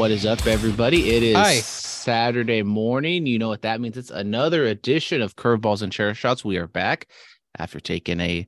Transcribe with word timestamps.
What 0.00 0.10
is 0.10 0.24
up, 0.24 0.46
everybody? 0.46 1.10
It 1.10 1.22
is 1.22 1.36
Hi. 1.36 1.56
Saturday 1.56 2.62
morning. 2.62 3.26
You 3.26 3.38
know 3.38 3.48
what 3.48 3.60
that 3.60 3.82
means? 3.82 3.98
It's 3.98 4.08
another 4.08 4.64
edition 4.64 5.20
of 5.20 5.36
Curveballs 5.36 5.82
and 5.82 5.92
Chair 5.92 6.14
Shots. 6.14 6.42
We 6.42 6.56
are 6.56 6.66
back 6.66 7.06
after 7.58 7.80
taking 7.80 8.18
a 8.18 8.46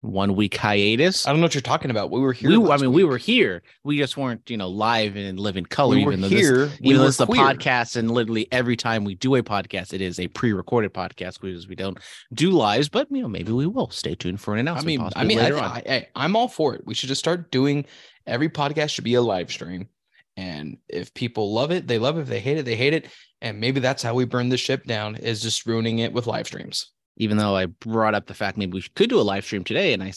one 0.00 0.34
week 0.34 0.56
hiatus. 0.56 1.26
I 1.26 1.32
don't 1.32 1.40
know 1.40 1.44
what 1.44 1.54
you're 1.54 1.60
talking 1.60 1.90
about. 1.90 2.10
We 2.10 2.20
were 2.20 2.32
here. 2.32 2.58
We, 2.58 2.70
I 2.70 2.78
mean, 2.78 2.94
we 2.94 3.04
were 3.04 3.18
here. 3.18 3.62
We 3.84 3.98
just 3.98 4.16
weren't, 4.16 4.48
you 4.48 4.56
know, 4.56 4.70
live 4.70 5.16
and 5.16 5.38
live 5.38 5.58
in 5.58 5.66
color. 5.66 5.96
We 5.96 6.04
were 6.06 6.12
even 6.12 6.22
though 6.22 6.30
this, 6.30 6.40
here. 6.40 6.70
we 6.80 6.88
even 6.88 7.00
were 7.00 7.06
this 7.08 7.16
is 7.16 7.20
a 7.20 7.26
podcast, 7.26 7.96
and 7.96 8.10
literally 8.10 8.48
every 8.50 8.76
time 8.76 9.04
we 9.04 9.16
do 9.16 9.34
a 9.34 9.42
podcast, 9.42 9.92
it 9.92 10.00
is 10.00 10.18
a 10.18 10.28
pre-recorded 10.28 10.94
podcast 10.94 11.42
because 11.42 11.68
we 11.68 11.76
don't 11.76 11.98
do 12.32 12.52
lives. 12.52 12.88
But 12.88 13.08
you 13.10 13.20
know, 13.20 13.28
maybe 13.28 13.52
we 13.52 13.66
will. 13.66 13.90
Stay 13.90 14.14
tuned 14.14 14.40
for 14.40 14.54
an 14.54 14.60
announcement. 14.60 14.98
mean, 14.98 15.10
I 15.14 15.24
mean, 15.24 15.40
I, 15.40 15.50
on. 15.50 15.62
I, 15.62 15.82
I, 15.86 16.06
I'm 16.16 16.36
all 16.36 16.48
for 16.48 16.74
it. 16.74 16.86
We 16.86 16.94
should 16.94 17.10
just 17.10 17.18
start 17.18 17.50
doing. 17.50 17.84
Every 18.26 18.48
podcast 18.48 18.88
should 18.88 19.04
be 19.04 19.14
a 19.14 19.22
live 19.22 19.52
stream, 19.52 19.88
and 20.36 20.78
if 20.88 21.12
people 21.14 21.52
love 21.52 21.70
it, 21.70 21.86
they 21.86 21.98
love 21.98 22.18
it. 22.18 22.22
If 22.22 22.28
they 22.28 22.40
hate 22.40 22.58
it, 22.58 22.64
they 22.64 22.76
hate 22.76 22.92
it. 22.94 23.08
And 23.40 23.60
maybe 23.60 23.80
that's 23.80 24.02
how 24.02 24.14
we 24.14 24.24
burn 24.24 24.48
the 24.48 24.56
ship 24.56 24.84
down: 24.84 25.16
is 25.16 25.42
just 25.42 25.66
ruining 25.66 25.98
it 26.00 26.12
with 26.12 26.26
live 26.26 26.46
streams. 26.46 26.90
even 27.16 27.36
though 27.38 27.56
I 27.56 27.66
brought 27.66 28.14
up 28.14 28.26
the 28.26 28.34
fact 28.34 28.58
maybe 28.58 28.74
we 28.74 28.82
could 28.94 29.08
do 29.10 29.18
a 29.20 29.22
live 29.22 29.44
stream 29.44 29.64
today, 29.64 29.92
and 29.94 30.02
I, 30.02 30.12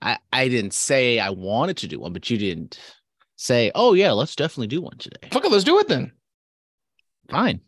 I, 0.00 0.18
I 0.32 0.48
didn't 0.48 0.72
say 0.74 1.18
I 1.18 1.30
wanted 1.30 1.76
to 1.78 1.86
do 1.88 2.00
one, 2.00 2.12
but 2.12 2.28
you 2.30 2.38
didn't 2.38 2.78
say, 3.36 3.70
oh 3.74 3.92
yeah, 3.94 4.12
let's 4.12 4.34
definitely 4.36 4.68
do 4.68 4.80
one 4.80 4.96
today. 4.98 5.28
Fuck 5.30 5.44
it, 5.44 5.50
let's 5.52 5.64
do 5.64 5.78
it 5.78 5.88
then. 5.88 6.12
Fine, 7.30 7.60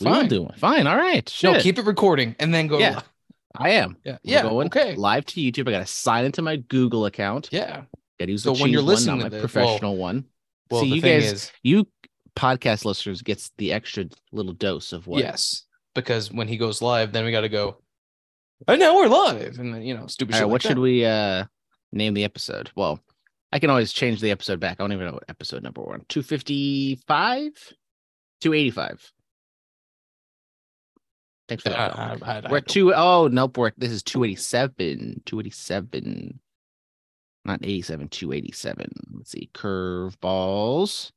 Fine. 0.00 0.28
do 0.28 0.42
one. 0.42 0.54
Fine, 0.56 0.86
all 0.86 0.96
right. 0.96 1.32
No, 1.42 1.58
keep 1.60 1.78
it 1.78 1.84
recording 1.86 2.36
and 2.38 2.54
then 2.54 2.66
go. 2.68 2.78
Yeah. 2.78 2.94
live. 2.96 3.08
I 3.56 3.70
am. 3.70 3.96
yeah, 4.04 4.18
yeah. 4.22 4.42
going 4.42 4.66
okay, 4.68 4.94
live 4.94 5.24
to 5.26 5.40
YouTube. 5.40 5.66
I 5.68 5.72
got 5.72 5.80
to 5.80 5.86
sign 5.86 6.24
into 6.24 6.42
my 6.42 6.56
Google 6.56 7.06
account. 7.06 7.48
yeah. 7.50 7.82
Got 8.20 8.26
to 8.26 8.30
use 8.32 8.42
So 8.44 8.52
the 8.52 8.62
when 8.62 8.70
you're 8.70 8.82
one, 8.82 8.86
listening 8.88 9.18
not 9.18 9.24
to 9.24 9.30
my 9.36 9.40
this- 9.40 9.54
well- 9.54 9.64
professional 9.66 9.96
one. 9.96 10.24
Well, 10.70 10.82
See, 10.82 10.90
the 10.90 10.96
you 10.96 11.02
thing 11.02 11.20
guys- 11.20 11.32
is, 11.32 11.52
You 11.62 11.88
podcast 12.36 12.84
listeners 12.84 13.22
gets 13.22 13.50
the 13.58 13.72
extra 13.72 14.04
little 14.32 14.52
dose 14.52 14.92
of 14.92 15.06
what? 15.06 15.20
yes, 15.20 15.64
because 15.94 16.30
when 16.32 16.46
he 16.48 16.56
goes 16.56 16.80
live, 16.82 17.12
then 17.12 17.24
we 17.24 17.30
got 17.32 17.40
to 17.42 17.48
go. 17.48 17.78
And 18.66 18.80
now 18.80 18.96
we're 18.96 19.08
live, 19.08 19.58
and 19.58 19.72
then 19.74 19.82
you 19.82 19.96
know, 19.96 20.06
stupid 20.08 20.34
All 20.34 20.38
shit. 20.38 20.42
right. 20.42 20.46
like 20.46 20.52
what 20.52 20.62
should 20.62 20.76
that. 20.76 20.80
we 20.80 21.04
uh 21.04 21.44
name 21.92 22.14
the 22.14 22.24
episode? 22.24 22.70
Well, 22.76 23.00
I 23.52 23.58
can 23.60 23.70
always 23.70 23.92
change 23.92 24.20
the 24.20 24.30
episode 24.30 24.60
back. 24.60 24.78
I 24.78 24.82
don't 24.82 24.92
even 24.92 25.06
know 25.06 25.14
what 25.14 25.24
episode 25.28 25.62
number 25.62 25.80
one. 25.82 26.04
255? 26.08 27.52
285. 28.40 29.12
Thanks 31.48 31.62
for 31.62 31.70
that. 31.70 31.98
I-. 31.98 32.02
I- 32.02 32.16
I- 32.22 32.36
I 32.38 32.40
we're 32.50 32.60
don't- 32.60 32.68
two 32.68 32.92
oh 32.94 33.28
nope, 33.28 33.56
we're 33.56 33.72
this 33.78 33.90
is 33.90 34.02
287. 34.02 35.22
287. 35.24 36.40
Not 37.44 37.60
87, 37.62 38.08
287. 38.08 38.90
Let's 39.14 39.30
see. 39.30 39.48
Curveballs. 39.54 41.12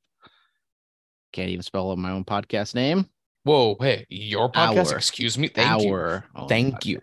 Can't 1.34 1.50
even 1.50 1.64
spell 1.64 1.96
my 1.96 2.12
own 2.12 2.26
podcast 2.26 2.76
name. 2.76 3.08
Whoa, 3.44 3.76
hey, 3.80 4.06
your 4.10 4.52
podcast? 4.52 4.92
Our- 4.92 4.98
Excuse 4.98 5.38
me. 5.38 5.48
Thank 5.48 5.84
you. 5.84 5.94
Our 5.94 6.26
own 6.36 6.48
Thank 6.48 6.76
podcast. 6.76 6.86
you. 6.86 7.02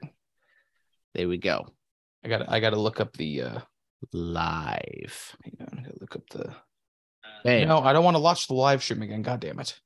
There 1.14 1.28
we 1.28 1.38
go. 1.38 1.66
I 2.24 2.28
got. 2.28 2.50
I 2.50 2.60
got 2.60 2.70
to 2.70 2.80
look 2.80 3.00
up 3.00 3.16
the. 3.16 3.42
uh 3.42 3.60
Live. 4.12 5.36
Hang 5.44 5.56
on, 5.60 5.78
I 5.78 5.82
got 5.82 5.94
to 5.94 6.00
look 6.00 6.14
up 6.16 6.28
the. 6.30 6.54
No, 7.44 7.80
I 7.80 7.92
don't 7.92 8.04
want 8.04 8.16
to 8.16 8.20
watch 8.22 8.46
the 8.46 8.54
live 8.54 8.82
stream 8.82 9.02
again. 9.02 9.22
God 9.22 9.40
damn 9.40 9.58
it. 9.58 9.78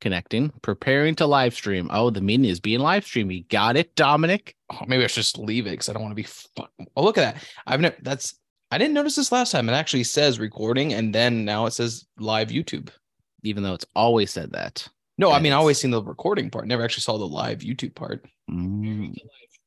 Connecting, 0.00 0.52
preparing 0.62 1.14
to 1.16 1.26
live 1.26 1.54
stream. 1.54 1.88
Oh, 1.92 2.10
the 2.10 2.20
meeting 2.20 2.46
is 2.46 2.60
being 2.60 2.80
live 2.80 3.04
streamed. 3.04 3.32
You 3.32 3.44
got 3.44 3.76
it, 3.76 3.94
Dominic. 3.96 4.54
Oh, 4.72 4.84
maybe 4.86 5.04
I 5.04 5.06
should 5.06 5.22
just 5.22 5.38
leave 5.38 5.66
it 5.66 5.70
because 5.70 5.88
I 5.88 5.92
don't 5.92 6.02
want 6.02 6.16
to 6.16 6.22
be. 6.22 6.28
Oh, 6.96 7.02
look 7.04 7.18
at 7.18 7.34
that. 7.34 7.44
I've 7.66 7.80
never. 7.80 7.96
That's. 8.02 8.38
I 8.70 8.78
didn't 8.78 8.94
notice 8.94 9.14
this 9.14 9.30
last 9.30 9.52
time. 9.52 9.68
It 9.68 9.72
actually 9.74 10.04
says 10.04 10.40
recording, 10.40 10.92
and 10.92 11.14
then 11.14 11.44
now 11.44 11.66
it 11.66 11.72
says 11.72 12.04
live 12.18 12.48
YouTube. 12.48 12.88
Even 13.42 13.62
though 13.62 13.74
it's 13.74 13.86
always 13.94 14.32
said 14.32 14.52
that. 14.52 14.88
No, 15.18 15.30
I 15.32 15.38
mean 15.40 15.52
I 15.52 15.56
always 15.56 15.80
seen 15.80 15.92
the 15.92 16.02
recording 16.02 16.50
part. 16.50 16.66
Never 16.66 16.82
actually 16.84 17.02
saw 17.02 17.16
the 17.16 17.26
live 17.28 17.60
YouTube 17.60 17.94
part. 17.94 18.24
Mm. 18.50 19.14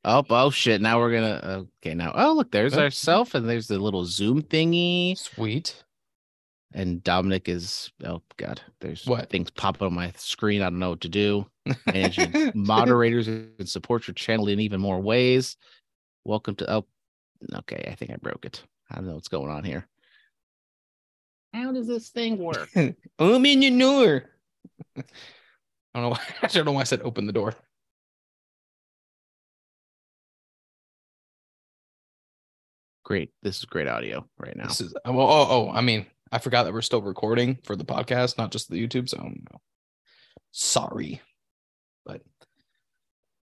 Oh, 0.05 0.23
oh 0.29 0.49
shit! 0.49 0.81
Now 0.81 0.99
we're 0.99 1.13
gonna. 1.13 1.65
Okay, 1.83 1.93
now 1.95 2.11
oh 2.15 2.33
look, 2.33 2.51
there's 2.51 2.75
Oh. 2.77 2.81
ourself, 2.81 3.35
and 3.35 3.49
there's 3.49 3.67
the 3.67 3.79
little 3.79 4.05
Zoom 4.05 4.41
thingy, 4.41 5.17
Sweet. 5.17 5.83
And 6.73 7.03
Dominic 7.03 7.49
is. 7.49 7.91
Oh 8.03 8.21
god, 8.37 8.61
there's 8.79 9.05
What? 9.05 9.29
things 9.29 9.49
popping 9.49 9.87
on 9.87 9.93
my 9.93 10.11
screen. 10.15 10.61
I 10.61 10.65
don't 10.65 10.79
know 10.79 10.91
what 10.91 11.01
to 11.01 11.09
do. 11.09 11.45
Managing 11.85 12.51
moderators 12.55 13.27
and 13.27 13.67
support 13.67 14.07
your 14.07 14.13
channel 14.13 14.47
in 14.47 14.59
even 14.59 14.79
more 14.79 14.99
ways. 14.99 15.57
Welcome 16.25 16.55
to. 16.55 16.71
Oh, 16.71 16.85
okay. 17.55 17.87
I 17.91 17.95
think 17.95 18.11
I 18.11 18.17
broke 18.17 18.45
it. 18.45 18.63
I 18.91 18.95
don't 18.95 19.07
know 19.07 19.15
what's 19.15 19.27
going 19.27 19.51
on 19.51 19.63
here. 19.63 19.87
How 21.53 21.71
does 21.71 21.87
this 21.87 22.09
thing 22.09 22.37
work? 22.37 22.69
I'm 22.75 22.95
um, 23.19 23.45
in 23.45 23.61
your 23.61 23.79
door. 23.79 24.23
I 24.97 25.03
don't 25.95 26.03
know. 26.03 26.09
Why, 26.09 26.19
I 26.43 26.47
don't 26.47 26.65
know 26.65 26.73
why 26.73 26.81
I 26.81 26.85
said 26.85 27.01
open 27.01 27.25
the 27.25 27.33
door. 27.33 27.55
Great. 33.03 33.31
This 33.41 33.57
is 33.57 33.65
great 33.65 33.87
audio 33.87 34.27
right 34.37 34.55
now. 34.55 34.67
This 34.67 34.81
is 34.81 34.93
oh, 35.03 35.19
oh 35.19 35.47
oh. 35.49 35.71
I 35.71 35.81
mean, 35.81 36.05
I 36.31 36.37
forgot 36.39 36.63
that 36.63 36.73
we're 36.73 36.81
still 36.81 37.01
recording 37.01 37.57
for 37.63 37.75
the 37.75 37.85
podcast, 37.85 38.37
not 38.37 38.51
just 38.51 38.69
the 38.69 38.85
YouTube. 38.85 39.09
So 39.09 39.17
know, 39.17 39.61
sorry, 40.51 41.21
but 42.05 42.21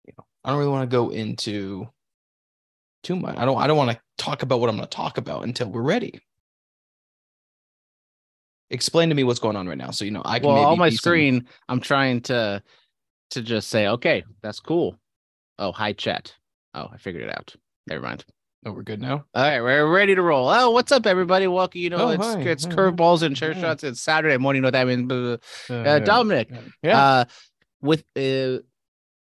you 0.06 0.12
know, 0.16 0.24
I 0.44 0.50
don't 0.50 0.58
really 0.58 0.70
want 0.70 0.88
to 0.88 0.94
go 0.94 1.10
into 1.10 1.88
too 3.02 3.16
much. 3.16 3.36
I 3.36 3.44
don't. 3.44 3.58
I 3.60 3.66
don't 3.66 3.76
want 3.76 3.90
to 3.90 4.00
talk 4.18 4.42
about 4.42 4.60
what 4.60 4.68
I'm 4.68 4.76
going 4.76 4.88
to 4.88 4.96
talk 4.96 5.18
about 5.18 5.44
until 5.44 5.68
we're 5.70 5.82
ready. 5.82 6.20
Explain 8.70 9.10
to 9.10 9.14
me 9.14 9.22
what's 9.22 9.38
going 9.38 9.56
on 9.56 9.68
right 9.68 9.78
now, 9.78 9.90
so 9.90 10.04
you 10.04 10.10
know 10.10 10.22
I 10.24 10.38
can. 10.38 10.48
well, 10.48 10.56
maybe 10.56 10.66
on 10.66 10.78
my 10.78 10.90
be 10.90 10.96
some- 10.96 10.98
screen, 10.98 11.48
I'm 11.68 11.80
trying 11.80 12.20
to 12.22 12.62
to 13.30 13.42
just 13.42 13.68
say, 13.68 13.88
okay, 13.88 14.24
that's 14.42 14.60
cool. 14.60 14.98
Oh, 15.58 15.72
hi 15.72 15.92
chat. 15.92 16.34
Oh, 16.74 16.88
I 16.92 16.98
figured 16.98 17.24
it 17.24 17.30
out. 17.30 17.54
Never 17.86 18.02
mind. 18.02 18.24
Oh, 18.66 18.72
we're 18.72 18.82
good 18.82 19.00
now. 19.00 19.24
All 19.34 19.42
right, 19.42 19.60
we're 19.60 19.86
ready 19.90 20.14
to 20.14 20.22
roll. 20.22 20.48
Oh, 20.48 20.70
what's 20.70 20.92
up, 20.92 21.06
everybody? 21.06 21.46
Welcome. 21.46 21.80
You 21.80 21.90
know, 21.90 21.98
Oh, 21.98 22.08
it's 22.10 22.24
hi. 22.26 22.40
it's 22.40 22.64
Hi, 22.64 22.70
curveballs 22.72 23.22
and 23.22 23.36
chair 23.36 23.54
Hi. 23.54 23.60
shots. 23.60 23.84
It's 23.84 24.02
Saturday 24.02 24.36
morning. 24.36 24.58
You 24.58 24.62
know 24.62 24.66
what 24.66 24.72
that 24.72 24.86
means? 24.86 25.06
Blah, 25.06 25.18
blah, 25.18 25.36
blah. 25.84 25.92
Uh, 25.92 25.98
Dominic, 26.00 26.50
Yeah. 26.82 27.00
Uh, 27.00 27.24
with 27.80 28.04
uh, 28.16 28.58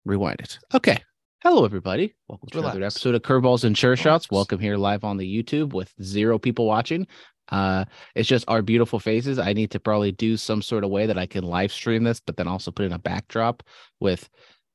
rewind 0.06 0.42
it. 0.42 0.60
Okay. 0.74 1.02
Hello, 1.44 1.66
everybody. 1.66 2.14
Welcome 2.28 2.50
to 2.50 2.60
another 2.60 2.84
episode 2.84 3.16
of 3.16 3.24
Curveballs 3.24 3.64
and 3.64 3.76
Chair 3.76 3.96
Shots. 3.96 4.30
Welcome 4.30 4.60
here 4.60 4.78
live 4.78 5.04
on 5.04 5.18
the 5.18 5.26
YouTube 5.44 5.74
with 5.74 5.92
zero 6.04 6.38
people 6.38 6.68
watching. 6.68 7.08
Uh, 7.50 7.86
it's 8.14 8.30
just 8.30 8.46
our 8.48 8.62
beautiful 8.62 9.00
faces. 9.00 9.40
I 9.40 9.54
need 9.54 9.72
to 9.72 9.80
probably 9.80 10.12
do 10.12 10.38
some 10.38 10.62
sort 10.62 10.84
of 10.84 10.92
way 10.92 11.08
that 11.08 11.18
I 11.18 11.26
can 11.26 11.44
live 11.44 11.72
stream 11.72 12.04
this, 12.04 12.20
but 12.20 12.38
then 12.38 12.48
also 12.48 12.70
put 12.70 12.86
in 12.86 12.94
a 12.94 13.00
backdrop 13.00 13.64
with, 14.00 14.30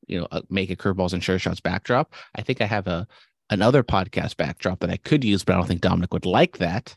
you 0.07 0.19
know, 0.19 0.27
uh, 0.31 0.41
make 0.49 0.69
a 0.69 0.75
Curveballs 0.75 1.13
and 1.13 1.21
Chair 1.21 1.39
Shots 1.39 1.61
backdrop. 1.61 2.13
I 2.35 2.41
think 2.41 2.59
I 2.59 2.65
have 2.65 2.87
a 2.87 3.07
another 3.49 3.83
podcast 3.83 4.37
backdrop 4.37 4.79
that 4.79 4.89
I 4.89 4.97
could 4.97 5.23
use, 5.23 5.43
but 5.43 5.53
I 5.53 5.57
don't 5.57 5.67
think 5.67 5.81
Dominic 5.81 6.13
would 6.13 6.25
like 6.25 6.57
that. 6.57 6.95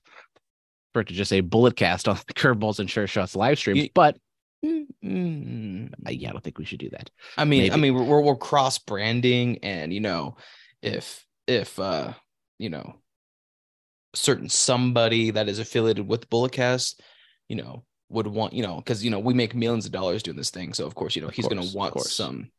For 0.93 1.03
it 1.03 1.09
to 1.09 1.15
just 1.15 1.28
say 1.28 1.41
bullet 1.41 1.77
cast 1.77 2.09
on 2.09 2.16
the 2.27 2.34
Curveballs 2.34 2.81
and 2.81 2.91
sure 2.91 3.06
Shots 3.06 3.37
live 3.37 3.59
stream, 3.59 3.88
but 3.94 4.16
Mm, 4.65 5.93
yeah, 6.09 6.28
I 6.28 6.33
don't 6.33 6.44
think 6.44 6.59
we 6.59 6.66
should 6.66 6.81
do 6.81 6.91
that. 6.91 7.10
I 7.39 7.44
mean, 7.44 7.72
I 7.72 7.77
mean, 7.77 7.94
we're 7.94 8.21
we're, 8.21 8.37
cross 8.37 8.78
branding, 8.78 9.59
and 9.62 9.93
you 9.93 10.00
know, 10.00 10.37
if 10.83 11.25
if 11.47 11.78
uh, 11.78 12.12
you 12.59 12.69
know, 12.69 12.97
certain 14.15 14.48
somebody 14.48 15.30
that 15.30 15.48
is 15.48 15.59
affiliated 15.59 16.07
with 16.07 16.28
Bulletcast, 16.28 17.01
you 17.48 17.57
know, 17.57 17.84
would 18.10 18.27
want, 18.27 18.53
you 18.53 18.63
know, 18.63 18.77
because 18.77 19.03
you 19.03 19.10
know 19.10 19.19
we 19.19 19.33
make 19.33 19.54
millions 19.54 19.86
of 19.86 19.92
dollars 19.92 20.22
doing 20.22 20.36
this 20.36 20.51
thing, 20.51 20.75
so 20.75 20.86
of 20.86 20.95
course, 20.95 21.16
you 21.16 21.22
know, 21.22 21.28
Of 21.28 21.34
he's 21.34 21.47
course, 21.47 21.54
gonna 21.54 21.77
want 21.77 21.98
some, 22.01 22.51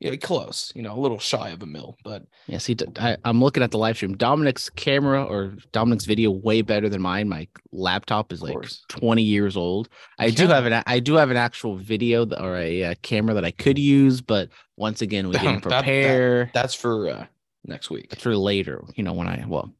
know, 0.00 0.16
close, 0.16 0.72
you 0.74 0.82
know, 0.82 0.94
a 0.96 1.00
little 1.00 1.18
shy 1.18 1.50
of 1.50 1.62
a 1.62 1.66
mil, 1.66 1.96
but 2.04 2.22
Yeah, 2.46 2.58
see, 2.58 2.76
I, 3.00 3.16
am 3.24 3.40
looking 3.42 3.62
at 3.62 3.70
the 3.72 3.78
live 3.78 3.96
stream. 3.96 4.16
Dominic's 4.16 4.70
camera 4.70 5.24
or 5.24 5.54
Dominic's 5.72 6.04
video 6.04 6.30
way 6.30 6.62
better 6.62 6.88
than 6.88 7.02
mine. 7.02 7.28
My 7.28 7.48
laptop 7.72 8.32
is 8.32 8.40
like 8.42 8.56
20 8.88 9.22
years 9.22 9.56
old. 9.56 9.88
I 10.18 10.30
do 10.30 10.46
have 10.46 10.66
an 10.66 10.82
I 10.86 11.00
do 11.00 11.14
have 11.14 11.30
an 11.30 11.36
actual 11.36 11.76
video 11.76 12.24
th- 12.24 12.40
or 12.40 12.56
a, 12.56 12.84
uh 12.84 12.94
camera 13.02 13.34
that 13.34 13.44
I 13.44 13.50
could 13.50 13.78
use, 13.78 14.20
but 14.20 14.48
once 14.76 15.02
again, 15.02 15.26
we 15.28 15.32
didn't 15.34 15.62
That- 15.64 15.70
that- 15.70 15.82
prepare. 15.84 16.50
that's 16.54 16.74
for 16.74 17.08
uh 17.08 17.26
next 17.64 17.90
week. 17.90 18.10
That's 18.10 18.22
for 18.22 18.36
later. 18.36 18.84
You 18.94 19.02
know, 19.02 19.12
when 19.12 19.26
I 19.26 19.44
well, 19.48 19.74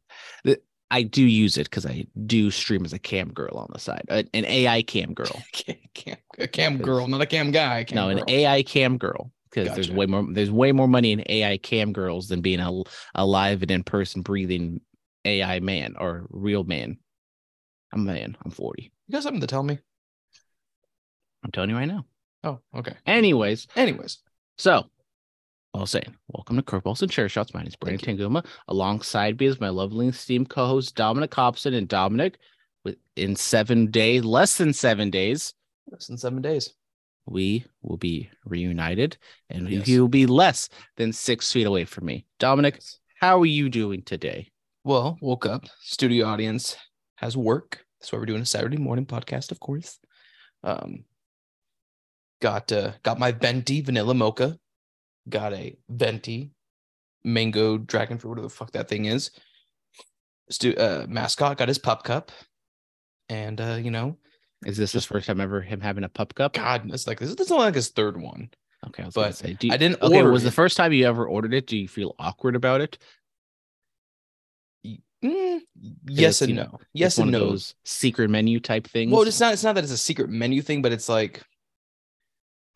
the, 0.44 0.60
I 0.90 1.02
do 1.02 1.22
use 1.22 1.56
it 1.58 1.64
because 1.64 1.86
I 1.86 2.06
do 2.26 2.50
stream 2.50 2.84
as 2.84 2.92
a 2.92 2.98
cam 2.98 3.28
girl 3.32 3.56
on 3.58 3.68
the 3.72 3.78
side, 3.78 4.04
an 4.08 4.26
AI 4.34 4.82
cam 4.82 5.14
girl. 5.14 5.42
Cam, 5.94 6.16
a 6.38 6.46
cam 6.46 6.78
girl, 6.78 7.08
not 7.08 7.20
a 7.20 7.26
cam 7.26 7.50
guy. 7.50 7.82
Cam 7.84 7.96
no, 7.96 8.08
an. 8.08 8.22
AI 8.28 8.62
cam 8.62 8.98
girl. 8.98 9.32
Because 9.50 9.74
there's 9.74 9.90
way 9.90 10.06
more 10.06 10.26
there's 10.30 10.50
way 10.50 10.72
more 10.72 10.88
money 10.88 11.12
in 11.12 11.22
AI 11.28 11.56
cam 11.58 11.92
girls 11.92 12.28
than 12.28 12.40
being 12.40 12.60
a, 12.60 12.82
a 13.14 13.24
live 13.24 13.62
and 13.62 13.70
in 13.70 13.82
person 13.84 14.22
breathing 14.22 14.80
AI 15.24 15.60
man 15.60 15.94
or 15.98 16.26
real 16.30 16.64
man. 16.64 16.98
I'm 17.92 18.00
a 18.08 18.12
man. 18.12 18.36
I'm 18.44 18.50
40. 18.50 18.92
You 19.06 19.12
got 19.12 19.22
something 19.22 19.40
to 19.40 19.46
tell 19.46 19.62
me? 19.62 19.78
I'm 21.44 21.50
telling 21.50 21.70
you 21.70 21.76
right 21.76 21.86
now. 21.88 22.04
Oh, 22.44 22.60
okay. 22.76 22.94
Anyways, 23.06 23.66
Anyways, 23.76 24.18
so 24.58 24.84
all 25.74 25.86
saying, 25.86 26.14
welcome 26.28 26.56
to 26.56 26.62
Curveballs 26.62 27.02
and 27.02 27.10
Chair 27.10 27.28
Shots. 27.28 27.52
My 27.54 27.60
name 27.60 27.68
is 27.68 27.76
Brandon 27.76 28.16
Tanguma. 28.18 28.44
Alongside 28.68 29.38
me 29.38 29.46
is 29.46 29.60
my 29.60 29.68
lovely 29.68 30.08
esteemed 30.08 30.48
co-host 30.48 30.94
Dominic 30.94 31.34
Hobson. 31.34 31.74
And 31.74 31.88
Dominic, 31.88 32.38
with- 32.84 32.96
in 33.16 33.36
seven 33.36 33.90
days, 33.90 34.24
less 34.24 34.56
than 34.58 34.72
seven 34.72 35.10
days, 35.10 35.54
Less 35.90 36.06
than 36.06 36.18
seven 36.18 36.42
days. 36.42 36.74
We 37.30 37.64
will 37.82 37.96
be 37.96 38.30
reunited 38.44 39.16
and 39.50 39.68
Yes. 39.68 39.86
you 39.88 40.00
will 40.02 40.08
be 40.08 40.26
less 40.26 40.68
than 40.96 41.12
six 41.12 41.52
feet 41.52 41.66
away 41.66 41.84
from 41.84 42.06
me. 42.06 42.26
Dominic, 42.38 42.80
how 43.20 43.40
are 43.40 43.46
you 43.46 43.68
doing 43.68 44.02
today? 44.02 44.50
Well, 44.84 45.18
woke 45.20 45.44
up. 45.46 45.64
Studio 45.80 46.26
audience 46.26 46.76
has 47.16 47.36
work. 47.36 47.84
That's 48.00 48.12
why 48.12 48.18
we're 48.18 48.26
doing 48.26 48.42
a 48.42 48.46
Saturday 48.46 48.76
morning 48.78 49.06
podcast, 49.06 49.50
of 49.50 49.60
course. 49.60 49.98
Um, 50.62 51.04
got 52.40 52.70
uh, 52.72 52.92
got 53.02 53.18
my 53.18 53.32
venti 53.32 53.80
vanilla 53.80 54.14
mocha. 54.14 54.58
Got 55.28 55.52
a 55.52 55.76
venti 55.88 56.52
mango 57.24 57.76
dragon 57.76 58.18
fruit, 58.18 58.30
whatever 58.30 58.48
the 58.48 58.54
fuck 58.54 58.72
that 58.72 58.88
thing 58.88 59.04
is. 59.06 59.30
Stu- 60.50 60.76
uh, 60.76 61.04
mascot 61.08 61.58
got 61.58 61.68
his 61.68 61.78
pup 61.78 62.02
cup, 62.04 62.32
and 63.28 63.60
uh, 63.60 63.78
you 63.82 63.90
know, 63.90 64.16
Is 64.64 64.76
this 64.76 64.92
his 64.92 65.04
first 65.04 65.26
time 65.26 65.40
ever 65.40 65.60
him 65.60 65.80
having 65.80 66.04
a 66.04 66.08
pup 66.08 66.34
cup? 66.34 66.54
God, 66.54 66.90
it's 66.92 67.06
like 67.06 67.20
this. 67.20 67.34
This 67.34 67.46
is 67.46 67.52
only 67.52 67.66
like 67.66 67.74
his 67.74 67.90
third 67.90 68.20
one. 68.20 68.50
Okay, 68.86 69.02
I 69.02 69.06
was 69.06 69.14
but 69.14 69.34
say. 69.36 69.56
You, 69.60 69.72
I 69.72 69.76
didn't 69.76 70.02
okay, 70.02 70.22
was 70.22 70.42
the 70.42 70.50
first 70.50 70.76
time 70.76 70.92
you 70.92 71.06
ever 71.06 71.26
ordered 71.26 71.54
it? 71.54 71.66
Do 71.66 71.76
you 71.76 71.88
feel 71.88 72.14
awkward 72.18 72.56
about 72.56 72.80
it? 72.80 72.98
Mm, 75.24 75.60
yes 76.06 76.42
and 76.42 76.50
you 76.50 76.56
no. 76.56 76.62
know, 76.62 76.80
Yes 76.92 77.18
and 77.18 77.34
of 77.34 77.40
no. 77.40 77.50
those 77.50 77.74
secret 77.84 78.30
menu 78.30 78.60
type 78.60 78.86
things. 78.86 79.10
Well, 79.12 79.22
it's 79.22 79.40
not. 79.40 79.52
It's 79.52 79.64
not 79.64 79.74
that 79.74 79.84
it's 79.84 79.92
a 79.92 79.98
secret 79.98 80.30
menu 80.30 80.62
thing, 80.62 80.80
but 80.80 80.92
it's 80.92 81.08
like, 81.08 81.42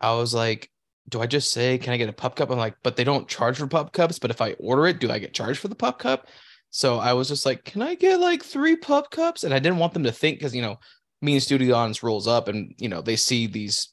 I 0.01 0.13
was 0.15 0.33
like, 0.33 0.69
do 1.07 1.21
I 1.21 1.25
just 1.25 1.51
say, 1.51 1.77
can 1.77 1.93
I 1.93 1.97
get 1.97 2.09
a 2.09 2.13
pup 2.13 2.35
cup? 2.35 2.49
I'm 2.49 2.57
like, 2.57 2.75
but 2.83 2.95
they 2.97 3.05
don't 3.05 3.27
charge 3.29 3.57
for 3.57 3.67
pup 3.67 3.93
cups. 3.93 4.19
But 4.19 4.31
if 4.31 4.41
I 4.41 4.53
order 4.53 4.87
it, 4.87 4.99
do 4.99 5.09
I 5.09 5.19
get 5.19 5.33
charged 5.33 5.59
for 5.59 5.69
the 5.69 5.75
pup 5.75 5.99
cup? 5.99 6.27
So 6.69 6.97
I 6.97 7.13
was 7.13 7.29
just 7.29 7.45
like, 7.45 7.63
can 7.63 7.81
I 7.81 7.95
get 7.95 8.19
like 8.19 8.43
three 8.43 8.75
pup 8.75 9.09
cups? 9.09 9.43
And 9.45 9.53
I 9.53 9.59
didn't 9.59 9.77
want 9.77 9.93
them 9.93 10.03
to 10.03 10.11
think 10.11 10.39
because 10.39 10.53
you 10.53 10.61
know, 10.61 10.79
me 11.23 11.33
and 11.33 11.41
Studio 11.43 11.75
Audience 11.75 12.03
rolls 12.03 12.27
up 12.27 12.47
and 12.49 12.75
you 12.77 12.89
know 12.89 13.01
they 13.01 13.15
see 13.15 13.47
these 13.47 13.89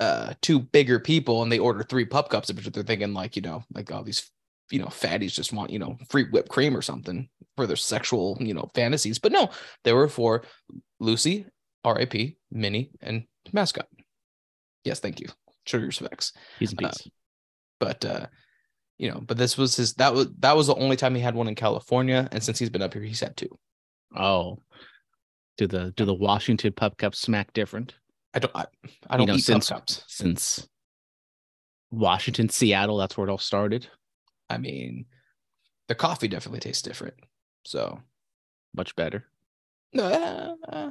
uh 0.00 0.34
two 0.42 0.58
bigger 0.58 0.98
people 0.98 1.42
and 1.42 1.52
they 1.52 1.58
order 1.58 1.82
three 1.82 2.04
pup 2.04 2.28
cups, 2.28 2.50
but 2.50 2.72
they're 2.74 2.82
thinking 2.82 3.14
like 3.14 3.36
you 3.36 3.42
know 3.42 3.62
like 3.72 3.90
all 3.92 4.02
these 4.02 4.30
you 4.70 4.80
know 4.80 4.86
fatties 4.86 5.32
just 5.32 5.52
want 5.52 5.70
you 5.70 5.78
know 5.78 5.96
free 6.10 6.24
whipped 6.30 6.48
cream 6.48 6.76
or 6.76 6.82
something 6.82 7.28
for 7.56 7.66
their 7.66 7.76
sexual 7.76 8.36
you 8.40 8.54
know 8.54 8.68
fantasies. 8.74 9.20
But 9.20 9.32
no, 9.32 9.50
they 9.84 9.92
were 9.92 10.08
for 10.08 10.42
Lucy, 10.98 11.46
R.I.P., 11.84 12.36
Minnie, 12.50 12.90
and 13.00 13.24
mascot. 13.52 13.86
Yes, 14.82 14.98
thank 14.98 15.20
you. 15.20 15.28
Show 15.64 15.78
your 15.78 15.86
respects. 15.86 16.32
He's 16.58 16.72
in 16.72 16.84
uh, 16.84 16.88
peace. 16.88 17.08
But 17.78 18.04
uh, 18.04 18.26
you 18.98 19.10
know, 19.10 19.20
but 19.20 19.38
this 19.38 19.56
was 19.56 19.76
his 19.76 19.94
that 19.94 20.12
was 20.12 20.26
that 20.40 20.56
was 20.56 20.66
the 20.66 20.74
only 20.74 20.96
time 20.96 21.14
he 21.14 21.20
had 21.20 21.36
one 21.36 21.46
in 21.46 21.54
California. 21.54 22.28
And 22.32 22.42
since 22.42 22.58
he's 22.58 22.70
been 22.70 22.82
up 22.82 22.94
here, 22.94 23.02
he's 23.02 23.20
had 23.20 23.36
two. 23.36 23.56
oh, 24.16 24.58
do 25.56 25.66
the 25.66 25.92
do 25.96 26.04
the 26.04 26.14
Washington 26.14 26.72
Pup 26.72 26.96
cups 26.98 27.18
smack 27.20 27.52
different? 27.52 27.94
I 28.34 28.38
don't 28.40 28.54
I, 28.54 28.66
I 29.08 29.16
don't 29.16 29.26
know, 29.26 29.34
eat 29.34 29.44
since- 29.44 29.68
pup 29.70 29.78
cups. 29.80 30.04
Since 30.08 30.68
Washington, 31.90 32.48
Seattle, 32.48 32.96
that's 32.98 33.16
where 33.16 33.26
it 33.28 33.30
all 33.30 33.38
started. 33.38 33.86
I 34.50 34.58
mean, 34.58 35.06
the 35.88 35.94
coffee 35.94 36.28
definitely 36.28 36.60
tastes 36.60 36.82
different. 36.82 37.14
So 37.64 38.00
Much 38.76 38.94
better. 38.96 39.24
no, 39.92 40.56
uh, 40.68 40.90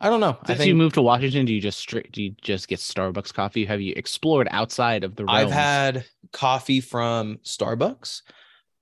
I 0.00 0.08
don't 0.08 0.20
know. 0.20 0.36
I 0.42 0.46
Since 0.46 0.58
think 0.58 0.68
you 0.68 0.74
moved 0.74 0.94
to 0.94 1.02
Washington, 1.02 1.46
do 1.46 1.54
you 1.54 1.60
just 1.60 1.78
straight 1.78 2.10
do 2.12 2.22
you 2.22 2.34
just 2.42 2.68
get 2.68 2.78
Starbucks 2.80 3.32
coffee? 3.32 3.64
Have 3.66 3.80
you 3.80 3.92
explored 3.96 4.48
outside 4.50 5.04
of 5.04 5.14
the 5.14 5.24
realms? 5.24 5.44
I've 5.44 5.50
had 5.52 6.04
coffee 6.32 6.80
from 6.80 7.38
Starbucks. 7.44 8.22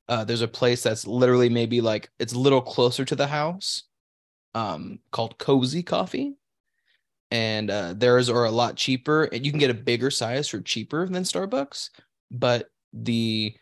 Uh, 0.09 0.25
there's 0.25 0.41
a 0.43 0.49
place 0.49 0.83
that's 0.83 1.07
literally 1.07 1.51
maybe 1.51 1.81
like 1.83 2.09
it's 2.19 2.33
a 2.33 2.39
little 2.39 2.63
closer 2.63 3.05
to 3.05 3.15
the 3.15 3.27
house, 3.27 3.83
um, 4.55 4.99
called 5.11 5.39
Cozy 5.39 5.83
Coffee, 5.83 6.35
and 7.31 7.71
uh, 7.71 7.95
theirs 7.95 8.29
are 8.29 8.45
a 8.45 8.51
lot 8.51 8.77
cheaper, 8.77 9.25
and 9.25 9.45
you 9.45 9.53
can 9.53 9.61
get 9.61 9.71
a 9.71 9.75
bigger 9.75 10.11
size 10.11 10.49
for 10.49 10.61
cheaper 10.61 11.07
than 11.07 11.23
Starbucks. 11.23 11.91
But 12.31 12.71
the 12.93 13.55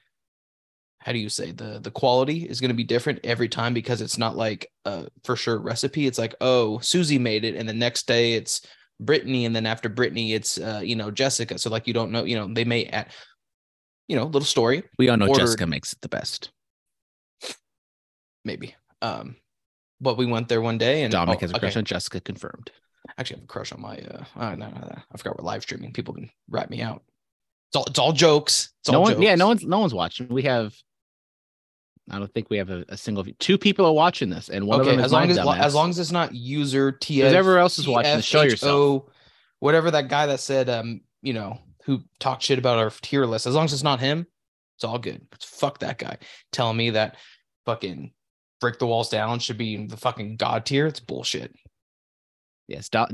how 0.98 1.12
do 1.12 1.18
you 1.18 1.28
say 1.28 1.52
the 1.52 1.78
the 1.80 1.90
quality 1.90 2.48
is 2.48 2.60
going 2.60 2.70
to 2.70 2.74
be 2.74 2.82
different 2.82 3.20
every 3.22 3.48
time 3.48 3.72
because 3.74 4.00
it's 4.00 4.18
not 4.18 4.36
like 4.36 4.70
a 4.84 5.08
for 5.24 5.36
sure 5.36 5.58
recipe. 5.58 6.06
It's 6.06 6.18
like 6.18 6.34
oh 6.40 6.78
Susie 6.80 7.18
made 7.18 7.44
it, 7.44 7.54
and 7.54 7.68
the 7.68 7.72
next 7.72 8.06
day 8.06 8.34
it's 8.34 8.62
Brittany, 8.98 9.44
and 9.44 9.54
then 9.54 9.66
after 9.66 9.88
Brittany, 9.88 10.32
it's 10.32 10.58
uh, 10.58 10.80
you 10.82 10.96
know 10.96 11.10
Jessica. 11.10 11.58
So 11.58 11.70
like 11.70 11.86
you 11.86 11.94
don't 11.94 12.10
know, 12.10 12.24
you 12.24 12.36
know 12.36 12.52
they 12.52 12.64
may 12.64 12.86
add, 12.86 13.12
you 14.08 14.16
know, 14.16 14.24
little 14.24 14.42
story 14.42 14.82
we 14.98 15.08
all 15.08 15.16
know 15.16 15.32
Jessica 15.34 15.66
makes 15.66 15.92
it 15.92 16.00
the 16.00 16.08
best. 16.08 16.50
maybe. 18.44 18.74
Um, 19.02 19.36
but 20.00 20.16
we 20.16 20.26
went 20.26 20.48
there 20.48 20.60
one 20.60 20.78
day, 20.78 21.02
and 21.02 21.12
Dominic 21.12 21.38
oh, 21.38 21.40
has 21.40 21.50
a 21.50 21.58
crush 21.58 21.72
okay. 21.72 21.80
on 21.80 21.84
Jessica 21.84 22.20
confirmed. 22.20 22.70
Actually, 23.18 23.36
I 23.36 23.38
have 23.38 23.44
a 23.44 23.48
crush 23.48 23.72
on 23.72 23.80
my. 23.80 23.98
uh 23.98 24.24
oh, 24.36 24.54
no, 24.54 24.68
no, 24.68 24.80
no, 24.80 24.96
I 25.12 25.16
forgot 25.16 25.38
we're 25.38 25.44
live 25.44 25.62
streaming. 25.62 25.92
People 25.92 26.14
can 26.14 26.30
rat 26.48 26.70
me 26.70 26.82
out. 26.82 27.02
It's 27.68 27.76
all 27.76 27.84
it's 27.84 27.98
all 27.98 28.12
jokes. 28.12 28.72
It's 28.80 28.90
no 28.90 28.98
all 28.98 29.04
one, 29.04 29.12
jokes. 29.14 29.24
yeah, 29.24 29.34
no 29.34 29.48
one's 29.48 29.64
no 29.64 29.78
one's 29.78 29.94
watching. 29.94 30.28
We 30.28 30.42
have, 30.42 30.74
I 32.10 32.18
don't 32.18 32.32
think 32.32 32.50
we 32.50 32.58
have 32.58 32.70
a, 32.70 32.84
a 32.88 32.96
single. 32.96 33.22
view. 33.22 33.34
Two 33.38 33.58
people 33.58 33.86
are 33.86 33.92
watching 33.92 34.28
this, 34.30 34.48
and 34.48 34.66
one 34.66 34.80
okay, 34.80 34.90
of 34.90 34.96
them 34.96 35.00
is 35.00 35.06
as 35.06 35.12
long 35.12 35.30
as 35.30 35.38
dumbass. 35.38 35.58
as 35.58 35.74
long 35.74 35.90
as 35.90 35.98
it's 35.98 36.12
not 36.12 36.34
user 36.34 36.92
T. 36.92 37.20
Whoever 37.20 37.58
else 37.58 37.78
is 37.78 37.88
watching, 37.88 38.20
show 38.20 38.42
yourself. 38.42 39.04
Whatever 39.60 39.90
that 39.92 40.08
guy 40.08 40.26
that 40.26 40.40
said, 40.40 40.68
um, 40.68 41.00
you 41.22 41.32
know, 41.32 41.58
who 41.86 42.02
talked 42.18 42.42
shit 42.42 42.58
about 42.58 42.78
our 42.78 42.90
tier 42.90 43.24
list. 43.24 43.46
As 43.46 43.54
long 43.54 43.64
as 43.64 43.72
it's 43.72 43.82
not 43.82 44.00
him, 44.00 44.26
it's 44.76 44.84
all 44.84 44.98
good. 44.98 45.26
Fuck 45.40 45.78
that 45.78 45.98
guy 45.98 46.18
telling 46.52 46.76
me 46.76 46.90
that 46.90 47.16
fucking 47.64 48.12
break 48.60 48.78
the 48.78 48.86
walls 48.86 49.08
down 49.08 49.38
should 49.38 49.58
be 49.58 49.86
the 49.86 49.96
fucking 49.96 50.36
god 50.36 50.64
tier. 50.66 50.86
It's 50.86 51.00
bullshit. 51.00 51.54
yes, 52.68 52.88
do, 52.88 53.04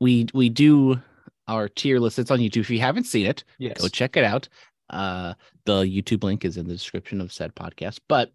we 0.00 0.26
we 0.34 0.48
do 0.48 1.00
our 1.48 1.68
tier 1.68 1.98
list. 1.98 2.18
It's 2.18 2.30
on 2.30 2.38
YouTube. 2.38 2.58
If 2.62 2.70
you 2.70 2.80
haven't 2.80 3.04
seen 3.04 3.26
it, 3.26 3.44
Yes. 3.58 3.80
go 3.80 3.88
check 3.88 4.16
it 4.16 4.24
out. 4.24 4.48
Uh, 4.90 5.34
the 5.64 5.82
YouTube 5.82 6.22
link 6.24 6.44
is 6.44 6.56
in 6.56 6.66
the 6.66 6.72
description 6.74 7.20
of 7.20 7.32
said 7.32 7.54
podcast. 7.54 7.98
But 8.08 8.32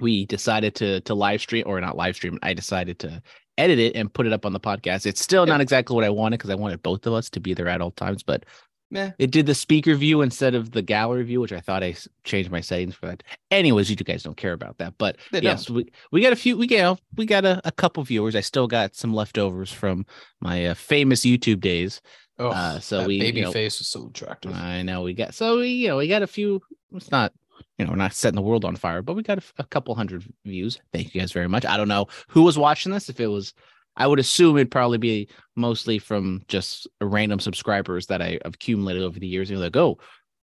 we 0.00 0.26
decided 0.26 0.74
to 0.76 1.00
to 1.02 1.14
live 1.14 1.40
stream 1.40 1.64
or 1.66 1.80
not 1.80 1.96
live 1.96 2.16
stream. 2.16 2.38
I 2.42 2.54
decided 2.54 2.98
to 3.00 3.22
edit 3.58 3.78
it 3.78 3.94
and 3.94 4.12
put 4.12 4.26
it 4.26 4.32
up 4.32 4.46
on 4.46 4.52
the 4.52 4.60
podcast. 4.60 5.06
It's 5.06 5.20
still 5.22 5.44
not 5.46 5.60
exactly 5.60 5.94
what 5.94 6.04
I 6.04 6.10
wanted 6.10 6.38
because 6.38 6.50
I 6.50 6.54
wanted 6.54 6.82
both 6.82 7.06
of 7.06 7.12
us 7.12 7.28
to 7.30 7.40
be 7.40 7.52
there 7.54 7.68
at 7.68 7.80
all 7.82 7.90
times, 7.90 8.22
but 8.22 8.44
Meh. 8.92 9.10
it 9.18 9.30
did 9.32 9.46
the 9.46 9.54
speaker 9.54 9.94
view 9.96 10.20
instead 10.22 10.54
of 10.54 10.70
the 10.70 10.82
gallery 10.82 11.24
view, 11.24 11.40
which 11.40 11.52
I 11.52 11.60
thought 11.60 11.82
I 11.82 11.96
changed 12.24 12.50
my 12.50 12.60
settings 12.60 12.94
for 12.94 13.06
that. 13.06 13.22
Anyways, 13.50 13.90
you 13.90 13.96
guys 13.96 14.22
don't 14.22 14.36
care 14.36 14.52
about 14.52 14.78
that, 14.78 14.94
but 14.98 15.16
They 15.32 15.40
yes, 15.40 15.68
we 15.68 15.86
we 16.12 16.20
got 16.20 16.32
a 16.32 16.36
few. 16.36 16.56
We 16.56 16.66
got 16.66 17.00
we 17.16 17.26
got 17.26 17.44
a, 17.44 17.60
a 17.64 17.72
couple 17.72 18.04
viewers. 18.04 18.36
I 18.36 18.40
still 18.42 18.68
got 18.68 18.94
some 18.94 19.12
leftovers 19.14 19.72
from 19.72 20.06
my 20.40 20.66
uh, 20.66 20.74
famous 20.74 21.22
YouTube 21.22 21.60
days. 21.60 22.00
Oh, 22.38 22.48
Uh, 22.50 22.80
so 22.80 23.06
we, 23.06 23.14
you 23.16 23.20
baby 23.22 23.40
know- 23.42 23.52
face 23.52 23.78
was 23.80 23.88
so 23.88 24.06
attractive. 24.08 24.52
I 24.54 24.82
know 24.82 25.02
we 25.02 25.14
got 25.14 25.34
so 25.34 25.58
we 25.58 25.68
you 25.68 25.88
know 25.88 25.96
we 25.96 26.06
got 26.06 26.22
a 26.22 26.26
few. 26.26 26.60
It's 26.94 27.10
not 27.10 27.32
you 27.78 27.84
know 27.86 27.90
we're 27.92 27.96
not 27.96 28.12
setting 28.14 28.36
the 28.36 28.42
world 28.42 28.64
on 28.64 28.76
fire, 28.76 29.02
but 29.02 29.14
we 29.14 29.22
got 29.22 29.38
a, 29.38 29.42
f- 29.42 29.54
a 29.58 29.64
couple 29.64 29.94
hundred 29.94 30.24
views. 30.44 30.78
Thank 30.92 31.14
you 31.14 31.20
guys 31.20 31.32
very 31.32 31.48
much. 31.48 31.64
I 31.64 31.76
don't 31.76 31.88
know 31.88 32.06
who 32.28 32.42
was 32.42 32.58
watching 32.58 32.92
this. 32.92 33.08
If 33.08 33.20
it 33.20 33.28
was, 33.28 33.54
I 33.96 34.06
would 34.06 34.18
assume 34.18 34.56
it'd 34.56 34.70
probably 34.70 34.98
be 34.98 35.28
mostly 35.56 35.98
from 35.98 36.42
just 36.48 36.88
random 37.00 37.40
subscribers 37.40 38.06
that 38.06 38.22
I 38.22 38.38
have 38.44 38.54
accumulated 38.54 39.02
over 39.02 39.18
the 39.18 39.26
years. 39.26 39.50
You're 39.50 39.58
like, 39.58 39.76
oh, 39.76 39.98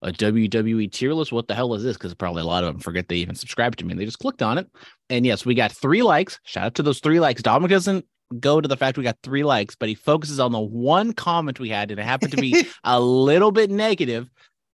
a 0.01 0.11
WWE 0.11 0.91
tier 0.91 1.13
list. 1.13 1.31
What 1.31 1.47
the 1.47 1.55
hell 1.55 1.73
is 1.73 1.83
this? 1.83 1.97
Because 1.97 2.13
probably 2.13 2.41
a 2.41 2.45
lot 2.45 2.63
of 2.63 2.73
them 2.73 2.81
forget 2.81 3.07
they 3.07 3.15
even 3.17 3.35
subscribed 3.35 3.79
to 3.79 3.85
me. 3.85 3.91
And 3.91 3.99
they 3.99 4.05
just 4.05 4.19
clicked 4.19 4.41
on 4.41 4.57
it. 4.57 4.67
And 5.09 5.25
yes, 5.25 5.45
we 5.45 5.55
got 5.55 5.71
three 5.71 6.03
likes. 6.03 6.39
Shout 6.43 6.65
out 6.65 6.75
to 6.75 6.83
those 6.83 6.99
three 6.99 7.19
likes. 7.19 7.41
Dominic 7.41 7.71
doesn't 7.71 8.05
go 8.39 8.59
to 8.59 8.67
the 8.67 8.77
fact 8.77 8.97
we 8.97 9.03
got 9.03 9.17
three 9.23 9.43
likes, 9.43 9.75
but 9.75 9.89
he 9.89 9.95
focuses 9.95 10.39
on 10.39 10.51
the 10.51 10.59
one 10.59 11.13
comment 11.13 11.59
we 11.59 11.69
had, 11.69 11.91
and 11.91 11.99
it 11.99 12.03
happened 12.03 12.31
to 12.31 12.41
be 12.41 12.65
a 12.83 12.99
little 12.99 13.51
bit 13.51 13.69
negative. 13.69 14.29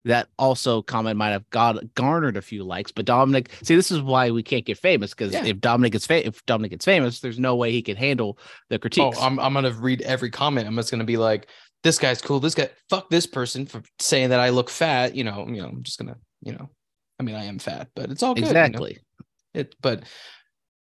That 0.08 0.30
also 0.40 0.82
comment 0.82 1.18
might 1.18 1.30
have 1.30 1.50
got 1.50 1.94
garnered 1.94 2.38
a 2.38 2.42
few 2.42 2.64
likes, 2.64 2.92
but 2.92 3.06
Dominic, 3.06 3.52
see, 3.62 3.76
this 3.76 3.92
is 3.92 4.02
why 4.02 4.32
we 4.32 4.42
can't 4.42 4.66
get 4.66 4.78
famous 4.78 5.14
because 5.14 5.34
Yeah. 5.34 5.46
if 5.46 5.60
Dominic 5.60 5.92
gets 5.92 6.06
fa- 6.08 6.26
if 6.26 6.46
Dominic 6.46 6.72
gets 6.72 6.86
famous, 6.86 7.20
there's 7.20 7.40
no 7.40 7.56
way 7.56 7.72
he 7.72 7.82
can 7.82 7.96
handle 7.98 8.40
the 8.70 8.80
oh. 9.00 9.12
I'm 9.22 9.40
I'm 9.40 9.54
gonna 9.54 9.72
read 9.72 10.02
every 10.02 10.30
comment. 10.30 10.68
I'm 10.68 10.76
just 10.76 10.92
gonna 10.92 11.04
be 11.04 11.18
like, 11.18 11.48
this 11.84 12.00
guy's 12.00 12.22
cool. 12.22 12.40
This 12.40 12.56
guy, 12.56 12.70
fuck 12.90 13.10
this 13.10 13.26
person 13.26 13.66
for 13.66 13.82
saying 14.00 14.30
that 14.30 14.40
I 14.40 14.50
look 14.50 14.70
fat. 14.70 15.16
You 15.16 15.24
know, 15.24 15.46
you 15.48 15.62
know. 15.62 15.68
I'm 15.68 15.84
just 15.84 16.00
gonna, 16.00 16.18
you 16.42 16.54
know. 16.54 16.70
I 17.20 17.24
mean, 17.24 17.36
I 17.36 17.46
am 17.46 17.60
fat, 17.60 17.90
but 17.96 18.10
it's 18.10 18.24
all 18.24 18.34
good. 18.34 18.42
you 18.42 18.46
know? 18.46 18.60
exactly. 18.60 19.00
It, 19.54 19.76
but 19.82 20.04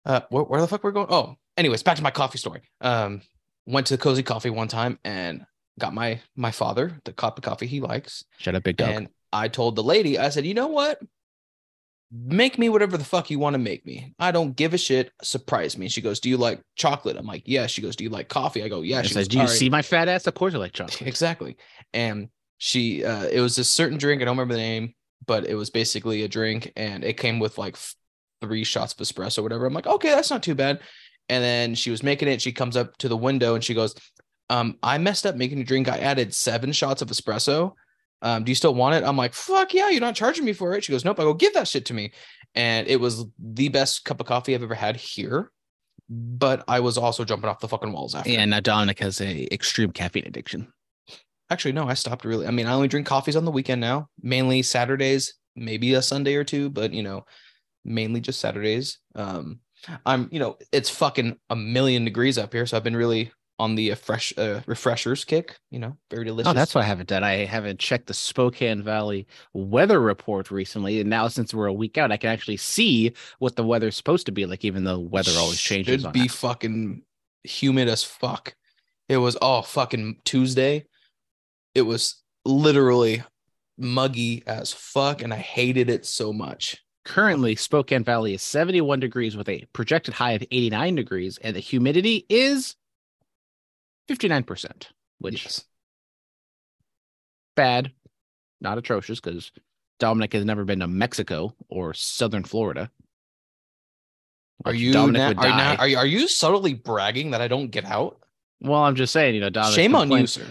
uh, 0.06 0.20
where, 0.30 0.44
where 0.44 0.60
the 0.60 0.68
fuck 0.68 0.82
we're 0.82 0.92
going? 0.92 1.08
Oh, 1.10 1.36
anyways, 1.56 1.82
back 1.82 1.96
to 1.96 2.02
my 2.02 2.10
coffee 2.10 2.38
story. 2.38 2.62
Um, 2.80 3.22
went 3.66 3.86
to 3.88 3.96
the 3.96 4.02
Cozy 4.02 4.22
Coffee 4.22 4.50
one 4.50 4.68
time 4.68 4.98
and 5.04 5.44
got 5.78 5.92
my 5.94 6.20
my 6.36 6.50
father 6.50 7.00
the 7.04 7.12
cup 7.12 7.38
of 7.38 7.44
coffee 7.44 7.66
he 7.66 7.80
likes, 7.80 8.24
Shut 8.38 8.54
up, 8.54 8.62
big 8.62 8.76
dog. 8.76 8.90
and 8.90 9.08
I 9.32 9.48
told 9.48 9.74
the 9.76 9.82
lady, 9.82 10.18
I 10.18 10.28
said, 10.28 10.46
you 10.46 10.54
know 10.54 10.68
what? 10.68 11.00
Make 12.16 12.58
me 12.58 12.68
whatever 12.68 12.96
the 12.96 13.04
fuck 13.04 13.28
you 13.30 13.40
want 13.40 13.54
to 13.54 13.58
make 13.58 13.84
me. 13.84 14.14
I 14.20 14.30
don't 14.30 14.54
give 14.54 14.72
a 14.72 14.78
shit. 14.78 15.10
Surprise 15.22 15.76
me. 15.76 15.88
She 15.88 16.00
goes, 16.00 16.20
Do 16.20 16.28
you 16.28 16.36
like 16.36 16.60
chocolate? 16.76 17.16
I'm 17.16 17.26
like, 17.26 17.42
Yeah. 17.46 17.66
She 17.66 17.82
goes, 17.82 17.96
Do 17.96 18.04
you 18.04 18.10
like 18.10 18.28
coffee? 18.28 18.62
I 18.62 18.68
go, 18.68 18.82
Yeah. 18.82 19.02
She 19.02 19.08
says, 19.14 19.26
goes, 19.26 19.28
"Do 19.28 19.36
you 19.38 19.42
"All 19.42 19.48
right." 19.48 19.56
see 19.56 19.68
my 19.68 19.82
fat 19.82 20.06
ass? 20.06 20.26
Of 20.28 20.34
course, 20.34 20.54
I 20.54 20.58
like 20.58 20.72
chocolate." 20.72 21.02
Exactly. 21.08 21.56
And 21.92 22.28
she, 22.58 23.04
uh, 23.04 23.24
it 23.24 23.40
was 23.40 23.58
a 23.58 23.64
certain 23.64 23.98
drink. 23.98 24.22
I 24.22 24.26
don't 24.26 24.36
remember 24.36 24.54
the 24.54 24.60
name, 24.60 24.94
but 25.26 25.44
it 25.46 25.56
was 25.56 25.70
basically 25.70 26.22
a 26.22 26.28
drink 26.28 26.72
and 26.76 27.02
it 27.02 27.14
came 27.16 27.40
with 27.40 27.58
like 27.58 27.76
three 28.40 28.62
shots 28.62 28.92
of 28.92 28.98
espresso 29.00 29.38
or 29.38 29.42
whatever. 29.42 29.66
I'm 29.66 29.74
like, 29.74 29.88
okay, 29.88 30.10
that's 30.10 30.30
not 30.30 30.42
too 30.44 30.54
bad. 30.54 30.80
And 31.28 31.42
then 31.42 31.74
she 31.74 31.90
was 31.90 32.02
making 32.04 32.28
it. 32.28 32.40
She 32.40 32.52
comes 32.52 32.76
up 32.76 32.96
to 32.98 33.08
the 33.08 33.16
window 33.16 33.54
and 33.56 33.64
she 33.64 33.74
goes, 33.74 33.94
um, 34.50 34.78
I 34.82 34.98
messed 34.98 35.26
up 35.26 35.36
making 35.36 35.60
a 35.60 35.64
drink. 35.64 35.88
I 35.88 35.98
added 35.98 36.34
seven 36.34 36.72
shots 36.72 37.02
of 37.02 37.08
espresso. 37.08 37.72
Um, 38.22 38.44
do 38.44 38.50
you 38.50 38.56
still 38.56 38.74
want 38.74 38.94
it? 38.94 39.04
I'm 39.04 39.16
like, 39.16 39.34
fuck 39.34 39.74
yeah, 39.74 39.90
you're 39.90 40.00
not 40.00 40.14
charging 40.14 40.44
me 40.44 40.52
for 40.52 40.74
it. 40.74 40.84
She 40.84 40.92
goes, 40.92 41.04
nope. 41.04 41.20
I 41.20 41.24
go, 41.24 41.34
give 41.34 41.54
that 41.54 41.68
shit 41.68 41.86
to 41.86 41.94
me. 41.94 42.12
And 42.54 42.86
it 42.86 43.00
was 43.00 43.26
the 43.38 43.68
best 43.68 44.04
cup 44.04 44.20
of 44.20 44.26
coffee 44.26 44.54
I've 44.54 44.62
ever 44.62 44.74
had 44.74 44.96
here. 44.96 45.50
But 46.08 46.64
I 46.68 46.80
was 46.80 46.98
also 46.98 47.24
jumping 47.24 47.48
off 47.48 47.60
the 47.60 47.68
fucking 47.68 47.92
walls 47.92 48.14
after. 48.14 48.30
Yeah, 48.30 48.44
now 48.44 48.60
Dominic 48.60 48.98
has 49.00 49.20
a 49.20 49.52
extreme 49.52 49.90
caffeine 49.90 50.26
addiction. 50.26 50.72
Actually, 51.50 51.72
no, 51.72 51.88
I 51.88 51.94
stopped 51.94 52.24
really. 52.24 52.46
I 52.46 52.50
mean, 52.50 52.66
I 52.66 52.72
only 52.72 52.88
drink 52.88 53.06
coffees 53.06 53.36
on 53.36 53.44
the 53.44 53.50
weekend 53.50 53.80
now, 53.80 54.08
mainly 54.22 54.62
Saturdays, 54.62 55.34
maybe 55.56 55.94
a 55.94 56.02
Sunday 56.02 56.34
or 56.34 56.44
two, 56.44 56.70
but 56.70 56.92
you 56.92 57.02
know, 57.02 57.24
mainly 57.84 58.20
just 58.20 58.40
Saturdays. 58.40 58.98
Um, 59.14 59.60
I'm, 60.06 60.28
you 60.30 60.38
know, 60.38 60.56
it's 60.72 60.90
fucking 60.90 61.38
a 61.50 61.56
million 61.56 62.04
degrees 62.04 62.38
up 62.38 62.52
here, 62.52 62.66
so 62.66 62.76
I've 62.76 62.84
been 62.84 62.96
really 62.96 63.32
on 63.58 63.74
the 63.74 63.92
uh, 63.92 63.94
fresh 63.94 64.32
uh, 64.36 64.60
refreshers 64.66 65.24
kick. 65.24 65.58
You 65.70 65.78
know, 65.78 65.96
very 66.10 66.24
delicious. 66.24 66.50
Oh, 66.50 66.52
that's 66.52 66.74
what 66.74 66.84
I 66.84 66.86
haven't 66.86 67.08
done. 67.08 67.24
I 67.24 67.44
haven't 67.44 67.78
checked 67.78 68.06
the 68.06 68.14
Spokane 68.14 68.82
Valley 68.82 69.26
weather 69.52 70.00
report 70.00 70.50
recently, 70.50 71.00
and 71.00 71.10
now 71.10 71.28
since 71.28 71.54
we're 71.54 71.66
a 71.66 71.72
week 71.72 71.98
out, 71.98 72.12
I 72.12 72.16
can 72.16 72.30
actually 72.30 72.56
see 72.56 73.12
what 73.38 73.56
the 73.56 73.64
weather's 73.64 73.96
supposed 73.96 74.26
to 74.26 74.32
be 74.32 74.46
like. 74.46 74.64
Even 74.64 74.84
though 74.84 74.98
weather 74.98 75.32
always 75.36 75.60
changes. 75.60 76.02
Should 76.02 76.12
be 76.12 76.22
that. 76.22 76.30
fucking 76.30 77.02
humid 77.44 77.88
as 77.88 78.02
fuck. 78.02 78.54
It 79.08 79.18
was 79.18 79.36
oh 79.40 79.62
fucking 79.62 80.20
Tuesday. 80.24 80.86
It 81.74 81.82
was 81.82 82.22
literally 82.44 83.22
muggy 83.76 84.42
as 84.46 84.72
fuck, 84.72 85.22
and 85.22 85.32
I 85.32 85.38
hated 85.38 85.90
it 85.90 86.06
so 86.06 86.32
much. 86.32 86.78
Currently, 87.04 87.56
Spokane 87.56 88.02
Valley 88.02 88.32
is 88.32 88.42
71 88.42 89.00
degrees 89.00 89.36
with 89.36 89.48
a 89.48 89.64
projected 89.74 90.14
high 90.14 90.32
of 90.32 90.42
89 90.50 90.94
degrees, 90.94 91.38
and 91.38 91.54
the 91.54 91.60
humidity 91.60 92.24
is 92.30 92.76
59%, 94.08 94.88
which 95.18 95.44
Yes. 95.44 95.64
bad, 97.56 97.92
not 98.60 98.78
atrocious, 98.78 99.20
because 99.20 99.52
Dominic 99.98 100.32
has 100.32 100.44
never 100.44 100.64
been 100.64 100.80
to 100.80 100.88
Mexico 100.88 101.54
or 101.68 101.94
Southern 101.94 102.44
Florida. 102.44 102.90
Are 104.64 104.74
you 104.74 104.92
Dominic 104.92 105.28
would 105.28 105.38
are, 105.38 105.48
die. 105.48 105.56
now, 105.56 105.76
are 105.76 105.88
you 105.88 105.96
are 105.98 106.06
you 106.06 106.28
subtly 106.28 106.74
bragging 106.74 107.32
that 107.32 107.40
I 107.40 107.48
don't 107.48 107.70
get 107.70 107.84
out? 107.84 108.20
well, 108.60 108.82
I'm 108.82 108.94
just 108.94 109.12
saying, 109.12 109.34
you 109.34 109.40
know, 109.40 109.50
Dominic. 109.50 109.74
Shame 109.74 109.94
on 109.94 110.10
you, 110.10 110.26
sir. 110.26 110.46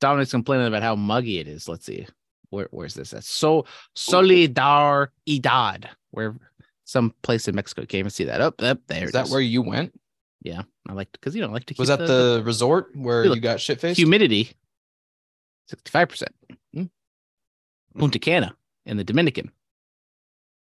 Dominic's 0.00 0.32
complaining 0.32 0.66
about 0.66 0.82
how 0.82 0.96
muggy 0.96 1.38
it 1.38 1.48
is. 1.48 1.68
Let's 1.68 1.86
see. 1.86 2.06
Where 2.50 2.68
where's 2.70 2.94
this 2.94 3.14
at? 3.14 3.24
So 3.24 3.64
Solidaridad, 3.96 5.86
where 6.10 6.36
some 6.84 7.14
place 7.22 7.48
in 7.48 7.54
Mexico. 7.54 7.82
Can't 7.82 8.00
even 8.00 8.10
see 8.10 8.24
that. 8.24 8.40
Up, 8.40 8.62
up 8.62 8.78
there. 8.86 9.04
Is 9.04 9.12
that 9.12 9.28
where 9.28 9.40
you 9.40 9.62
went? 9.62 9.98
Yeah, 10.44 10.62
I 10.88 10.92
like 10.92 11.10
because 11.12 11.34
you 11.34 11.40
know 11.42 11.48
I 11.48 11.52
like 11.52 11.64
to. 11.66 11.74
Was 11.78 11.88
that 11.88 11.98
the, 11.98 12.42
resort 12.44 12.94
where 12.94 13.24
you 13.24 13.40
got 13.40 13.60
shit 13.60 13.80
faced? 13.80 13.96
humidity? 13.98 14.52
Sixty-five 15.68 16.08
percent. 16.08 16.32
Hmm. 16.74 16.84
Punta 17.98 18.18
Cana 18.18 18.54
in 18.84 18.96
the 18.98 19.04
Dominican. 19.04 19.50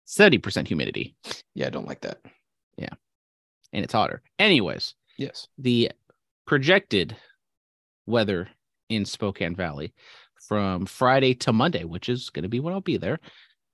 Seventy 0.04 0.36
percent 0.38 0.68
humidity, 0.68 1.14
yeah, 1.54 1.68
I 1.68 1.70
don't 1.70 1.86
like 1.86 2.02
that. 2.02 2.18
Yeah, 2.76 2.90
and 3.72 3.82
it's 3.82 3.94
hotter. 3.94 4.20
Anyways, 4.38 4.94
Yes. 5.16 5.48
the 5.56 5.90
projected 6.46 7.16
weather 8.04 8.48
in 8.90 9.06
Spokane 9.06 9.56
Valley 9.56 9.94
from 10.48 10.84
Friday 10.84 11.34
to 11.36 11.52
Monday, 11.52 11.84
which 11.84 12.10
is 12.10 12.28
going 12.28 12.42
to 12.42 12.48
be 12.48 12.60
when 12.60 12.74
I'll 12.74 12.82
be 12.82 12.98
there. 12.98 13.20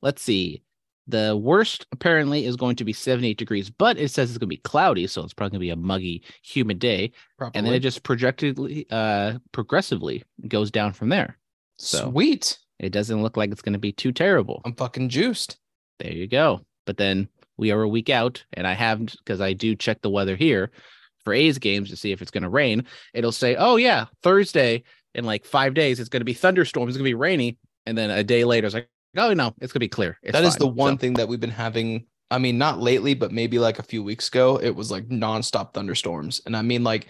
Let's 0.00 0.22
see. 0.22 0.62
The 1.08 1.36
worst 1.36 1.86
apparently 1.90 2.44
is 2.44 2.56
going 2.56 2.76
to 2.76 2.84
be 2.84 2.92
78 2.92 3.38
degrees, 3.38 3.70
but 3.70 3.98
it 3.98 4.10
says 4.10 4.28
it's 4.30 4.38
going 4.38 4.48
to 4.48 4.56
be 4.56 4.58
cloudy, 4.58 5.06
so 5.06 5.24
it's 5.24 5.32
probably 5.32 5.50
going 5.58 5.60
to 5.60 5.66
be 5.66 5.70
a 5.70 5.86
muggy, 5.86 6.22
humid 6.42 6.78
day. 6.78 7.12
Probably. 7.38 7.58
And 7.58 7.66
then 7.66 7.74
it 7.74 7.80
just 7.80 8.02
projectedly, 8.02 8.86
uh, 8.90 9.38
progressively 9.52 10.22
goes 10.46 10.70
down 10.70 10.92
from 10.92 11.08
there. 11.08 11.38
so- 11.78 12.10
sweet. 12.10 12.58
It 12.78 12.92
doesn't 12.92 13.22
look 13.22 13.36
like 13.36 13.50
it's 13.50 13.62
going 13.62 13.72
to 13.72 13.78
be 13.80 13.90
too 13.90 14.12
terrible. 14.12 14.62
I'm 14.64 14.74
fucking 14.74 15.08
juiced. 15.08 15.58
There 15.98 16.12
you 16.12 16.28
go. 16.28 16.60
But 16.86 16.96
then 16.96 17.28
we 17.56 17.72
are 17.72 17.82
a 17.82 17.88
week 17.88 18.08
out, 18.08 18.44
and 18.52 18.66
I 18.68 18.74
have 18.74 19.04
because 19.04 19.40
I 19.40 19.52
do 19.52 19.74
check 19.74 20.00
the 20.00 20.10
weather 20.10 20.36
here 20.36 20.70
for 21.24 21.32
A's 21.32 21.58
games 21.58 21.90
to 21.90 21.96
see 21.96 22.12
if 22.12 22.22
it's 22.22 22.30
going 22.30 22.44
to 22.44 22.48
rain. 22.48 22.84
It'll 23.14 23.32
say, 23.32 23.56
"Oh 23.56 23.76
yeah, 23.76 24.06
Thursday 24.22 24.84
in 25.14 25.24
like 25.24 25.44
five 25.44 25.74
days, 25.74 25.98
it's 25.98 26.08
going 26.08 26.20
to 26.20 26.24
be 26.24 26.34
thunderstorms, 26.34 26.90
it's 26.90 26.98
going 26.98 27.04
to 27.06 27.10
be 27.10 27.14
rainy," 27.14 27.58
and 27.84 27.98
then 27.98 28.10
a 28.10 28.22
day 28.22 28.44
later, 28.44 28.66
it's 28.68 28.74
like, 28.74 28.88
"Oh 29.18 29.34
no, 29.34 29.48
it's 29.60 29.72
going 29.72 29.80
to 29.80 29.80
be 29.80 29.88
clear." 29.88 30.18
It's 30.22 30.32
That 30.32 30.44
is 30.44 30.54
fine." 30.54 30.58
the 30.60 30.66
one 30.68 30.94
So, 30.94 30.98
thing 30.98 31.14
that 31.14 31.28
we've 31.28 31.40
been 31.40 31.50
having. 31.50 32.06
I 32.30 32.38
mean, 32.38 32.58
not 32.58 32.78
lately, 32.78 33.14
but 33.14 33.32
maybe 33.32 33.58
like 33.58 33.78
a 33.78 33.82
few 33.82 34.02
weeks 34.02 34.28
ago, 34.28 34.58
it 34.62 34.70
was 34.74 34.90
like 34.90 35.08
nonstop 35.08 35.72
thunderstorms. 35.72 36.42
And 36.44 36.54
I 36.54 36.60
mean, 36.60 36.84
like, 36.84 37.06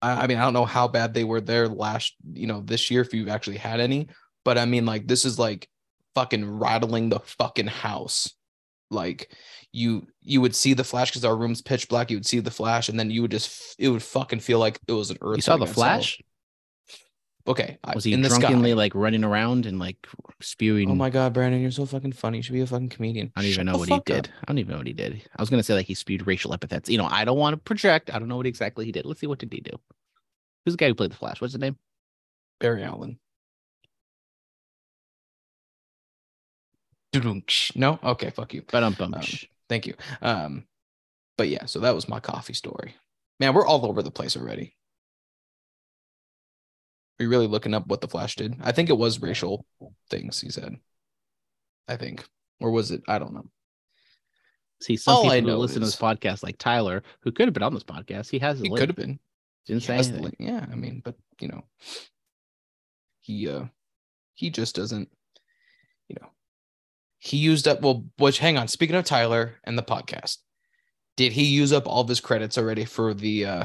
I, 0.00 0.12
I 0.12 0.26
mean, 0.28 0.38
I 0.38 0.42
don't 0.42 0.52
know 0.52 0.64
how 0.64 0.86
bad 0.86 1.12
they 1.12 1.24
were 1.24 1.40
there 1.40 1.66
last, 1.66 2.14
you 2.32 2.46
know, 2.46 2.60
this 2.60 2.88
year 2.88 3.00
if 3.00 3.12
you've 3.12 3.28
actually 3.28 3.56
had 3.56 3.80
any, 3.80 4.08
but 4.44 4.56
I 4.56 4.64
mean, 4.64 4.86
like, 4.86 5.08
this 5.08 5.24
is 5.24 5.40
like 5.40 5.68
fucking 6.14 6.48
rattling 6.48 7.08
the 7.08 7.18
fucking 7.18 7.66
house. 7.66 8.32
Like, 8.90 9.32
you 9.72 10.06
you 10.22 10.40
would 10.40 10.54
see 10.54 10.72
the 10.72 10.84
flash 10.84 11.10
because 11.10 11.24
our 11.24 11.36
room's 11.36 11.60
pitch 11.60 11.88
black. 11.88 12.10
You 12.10 12.16
would 12.16 12.26
see 12.26 12.38
the 12.40 12.50
flash, 12.50 12.88
and 12.88 12.98
then 12.98 13.10
you 13.10 13.22
would 13.22 13.32
just 13.32 13.74
it 13.78 13.88
would 13.88 14.02
fucking 14.02 14.40
feel 14.40 14.60
like 14.60 14.78
it 14.86 14.92
was 14.92 15.10
an 15.10 15.18
earth. 15.20 15.36
You 15.36 15.42
saw 15.42 15.56
the 15.56 15.66
flash? 15.66 16.20
Okay, 17.48 17.78
I- 17.82 17.94
Was 17.94 18.04
he 18.04 18.12
in 18.12 18.20
the 18.20 18.28
sky. 18.28 18.40
drunkenly 18.40 18.74
like 18.74 18.94
running 18.94 19.24
around 19.24 19.64
and 19.64 19.78
like 19.78 20.06
spewing? 20.40 20.90
Oh 20.90 20.94
my 20.94 21.08
god, 21.08 21.32
Brandon, 21.32 21.60
you're 21.62 21.70
so 21.70 21.86
fucking 21.86 22.12
funny. 22.12 22.36
You 22.38 22.42
should 22.42 22.52
be 22.52 22.60
a 22.60 22.66
fucking 22.66 22.90
comedian. 22.90 23.32
I 23.34 23.40
don't 23.40 23.46
even 23.46 23.56
Shut 23.56 23.64
know 23.66 23.78
what 23.78 23.88
he 23.88 23.94
fuck 23.94 24.10
up. 24.10 24.22
did. 24.24 24.30
I 24.42 24.44
don't 24.46 24.58
even 24.58 24.72
know 24.72 24.78
what 24.78 24.86
he 24.86 24.92
did. 24.92 25.22
I 25.34 25.40
was 25.42 25.48
gonna 25.48 25.62
say 25.62 25.72
like 25.74 25.86
he 25.86 25.94
spewed 25.94 26.26
racial 26.26 26.52
epithets. 26.52 26.90
You 26.90 26.98
know, 26.98 27.06
I 27.06 27.24
don't 27.24 27.38
want 27.38 27.54
to 27.54 27.56
project. 27.56 28.10
I 28.12 28.18
don't 28.18 28.28
know 28.28 28.36
what 28.36 28.46
exactly 28.46 28.84
he 28.84 28.92
did. 28.92 29.06
Let's 29.06 29.20
see 29.20 29.26
what 29.26 29.38
did 29.38 29.50
he 29.52 29.60
do. 29.60 29.72
Who's 30.64 30.74
the 30.74 30.78
guy 30.78 30.88
who 30.88 30.94
played 30.94 31.10
the 31.10 31.16
Flash? 31.16 31.40
What's 31.40 31.54
his 31.54 31.60
name? 31.60 31.78
Barry 32.60 32.82
Allen. 32.84 33.18
Dudunch. 37.14 37.74
No? 37.76 37.98
Okay, 38.02 38.30
fuck 38.30 38.52
you. 38.54 38.62
But 38.70 38.82
um, 38.82 38.92
bum. 38.94 39.14
Um, 39.14 39.22
Thank 39.68 39.86
you. 39.86 39.94
Um, 40.20 40.64
but 41.36 41.48
yeah, 41.48 41.64
so 41.66 41.80
that 41.80 41.94
was 41.94 42.08
my 42.08 42.20
coffee 42.20 42.52
story. 42.54 42.94
Man, 43.40 43.54
we're 43.54 43.66
all 43.66 43.86
over 43.86 44.02
the 44.02 44.10
place 44.10 44.36
already. 44.36 44.74
Are 47.18 47.24
you 47.24 47.28
really 47.28 47.46
looking 47.46 47.74
up 47.74 47.86
what 47.88 48.00
the 48.00 48.08
Flash 48.08 48.36
did? 48.36 48.56
I 48.62 48.72
think 48.72 48.90
it 48.90 48.98
was 48.98 49.20
racial 49.20 49.66
things 50.08 50.40
he 50.40 50.50
said. 50.50 50.76
I 51.88 51.96
think. 51.96 52.24
Or 52.60 52.70
was 52.70 52.90
it? 52.90 53.02
I 53.08 53.18
don't 53.18 53.34
know. 53.34 53.46
See, 54.80 54.96
some 54.96 55.14
All 55.14 55.30
people 55.30 55.50
who 55.50 55.56
listen 55.56 55.80
to 55.80 55.86
this 55.86 55.96
podcast, 55.96 56.44
like 56.44 56.58
Tyler, 56.58 57.02
who 57.20 57.32
could 57.32 57.48
have 57.48 57.54
been 57.54 57.64
on 57.64 57.74
this 57.74 57.82
podcast, 57.82 58.30
he 58.30 58.38
has 58.38 58.60
He 58.60 58.68
link. 58.68 58.78
could 58.78 58.88
have 58.88 58.96
been. 58.96 59.18
Didn't 59.66 59.82
He 59.82 59.86
say 59.86 59.94
anything. 59.96 60.32
Yeah, 60.38 60.64
I 60.70 60.74
mean, 60.76 61.02
but 61.04 61.16
you 61.40 61.48
know, 61.48 61.64
he 63.20 63.48
uh 63.48 63.64
he 64.34 64.50
just 64.50 64.76
doesn't, 64.76 65.08
you 66.08 66.16
know, 66.20 66.28
he 67.18 67.36
used 67.36 67.66
up 67.66 67.82
well, 67.82 68.04
which 68.18 68.38
hang 68.38 68.56
on, 68.56 68.68
speaking 68.68 68.94
of 68.96 69.04
Tyler 69.04 69.56
and 69.64 69.76
the 69.76 69.82
podcast, 69.82 70.38
did 71.16 71.32
he 71.32 71.44
use 71.44 71.72
up 71.72 71.88
all 71.88 72.00
of 72.02 72.08
his 72.08 72.20
credits 72.20 72.56
already 72.56 72.84
for 72.84 73.12
the 73.14 73.44
uh 73.44 73.64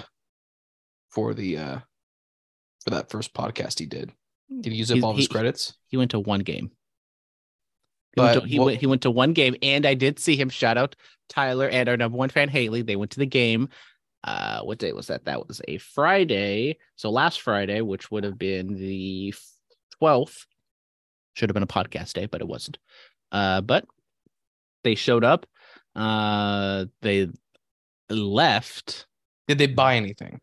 for 1.10 1.36
the 1.36 1.58
uh 1.58 1.80
for 2.84 2.92
that 2.92 3.10
first 3.10 3.34
podcast 3.34 3.80
he 3.80 3.86
did? 3.86 4.12
Did 4.62 4.72
he 4.74 4.80
use 4.80 4.92
up 4.92 4.96
He's- 4.96 5.04
all 5.04 5.12
of 5.12 5.18
his 5.18 5.25
he- 5.28 5.32
credits? 5.32 5.74
He 5.88 5.98
went 5.98 6.12
to 6.12 6.20
one 6.20 6.42
game. 6.42 6.72
He, 8.16 8.22
went, 8.22 8.34
But 8.36 8.42
to, 8.42 8.48
he, 8.48 8.60
what- 8.60 8.66
went, 8.66 8.80
he 8.80 8.86
went 8.88 9.02
to 9.04 9.12
one 9.12 9.34
game, 9.34 9.56
and 9.62 9.86
I 9.86 9.94
did 9.96 10.20
see 10.20 10.36
him 10.36 10.50
shout 10.50 10.78
out 10.78 10.96
Tyler 11.30 11.68
and 11.68 11.90
our 11.90 11.98
number 11.98 12.18
one 12.18 12.30
fan 12.30 12.50
Haley. 12.50 12.82
They 12.84 12.96
went 12.96 13.12
to 13.12 13.20
the 13.20 13.25
game. 13.25 13.70
Uh, 14.24 14.62
what 14.62 14.78
day 14.78 14.94
was 14.94 15.08
that? 15.08 15.25
That 15.25 15.48
was 15.48 15.62
a 15.68 15.78
Friday. 15.80 16.78
So 16.96 17.10
last 17.10 17.42
Friday, 17.42 17.82
which 17.82 18.12
would 18.12 18.24
have 18.24 18.38
been 18.38 18.75
the 18.75 19.34
twelfth, 19.98 20.46
should 21.34 21.50
have 21.50 21.56
been 21.56 21.63
a 21.63 21.68
podcast 21.68 22.13
day, 22.13 22.28
but 22.28 22.40
it 22.42 22.48
wasn't. 22.48 22.78
Uh, 23.32 23.62
but 23.62 23.86
they 24.84 24.96
showed 24.96 25.24
up. 25.24 25.46
Uh, 25.96 26.86
they 27.02 27.28
left 28.10 29.06
Did 29.48 29.58
they 29.58 29.68
buy 29.68 29.96
anything? 29.96 30.40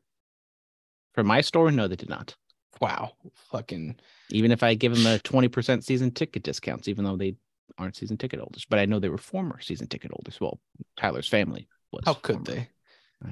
From 1.15 1.27
my 1.27 1.41
store. 1.41 1.71
No, 1.71 1.89
they 1.89 1.97
did 1.97 2.09
not. 2.09 2.35
Wow, 2.81 3.13
fucking 3.51 3.97
even 4.31 4.53
if 4.53 4.63
I 4.63 4.75
give 4.75 4.95
them 4.95 5.07
a 5.07 5.19
20% 5.19 5.85
season 5.85 6.11
ticket 6.13 6.43
discounts, 6.43 6.89
even 6.89 7.05
though 7.05 7.17
they 7.17 7.35
aren't 7.77 7.97
season 7.97 8.17
ticket 8.17 8.39
holders. 8.41 8.65
But 8.69 8.79
I 8.79 8.87
know 8.87 8.99
they 8.99 9.09
were 9.11 9.19
former 9.19 9.61
season 9.61 9.87
ticket 9.87 10.13
holders. 10.13 10.41
Well, 10.41 10.61
Tyler's 10.97 11.29
family 11.29 11.69
was. 11.93 12.03
how 12.07 12.15
could 12.15 12.47
former. 12.47 12.51
they? 12.53 12.69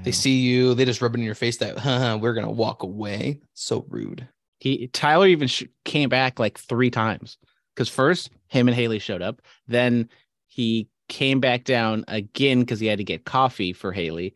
They 0.04 0.12
see 0.12 0.40
you, 0.40 0.74
they 0.74 0.84
just 0.84 1.00
rub 1.00 1.14
it 1.14 1.18
in 1.18 1.24
your 1.24 1.34
face 1.34 1.56
that 1.58 1.78
Haha, 1.78 2.16
we're 2.18 2.34
gonna 2.34 2.50
walk 2.50 2.82
away. 2.82 3.40
So 3.54 3.86
rude. 3.88 4.28
he 4.58 4.88
Tyler 4.88 5.26
even 5.26 5.48
sh- 5.48 5.64
came 5.86 6.10
back 6.10 6.38
like 6.38 6.58
three 6.58 6.90
times 6.90 7.38
because 7.74 7.88
first 7.88 8.28
him 8.48 8.68
and 8.68 8.74
Haley 8.74 8.98
showed 8.98 9.22
up, 9.22 9.40
then 9.66 10.10
he 10.46 10.88
came 11.08 11.40
back 11.40 11.64
down 11.64 12.04
again 12.06 12.60
because 12.60 12.80
he 12.80 12.86
had 12.86 12.98
to 12.98 13.04
get 13.04 13.24
coffee 13.24 13.72
for 13.72 13.90
Haley. 13.92 14.34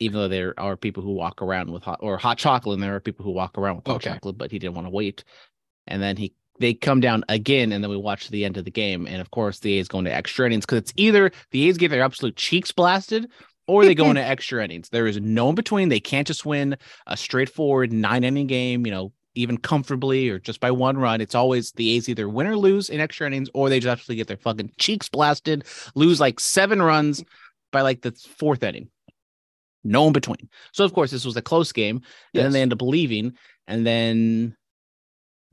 Even 0.00 0.18
though 0.20 0.28
there 0.28 0.54
are 0.58 0.76
people 0.76 1.02
who 1.02 1.12
walk 1.12 1.42
around 1.42 1.70
with 1.70 1.82
hot 1.82 1.98
or 2.02 2.18
hot 2.18 2.38
chocolate, 2.38 2.74
and 2.74 2.82
there 2.82 2.94
are 2.96 3.00
people 3.00 3.24
who 3.24 3.32
walk 3.32 3.56
around 3.58 3.76
with 3.76 3.86
hot 3.86 3.96
Okay. 3.96 4.10
chocolate, 4.10 4.38
but 4.38 4.50
he 4.50 4.58
didn't 4.58 4.74
want 4.74 4.86
to 4.86 4.90
wait. 4.90 5.24
And 5.86 6.02
then 6.02 6.16
he 6.16 6.34
they 6.58 6.74
come 6.74 7.00
down 7.00 7.24
again, 7.28 7.72
and 7.72 7.82
then 7.82 7.90
we 7.90 7.96
watch 7.96 8.28
the 8.28 8.44
end 8.44 8.56
of 8.58 8.64
the 8.64 8.70
game. 8.70 9.06
And 9.06 9.20
of 9.20 9.30
course, 9.30 9.60
the 9.60 9.74
A's 9.74 9.88
going 9.88 10.04
to 10.04 10.14
extra 10.14 10.46
innings 10.46 10.66
because 10.66 10.78
it's 10.78 10.92
either 10.96 11.30
the 11.52 11.68
A's 11.68 11.78
get 11.78 11.90
their 11.90 12.02
absolute 12.02 12.36
cheeks 12.36 12.70
blasted, 12.70 13.30
or 13.66 13.84
they 13.84 13.94
go 13.94 14.10
into 14.10 14.22
extra 14.34 14.62
innings. 14.62 14.88
There 14.90 15.06
is 15.06 15.18
no 15.20 15.48
in 15.50 15.54
between. 15.54 15.88
They 15.88 16.00
can't 16.00 16.26
just 16.26 16.44
win 16.44 16.76
a 17.06 17.16
straightforward 17.16 17.92
nine 17.92 18.24
inning 18.24 18.46
game, 18.46 18.84
you 18.84 18.92
know, 18.92 19.12
even 19.34 19.56
comfortably 19.56 20.28
or 20.28 20.38
just 20.38 20.60
by 20.60 20.70
one 20.70 20.98
run. 20.98 21.20
It's 21.20 21.34
always 21.34 21.72
the 21.72 21.96
A's 21.96 22.08
either 22.08 22.28
win 22.28 22.46
or 22.46 22.56
lose 22.56 22.90
in 22.90 23.00
extra 23.00 23.26
innings, 23.26 23.48
or 23.54 23.68
they 23.70 23.80
just 23.80 23.92
actually 23.92 24.16
get 24.16 24.28
their 24.28 24.36
fucking 24.36 24.72
cheeks 24.78 25.08
blasted, 25.08 25.64
lose 25.94 26.20
like 26.20 26.40
seven 26.40 26.82
runs 26.82 27.24
by 27.72 27.80
like 27.82 28.02
the 28.02 28.12
fourth 28.38 28.62
inning. 28.62 28.88
No 29.84 30.06
in 30.06 30.12
between. 30.12 30.48
So 30.72 30.84
of 30.84 30.92
course 30.92 31.10
this 31.10 31.24
was 31.24 31.36
a 31.36 31.42
close 31.42 31.72
game, 31.72 32.02
and 32.34 32.44
then 32.44 32.52
they 32.52 32.62
end 32.62 32.72
up 32.72 32.82
leaving, 32.82 33.34
and 33.66 33.86
then 33.86 34.56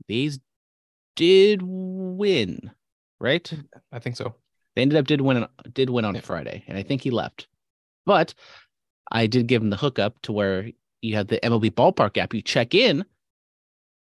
these 0.06 0.38
did 1.16 1.60
win, 1.62 2.70
right? 3.20 3.50
I 3.92 3.98
think 3.98 4.16
so. 4.16 4.34
They 4.76 4.82
ended 4.82 4.98
up 4.98 5.06
did 5.06 5.20
win 5.20 5.46
did 5.72 5.90
win 5.90 6.04
on 6.04 6.14
Yeah. 6.14 6.20
Friday, 6.20 6.64
and 6.68 6.78
I 6.78 6.82
think 6.82 7.02
he 7.02 7.10
left. 7.10 7.48
But 8.06 8.34
I 9.10 9.26
did 9.26 9.46
give 9.46 9.62
him 9.62 9.70
the 9.70 9.76
hookup 9.76 10.20
to 10.22 10.32
where 10.32 10.70
you 11.02 11.16
have 11.16 11.26
the 11.28 11.40
MLB 11.40 11.70
ballpark 11.70 12.16
app. 12.16 12.34
You 12.34 12.42
check 12.42 12.74
in 12.74 13.04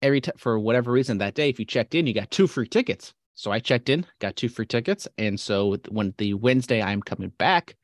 every 0.03 0.21
time 0.21 0.35
for 0.37 0.59
whatever 0.59 0.91
reason 0.93 1.19
that 1.19 1.35
day. 1.35 1.49
If 1.49 1.59
you 1.59 1.65
checked 1.65 1.95
in, 1.95 2.07
you 2.07 2.15
got 2.15 2.31
two 2.31 2.47
free 2.47 2.67
tickets. 2.69 3.15
So 3.35 3.53
I 3.53 3.61
checked 3.61 3.89
in, 3.89 4.05
got 4.19 4.35
two 4.35 4.49
free 4.49 4.67
tickets, 4.67 5.07
and 5.17 5.39
so 5.39 5.77
when 5.91 6.13
the 6.19 6.35
Wednesday 6.35 6.83
I'm 6.83 7.01
coming 7.01 7.31
back 7.39 7.77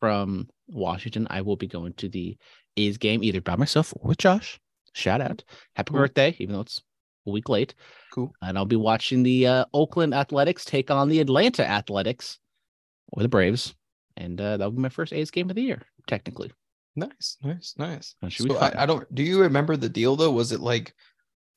from 0.00 0.48
Washington, 0.68 1.26
I 1.30 1.42
will 1.42 1.56
be 1.56 1.66
going 1.66 1.92
to 1.94 2.08
the 2.08 2.36
A's 2.76 2.98
game 2.98 3.22
either 3.22 3.40
by 3.40 3.56
myself 3.56 3.92
or 3.96 4.08
with 4.08 4.18
Josh. 4.18 4.58
Shout 4.94 5.20
out, 5.20 5.44
happy 5.76 5.90
Cool. 5.90 6.00
birthday! 6.00 6.34
Even 6.40 6.54
though 6.54 6.62
it's 6.62 6.82
a 7.26 7.30
week 7.30 7.48
late, 7.48 7.74
Cool. 8.12 8.32
and 8.42 8.58
I'll 8.58 8.64
be 8.64 8.76
watching 8.76 9.22
the 9.22 9.46
uh, 9.46 9.64
Oakland 9.72 10.14
Athletics 10.14 10.64
take 10.64 10.90
on 10.90 11.08
the 11.08 11.20
Atlanta 11.20 11.64
Athletics 11.68 12.38
or 13.12 13.22
the 13.22 13.28
Braves, 13.28 13.74
and 14.16 14.40
uh, 14.40 14.56
that'll 14.56 14.72
be 14.72 14.80
my 14.82 14.88
first 14.88 15.12
A's 15.12 15.30
game 15.30 15.48
of 15.50 15.56
the 15.56 15.62
year, 15.62 15.82
technically. 16.08 16.50
Nice, 16.96 17.36
nice, 17.44 17.74
nice. 17.78 18.14
So. 18.30 18.56
I, 18.58 18.82
I 18.82 18.86
don't. 18.86 19.12
Do 19.14 19.22
you 19.22 19.40
remember 19.42 19.76
the 19.76 19.88
deal 19.88 20.16
though? 20.16 20.32
Was 20.32 20.50
it 20.50 20.58
like 20.60 20.92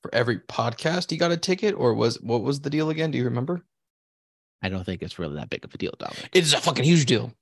for 0.04 0.14
every 0.14 0.40
podcast 0.42 1.12
you 1.12 1.18
got 1.18 1.32
a 1.32 1.38
ticket, 1.38 1.74
or 1.76 1.94
was 1.96 2.22
what 2.22 2.44
was 2.44 2.62
the 2.62 2.70
deal 2.70 2.92
again? 2.92 3.10
Do 3.10 3.18
you 3.18 3.24
remember? 3.24 3.66
I 4.62 4.70
don't 4.70 4.86
think 4.86 5.02
it's 5.02 5.18
really 5.18 5.36
that 5.38 5.50
big 5.50 5.66
of 5.66 5.74
a 5.74 5.78
deal, 5.78 5.94
Dominic. 5.98 6.30
It's 6.34 6.54
a 6.54 6.62
fucking 6.62 6.86
huge 6.86 7.06
deal. 7.08 7.34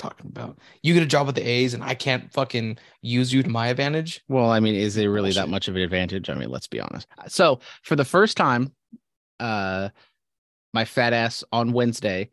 Talking 0.00 0.28
about 0.28 0.58
you 0.82 0.94
get 0.94 1.02
a 1.02 1.06
job 1.06 1.26
with 1.26 1.34
the 1.34 1.46
A's, 1.46 1.74
and 1.74 1.84
I 1.84 1.94
can't 1.94 2.32
fucking 2.32 2.78
use 3.02 3.34
you 3.34 3.42
to 3.42 3.48
my 3.50 3.68
advantage. 3.68 4.22
Well, 4.28 4.50
I 4.50 4.58
mean, 4.58 4.74
is 4.74 4.96
it 4.96 5.04
really 5.04 5.30
that 5.32 5.50
much 5.50 5.68
of 5.68 5.76
an 5.76 5.82
advantage? 5.82 6.30
I 6.30 6.34
mean, 6.34 6.48
let's 6.48 6.66
be 6.66 6.80
honest. 6.80 7.06
So 7.28 7.60
for 7.82 7.96
the 7.96 8.04
first 8.04 8.38
time, 8.38 8.72
uh, 9.40 9.90
my 10.72 10.86
fat 10.86 11.12
ass 11.12 11.44
on 11.52 11.72
Wednesday 11.72 12.30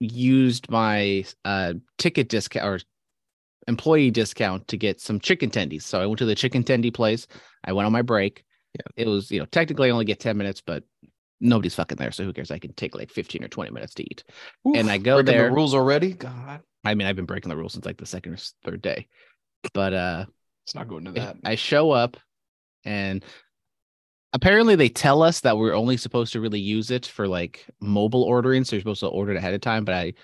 used 0.00 0.70
my 0.70 1.24
uh 1.46 1.72
ticket 1.96 2.28
discount 2.28 2.66
or 2.66 2.78
employee 3.68 4.10
discount 4.10 4.68
to 4.68 4.76
get 4.76 5.00
some 5.00 5.18
chicken 5.18 5.48
tendies. 5.48 5.84
So 5.84 5.98
I 5.98 6.04
went 6.04 6.18
to 6.18 6.26
the 6.26 6.34
chicken 6.34 6.62
tendy 6.62 6.92
place. 6.92 7.26
I 7.64 7.72
went 7.72 7.86
on 7.86 7.92
my 7.92 8.02
break. 8.02 8.44
Yeah. 8.74 9.04
It 9.04 9.08
was, 9.08 9.30
you 9.30 9.38
know, 9.38 9.46
technically 9.46 9.88
I 9.88 9.92
only 9.92 10.04
get 10.04 10.20
10 10.20 10.36
minutes, 10.36 10.60
but 10.60 10.84
nobody's 11.42 11.74
fucking 11.74 11.96
there. 11.98 12.12
So 12.12 12.24
who 12.24 12.32
cares? 12.32 12.50
I 12.50 12.58
can 12.58 12.72
take 12.72 12.94
like 12.94 13.10
15 13.10 13.44
or 13.44 13.48
20 13.48 13.70
minutes 13.70 13.94
to 13.94 14.02
eat. 14.04 14.24
And 14.74 14.90
I 14.90 14.96
go 14.98 15.20
there- 15.22 15.48
The 15.50 15.54
rules 15.54 15.74
already. 15.74 16.12
God, 16.14 16.60
I 16.84 16.94
mean, 16.94 17.06
I've 17.06 17.16
been 17.16 17.26
breaking 17.26 17.50
the 17.50 17.56
rules 17.56 17.74
since 17.74 17.84
like 17.84 17.98
the 17.98 18.06
second 18.06 18.32
or 18.34 18.38
third 18.64 18.80
day. 18.80 19.08
But 19.74 19.92
uh 19.92 20.24
it's 20.64 20.74
not 20.74 20.88
going 20.88 21.04
to 21.06 21.12
that. 21.12 21.36
I 21.44 21.56
show 21.56 21.90
up 21.90 22.16
and 22.84 23.24
apparently 24.32 24.76
they 24.76 24.88
tell 24.88 25.22
us 25.22 25.40
that 25.40 25.56
we're 25.58 25.74
only 25.74 25.96
supposed 25.96 26.32
to 26.32 26.40
really 26.40 26.60
use 26.60 26.90
it 26.90 27.06
for 27.06 27.28
like 27.28 27.66
mobile 27.80 28.22
ordering. 28.22 28.64
So 28.64 28.76
you're 28.76 28.80
supposed 28.80 29.00
to 29.00 29.08
order 29.08 29.32
it 29.32 29.36
ahead 29.38 29.54
of 29.54 29.60
time, 29.60 29.84
but 29.84 29.94
I 29.94 30.14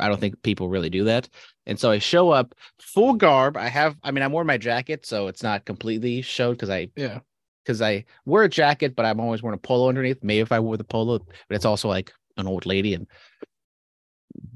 I 0.00 0.08
don't 0.08 0.18
think 0.18 0.42
people 0.42 0.68
really 0.68 0.90
do 0.90 1.04
that. 1.04 1.28
And 1.66 1.78
so 1.78 1.90
I 1.90 1.98
show 1.98 2.30
up 2.30 2.54
full 2.80 3.14
garb. 3.14 3.56
I 3.56 3.68
have 3.68 3.96
I 4.02 4.10
mean 4.10 4.22
I'm 4.22 4.32
wearing 4.32 4.46
my 4.46 4.58
jacket, 4.58 5.06
so 5.06 5.28
it's 5.28 5.42
not 5.42 5.64
completely 5.64 6.22
showed 6.22 6.52
because 6.52 6.70
I 6.70 6.88
yeah, 6.96 7.20
because 7.66 7.82
I 7.82 8.04
wear 8.24 8.44
a 8.44 8.48
jacket, 8.48 8.94
but 8.94 9.04
I'm 9.04 9.18
always 9.18 9.42
wearing 9.42 9.58
a 9.58 9.66
polo 9.66 9.88
underneath. 9.88 10.22
Maybe 10.22 10.40
if 10.40 10.52
I 10.52 10.60
wore 10.60 10.76
the 10.76 10.84
polo, 10.84 11.18
but 11.18 11.54
it's 11.56 11.64
also 11.64 11.88
like 11.88 12.12
an 12.36 12.46
old 12.46 12.64
lady 12.66 12.94
and 12.94 13.06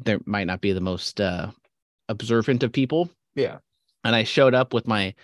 there 0.04 0.20
might 0.26 0.46
not 0.46 0.60
be 0.60 0.72
the 0.72 0.80
most 0.80 1.20
uh 1.20 1.50
observant 2.08 2.62
of 2.62 2.72
people 2.72 3.08
yeah. 3.34 3.58
and 4.04 4.14
I 4.14 4.24
showed 4.24 4.52
up 4.54 4.74
with 4.74 4.86
my 4.86 5.14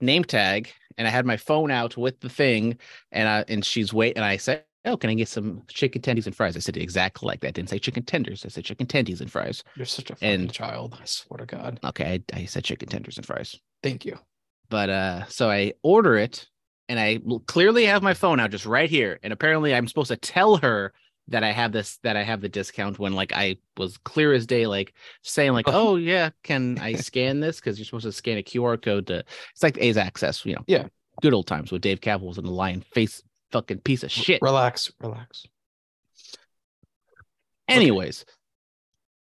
name 0.00 0.22
tag 0.24 0.70
and 0.98 1.08
I 1.08 1.10
had 1.10 1.26
my 1.26 1.36
phone 1.36 1.70
out 1.70 1.96
with 1.96 2.20
the 2.20 2.28
thing 2.28 2.78
and 3.10 3.28
I 3.28 3.44
and 3.48 3.64
she's 3.64 3.92
wait 3.92 4.14
and 4.16 4.24
I 4.24 4.36
said, 4.36 4.64
Oh, 4.84 4.96
can 4.98 5.08
I 5.10 5.14
get 5.14 5.28
some 5.28 5.62
chicken 5.68 6.02
tendies 6.02 6.26
and 6.26 6.36
fries? 6.36 6.56
I 6.56 6.60
said 6.60 6.76
exactly 6.76 7.26
like 7.26 7.40
that. 7.40 7.48
I 7.48 7.50
didn't 7.52 7.70
say 7.70 7.78
chicken 7.78 8.04
tenders. 8.04 8.44
I 8.44 8.48
said 8.48 8.64
chicken 8.66 8.86
tendies 8.86 9.20
and 9.22 9.32
fries. 9.32 9.64
You're 9.76 9.86
such 9.86 10.10
a 10.10 10.16
And- 10.20 10.52
child. 10.52 10.96
I 11.00 11.04
swear 11.06 11.38
to 11.38 11.46
God. 11.46 11.80
Okay, 11.82 12.22
I, 12.34 12.40
I 12.40 12.44
said 12.44 12.64
chicken 12.64 12.88
tenders 12.88 13.16
and 13.16 13.26
fries. 13.26 13.56
Thank 13.82 14.04
you. 14.04 14.18
But 14.68 14.90
uh 14.90 15.26
so 15.26 15.50
I 15.50 15.72
order 15.82 16.16
it 16.16 16.46
and 16.88 16.98
I 16.98 17.20
clearly 17.46 17.86
have 17.86 18.02
my 18.02 18.14
phone 18.14 18.40
out 18.40 18.50
just 18.50 18.66
right 18.66 18.90
here. 18.90 19.18
And 19.22 19.32
apparently 19.32 19.74
I'm 19.74 19.88
supposed 19.88 20.08
to 20.08 20.16
tell 20.16 20.56
her 20.56 20.92
that 21.28 21.42
I 21.42 21.52
have 21.52 21.72
this 21.72 21.98
that 22.02 22.16
I 22.16 22.22
have 22.22 22.40
the 22.40 22.48
discount 22.48 22.98
when 22.98 23.14
like 23.14 23.32
I 23.32 23.56
was 23.76 23.96
clear 23.98 24.32
as 24.32 24.46
day, 24.46 24.66
like 24.66 24.94
saying 25.22 25.52
like, 25.52 25.68
oh, 25.68 25.90
oh 25.90 25.96
yeah, 25.96 26.30
can 26.42 26.78
I 26.78 26.94
scan 26.94 27.40
this? 27.40 27.60
Because 27.60 27.78
you're 27.78 27.86
supposed 27.86 28.04
to 28.04 28.12
scan 28.12 28.38
a 28.38 28.42
QR 28.42 28.80
code 28.80 29.06
to 29.06 29.24
it's 29.52 29.62
like 29.62 29.78
A's 29.78 29.96
access, 29.96 30.44
you 30.44 30.54
know. 30.54 30.64
Yeah. 30.66 30.88
Good 31.22 31.32
old 31.32 31.46
times 31.46 31.70
with 31.70 31.82
Dave 31.82 32.00
Kaval 32.00 32.22
was 32.22 32.38
in 32.38 32.44
the 32.44 32.50
lion 32.50 32.82
face 32.92 33.22
fucking 33.52 33.78
piece 33.78 34.02
of 34.02 34.10
shit. 34.10 34.42
Relax, 34.42 34.92
relax. 35.00 35.46
Anyways, 37.68 38.24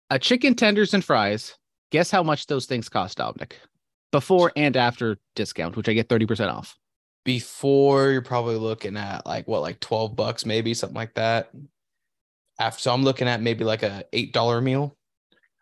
a 0.09 0.17
chicken 0.17 0.55
tenders 0.55 0.93
and 0.93 1.03
fries. 1.03 1.55
Guess 1.91 2.09
how 2.09 2.23
much 2.23 2.47
those 2.47 2.65
things 2.65 2.89
cost, 2.89 3.17
Dominic? 3.17 3.59
Before 4.11 4.51
and 4.55 4.75
after 4.77 5.17
discount, 5.35 5.75
which 5.75 5.89
I 5.89 5.93
get 5.93 6.07
30% 6.07 6.51
off. 6.51 6.77
Before 7.23 8.09
you're 8.09 8.21
probably 8.21 8.55
looking 8.55 8.97
at 8.97 9.25
like 9.25 9.47
what, 9.47 9.61
like 9.61 9.79
twelve 9.79 10.15
bucks, 10.15 10.45
maybe 10.45 10.73
something 10.73 10.95
like 10.95 11.13
that. 11.15 11.51
After, 12.59 12.81
so 12.81 12.93
I'm 12.93 13.03
looking 13.03 13.27
at 13.27 13.41
maybe 13.41 13.63
like 13.63 13.83
a 13.83 14.03
eight 14.13 14.33
dollar 14.33 14.61
meal. 14.61 14.97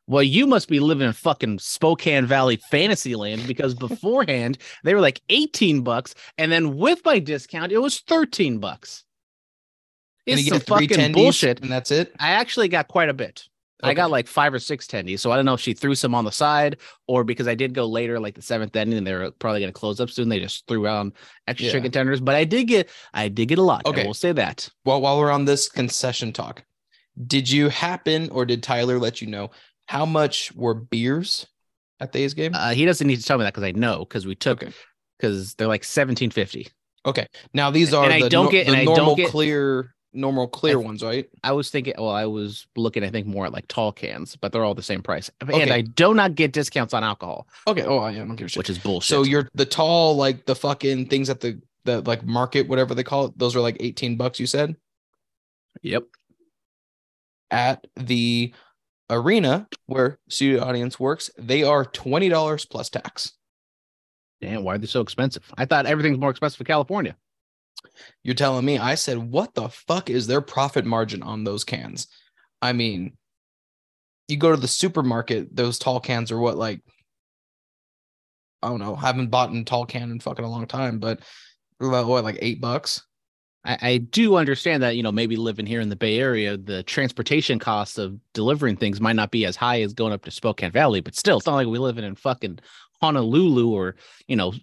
Well, 0.08 0.24
you 0.24 0.48
must 0.48 0.70
be 0.70 0.80
living 0.80 1.06
in 1.06 1.14
fucking 1.14 1.60
Spokane 1.60 2.26
Valley 2.26 2.60
fantasy 2.72 3.16
land 3.16 3.46
because 3.46 3.76
beforehand 3.76 4.58
they 4.84 4.96
were 4.96 5.02
like 5.02 5.22
18 5.30 5.84
bucks. 5.84 6.16
And 6.40 6.52
then 6.52 6.78
with 6.78 7.06
my 7.06 7.20
discount, 7.20 7.72
it 7.72 7.78
was 7.78 8.00
13 8.00 8.58
bucks. 8.58 9.04
It's 10.26 10.48
some 10.48 10.62
fucking 10.62 11.12
bullshit. 11.12 11.62
and 11.62 11.72
that's 11.72 11.92
it. 11.92 12.12
I 12.20 12.32
actually 12.32 12.70
got 12.70 12.88
quite 12.88 13.10
a 13.10 13.14
bit. 13.14 13.49
I 13.82 13.94
got 13.94 14.12
like 14.12 14.28
five 14.28 14.54
or 14.54 14.60
six 14.60 14.88
tendies. 14.88 15.20
So 15.20 15.32
I 15.32 15.36
don't 15.36 15.46
know 15.46 15.54
if 15.54 15.62
she 15.62 15.74
threw 15.74 15.96
some 15.96 16.14
on 16.14 16.26
the 16.26 16.32
side 16.32 16.78
or 17.08 17.24
because 17.24 17.48
I 17.48 17.56
did 17.56 17.74
go 17.74 17.86
later, 17.86 18.20
like 18.20 18.36
the 18.36 18.42
seventh 18.42 18.76
inning, 18.76 18.98
and 18.98 19.08
they're 19.08 19.32
probably 19.32 19.62
going 19.62 19.72
to 19.74 19.80
close 19.80 20.00
up 20.02 20.10
soon. 20.10 20.28
They 20.30 20.40
just 20.40 20.68
threw 20.68 20.88
on 20.88 21.14
extra 21.48 21.68
Yeah. 21.68 21.72
chicken 21.74 21.92
tenders. 21.92 22.20
But 22.20 22.36
I 22.36 22.44
did 22.44 22.66
get, 22.68 22.90
I 23.14 23.30
did 23.30 23.48
get 23.48 23.58
a 23.58 23.62
lot. 23.64 23.86
Okay. 23.86 24.00
Okay. 24.02 24.08
we'll 24.08 24.14
say 24.14 24.32
that. 24.34 24.70
Well, 24.86 25.00
while 25.02 25.18
we're 25.20 25.32
on 25.32 25.46
this 25.46 25.70
concession 25.70 26.34
talk, 26.34 26.64
did 27.26 27.50
you 27.50 27.70
happen 27.70 28.30
or 28.32 28.46
did 28.46 28.64
Tyler 28.64 29.00
let 29.00 29.22
you 29.22 29.28
know 29.28 29.52
how 29.88 30.06
much 30.06 30.52
were 30.56 30.74
beers 30.74 31.48
at 32.00 32.12
the 32.12 32.20
A's 32.24 32.34
game? 32.34 32.52
Uh, 32.54 32.72
he 32.72 32.86
doesn't 32.86 33.08
need 33.08 33.18
to 33.20 33.24
tell 33.26 33.38
me 33.38 33.44
that 33.46 33.54
because 33.54 33.64
I 33.64 33.72
know 33.72 34.00
because 34.00 34.26
we 34.28 34.36
took, 34.36 34.62
Okay. 34.64 34.74
because 35.18 35.54
they're 35.56 35.68
like 35.68 35.82
1750. 35.84 36.68
Okay. 37.06 37.28
Now 37.54 37.72
these 37.72 37.94
are 37.94 38.04
and 38.04 38.14
I 38.14 38.22
the, 38.24 38.30
don't 38.30 38.52
get- 38.52 38.66
the 38.68 38.74
and 38.74 38.82
I 38.82 38.86
don't 38.86 38.98
normal 38.98 39.16
get- 39.16 39.30
clear, 39.30 39.96
normal 40.14 40.48
clear 40.48 40.80
I- 40.80 40.84
ones, 40.84 41.04
right? 41.04 41.30
I 41.44 41.52
was 41.52 41.70
thinking, 41.70 41.94
well, 41.98 42.10
I 42.10 42.26
was 42.26 42.66
looking, 42.76 43.04
I 43.04 43.10
think, 43.10 43.28
more 43.28 43.46
at 43.46 43.54
like 43.54 43.68
tall 43.68 43.92
cans, 43.92 44.36
but 44.36 44.52
they're 44.52 44.64
all 44.64 44.74
the 44.76 44.82
same 44.82 45.02
price. 45.04 45.30
And 45.42 45.50
Okay. 45.52 45.72
I 45.72 45.82
do 45.82 46.14
not 46.14 46.36
get 46.36 46.52
discounts 46.52 46.94
on 46.94 47.04
alcohol, 47.04 47.48
Okay. 47.68 47.84
Oh, 47.84 48.08
yeah, 48.08 48.24
I 48.24 48.26
don't 48.26 48.36
give 48.36 48.46
a 48.46 48.50
shit. 48.50 48.58
which 48.58 48.70
is 48.70 48.80
bullshit. 48.80 49.10
So 49.10 49.24
you're 49.24 49.48
the 49.54 49.66
tall, 49.66 50.16
like 50.16 50.46
the 50.46 50.56
fucking 50.56 51.08
things 51.08 51.30
at 51.30 51.40
the 51.42 51.62
the 51.86 52.02
like 52.02 52.26
market, 52.26 52.68
whatever 52.68 52.94
they 52.94 53.04
call 53.04 53.26
it. 53.26 53.38
Those 53.38 53.56
are 53.56 53.62
like 53.62 53.78
18 53.80 54.18
bucks, 54.18 54.40
you 54.40 54.46
said? 54.48 54.76
yep. 55.82 56.04
At 57.52 57.88
the 57.96 58.54
arena 59.10 59.68
where 59.88 60.20
studio 60.28 60.64
audience 60.64 61.00
works, 61.00 61.32
they 61.38 61.64
are 61.64 61.84
$20 61.86 62.70
plus 62.70 62.90
tax. 62.90 63.34
Damn, 64.42 64.64
why 64.64 64.76
are 64.76 64.78
they 64.78 64.88
so 64.88 65.02
expensive? 65.02 65.44
I 65.58 65.66
thought 65.66 65.86
everything's 65.86 66.20
more 66.20 66.30
expensive 66.30 66.60
in 66.62 66.66
California. 66.68 67.16
You're 68.24 68.36
telling 68.36 68.66
me 68.66 68.78
I 68.78 68.96
said, 68.96 69.18
what 69.18 69.54
the 69.54 69.70
fuck 69.70 70.10
is 70.10 70.28
their 70.28 70.42
profit 70.42 70.86
margin 70.86 71.24
on 71.24 71.44
those 71.44 71.64
cans? 71.64 72.08
I 72.62 72.74
mean, 72.74 73.18
you 74.28 74.38
go 74.38 74.52
to 74.52 74.58
the 74.60 74.68
supermarket, 74.68 75.56
those 75.56 75.80
tall 75.80 76.00
cans 76.00 76.32
are 76.32 76.40
what, 76.40 76.58
like, 76.58 76.82
I 78.62 78.68
don't 78.68 78.80
know, 78.80 78.96
haven't 78.96 79.30
bought 79.30 79.52
in 79.52 79.66
tall 79.66 79.86
can 79.86 80.12
in 80.12 80.20
fucking 80.20 80.46
a 80.46 80.50
long 80.50 80.68
time, 80.68 81.00
but 81.00 81.22
what, 81.80 82.24
like 82.24 82.38
eight 82.42 82.60
bucks? 82.60 83.04
I, 83.66 83.78
I 83.82 83.98
do 83.98 84.36
understand 84.36 84.84
that, 84.84 84.96
you 84.96 85.04
know, 85.04 85.12
maybe 85.12 85.36
living 85.36 85.66
here 85.66 85.82
in 85.82 85.90
the 85.90 85.96
Bay 85.96 86.20
Area, 86.20 86.58
the 86.58 86.84
transportation 86.84 87.60
costs 87.60 87.98
of 87.98 88.18
delivering 88.34 88.78
things 88.78 89.02
might 89.02 89.16
not 89.16 89.32
be 89.32 89.46
as 89.46 89.56
high 89.56 89.82
as 89.82 89.94
going 89.94 90.14
up 90.14 90.24
to 90.26 90.32
Spokane 90.32 90.72
Valley, 90.72 91.02
but 91.02 91.16
still, 91.16 91.38
it's 91.38 91.46
not 91.46 91.56
like 91.56 91.68
we 91.68 91.80
live 91.80 91.98
in 91.98 92.16
fucking 92.16 92.60
Honolulu 93.02 93.72
or, 93.72 93.96
you 94.28 94.36
know, 94.36 94.54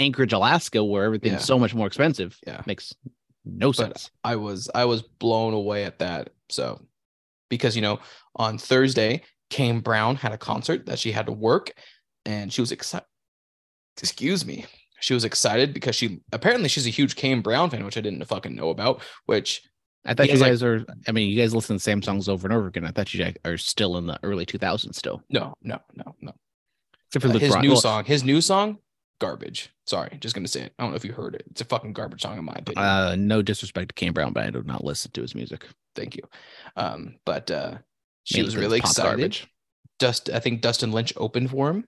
Anchorage, 0.00 0.32
Alaska, 0.32 0.82
where 0.82 1.04
everything's 1.04 1.32
Yeah. 1.34 1.38
so 1.38 1.58
much 1.58 1.74
more 1.74 1.86
expensive. 1.86 2.36
Yeah. 2.46 2.62
Makes 2.66 2.92
no 3.44 3.70
sense. 3.72 4.10
I 4.24 4.36
was 4.36 4.68
I 4.74 4.84
was 4.86 5.02
blown 5.02 5.54
away 5.54 5.84
at 5.84 5.98
that. 6.00 6.30
So 6.48 6.80
because 7.48 7.76
you 7.76 7.82
know, 7.82 8.00
on 8.36 8.58
Thursday, 8.58 9.22
Kane 9.50 9.80
Brown 9.80 10.16
had 10.16 10.32
a 10.32 10.38
concert 10.38 10.86
that 10.86 10.98
she 10.98 11.12
had 11.12 11.26
to 11.26 11.32
work, 11.32 11.72
and 12.24 12.52
she 12.52 12.60
was 12.60 12.72
excited. 12.72 13.06
Excuse 14.00 14.44
me. 14.46 14.66
She 15.00 15.14
was 15.14 15.24
excited 15.24 15.72
because 15.74 15.96
she 15.96 16.20
apparently 16.32 16.68
she's 16.68 16.86
a 16.86 16.90
huge 16.90 17.16
Kane 17.16 17.40
Brown 17.40 17.70
fan, 17.70 17.84
which 17.84 17.96
I 17.96 18.00
didn't 18.00 18.24
fucking 18.26 18.54
know 18.54 18.68
about. 18.70 19.02
Which 19.26 19.62
I 20.04 20.14
thought 20.14 20.26
you 20.26 20.32
has, 20.32 20.40
like- 20.40 20.50
guys 20.52 20.62
are. 20.62 20.84
I 21.08 21.12
mean, 21.12 21.28
you 21.30 21.36
guys 21.40 21.54
listen 21.54 21.68
to 21.74 21.78
the 21.78 21.80
same 21.80 22.02
songs 22.02 22.28
over 22.28 22.46
and 22.46 22.54
over 22.56 22.66
again. 22.68 22.84
I 22.86 22.90
thought 22.90 23.12
you 23.12 23.22
guys 23.24 23.34
are 23.44 23.56
still 23.58 23.96
in 23.98 24.06
the 24.06 24.18
early 24.22 24.46
2000s 24.46 24.94
still. 24.96 25.22
no, 25.30 25.54
no, 25.62 25.78
no, 25.94 26.14
no. 26.20 26.32
Except 27.08 27.22
for 27.24 27.30
Uh, 27.34 27.38
his 27.38 27.50
Bron- 27.52 27.62
new 27.62 27.70
well, 27.72 27.80
song, 27.80 28.04
his 28.04 28.22
new 28.24 28.40
song, 28.40 28.78
garbage. 29.20 29.70
Sorry, 29.86 30.16
just 30.20 30.34
gonna 30.34 30.48
say 30.48 30.62
it. 30.62 30.72
I 30.78 30.82
don't 30.82 30.90
know 30.90 30.96
if 30.96 31.04
you 31.04 31.12
heard 31.12 31.34
it. 31.36 31.44
It's 31.50 31.60
a 31.60 31.64
fucking 31.64 31.92
garbage 31.92 32.22
song 32.22 32.38
in 32.38 32.44
my 32.44 32.54
opinion. 32.54 32.84
Uh, 32.84 33.14
no 33.16 33.40
disrespect 33.42 33.90
to 33.90 33.94
Kane 33.94 34.12
Brown, 34.12 34.32
but 34.32 34.44
I 34.44 34.50
do 34.50 34.62
not 34.64 34.82
listen 34.82 35.12
to 35.12 35.22
his 35.22 35.34
music. 35.36 35.66
Thank 35.94 36.16
you. 36.16 36.22
Um, 36.76 37.16
but 37.24 37.50
uh, 37.50 37.78
she 38.24 38.38
Mainly 38.38 38.46
was 38.48 38.56
really 38.56 38.78
excited. 38.78 39.08
garbage. 39.08 39.46
Dust, 40.00 40.30
I 40.30 40.40
think 40.40 40.60
Dustin 40.62 40.90
Lynch 40.92 41.12
opened 41.16 41.50
for 41.50 41.70
him. 41.70 41.84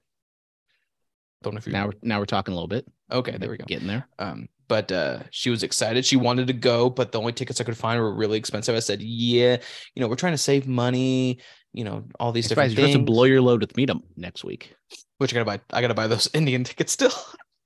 Don't 1.43 1.55
know 1.55 1.59
if 1.59 1.67
you 1.67 1.73
Now, 1.73 1.87
we're, 1.87 1.93
now 2.03 2.19
we're 2.21 2.27
talking 2.27 2.53
a 2.53 2.55
little 2.55 2.69
bit. 2.69 2.87
okay. 3.11 3.37
There 3.37 3.51
we 3.51 3.57
go. 3.57 3.65
Getting 3.67 3.89
there. 3.89 4.07
Um, 4.19 4.49
but 4.69 4.91
uh, 4.93 5.21
she 5.31 5.51
was 5.51 5.63
excited. 5.63 6.05
She 6.07 6.17
wanted 6.17 6.47
to 6.47 6.53
go, 6.53 6.89
but 6.89 7.13
the 7.13 7.19
only 7.19 7.33
tickets 7.33 7.61
I 7.61 7.65
could 7.65 7.77
find 7.77 8.01
were 8.01 8.15
really 8.15 8.39
expensive. 8.39 8.75
I 8.75 8.79
said, 8.79 9.03
"Yeah, 9.03 9.59
you 9.95 10.01
know, 10.01 10.09
we're 10.09 10.15
trying 10.15 10.33
to 10.35 10.39
save 10.39 10.67
money. 10.67 11.41
You 11.73 11.85
know, 11.85 12.05
all 12.21 12.33
these 12.33 12.49
different 12.49 12.75
things. 12.75 12.89
you're 12.91 12.99
to 12.99 13.05
blow 13.05 13.25
your 13.25 13.41
load 13.41 13.61
with 13.63 13.73
Meetup 13.75 14.03
next 14.17 14.45
week. 14.45 14.75
Which 15.19 15.33
I 15.33 15.35
gotta 15.35 15.45
buy. 15.47 15.61
I 15.77 15.81
gotta 15.81 15.95
buy 15.95 16.07
those 16.07 16.29
Indian 16.35 16.65
tickets 16.65 16.93
still. 16.93 17.13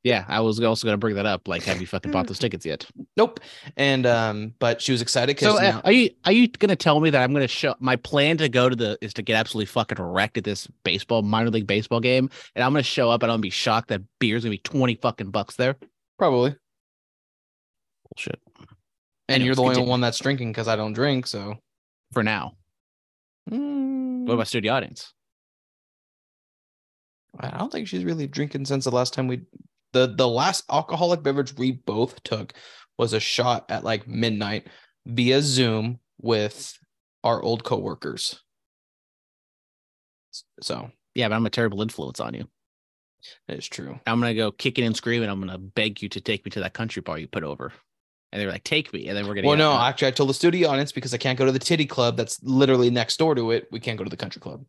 Yeah, 0.05 0.25
I 0.29 0.39
was 0.39 0.61
also 0.61 0.87
gonna 0.87 0.99
bring 0.99 1.17
that 1.17 1.27
up. 1.27 1.49
Like, 1.49 1.65
have 1.65 1.81
you 1.81 1.87
fucking 1.89 2.13
bought 2.13 2.29
those 2.29 2.39
tickets 2.39 2.65
yet? 2.65 2.87
nope. 3.17 3.41
And 3.77 4.07
um, 4.07 4.55
but 4.61 4.81
she 4.81 4.93
was 4.93 5.03
excited 5.03 5.35
because 5.35 5.57
So, 5.59 5.61
uh, 5.61 5.81
are 5.85 5.91
you 5.91 6.11
are 6.25 6.31
you 6.31 6.47
gonna 6.47 6.77
tell 6.77 7.01
me 7.01 7.11
that 7.11 7.21
I'm 7.21 7.33
gonna 7.33 7.49
show 7.49 7.75
my 7.81 7.97
plan 7.97 8.37
to 8.37 8.49
go 8.49 8.69
to 8.69 8.77
the 8.77 8.97
is 9.01 9.13
to 9.15 9.23
get 9.23 9.35
absolutely 9.35 9.67
fucking 9.67 10.01
wrecked 10.01 10.39
at 10.39 10.45
this 10.45 10.69
baseball 10.85 11.23
minor 11.23 11.51
league 11.51 11.67
baseball 11.67 11.99
game, 11.99 12.31
and 12.55 12.63
I'm 12.63 12.73
gonna 12.73 12.85
show 12.85 13.11
up 13.11 13.25
and 13.25 13.33
I'm 13.33 13.37
gonna 13.37 13.43
be 13.43 13.51
shocked 13.51 13.89
that 13.89 14.03
beer's 14.21 14.45
gonna 14.45 14.53
be 14.53 14.59
twenty 14.59 14.95
fucking 14.95 15.31
bucks 15.33 15.57
there. 15.57 15.75
probably. 16.19 16.55
Bullshit. 18.15 18.41
And 19.29 19.43
you're 19.43 19.53
Anyways, 19.53 19.57
the 19.57 19.63
only 19.63 19.75
continue. 19.75 19.91
one 19.91 20.01
that's 20.01 20.19
drinking 20.21 20.53
because 20.53 20.69
I 20.69 20.77
don't 20.77 20.93
drink. 20.93 21.27
So. 21.27 21.57
For 22.13 22.23
now, 22.23 22.53
Mm, 23.51 23.96
what 24.27 24.35
about 24.35 24.47
mm. 24.47 24.49
studio 24.49 24.73
audience? 24.73 25.13
I 27.39 27.59
don't 27.59 27.71
think 27.71 27.87
she's 27.87 28.05
really 28.05 28.27
drinking 28.27 28.65
since 28.65 28.85
the 28.85 28.91
last 28.91 29.13
time 29.13 29.29
we 29.29 29.43
the 29.93 30.07
the 30.07 30.27
last 30.27 30.65
alcoholic 30.71 31.23
beverage 31.23 31.57
we 31.57 31.73
both 31.73 32.23
took 32.23 32.55
was 32.99 33.13
a 33.13 33.21
shot 33.21 33.67
at 33.71 33.85
like 33.85 34.09
midnight 34.09 34.69
via 35.07 35.41
Zoom 35.43 36.01
with 36.21 36.77
our 37.23 37.43
old 37.43 37.63
coworkers. 37.63 38.41
So 40.61 40.91
Yeah, 41.15 41.29
but 41.29 41.37
I'm 41.37 41.47
a 41.47 41.51
terrible 41.51 41.83
influence 41.83 42.21
on 42.21 42.35
you. 42.35 42.49
it's 43.49 43.67
true. 43.67 43.99
I'm 44.07 44.21
gonna 44.21 44.35
go 44.35 44.51
kicking 44.51 44.85
and 44.85 44.97
screaming. 44.97 45.29
I'm 45.29 45.41
gonna 45.41 45.59
beg 45.59 46.03
you 46.03 46.09
to 46.09 46.21
take 46.21 46.45
me 46.45 46.51
to 46.51 46.61
that 46.61 46.75
country 46.75 47.03
bar 47.03 47.19
you 47.19 47.29
put 47.29 47.45
over. 47.45 47.73
And 48.37 48.43
they 48.43 48.45
were 48.45 48.53
like, 48.53 48.65
"Take 48.65 48.93
me," 48.93 49.09
and 49.09 49.17
then 49.17 49.27
we're 49.27 49.35
gonna. 49.35 49.49
Well, 49.49 49.57
no, 49.57 49.73
uh, 49.73 49.89
actually, 49.89 50.09
I 50.09 50.11
told 50.11 50.29
the 50.29 50.35
studio 50.35 50.69
audience 50.69 50.93
because 50.93 51.15
I 51.15 51.17
can't 51.17 51.39
go 51.39 51.47
to 51.47 51.53
the 51.53 51.59
titty 51.59 51.87
club 51.87 52.19
that's 52.19 52.39
literally 52.43 52.91
next 52.91 53.17
door 53.17 53.35
to 53.35 53.51
it. 53.53 53.67
We 53.73 53.81
can't 53.81 53.97
go 53.97 54.05
to 54.05 54.11
the 54.11 54.17
country 54.19 54.43
club. 54.43 54.63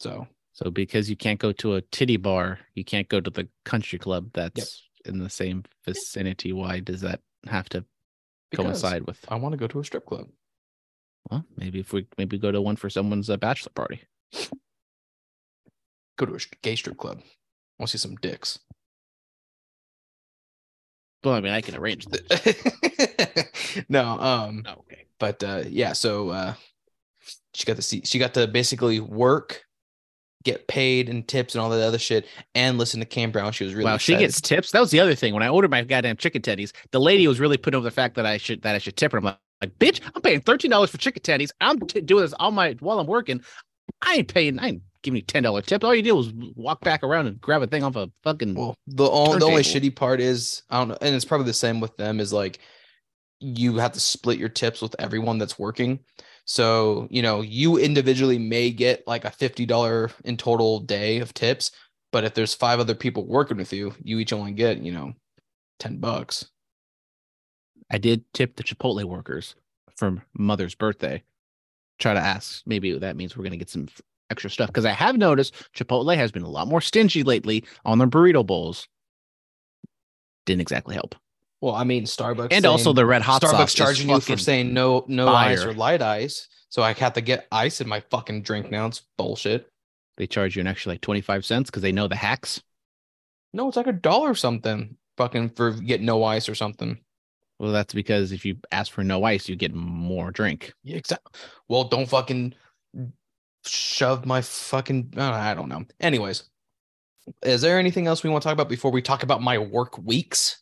So 0.00 0.26
So 0.54 0.72
because 0.72 1.08
you 1.08 1.14
can't 1.14 1.38
go 1.38 1.52
to 1.52 1.74
a 1.74 1.82
titty 1.82 2.16
bar, 2.16 2.58
you 2.74 2.84
can't 2.84 3.08
go 3.08 3.20
to 3.20 3.30
the 3.30 3.46
country 3.64 4.00
club 4.00 4.30
that's 4.34 4.82
in 5.04 5.20
the 5.20 5.30
same 5.30 5.62
vicinity. 5.84 6.52
Why 6.52 6.80
does 6.80 7.02
that 7.02 7.20
have 7.46 7.68
to 7.68 7.84
because 8.50 8.64
coincide 8.64 9.06
with? 9.06 9.24
I 9.28 9.36
want 9.36 9.52
to 9.52 9.56
go 9.56 9.68
to 9.68 9.78
a 9.78 9.84
strip 9.84 10.04
club. 10.04 10.26
Well, 11.30 11.44
maybe 11.56 11.78
if 11.78 11.92
we 11.92 12.08
maybe 12.18 12.38
go 12.38 12.50
to 12.50 12.60
one 12.60 12.74
for 12.74 12.90
someone's 12.90 13.30
uh, 13.30 13.36
bachelor 13.36 13.70
party. 13.72 14.02
Go 16.18 16.26
to 16.26 16.34
a 16.34 16.38
gay 16.60 16.74
strip 16.74 16.96
club. 16.96 17.18
I 17.22 17.78
want 17.78 17.90
to 17.90 17.98
see 17.98 18.02
some 18.02 18.16
dicks. 18.16 18.58
Well, 21.24 21.34
I 21.34 21.40
mean, 21.40 21.52
I 21.52 21.60
can 21.60 21.74
arrange 21.76 22.06
that. 22.06 23.84
no, 23.88 24.02
um, 24.04 24.64
Oh, 24.66 24.72
okay. 24.80 25.06
but 25.18 25.42
uh 25.42 25.62
yeah 25.68 25.92
so 25.92 26.30
uh 26.30 26.54
she 27.54 27.64
got 27.64 27.76
to 27.76 27.82
see 27.82 28.02
she 28.04 28.18
got 28.18 28.34
to 28.34 28.46
basically 28.46 29.00
work 29.00 29.64
get 30.44 30.68
paid 30.68 31.08
and 31.08 31.26
tips 31.26 31.54
and 31.54 31.62
all 31.62 31.70
that 31.70 31.82
other 31.82 31.98
shit 31.98 32.26
and 32.54 32.76
listen 32.76 33.00
to 33.00 33.06
Kane 33.06 33.30
Brown 33.30 33.52
she 33.52 33.64
was 33.64 33.72
really 33.74 33.86
wow, 33.86 33.96
she 33.96 34.16
gets 34.16 34.40
tips. 34.40 34.72
That 34.72 34.80
was 34.80 34.90
the 34.90 35.00
other 35.00 35.14
thing. 35.14 35.32
When 35.32 35.42
I 35.42 35.48
ordered 35.48 35.70
my 35.70 35.82
goddamn 35.82 36.16
chicken 36.18 36.42
tendies, 36.42 36.72
the 36.90 37.00
lady 37.00 37.26
was 37.26 37.40
really 37.40 37.56
putting 37.56 37.78
over 37.78 37.84
the 37.84 37.90
fact 37.90 38.16
that 38.16 38.26
I 38.26 38.36
should 38.36 38.60
that 38.62 38.74
I 38.74 38.78
should 38.78 38.96
tip 38.96 39.12
her. 39.12 39.18
I'm 39.18 39.24
like, 39.24 39.38
like 39.62 39.78
bitch, 39.78 40.00
I'm 40.14 40.20
paying 40.20 40.40
thirteen 40.40 40.70
dollars 40.70 40.90
for 40.90 40.98
chicken 40.98 41.22
tendies. 41.22 41.50
I'm 41.60 41.80
t- 41.80 42.00
doing 42.02 42.22
this 42.24 42.34
all 42.34 42.50
my 42.50 42.76
while 42.80 42.98
I'm 42.98 43.06
working. 43.06 43.42
I 44.02 44.16
ain't 44.16 44.28
paying. 44.28 44.58
I 44.58 44.68
ain't 44.68 44.82
giving 45.04 45.16
you 45.16 45.22
ten 45.22 45.44
dollar 45.44 45.62
tips. 45.62 45.84
All 45.84 45.94
you 45.94 46.02
did 46.02 46.12
was 46.12 46.32
walk 46.56 46.80
back 46.80 47.04
around 47.04 47.28
and 47.28 47.40
grab 47.40 47.62
a 47.62 47.66
thing 47.68 47.84
off 47.84 47.94
a 47.94 48.10
fucking. 48.24 48.54
well 48.54 48.76
the, 48.88 49.08
only 49.08 49.38
the 49.38 49.44
only 49.44 49.62
shitty 49.62 49.94
part 49.94 50.20
is 50.20 50.62
i 50.70 50.78
don't 50.78 50.88
know 50.88 50.98
and 51.00 51.14
it's 51.14 51.24
probably 51.24 51.46
the 51.46 51.52
same 51.52 51.80
with 51.80 51.96
them 51.96 52.18
is 52.18 52.32
like 52.32 52.58
you 53.40 53.76
have 53.76 53.92
to 53.92 54.00
split 54.00 54.38
your 54.38 54.48
tips 54.48 54.82
with 54.82 54.96
everyone 54.98 55.38
that's 55.38 55.58
working 55.58 56.00
so 56.46 57.06
you 57.10 57.22
know 57.22 57.40
you 57.42 57.76
individually 57.78 58.38
may 58.38 58.70
get 58.70 59.06
like 59.06 59.24
a 59.24 59.30
$50 59.30 60.12
in 60.24 60.36
total 60.36 60.80
day 60.80 61.20
of 61.20 61.32
tips 61.34 61.70
but 62.10 62.24
if 62.24 62.34
there's 62.34 62.54
five 62.54 62.80
other 62.80 62.94
people 62.94 63.26
working 63.26 63.56
with 63.56 63.72
you 63.72 63.94
you 64.02 64.18
each 64.18 64.32
only 64.32 64.52
get 64.52 64.78
you 64.78 64.92
know 64.92 65.12
10 65.78 65.98
bucks 65.98 66.46
I 67.90 67.98
did 67.98 68.24
tip 68.32 68.56
the 68.56 68.62
Chipotle 68.62 69.04
workers 69.04 69.54
for 69.96 70.22
Mother's 70.36 70.74
birthday. 70.74 71.22
Try 71.98 72.14
to 72.14 72.20
ask. 72.20 72.62
Maybe 72.66 72.98
that 72.98 73.16
means 73.16 73.36
we're 73.36 73.44
gonna 73.44 73.56
get 73.56 73.70
some 73.70 73.88
extra 74.34 74.50
stuff 74.50 74.68
because 74.68 74.84
I 74.84 74.90
have 74.92 75.16
noticed 75.16 75.54
Chipotle 75.74 76.16
has 76.16 76.32
been 76.32 76.42
a 76.42 76.50
lot 76.50 76.66
more 76.68 76.80
stingy 76.80 77.22
lately 77.22 77.64
on 77.84 77.98
their 77.98 78.08
burrito 78.08 78.44
bowls. 78.44 78.88
Didn't 80.46 80.60
exactly 80.60 80.94
help. 80.94 81.14
well 81.62 81.74
i 81.74 81.84
mean 81.84 82.04
starbucks 82.04 82.48
And 82.50 82.66
also 82.66 82.92
the 82.92 83.06
red 83.06 83.22
hot 83.22 83.40
Starbucks 83.40 83.74
charging 83.74 84.10
you 84.10 84.20
for 84.20 84.36
saying 84.36 84.74
no 84.74 85.04
no 85.08 85.28
ice 85.28 85.64
or 85.64 85.72
light 85.72 86.02
ice. 86.02 86.48
So 86.68 86.82
I 86.82 86.92
have 86.92 87.12
to 87.14 87.20
get 87.20 87.46
ice 87.52 87.80
in 87.80 87.88
my 87.88 88.00
fucking 88.10 88.42
drink 88.42 88.70
now. 88.70 88.86
It's 88.86 89.02
bullshit. 89.16 89.68
They 90.16 90.26
charge 90.26 90.56
you 90.56 90.60
an 90.60 90.66
extra 90.66 90.90
like 90.92 91.00
twenty 91.00 91.20
five 91.22 91.44
cents 91.44 91.70
because 91.70 91.82
they 91.82 91.92
know 91.92 92.08
the 92.08 92.16
hacks. 92.16 92.60
No, 93.52 93.68
it's 93.68 93.76
like 93.76 93.86
a 93.86 93.92
dollar 93.92 94.34
something. 94.34 94.96
Fucking 95.16 95.50
for 95.50 95.70
get 95.70 96.02
no 96.02 96.24
ice 96.24 96.48
or 96.48 96.56
something. 96.56 96.98
Well, 97.60 97.70
that's 97.70 97.94
because 97.94 98.32
if 98.32 98.44
you 98.44 98.56
ask 98.72 98.90
for 98.92 99.04
no 99.04 99.22
ice, 99.22 99.48
you 99.48 99.54
get 99.54 99.72
more 99.72 100.32
drink. 100.32 100.72
Yeah, 100.82 100.96
exactly. 100.96 101.32
Well, 101.68 101.84
don't 101.84 102.08
fucking 102.08 102.54
shove 103.66 104.26
my 104.26 104.40
fucking. 104.42 105.14
uh, 105.16 105.30
I 105.32 105.54
don't 105.54 105.68
know. 105.68 105.84
Anyways, 106.00 106.44
is 107.42 107.60
there 107.60 107.78
anything 107.78 108.06
else 108.06 108.22
we 108.22 108.30
want 108.30 108.42
to 108.42 108.46
talk 108.46 108.54
about 108.54 108.68
before 108.68 108.90
we 108.90 109.02
talk 109.02 109.22
about 109.22 109.42
my 109.42 109.58
work 109.58 109.98
weeks? 109.98 110.60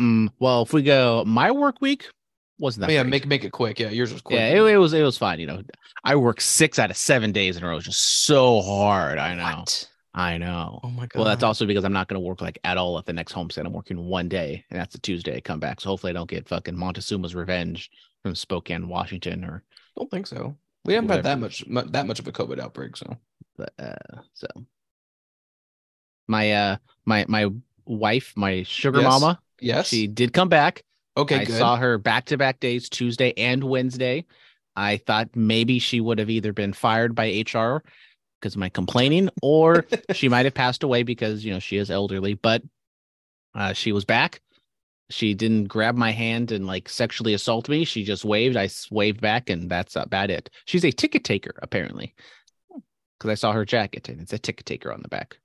Mm, 0.00 0.30
well, 0.38 0.62
if 0.62 0.72
we 0.72 0.82
go, 0.82 1.24
my 1.26 1.50
work 1.50 1.80
week 1.80 2.08
wasn't 2.58 2.82
that. 2.82 2.90
Oh, 2.90 2.94
yeah, 2.94 3.02
great. 3.02 3.10
make 3.10 3.26
make 3.26 3.44
it 3.44 3.52
quick. 3.52 3.78
Yeah, 3.78 3.90
yours 3.90 4.12
was 4.12 4.22
quick. 4.22 4.38
Yeah, 4.38 4.48
it, 4.48 4.62
it 4.74 4.76
was 4.78 4.92
it 4.92 5.02
was 5.02 5.18
fine. 5.18 5.40
You 5.40 5.46
know, 5.46 5.62
I 6.04 6.16
worked 6.16 6.42
six 6.42 6.78
out 6.78 6.90
of 6.90 6.96
seven 6.96 7.32
days 7.32 7.56
in 7.56 7.64
a 7.64 7.68
row, 7.68 7.80
just 7.80 8.24
so 8.24 8.60
hard. 8.62 9.18
I 9.18 9.34
know, 9.34 9.42
What? 9.58 9.88
I 10.14 10.38
know. 10.38 10.80
Oh 10.82 10.90
my 10.90 11.06
god. 11.06 11.16
Well, 11.16 11.24
that's 11.24 11.42
also 11.42 11.66
because 11.66 11.84
I'm 11.84 11.92
not 11.92 12.08
going 12.08 12.20
to 12.20 12.26
work 12.26 12.40
like 12.40 12.58
at 12.64 12.78
all 12.78 12.98
at 12.98 13.06
the 13.06 13.12
next 13.12 13.32
homestand. 13.34 13.66
I'm 13.66 13.72
working 13.72 14.04
one 14.04 14.28
day, 14.28 14.64
and 14.70 14.78
that's 14.80 14.94
a 14.94 15.00
Tuesday. 15.00 15.36
I 15.36 15.40
come 15.40 15.60
back, 15.60 15.80
so 15.80 15.90
hopefully 15.90 16.10
I 16.10 16.14
don't 16.14 16.30
get 16.30 16.48
fucking 16.48 16.76
Montezuma's 16.76 17.34
revenge 17.34 17.90
from 18.22 18.34
Spokane, 18.34 18.88
Washington, 18.88 19.44
or 19.44 19.64
don't 19.96 20.10
think 20.10 20.26
so. 20.26 20.56
We 20.88 20.94
haven't 20.94 21.10
had 21.10 21.22
that 21.24 21.38
Whatever. 21.38 21.70
much 21.70 21.92
that 21.92 22.06
much 22.06 22.18
of 22.18 22.26
a 22.26 22.32
COVID 22.32 22.58
outbreak. 22.58 22.96
So 22.96 23.16
but, 23.58 23.72
uh, 23.78 24.22
so. 24.32 24.46
My 26.26 26.52
uh, 26.52 26.76
my 27.04 27.24
my 27.28 27.48
wife, 27.84 28.32
my 28.36 28.62
sugar 28.62 29.00
Yes. 29.00 29.08
mama, 29.08 29.40
yes. 29.60 29.88
she 29.88 30.06
did 30.06 30.32
come 30.32 30.48
back. 30.48 30.82
okay. 31.16 31.40
I 31.40 31.44
good. 31.44 31.58
saw 31.58 31.76
her 31.76 31.98
back 31.98 32.26
to 32.26 32.36
back 32.38 32.58
days, 32.60 32.88
Tuesday 32.88 33.32
and 33.36 33.62
Wednesday. 33.64 34.24
I 34.76 34.96
thought 34.98 35.28
maybe 35.34 35.78
she 35.78 36.00
would 36.00 36.18
have 36.18 36.30
either 36.30 36.52
been 36.52 36.72
fired 36.72 37.14
by 37.14 37.26
HR 37.44 37.82
because 38.40 38.54
of 38.54 38.58
my 38.58 38.68
complaining, 38.70 39.28
or 39.42 39.84
she 40.14 40.28
might 40.28 40.46
have 40.46 40.54
passed 40.54 40.82
away 40.82 41.02
because 41.02 41.44
you 41.44 41.52
know 41.52 41.58
she 41.58 41.76
is 41.76 41.90
elderly. 41.90 42.34
But 42.34 42.62
uh, 43.54 43.72
she 43.74 43.92
was 43.92 44.04
back. 44.04 44.40
She 45.10 45.32
didn't 45.34 45.64
grab 45.64 45.96
my 45.96 46.10
hand 46.10 46.52
and 46.52 46.66
like 46.66 46.88
sexually 46.88 47.32
assault 47.34 47.68
me. 47.68 47.84
She 47.84 48.04
just 48.04 48.24
waved. 48.24 48.56
I 48.56 48.68
waved 48.90 49.20
back, 49.20 49.48
and 49.50 49.70
that's 49.70 49.96
about 49.96 50.30
it. 50.30 50.50
She's 50.66 50.84
a 50.84 50.92
ticket 50.92 51.24
taker 51.24 51.54
apparently, 51.62 52.14
hmm. 52.70 52.80
because 53.18 53.30
I 53.30 53.34
saw 53.34 53.52
her 53.52 53.64
jacket 53.64 54.08
and 54.08 54.20
it's 54.20 54.32
a 54.34 54.38
ticket 54.38 54.66
taker 54.66 54.92
on 54.92 55.00
the 55.02 55.08
back. 55.08 55.38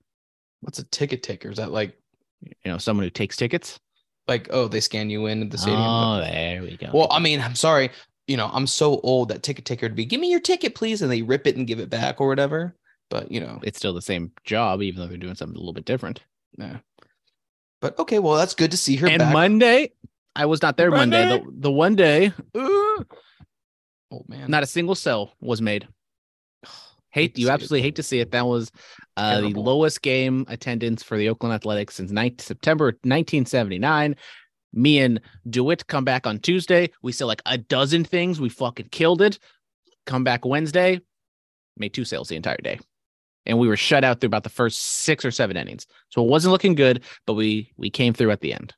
What's 0.61 0.79
a 0.79 0.83
ticket 0.85 1.23
taker? 1.23 1.49
Is 1.49 1.57
that 1.57 1.71
like 1.71 1.97
You 2.41 2.71
know, 2.71 2.77
someone 2.77 3.05
who 3.05 3.09
takes 3.09 3.37
tickets. 3.37 3.79
like 4.27 4.47
oh 4.51 4.67
they 4.67 4.79
scan 4.81 5.09
you 5.09 5.25
in 5.27 5.41
at 5.43 5.51
the 5.51 5.57
stadium? 5.57 5.81
Oh, 5.81 6.19
there 6.19 6.61
we 6.61 6.77
go. 6.77 6.89
Well, 6.93 7.07
I 7.11 7.19
mean, 7.19 7.39
I'm 7.41 7.55
sorry. 7.55 7.89
You 8.27 8.37
know, 8.37 8.49
I'm 8.53 8.67
so 8.67 8.99
old 9.01 9.29
that 9.29 9.43
ticket 9.43 9.65
taker 9.65 9.89
to 9.89 9.95
be 9.95 10.05
give 10.05 10.21
me 10.21 10.29
your 10.31 10.39
ticket, 10.39 10.75
please, 10.75 11.01
and 11.01 11.11
they 11.11 11.21
rip 11.21 11.45
it 11.47 11.57
and 11.57 11.67
give 11.67 11.79
it 11.79 11.89
back 11.89 12.21
or 12.21 12.27
whatever. 12.27 12.75
But 13.09 13.31
you 13.31 13.39
know, 13.41 13.59
it's 13.63 13.77
still 13.77 13.93
the 13.93 14.01
same 14.01 14.31
job, 14.45 14.81
even 14.81 14.99
though 15.01 15.07
they're 15.07 15.17
doing 15.17 15.35
something 15.35 15.55
a 15.55 15.59
little 15.59 15.73
bit 15.73 15.85
different. 15.85 16.21
yeah. 16.57 16.79
But 17.83 17.99
okay, 17.99 18.19
well, 18.19 18.35
that's 18.35 18.53
good 18.55 18.71
to 18.71 18.77
see 18.77 18.95
her 18.95 19.07
and 19.07 19.19
back. 19.19 19.33
Monday, 19.33 19.91
I 20.37 20.45
was 20.45 20.61
not 20.61 20.77
there 20.77 20.89
Monday. 20.89 21.27
Monday? 21.27 21.43
The, 21.45 21.51
the 21.63 21.71
one 21.71 21.95
day, 21.97 22.27
uh, 22.27 22.31
oh 22.55 23.03
man, 24.29 24.49
not 24.49 24.63
a 24.63 24.65
single 24.65 24.95
cell 24.95 25.33
was 25.41 25.61
made. 25.61 25.85
Hate 27.09 27.37
you 27.37 27.47
see 27.47 27.49
it. 27.49 27.53
absolutely 27.53 27.81
hate 27.81 27.95
to 27.97 28.03
see 28.03 28.21
it. 28.21 28.31
That 28.31 28.45
was 28.45 28.71
uh, 29.17 29.41
the 29.41 29.49
lowest 29.49 30.01
game 30.01 30.45
attendance 30.47 31.03
for 31.03 31.17
the 31.17 31.27
Oakland 31.27 31.53
Athletics 31.53 31.95
since 31.95 32.09
9, 32.09 32.39
September 32.39 32.85
1979. 32.85 34.15
Me 34.71 34.99
and 34.99 35.19
Dewitt 35.47 35.85
come 35.85 36.05
back 36.05 36.25
on 36.25 36.39
Tuesday. 36.39 36.89
We 37.01 37.11
sell 37.11 37.27
like 37.27 37.41
a 37.45 37.57
dozen 37.57 38.05
things. 38.05 38.39
We 38.39 38.47
fucking 38.47 38.87
killed 38.91 39.21
it. 39.21 39.39
Come 40.05 40.23
back 40.23 40.45
Wednesday, 40.45 41.01
made 41.77 41.93
two 41.93 42.05
sales 42.05 42.29
the 42.29 42.37
entire 42.37 42.57
day. 42.63 42.79
And 43.45 43.59
we 43.59 43.67
were 43.67 43.77
shut 43.77 44.03
out 44.03 44.19
through 44.21 44.27
about 44.27 44.43
the 44.43 44.49
first 44.49 44.79
six 44.79 45.25
or 45.25 45.31
seven 45.31 45.57
innings. 45.57 45.85
So 46.09 46.23
it 46.23 46.29
wasn't 46.29 46.53
looking 46.53 46.75
good, 46.75 47.03
but 47.25 47.33
we 47.33 47.71
we 47.77 47.89
came 47.89 48.13
through 48.13 48.31
at 48.31 48.41
the 48.41 48.53
end. 48.53 48.73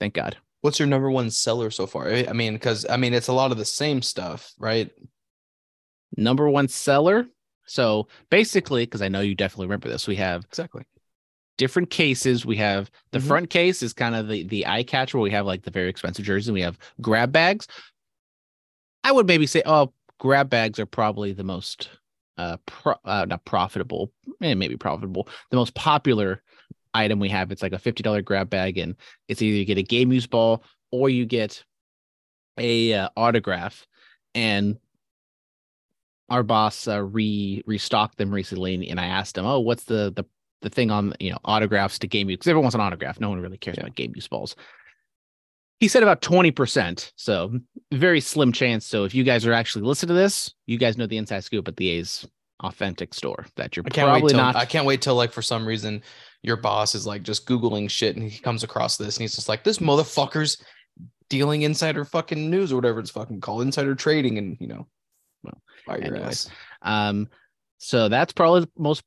Thank 0.00 0.14
God. 0.14 0.36
What's 0.62 0.78
your 0.78 0.88
number 0.88 1.10
one 1.10 1.30
seller 1.30 1.70
so 1.70 1.86
far? 1.86 2.08
I 2.10 2.32
mean, 2.32 2.54
because 2.54 2.86
I 2.88 2.96
mean, 2.96 3.14
it's 3.14 3.28
a 3.28 3.32
lot 3.32 3.52
of 3.52 3.58
the 3.58 3.64
same 3.64 4.02
stuff, 4.02 4.52
right? 4.58 4.90
Number 6.16 6.48
one 6.48 6.68
seller. 6.68 7.26
So 7.66 8.08
basically, 8.30 8.84
because 8.86 9.02
I 9.02 9.08
know 9.08 9.20
you 9.20 9.34
definitely 9.34 9.66
remember 9.66 9.88
this, 9.88 10.08
we 10.08 10.16
have 10.16 10.44
Exactly. 10.46 10.84
different 11.58 11.90
cases. 11.90 12.46
We 12.46 12.56
have 12.56 12.90
the 13.10 13.18
Mhm. 13.18 13.26
front 13.26 13.50
case 13.50 13.82
is 13.82 13.92
kind 13.92 14.14
of 14.14 14.28
the 14.28 14.42
the 14.44 14.66
eye 14.66 14.84
catcher. 14.84 15.18
Where 15.18 15.24
we 15.24 15.30
have 15.32 15.46
like 15.46 15.62
the 15.64 15.70
very 15.70 15.88
expensive 15.90 16.24
jersey. 16.24 16.50
We 16.50 16.62
have 16.62 16.78
grab 17.00 17.30
bags. 17.30 17.66
I 19.04 19.12
would 19.12 19.26
maybe 19.26 19.46
say, 19.46 19.62
oh, 19.66 19.92
grab 20.18 20.48
bags 20.50 20.78
are 20.78 20.86
probably 20.86 21.32
the 21.32 21.44
most 21.44 21.90
uh, 22.38 22.56
pro, 22.66 22.94
uh 23.04 23.26
not 23.28 23.44
profitable, 23.44 24.12
eh, 24.42 24.54
maybe 24.54 24.76
profitable, 24.76 25.28
the 25.50 25.56
most 25.56 25.74
popular 25.74 26.42
item 26.94 27.18
we 27.20 27.28
have. 27.28 27.52
It's 27.52 27.62
like 27.62 27.72
a 27.72 27.78
fifty 27.78 28.02
dollar 28.02 28.22
grab 28.22 28.48
bag, 28.48 28.78
and 28.78 28.96
it's 29.28 29.42
either 29.42 29.56
you 29.56 29.64
get 29.64 29.78
a 29.78 29.82
game 29.82 30.12
use 30.12 30.26
ball 30.26 30.62
or 30.90 31.10
you 31.10 31.26
get 31.26 31.64
a 32.58 32.94
uh, 32.94 33.08
autograph. 33.16 33.86
And 34.34 34.78
our 36.28 36.42
boss 36.42 36.86
uh, 36.86 37.02
re 37.02 37.62
restocked 37.66 38.18
them 38.18 38.30
recently, 38.32 38.88
and 38.88 39.00
I 39.00 39.06
asked 39.06 39.36
him, 39.36 39.46
"Oh, 39.46 39.60
what's 39.60 39.84
the 39.84 40.12
the 40.14 40.24
the 40.60 40.70
thing 40.70 40.90
on 40.90 41.14
you 41.20 41.30
know 41.30 41.38
autographs 41.44 41.98
to 42.00 42.06
game 42.06 42.28
use 42.28 42.38
because 42.38 42.48
everyone 42.48 42.64
wants 42.64 42.74
an 42.74 42.80
autograph. 42.80 43.20
No 43.20 43.30
one 43.30 43.40
really 43.40 43.58
cares 43.58 43.76
Yeah. 43.76 43.84
about 43.84 43.96
game 43.96 44.12
use 44.14 44.28
balls. 44.28 44.56
He 45.80 45.88
said 45.88 46.02
about 46.02 46.20
20%. 46.22 47.12
So 47.16 47.58
very 47.92 48.20
slim 48.20 48.52
chance. 48.52 48.84
So 48.84 49.04
if 49.04 49.14
you 49.14 49.22
guys 49.24 49.46
are 49.46 49.52
actually 49.52 49.84
listening 49.84 50.08
to 50.08 50.14
this, 50.14 50.52
you 50.66 50.76
guys 50.78 50.96
know 50.98 51.06
the 51.06 51.16
inside 51.18 51.44
scoop 51.44 51.68
at 51.68 51.76
the 51.76 51.88
A's 51.90 52.26
authentic 52.64 53.14
store 53.14 53.46
that 53.54 53.76
you're 53.76 53.84
I 53.86 53.90
can't 53.90 54.08
wait 54.08 54.12
probably 54.20 54.32
till 54.32 54.40
not. 54.40 54.56
I 54.56 54.64
can't 54.64 54.84
wait 54.86 55.00
till 55.00 55.14
like 55.14 55.30
for 55.32 55.42
some 55.42 55.64
reason 55.64 56.02
your 56.42 56.56
boss 56.56 56.94
is 56.96 57.06
like 57.06 57.22
just 57.22 57.46
googling 57.46 57.88
shit 57.88 58.16
and 58.16 58.28
he 58.28 58.40
comes 58.40 58.64
across 58.64 58.96
this 58.96 59.16
and 59.16 59.22
he's 59.22 59.36
just 59.36 59.48
like 59.48 59.62
this 59.62 59.78
motherfucker's 59.78 60.60
dealing 61.28 61.62
insider 61.62 62.04
fucking 62.04 62.50
news 62.50 62.72
or 62.72 62.76
whatever 62.76 62.98
it's 62.98 63.10
fucking 63.10 63.40
called 63.40 63.62
insider 63.62 63.94
trading 63.94 64.38
and 64.38 64.56
you 64.58 64.66
know 64.66 64.86
Well, 65.44 65.60
fire 65.86 65.98
your 65.98 66.16
anyways. 66.16 66.46
ass. 66.46 66.50
Um, 66.82 67.28
so 67.78 68.08
that's 68.08 68.32
probably 68.32 68.62
the 68.62 68.70
most 68.76 69.04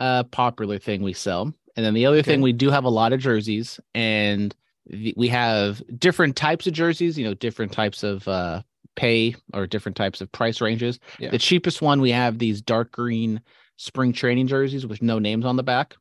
uh 0.00 0.24
popular 0.24 0.78
thing 0.78 1.02
we 1.02 1.12
sell. 1.12 1.52
And 1.76 1.84
then 1.84 1.92
the 1.92 2.06
other 2.06 2.22
thing 2.22 2.40
we 2.40 2.52
do 2.54 2.70
have 2.70 2.84
a 2.84 2.88
lot 2.88 3.12
of 3.12 3.20
jerseys 3.20 3.78
and 3.94 4.54
we 4.90 5.28
have 5.28 5.82
different 5.98 6.36
types 6.36 6.66
of 6.66 6.72
jerseys, 6.72 7.18
you 7.18 7.24
know, 7.24 7.34
different 7.34 7.72
types 7.72 8.02
of 8.02 8.26
uh 8.28 8.62
pay 8.96 9.34
or 9.52 9.66
different 9.66 9.96
types 9.96 10.20
of 10.20 10.30
price 10.30 10.60
ranges. 10.60 10.98
Yeah. 11.18 11.30
The 11.30 11.38
cheapest 11.38 11.82
one 11.82 12.00
we 12.00 12.10
have 12.10 12.38
these 12.38 12.60
dark 12.60 12.92
green 12.92 13.40
spring 13.76 14.12
training 14.12 14.46
jerseys 14.46 14.86
with 14.86 15.02
no 15.02 15.18
names 15.18 15.44
on 15.44 15.56
the 15.56 15.62
back 15.62 15.96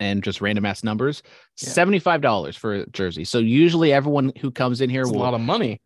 and 0.00 0.22
just 0.22 0.40
random 0.40 0.64
ass 0.64 0.82
numbers. 0.82 1.22
Yeah. 1.60 1.70
$75 1.70 2.56
for 2.56 2.74
a 2.74 2.86
jersey. 2.90 3.24
So 3.24 3.38
usually 3.38 3.92
everyone 3.92 4.32
who 4.40 4.50
comes 4.50 4.80
in 4.80 4.90
here 4.90 5.02
It's 5.02 5.10
a 5.10 5.14
lot 5.14 5.34
of 5.34 5.40
money. 5.40 5.80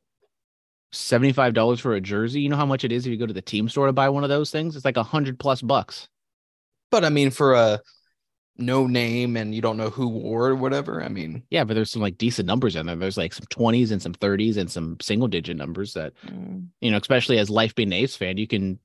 $75 0.92 1.80
for 1.80 1.94
a 1.94 2.00
jersey. 2.00 2.40
You 2.40 2.48
know 2.50 2.56
how 2.56 2.66
much 2.66 2.84
it 2.84 2.92
is 2.92 3.06
if 3.06 3.10
you 3.10 3.16
go 3.16 3.26
to 3.26 3.32
the 3.32 3.42
team 3.42 3.68
store 3.68 3.86
to 3.86 3.92
buy 3.92 4.08
one 4.10 4.24
of 4.24 4.30
those 4.30 4.50
things? 4.50 4.76
It's 4.76 4.84
like 4.84 4.98
a 4.98 5.02
hundred 5.02 5.38
plus 5.38 5.62
bucks. 5.62 6.08
But 6.90 7.04
I 7.04 7.08
mean 7.08 7.30
for 7.30 7.54
a 7.54 7.80
no 8.56 8.86
name 8.86 9.36
and 9.36 9.54
you 9.54 9.62
don't 9.62 9.76
know 9.76 9.90
who 9.90 10.08
wore 10.08 10.48
or 10.48 10.54
whatever. 10.54 11.02
I 11.02 11.08
mean 11.08 11.42
Yeah, 11.50 11.64
but 11.64 11.74
there's 11.74 11.90
some 11.90 12.02
like 12.02 12.18
decent 12.18 12.46
numbers 12.46 12.76
in 12.76 12.86
there. 12.86 12.96
There's 12.96 13.16
like 13.16 13.32
some 13.32 13.46
20s 13.46 13.90
and 13.92 14.02
some 14.02 14.14
30s 14.14 14.56
and 14.56 14.70
some 14.70 14.96
single 15.00 15.28
digit 15.28 15.56
numbers 15.56 15.94
that, 15.94 16.12
mm, 16.26 16.66
you 16.80 16.90
know, 16.90 16.98
especially 16.98 17.38
as 17.38 17.50
life 17.50 17.74
being 17.74 17.88
an 17.88 17.94
A's 17.94 18.16
fan, 18.16 18.36
you 18.36 18.46
can 18.46 18.78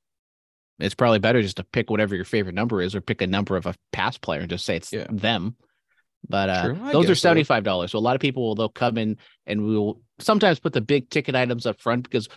it's 0.80 0.96
probably 0.96 1.20
better 1.20 1.42
just 1.42 1.58
to 1.58 1.64
pick 1.64 1.90
whatever 1.90 2.16
your 2.16 2.26
favorite 2.26 2.56
number 2.56 2.82
is 2.82 2.96
or 2.96 3.02
pick 3.02 3.22
a 3.22 3.28
number 3.28 3.58
of 3.58 3.66
a 3.66 3.76
past 3.92 4.22
player 4.22 4.42
and 4.42 4.50
just 4.50 4.66
say 4.66 4.76
it's 4.78 4.94
Yeah. 4.94 5.08
them. 5.10 5.56
But 6.30 6.50
uh 6.50 6.74
those 6.92 7.10
are 7.10 7.14
$75. 7.14 7.92
So 7.92 7.98
a 7.98 8.00
lot 8.00 8.16
of 8.16 8.22
people 8.22 8.44
will 8.44 8.56
they'll 8.56 8.70
come 8.70 8.98
in 8.98 9.18
and 9.46 9.66
we 9.66 9.78
will 9.78 10.02
sometimes 10.20 10.60
put 10.60 10.74
the 10.74 10.82
big 10.82 11.10
ticket 11.10 11.36
items 11.36 11.66
up 11.66 11.80
front 11.82 12.04
because 12.04 12.28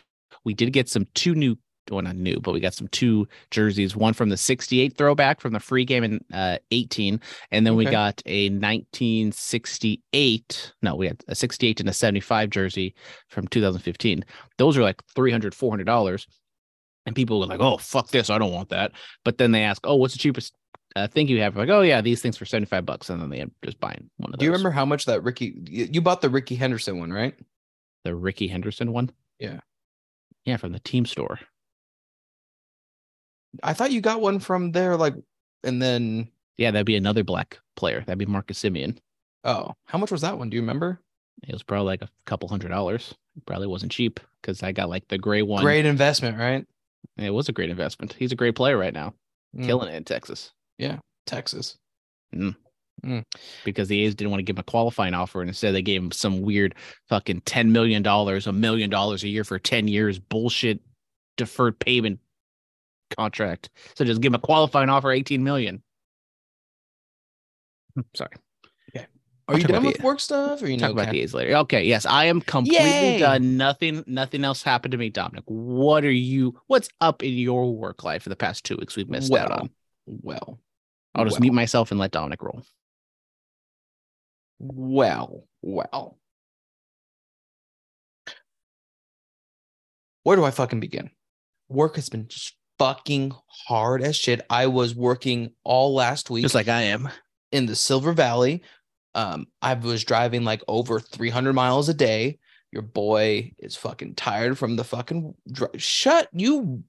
we 0.44 0.54
did 0.54 0.72
get 0.72 0.88
some 0.88 1.06
two 1.14 1.34
new 1.34 1.56
well 1.90 2.02
not 2.02 2.16
new, 2.16 2.38
but 2.40 2.52
we 2.52 2.60
got 2.60 2.74
some 2.74 2.88
two 2.88 3.26
jerseys, 3.50 3.96
one 3.96 4.14
from 4.14 4.28
the 4.28 4.36
68 4.36 4.96
throwback 4.96 5.40
from 5.40 5.52
the 5.52 5.60
free 5.60 5.84
game 5.84 6.04
in 6.04 6.20
uh 6.32 6.58
18, 6.70 7.20
and 7.50 7.66
then 7.66 7.74
we 7.76 7.84
got 7.84 8.22
a 8.26 8.48
1968. 8.48 10.72
No, 10.82 10.94
we 10.94 11.06
had 11.06 11.22
a 11.28 11.34
68 11.34 11.80
and 11.80 11.88
a 11.88 11.92
75 11.92 12.50
jersey 12.50 12.94
from 13.28 13.46
2015. 13.48 14.24
Those 14.58 14.76
are 14.76 14.82
like 14.82 15.02
300 15.14 15.54
400 15.54 15.84
dollars. 15.84 16.26
And 17.06 17.16
people 17.16 17.40
were 17.40 17.46
like, 17.46 17.60
"Oh, 17.60 17.78
fuck 17.78 18.08
this! 18.08 18.28
I 18.28 18.36
don't 18.36 18.52
want 18.52 18.68
that." 18.68 18.92
But 19.24 19.38
then 19.38 19.52
they 19.52 19.62
ask, 19.62 19.80
"Oh, 19.86 19.96
what's 19.96 20.12
the 20.12 20.18
cheapest 20.18 20.52
uh, 20.96 21.08
thing 21.08 21.28
you 21.28 21.40
have?" 21.40 21.56
Like, 21.56 21.70
"Oh, 21.70 21.80
yeah, 21.80 22.02
these 22.02 22.20
things 22.20 22.36
for 22.36 22.44
seventy 22.44 22.66
five 22.66 22.84
bucks," 22.84 23.08
and 23.08 23.22
then 23.22 23.30
they 23.30 23.40
end 23.40 23.50
up 23.50 23.56
just 23.64 23.80
buying 23.80 24.10
one 24.18 24.28
of 24.28 24.32
those. 24.32 24.40
do 24.40 24.44
you 24.44 24.52
remember 24.52 24.70
how 24.70 24.84
much 24.84 25.06
that 25.06 25.22
Ricky 25.22 25.54
you 25.66 26.02
bought 26.02 26.20
the 26.20 26.28
Rickey 26.28 26.56
Henderson 26.56 26.98
one, 26.98 27.10
right? 27.10 27.34
the 28.04 28.14
Rickey 28.14 28.48
Henderson 28.48 28.92
one? 28.92 29.10
Yeah. 29.38 29.60
yeah, 30.44 30.56
from 30.56 30.72
the 30.72 30.80
team 30.80 31.06
store. 31.06 31.38
I 33.62 33.72
thought 33.72 33.92
you 33.92 34.00
got 34.00 34.20
one 34.20 34.38
from 34.38 34.72
there, 34.72 34.96
like, 34.96 35.14
and 35.64 35.80
then 35.82 36.30
Yeah, 36.56 36.70
that'd 36.70 36.86
be 36.86 36.96
another 36.96 37.24
black 37.24 37.58
player. 37.76 38.00
That'd 38.06 38.18
be 38.18 38.26
Marcus 38.26 38.62
Semien. 38.62 38.96
oh, 39.44 39.72
how 39.86 39.98
much 39.98 40.10
was 40.10 40.20
that 40.22 40.38
one? 40.38 40.50
Do 40.50 40.56
you 40.56 40.62
remember? 40.62 41.00
It 41.46 41.52
was 41.52 41.62
probably 41.62 41.86
like 41.86 42.02
a 42.02 42.08
couple 42.26 42.48
hundred 42.48 42.68
dollars. 42.68 43.14
Probably 43.46 43.66
wasn't 43.66 43.92
cheap 43.92 44.20
because 44.42 44.62
I 44.62 44.72
got 44.72 44.88
like 44.90 45.08
the 45.08 45.16
gray 45.18 45.42
one. 45.42 45.62
Great 45.64 45.86
investment, 45.86 46.36
right? 46.38 46.66
It 47.16 47.30
was 47.30 47.48
a 47.48 47.52
great 47.52 47.70
investment. 47.70 48.14
He's 48.18 48.32
a 48.32 48.36
great 48.36 48.54
player 48.54 48.76
right 48.76 48.92
now, 48.92 49.14
Mm, 49.56 49.64
killing 49.66 49.88
it 49.88 49.96
in 49.96 50.04
Texas 50.04 50.52
Yeah, 50.78 50.98
Texas. 51.26 51.76
because 53.64 53.88
the 53.88 54.02
A's 54.02 54.14
didn't 54.14 54.30
want 54.30 54.40
to 54.40 54.44
give 54.44 54.56
him 54.56 54.60
a 54.60 54.64
qualifying 54.70 55.14
offer, 55.14 55.40
and 55.40 55.48
instead 55.48 55.74
they 55.74 55.82
gave 55.82 56.02
him 56.02 56.12
some 56.12 56.42
weird 56.42 56.74
fucking 57.08 57.40
ten 57.42 57.72
million 57.72 58.02
dollars, 58.02 58.46
a 58.46 58.52
million 58.52 58.90
dollars 58.90 59.24
a 59.24 59.28
year 59.28 59.44
for 59.44 59.58
ten 59.58 59.88
years 59.88 60.18
bullshit 60.18 60.80
deferred 61.36 61.78
payment 61.78 62.20
contract. 63.16 63.70
So 63.94 64.04
just 64.04 64.20
give 64.20 64.30
him 64.30 64.36
a 64.36 64.38
qualifying 64.40 64.88
offer, 64.88 65.10
eighteen 65.10 65.42
million. 65.44 65.82
Hmm, 67.94 68.02
sorry. 68.14 68.30
Are 69.48 69.54
I'll 69.54 69.58
you 69.62 69.66
done 69.66 69.84
with 69.84 69.96
the- 69.96 70.04
work 70.04 70.20
stuff? 70.20 70.62
Or 70.62 70.68
you 70.68 70.76
Talk 70.78 70.94
know, 70.94 71.02
about 71.02 71.10
the 71.12 71.20
A's 71.20 71.34
later. 71.34 71.56
Okay, 71.56 71.82
yes, 71.82 72.06
I 72.06 72.26
am 72.26 72.40
completely 72.40 72.86
Yay! 72.86 73.18
done. 73.18 73.56
Nothing, 73.56 74.04
nothing 74.06 74.44
else 74.44 74.62
happened 74.62 74.92
to 74.92 74.98
me, 74.98 75.10
Dominic. 75.10 75.42
What 75.46 76.04
are 76.04 76.10
you? 76.12 76.54
What's 76.68 76.88
up 77.00 77.24
in 77.24 77.32
your 77.34 77.74
work 77.74 78.04
life 78.04 78.22
for 78.22 78.28
the 78.28 78.36
past 78.36 78.62
two 78.64 78.76
weeks? 78.76 78.94
We've 78.94 79.08
missed 79.08 79.32
out 79.34 79.50
on. 79.50 79.70
well, 80.06 80.60
I'll 81.16 81.24
just 81.24 81.38
well, 81.38 81.40
mute 81.40 81.52
myself 81.54 81.90
and 81.90 81.98
let 81.98 82.12
Dominic 82.12 82.40
roll. 82.44 82.62
Well, 84.60 85.48
well. 85.62 86.16
Where 90.22 90.36
do 90.36 90.44
I 90.44 90.52
fucking 90.52 90.78
begin? 90.78 91.10
Work 91.68 91.96
has 91.96 92.08
been 92.08 92.28
just 92.28 92.54
fucking 92.80 93.32
hard 93.46 94.02
as 94.02 94.16
shit. 94.16 94.40
I 94.48 94.66
was 94.66 94.94
working 94.94 95.52
all 95.64 95.94
last 95.94 96.30
week 96.30 96.42
Just 96.42 96.54
like 96.54 96.68
I 96.68 96.82
am. 96.82 97.10
in 97.52 97.66
the 97.66 97.76
Silver 97.76 98.12
Valley. 98.12 98.62
Um, 99.14 99.48
I 99.60 99.74
was 99.74 100.02
driving 100.02 100.44
like 100.44 100.62
over 100.66 100.98
300 100.98 101.52
miles 101.52 101.90
a 101.90 101.94
day. 101.94 102.38
Your 102.72 102.82
boy 102.82 103.52
is 103.58 103.76
fucking 103.76 104.14
tired 104.14 104.56
from 104.56 104.76
the 104.76 104.84
fucking 104.84 105.34
dri- 105.52 105.68
shut 105.76 106.28
you. 106.32 106.82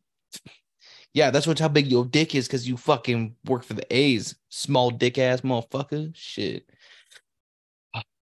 Yeah, 1.14 1.30
that's 1.30 1.46
what 1.46 1.60
how 1.60 1.68
big 1.68 1.88
your 1.88 2.06
dick 2.06 2.36
is 2.36 2.48
because 2.48 2.66
you 2.70 2.78
fucking 2.78 3.36
work 3.46 3.64
for 3.66 3.74
the 3.74 3.86
A's, 3.94 4.36
small 4.48 4.92
dick 4.92 5.18
ass 5.18 5.42
motherfucker. 5.42 6.12
Shit. 6.16 6.70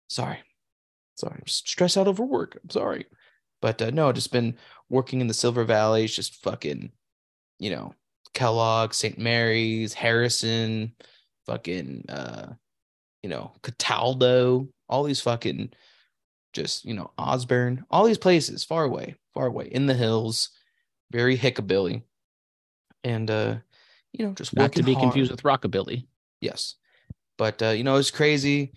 Sorry, 0.09 0.37
sorry, 1.15 1.35
I'm 1.35 1.47
stressed 1.47 1.97
out 1.97 2.07
over 2.09 2.25
work. 2.25 2.59
I'm 2.61 2.69
sorry, 2.69 3.05
but 3.61 3.81
uh, 3.81 3.89
no, 3.91 4.11
just 4.11 4.31
been 4.33 4.57
working 4.89 5.21
in 5.21 5.27
the 5.27 5.33
Silver 5.33 5.63
Valley. 5.63 6.03
It's 6.03 6.15
just 6.15 6.43
fucking, 6.43 6.91
you 7.59 7.69
know, 7.69 7.93
Kellogg, 8.33 8.93
St. 8.93 9.17
Maries, 9.17 9.93
Harrison, 9.93 10.93
fucking 11.45 12.05
uh 12.09 12.53
you 13.21 13.29
know 13.29 13.51
cataldo 13.63 14.67
all 14.89 15.03
these 15.03 15.21
fucking 15.21 15.71
just 16.53 16.85
you 16.85 16.93
know 16.93 17.11
Osburn 17.17 17.83
all 17.89 18.05
these 18.05 18.17
places 18.17 18.63
far 18.63 18.83
away 18.83 19.15
far 19.33 19.47
away 19.47 19.65
in 19.65 19.85
the 19.87 19.93
hills 19.93 20.51
very 21.11 21.37
hickabilly 21.37 22.03
and 23.03 23.29
uh 23.29 23.55
you 24.13 24.25
know 24.25 24.33
just 24.33 24.55
Not 24.55 24.73
to 24.73 24.83
be 24.83 24.95
confused 24.95 25.31
with 25.31 25.43
rockabilly. 25.43 26.07
yes 26.41 26.75
but 27.37 27.61
uh 27.61 27.69
you 27.69 27.83
know 27.83 27.97
it's 27.97 28.11
crazy 28.11 28.71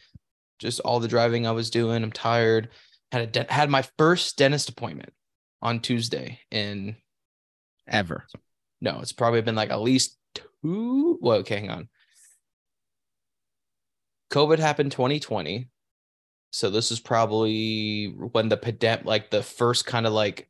just 0.58 0.80
all 0.80 1.00
the 1.00 1.08
driving 1.08 1.46
i 1.46 1.52
was 1.52 1.70
doing 1.70 2.02
i'm 2.02 2.12
tired 2.12 2.70
had 3.12 3.22
a 3.22 3.26
de- 3.26 3.52
had 3.52 3.70
my 3.70 3.84
first 3.98 4.38
dentist 4.38 4.68
appointment 4.68 5.12
on 5.62 5.80
tuesday 5.80 6.40
in 6.50 6.96
Ever. 7.88 8.26
No, 8.80 9.00
it's 9.00 9.12
probably 9.12 9.42
been 9.42 9.54
like 9.54 9.70
at 9.70 9.80
least 9.80 10.18
two. 10.34 11.18
Well, 11.20 11.38
okay, 11.38 11.60
hang 11.60 11.70
on. 11.70 11.88
COVID 14.32 14.58
happened 14.58 14.92
2020. 14.92 15.68
So 16.50 16.70
this 16.70 16.90
is 16.90 17.00
probably 17.00 18.14
when 18.32 18.48
the 18.48 18.56
pandemic, 18.56 19.04
like 19.04 19.30
the 19.30 19.42
first 19.42 19.86
kind 19.86 20.06
of 20.06 20.12
like 20.12 20.48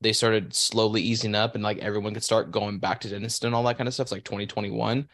they 0.00 0.12
started 0.12 0.54
slowly 0.54 1.02
easing 1.02 1.34
up 1.34 1.54
and 1.54 1.64
like 1.64 1.78
everyone 1.78 2.14
could 2.14 2.24
start 2.24 2.50
going 2.50 2.78
back 2.78 3.00
to 3.00 3.08
dentist 3.08 3.44
and 3.44 3.54
all 3.54 3.62
that 3.64 3.76
kind 3.76 3.88
of 3.88 3.94
stuff. 3.94 4.06
It's 4.06 4.12
like 4.12 4.24
2021. 4.24 5.08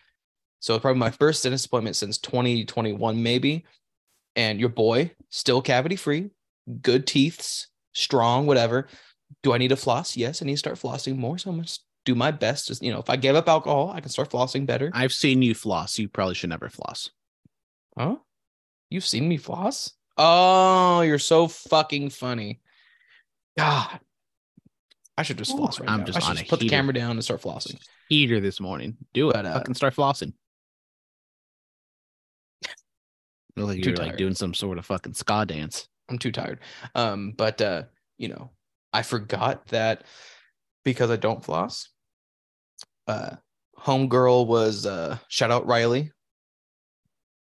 So 0.61 0.79
probably 0.79 0.99
my 0.99 1.11
first 1.11 1.43
dentist 1.43 1.67
appointment 1.67 1.97
since 1.97 2.19
2021, 2.19 3.23
maybe. 3.23 3.65
And 4.37 4.61
your 4.61 4.69
boy, 4.69 5.13
still 5.31 5.63
cavity 5.63 5.97
free, 5.97 6.31
good 6.83 7.07
teeths, 7.07 7.67
strong, 7.95 8.47
whatever. 8.47 8.89
Do 9.43 9.53
I 9.53 9.59
need 9.59 9.69
to 9.69 9.77
floss? 9.77 10.17
Yes, 10.17 10.43
I 10.43 10.45
need 10.45 10.53
to 10.53 10.59
start 10.59 10.77
flossing 10.77 11.17
more. 11.17 11.39
So 11.39 11.51
I'm 11.51 11.57
gonna 11.57 11.69
do 12.07 12.15
my 12.15 12.31
best. 12.31 12.69
Just 12.69 12.83
you 12.83 12.91
know, 12.91 13.01
if 13.01 13.11
I 13.11 13.17
give 13.17 13.37
up 13.37 13.49
alcohol, 13.49 13.93
I 13.95 14.01
can 14.01 14.09
start 14.09 14.31
flossing 14.31 14.65
better. 14.65 14.91
I've 14.95 15.13
seen 15.13 15.43
you 15.43 15.55
floss. 15.55 15.99
You 15.99 16.09
probably 16.09 16.35
should 16.35 16.49
never 16.49 16.71
floss. 16.71 17.11
Huh? 17.99 18.17
You've 18.89 19.05
seen 19.05 19.29
me 19.29 19.37
floss? 19.37 19.93
Oh, 20.17 21.03
you're 21.03 21.19
so 21.19 21.49
fucking 21.49 22.11
funny. 22.11 22.61
God. 23.59 24.01
I 25.19 25.23
should 25.23 25.39
just 25.39 25.53
Ooh, 25.53 25.59
floss 25.59 25.81
right 25.81 25.89
I'm 25.89 26.01
now. 26.01 26.07
just 26.07 26.19
I 26.19 26.21
should 26.21 26.31
on 26.31 26.37
just 26.37 26.47
a 26.47 26.51
put 26.51 26.61
the 26.61 26.69
camera 26.69 26.95
down 26.95 27.13
and 27.13 27.25
start 27.25 27.43
flossing. 27.43 27.79
Heater 28.09 28.41
this 28.41 28.61
morning. 28.61 28.97
Do 29.13 29.31
it. 29.31 29.35
But, 29.35 29.47
uh, 29.47 29.55
Fucking 29.55 29.75
start 29.75 29.95
flossing. 29.95 30.33
Look 33.57 33.69
like 33.69 33.85
you're 33.85 33.97
like 33.97 34.19
doing 34.19 34.35
some 34.35 34.53
sort 34.53 34.79
of 34.79 34.85
fucking 34.85 35.15
ska 35.15 35.47
dance. 35.47 35.89
I'm 36.11 36.19
too 36.19 36.31
tired. 36.31 36.61
Um, 36.95 37.33
but 37.37 37.61
uh, 37.63 37.85
you 38.19 38.29
know, 38.29 38.51
I 38.93 39.03
forgot 39.03 39.67
that 39.69 40.05
because 40.85 41.11
I 41.11 41.17
don't 41.17 41.43
floss. 41.43 41.89
Uh, 43.07 43.37
homegirl 43.79 44.47
was 44.47 44.87
uh, 44.87 45.19
shout 45.29 45.51
out 45.51 45.67
Riley. 45.67 46.13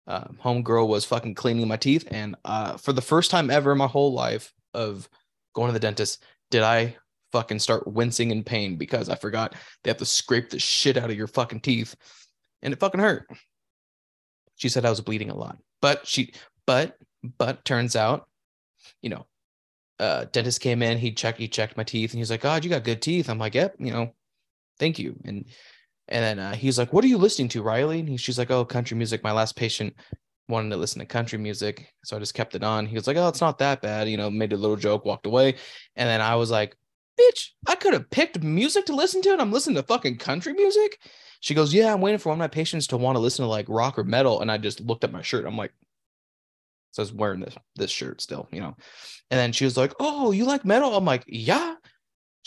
Um, 0.07 0.37
homegirl 0.41 0.87
was 0.87 1.05
fucking 1.05 1.35
cleaning 1.35 1.67
my 1.67 1.77
teeth, 1.77 2.07
and 2.11 2.35
uh, 2.45 2.77
for 2.77 2.93
the 2.93 3.01
first 3.01 3.29
time 3.29 3.49
ever 3.49 3.73
in 3.73 3.77
my 3.77 3.87
whole 3.87 4.13
life 4.13 4.53
of 4.73 5.09
going 5.53 5.67
to 5.67 5.73
the 5.73 5.79
dentist, 5.79 6.23
did 6.49 6.63
I 6.63 6.95
fucking 7.33 7.59
start 7.59 7.85
wincing 7.85 8.31
in 8.31 8.43
pain 8.43 8.77
because 8.77 9.09
I 9.09 9.15
forgot 9.15 9.53
they 9.83 9.89
have 9.89 9.97
to 9.97 10.05
scrape 10.05 10.49
the 10.49 10.59
shit 10.59 10.95
out 10.95 11.09
of 11.09 11.17
your 11.17 11.27
fucking 11.27 11.59
teeth, 11.59 11.95
and 12.61 12.73
it 12.73 12.79
fucking 12.79 13.01
hurt. 13.01 13.27
She 14.55 14.69
said 14.69 14.85
I 14.85 14.89
was 14.89 15.01
bleeding 15.01 15.29
a 15.29 15.35
lot, 15.35 15.57
but 15.81 16.07
she, 16.07 16.33
but, 16.65 16.97
but 17.37 17.65
turns 17.65 17.95
out 17.95 18.27
you 19.01 19.09
know, 19.09 19.25
uh, 19.99 20.25
dentist 20.31 20.61
came 20.61 20.81
in, 20.81 20.97
he 20.97 21.11
checked, 21.11 21.39
he 21.39 21.47
checked 21.47 21.77
my 21.77 21.83
teeth, 21.83 22.11
and 22.11 22.19
he's 22.19 22.31
like, 22.31 22.41
God, 22.41 22.63
you 22.63 22.69
got 22.69 22.83
good 22.83 23.01
teeth. 23.01 23.29
I'm 23.29 23.39
like, 23.39 23.55
Yep, 23.55 23.75
you 23.79 23.91
know, 23.91 24.13
thank 24.79 24.99
you. 24.99 25.15
And 25.25 25.45
and 26.09 26.23
then 26.23 26.39
uh, 26.39 26.55
he's 26.55 26.77
like, 26.77 26.93
What 26.93 27.03
are 27.03 27.07
you 27.07 27.17
listening 27.17 27.49
to, 27.49 27.61
Riley? 27.61 27.99
And 27.99 28.09
he, 28.09 28.17
she's 28.17 28.37
like, 28.37 28.51
Oh, 28.51 28.65
country 28.65 28.97
music. 28.97 29.23
My 29.23 29.31
last 29.31 29.55
patient 29.55 29.93
wanted 30.47 30.69
to 30.69 30.77
listen 30.77 30.99
to 30.99 31.05
country 31.05 31.37
music, 31.37 31.91
so 32.05 32.15
I 32.15 32.19
just 32.19 32.33
kept 32.33 32.55
it 32.55 32.63
on. 32.63 32.85
He 32.85 32.95
was 32.95 33.07
like, 33.07 33.17
Oh, 33.17 33.27
it's 33.27 33.41
not 33.41 33.57
that 33.59 33.81
bad, 33.81 34.09
you 34.09 34.17
know, 34.17 34.29
made 34.29 34.53
a 34.53 34.57
little 34.57 34.77
joke, 34.77 35.05
walked 35.05 35.25
away, 35.25 35.55
and 35.95 36.07
then 36.09 36.21
I 36.21 36.35
was 36.35 36.51
like, 36.51 36.75
Bitch, 37.19 37.49
I 37.67 37.75
could 37.75 37.93
have 37.93 38.09
picked 38.09 38.41
music 38.43 38.85
to 38.85 38.95
listen 38.95 39.21
to, 39.23 39.31
and 39.31 39.41
I'm 39.41 39.51
listening 39.51 39.75
to 39.77 39.83
fucking 39.83 40.17
country 40.17 40.53
music. 40.53 40.99
She 41.41 41.53
goes, 41.53 41.73
Yeah, 41.73 41.93
I'm 41.93 42.01
waiting 42.01 42.19
for 42.19 42.29
one 42.29 42.37
of 42.37 42.39
my 42.39 42.47
patients 42.47 42.87
to 42.87 42.97
want 42.97 43.15
to 43.15 43.19
listen 43.19 43.43
to 43.43 43.49
like 43.49 43.65
rock 43.67 43.99
or 43.99 44.03
metal, 44.03 44.41
and 44.41 44.51
I 44.51 44.57
just 44.57 44.79
looked 44.79 45.03
at 45.03 45.11
my 45.11 45.21
shirt. 45.21 45.45
I'm 45.45 45.57
like, 45.57 45.73
so 46.91 47.01
I 47.01 47.03
was 47.03 47.13
wearing 47.13 47.41
this 47.41 47.55
this 47.75 47.91
shirt 47.91 48.21
still, 48.21 48.47
you 48.51 48.61
know. 48.61 48.75
And 49.29 49.37
then 49.37 49.51
she 49.51 49.65
was 49.65 49.77
like, 49.77 49.93
"Oh, 49.99 50.31
you 50.31 50.45
like 50.45 50.65
metal?" 50.65 50.95
I'm 50.95 51.05
like, 51.05 51.23
"Yeah." 51.27 51.75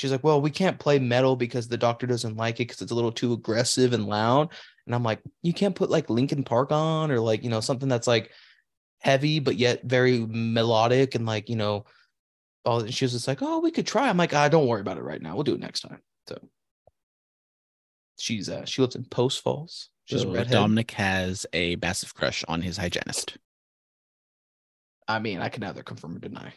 She's 0.00 0.10
like, 0.10 0.24
"Well, 0.24 0.40
we 0.40 0.50
can't 0.50 0.78
play 0.78 0.98
metal 0.98 1.36
because 1.36 1.68
the 1.68 1.76
doctor 1.76 2.06
doesn't 2.06 2.38
like 2.38 2.54
it 2.54 2.68
because 2.68 2.80
it's 2.80 2.90
a 2.90 2.94
little 2.94 3.12
too 3.12 3.34
aggressive 3.34 3.92
and 3.92 4.06
loud." 4.06 4.48
And 4.86 4.94
I'm 4.94 5.02
like, 5.02 5.20
"You 5.42 5.52
can't 5.52 5.74
put 5.74 5.90
like 5.90 6.08
Linkin 6.08 6.42
Park 6.42 6.72
on 6.72 7.10
or 7.10 7.20
like 7.20 7.44
you 7.44 7.50
know 7.50 7.60
something 7.60 7.88
that's 7.88 8.06
like 8.06 8.30
heavy 9.00 9.40
but 9.40 9.56
yet 9.56 9.82
very 9.84 10.24
melodic 10.26 11.14
and 11.14 11.26
like 11.26 11.50
you 11.50 11.56
know." 11.56 11.84
Oh, 12.64 12.86
she 12.86 13.04
was 13.04 13.12
just 13.12 13.28
like, 13.28 13.42
"Oh, 13.42 13.60
we 13.60 13.70
could 13.70 13.86
try." 13.86 14.08
I'm 14.08 14.16
like, 14.16 14.32
"Ah, 14.32 14.48
don't 14.48 14.66
worry 14.66 14.80
about 14.80 14.96
it 14.96 15.02
right 15.02 15.20
now. 15.20 15.34
We'll 15.34 15.44
do 15.44 15.54
it 15.54 15.60
next 15.60 15.80
time." 15.80 16.00
So 16.26 16.38
she's 18.18 18.48
uh 18.48 18.64
she 18.64 18.80
lives 18.80 18.96
in 18.96 19.04
Post 19.04 19.42
Falls. 19.42 19.90
She's 20.06 20.22
So 20.22 20.32
redhead. 20.32 20.52
Dominic 20.52 20.92
has 20.92 21.44
a 21.52 21.76
massive 21.76 22.14
crush 22.14 22.42
on 22.48 22.62
his 22.62 22.78
hygienist. 22.78 23.36
I 25.06 25.18
mean, 25.18 25.40
I 25.40 25.50
can 25.50 25.60
neither 25.60 25.82
confirm 25.82 26.16
or 26.16 26.20
deny. 26.20 26.54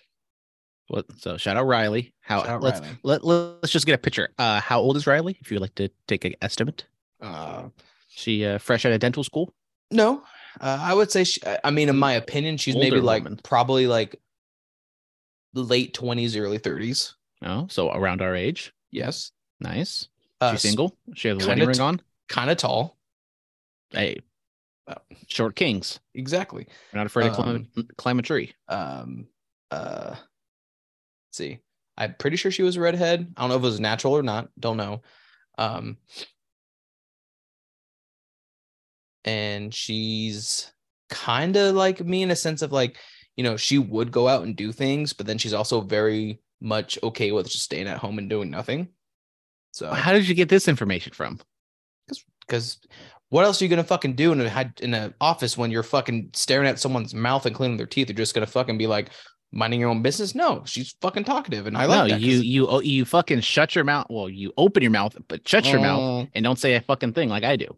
What? 0.87 1.05
So 1.19 1.37
shout 1.37 1.57
out 1.57 1.65
Riley. 1.65 2.13
How? 2.21 2.41
Out 2.43 2.61
let's 2.61 2.79
Riley. 2.81 2.97
let 3.03 3.23
let's 3.23 3.71
just 3.71 3.85
get 3.85 3.95
a 3.95 3.97
picture. 3.97 4.29
Uh, 4.37 4.59
how 4.59 4.79
old 4.79 4.97
is 4.97 5.07
Riley? 5.07 5.37
If 5.41 5.49
you 5.51 5.55
would 5.55 5.61
like 5.61 5.75
to 5.75 5.89
take 6.07 6.25
an 6.25 6.33
estimate. 6.41 6.85
Uh, 7.21 7.69
She 8.09 8.45
uh, 8.45 8.57
fresh 8.57 8.85
out 8.85 8.91
of 8.91 8.99
dental 8.99 9.23
school. 9.23 9.53
No, 9.91 10.23
uh, 10.59 10.77
I 10.81 10.93
would 10.93 11.11
say. 11.11 11.23
She, 11.23 11.41
I- 11.63 11.71
mean, 11.71 11.87
in 11.89 11.97
my 11.97 12.13
opinion, 12.13 12.57
she's 12.57 12.75
maybe 12.75 12.99
like 12.99 13.23
woman. 13.23 13.39
probably 13.43 13.87
like 13.87 14.19
late 15.53 15.93
twenties, 15.93 16.35
early 16.35 16.57
thirties. 16.57 17.15
Oh, 17.41 17.67
so 17.69 17.91
around 17.91 18.21
our 18.21 18.35
age. 18.35 18.73
Yes, 18.91 19.31
Nice. 19.59 20.07
uh, 20.41 20.51
She's 20.51 20.61
single. 20.61 20.95
She 21.15 21.27
has 21.29 21.43
a 21.43 21.47
wedding 21.47 21.67
ring 21.67 21.79
on. 21.81 22.01
kind 22.29 22.49
of 22.51 22.57
tall. 22.57 22.97
Hey, 23.89 24.19
Oh. 24.87 24.95
short 25.27 25.55
kings. 25.55 25.99
Exactly. 26.13 26.67
We're 26.91 26.97
not 26.99 27.05
afraid 27.07 27.29
to 27.29 27.33
climb, 27.35 27.67
Um, 27.77 27.87
climb 27.97 28.19
a 28.19 28.21
tree. 28.21 28.53
Um. 28.67 29.27
Uh. 29.71 30.15
Let's 31.33 31.39
see, 31.39 31.59
I'm 31.97 32.13
pretty 32.19 32.37
sure 32.37 32.51
she 32.51 32.61
was 32.61 32.75
a 32.75 32.79
redhead. 32.79 33.33
I 33.35 33.41
don't 33.41 33.49
know 33.49 33.55
if 33.55 33.63
it 33.63 33.65
was 33.65 33.79
natural 33.79 34.13
or 34.15 34.21
not. 34.21 34.49
Don't 34.59 34.77
know. 34.77 35.01
Um. 35.57 35.97
And 39.25 39.73
she's 39.73 40.71
kind 41.09 41.55
of 41.55 41.73
like 41.73 42.05
me 42.05 42.21
in 42.21 42.29
a 42.29 42.35
sense 42.35 42.61
of 42.61 42.71
like, 42.71 42.97
you 43.35 43.43
know, 43.43 43.57
she 43.57 43.79
would 43.79 44.11
go 44.11 44.27
out 44.27 44.43
and 44.43 44.55
do 44.55 44.71
things, 44.71 45.11
but 45.13 45.25
then 45.25 45.39
she's 45.39 45.53
also 45.53 45.81
very 45.81 46.39
much 46.61 46.99
okay 47.01 47.31
with 47.31 47.49
just 47.49 47.63
staying 47.63 47.87
at 47.87 47.97
home 47.97 48.19
and 48.19 48.29
doing 48.29 48.51
nothing. 48.51 48.89
So 49.71 49.91
How 49.91 50.11
did 50.11 50.27
you 50.27 50.35
get 50.35 50.49
this 50.49 50.67
information 50.67 51.13
from? 51.13 51.39
because 52.41 52.77
what 53.29 53.45
else 53.45 53.59
are 53.59 53.65
you 53.65 53.69
gonna 53.69 53.83
fucking 53.83 54.15
do 54.15 54.33
in 54.33 54.41
a 54.41 54.73
in 54.81 54.93
an 54.93 55.13
office 55.19 55.57
when 55.57 55.71
you're 55.71 55.81
fucking 55.81 56.29
staring 56.33 56.67
at 56.67 56.77
someone's 56.77 57.15
mouth 57.15 57.47
and 57.47 57.55
cleaning 57.55 57.77
their 57.77 57.87
teeth? 57.87 58.09
You're 58.09 58.15
just 58.15 58.35
gonna 58.35 58.45
fucking 58.45 58.77
be 58.77 58.85
like 58.85 59.09
minding 59.53 59.79
your 59.79 59.89
own 59.89 60.01
business? 60.01 60.35
No, 60.35 60.63
she's 60.65 60.95
fucking 61.01 61.23
talkative, 61.23 61.67
and 61.67 61.77
I 61.77 61.85
like 61.85 62.09
no, 62.09 62.15
you 62.17 62.37
you 62.37 62.67
oh, 62.67 62.79
you 62.81 63.05
fucking 63.05 63.39
shut 63.41 63.75
your 63.75 63.83
mouth. 63.85 64.07
Well, 64.09 64.27
you 64.29 64.51
open 64.57 64.83
your 64.83 64.91
mouth, 64.91 65.15
but 65.27 65.47
shut 65.47 65.65
your 65.65 65.79
mouth 65.79 65.99
Oh, 65.99 66.27
and 66.33 66.43
don't 66.43 66.59
say 66.59 66.75
a 66.75 66.81
fucking 66.81 67.13
thing 67.13 67.29
like 67.29 67.43
I 67.43 67.55
do. 67.55 67.75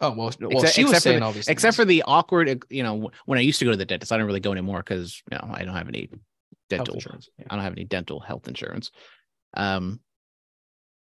Oh 0.00 0.10
well, 0.12 0.32
well, 0.40 0.50
Except- 0.52 0.74
she 0.74 0.82
was 0.84 0.92
except 0.92 1.02
saying 1.04 1.20
the- 1.20 1.26
all 1.26 1.32
these, 1.32 1.46
Except 1.46 1.76
things. 1.76 1.76
for 1.76 1.84
the 1.84 2.02
awkward, 2.06 2.64
you 2.70 2.82
know, 2.82 3.10
when 3.26 3.38
I 3.38 3.42
used 3.42 3.58
to 3.58 3.66
go 3.66 3.70
to 3.70 3.76
the 3.76 3.84
dentist, 3.84 4.10
I 4.12 4.16
don't 4.16 4.26
really 4.26 4.40
go 4.40 4.50
anymore 4.52 4.78
because 4.78 5.22
you 5.30 5.36
know 5.36 5.50
I 5.52 5.64
don't 5.64 5.74
have 5.76 5.88
any 5.88 6.08
dental. 6.70 6.94
insurance. 6.94 7.28
Yeah. 7.38 7.46
I 7.50 7.56
don't 7.56 7.64
have 7.64 7.74
any 7.74 7.84
dental 7.84 8.18
health 8.20 8.48
insurance. 8.48 8.90
Um, 9.54 10.00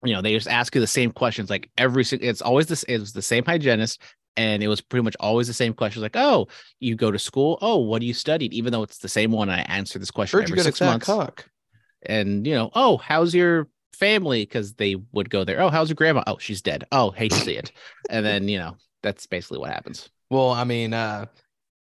you 0.05 0.13
know, 0.13 0.23
they 0.23 0.35
just 0.35 0.47
ask 0.49 0.75
you 0.75 0.81
the 0.81 0.87
same 0.87 1.11
questions 1.11 1.51
like 1.51 1.71
every. 1.77 2.05
It's 2.13 2.43
always 2.43 2.67
this. 2.67 2.83
It 2.85 2.99
was 2.99 3.13
the 3.13 3.23
same 3.23 3.45
hygienist, 3.45 4.01
and 4.37 4.63
it 4.63 4.69
was 4.69 4.81
pretty 4.81 5.05
much 5.05 5.17
always 5.21 5.47
the 5.47 5.55
same 5.55 5.75
questions. 5.75 6.03
Like, 6.03 6.17
oh, 6.17 6.49
you 6.81 6.97
go 6.97 7.11
to 7.11 7.19
school. 7.19 7.59
Oh, 7.61 7.79
what 7.79 8.01
do 8.01 8.07
you 8.07 8.15
studied? 8.15 8.53
Even 8.53 8.73
though 8.73 8.83
it's 8.83 8.99
the 8.99 9.09
same 9.09 9.31
one, 9.31 9.51
I 9.51 9.61
answer 9.61 9.99
this 9.99 10.11
question 10.11 10.41
Heard 10.41 10.51
every 10.51 10.63
six 10.63 10.81
months. 10.81 11.07
cock. 11.07 11.49
And 12.07 12.47
you 12.47 12.55
know, 12.55 12.71
oh, 12.75 12.97
how's 12.99 13.35
your 13.35 13.69
family? 13.95 14.43
Because 14.43 14.75
they 14.75 14.97
would 15.13 15.31
go 15.31 15.45
there. 15.45 15.61
Oh, 15.61 15.69
how's 15.69 15.89
your 15.89 15.97
grandma? 15.97 16.23
Oh, 16.27 16.39
she's 16.39 16.63
dead. 16.63 16.85
Oh, 16.93 17.11
hate 17.11 17.33
to 17.33 17.39
see 17.39 17.57
it. 17.57 17.73
and 18.11 18.25
then 18.25 18.49
you 18.49 18.59
know, 18.59 18.77
that's 19.03 19.27
basically 19.27 19.59
what 19.59 19.71
happens. 19.71 20.09
Well, 20.31 20.51
I 20.51 20.65
mean, 20.65 20.93
uh, 20.93 21.27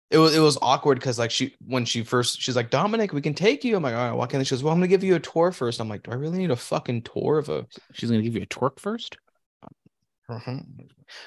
it 0.10 0.18
was 0.18 0.36
it 0.36 0.40
was 0.40 0.58
awkward 0.62 1.00
because 1.00 1.18
like 1.18 1.32
she 1.32 1.56
when 1.66 1.86
she 1.86 2.04
first 2.04 2.42
she's 2.42 2.56
like 2.56 2.70
Dominic, 2.70 3.14
we 3.14 3.22
can 3.22 3.34
take 3.34 3.64
you. 3.64 3.78
I'm 3.78 3.84
like, 3.84 3.94
all 3.96 4.10
right, 4.10 4.12
walk 4.14 4.32
can't? 4.32 4.46
She 4.46 4.54
goes, 4.54 4.64
well, 4.64 4.74
I'm 4.74 4.80
gonna 4.80 4.88
give 4.88 5.04
you 5.04 5.16
a 5.16 5.20
tour 5.20 5.52
first. 5.54 5.80
I'm 5.80 5.88
like, 5.88 6.04
do 6.04 6.12
I 6.12 6.16
really 6.16 6.38
need 6.38 6.52
a 6.52 6.56
fucking 6.56 7.04
tour 7.04 7.38
of 7.38 7.48
a 7.50 7.66
She's 7.94 8.10
gonna 8.10 8.22
give 8.22 8.36
you 8.36 8.42
a 8.42 8.46
twerk 8.46 8.80
first. 8.80 9.18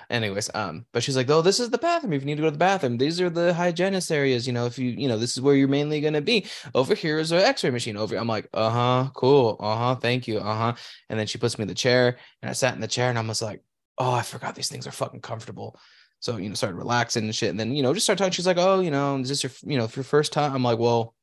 Anyways, 0.09 0.51
um, 0.55 0.87
but 0.93 1.03
she's 1.03 1.17
like, 1.17 1.29
oh, 1.29 1.43
this 1.43 1.61
is 1.61 1.71
the 1.71 1.79
bathroom. 1.79 2.13
If 2.13 2.23
you 2.23 2.27
need 2.27 2.37
to 2.37 2.43
go 2.43 2.47
to 2.47 2.53
the 2.53 2.59
bathroom, 2.59 2.97
these 2.97 3.21
are 3.21 3.29
the 3.29 3.53
hygienist 3.53 4.11
areas. 4.11 4.47
You 4.47 4.53
know, 4.53 4.67
if 4.67 4.79
you, 4.79 4.91
you 4.91 5.09
know, 5.09 5.19
this 5.19 5.33
is 5.33 5.41
where 5.41 5.55
you're 5.55 5.69
mainly 5.69 6.01
gonna 6.01 6.21
be. 6.21 6.47
Over 6.75 6.95
here 6.95 7.19
is 7.19 7.33
an 7.33 7.41
X-ray 7.41 7.71
machine. 7.71 7.97
Over, 7.97 8.15
here. 8.15 8.21
I'm 8.21 8.29
like, 8.29 8.49
uh 8.55 8.71
huh, 8.71 9.11
cool, 9.15 9.57
uh 9.61 9.77
huh, 9.77 9.95
thank 9.97 10.27
you, 10.27 10.39
uh 10.39 10.57
huh. 10.57 10.75
And 11.11 11.19
then 11.19 11.27
she 11.27 11.39
puts 11.39 11.59
me 11.59 11.63
in 11.63 11.69
the 11.69 11.75
chair, 11.75 12.17
and 12.43 12.51
I 12.51 12.53
sat 12.55 12.75
in 12.75 12.81
the 12.81 12.89
chair, 12.89 13.11
and 13.11 13.19
I'm 13.19 13.29
was 13.29 13.43
like, 13.43 13.63
oh, 13.99 14.13
I 14.13 14.23
forgot 14.23 14.55
these 14.55 14.69
things 14.69 14.87
are 14.87 14.93
fucking 14.93 15.21
comfortable. 15.21 15.79
So 16.21 16.39
you 16.39 16.49
know, 16.49 16.55
started 16.55 16.77
relaxing 16.77 17.25
and 17.25 17.35
shit, 17.35 17.51
and 17.51 17.61
then 17.61 17.75
you 17.75 17.83
know, 17.83 17.93
just 17.93 18.07
started 18.07 18.19
talking. 18.19 18.33
She's 18.33 18.47
like, 18.47 18.59
oh, 18.59 18.81
you 18.81 18.91
know, 18.91 19.19
is 19.19 19.29
this 19.29 19.43
your, 19.43 19.53
you 19.65 19.77
know, 19.77 19.89
your 19.95 20.05
first 20.05 20.33
time? 20.33 20.55
I'm 20.55 20.63
like, 20.63 20.79
well, 20.79 21.15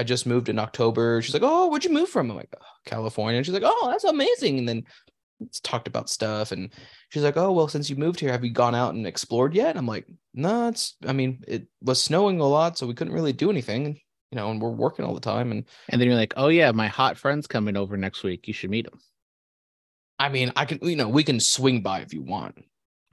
I 0.00 0.02
just 0.02 0.26
moved 0.26 0.48
in 0.48 0.58
October. 0.58 1.20
She's 1.20 1.34
like, 1.34 1.42
oh, 1.44 1.68
where'd 1.68 1.84
you 1.84 1.92
move 1.92 2.08
from? 2.08 2.30
I'm 2.30 2.36
like, 2.38 2.48
"Oh, 2.58 2.64
California. 2.86 3.36
And 3.36 3.44
she's 3.44 3.52
like, 3.52 3.62
oh, 3.66 3.88
that's 3.90 4.04
amazing. 4.04 4.58
And 4.58 4.66
then 4.66 4.84
talked 5.62 5.88
about 5.88 6.10
stuff 6.10 6.52
and 6.52 6.70
she's 7.08 7.22
like 7.22 7.36
oh 7.36 7.52
well 7.52 7.68
since 7.68 7.88
you 7.88 7.96
moved 7.96 8.20
here 8.20 8.30
have 8.30 8.44
you 8.44 8.50
gone 8.52 8.74
out 8.74 8.94
and 8.94 9.06
explored 9.06 9.54
yet 9.54 9.76
i'm 9.76 9.86
like 9.86 10.06
no 10.34 10.68
it's 10.68 10.96
i 11.06 11.12
mean 11.12 11.42
it 11.48 11.66
was 11.82 12.02
snowing 12.02 12.40
a 12.40 12.46
lot 12.46 12.76
so 12.76 12.86
we 12.86 12.94
couldn't 12.94 13.14
really 13.14 13.32
do 13.32 13.50
anything 13.50 13.98
you 14.30 14.36
know 14.36 14.50
and 14.50 14.60
we're 14.60 14.68
working 14.70 15.04
all 15.04 15.14
the 15.14 15.20
time 15.20 15.50
and 15.50 15.64
And 15.88 16.00
then 16.00 16.06
you're 16.08 16.16
like, 16.16 16.34
oh 16.36 16.48
yeah, 16.48 16.70
my 16.72 16.86
hot 16.86 17.18
friend's 17.18 17.46
coming 17.48 17.76
over 17.76 17.96
next 17.96 18.22
week. 18.22 18.46
You 18.46 18.54
should 18.54 18.70
meet 18.70 18.86
him. 18.86 19.00
I 20.20 20.28
mean, 20.28 20.52
I 20.54 20.66
can, 20.66 20.78
you 20.82 20.94
know, 20.94 21.08
we 21.08 21.24
can 21.24 21.40
swing 21.40 21.82
by 21.82 22.00
if 22.02 22.14
you 22.14 22.22
want. 22.22 22.62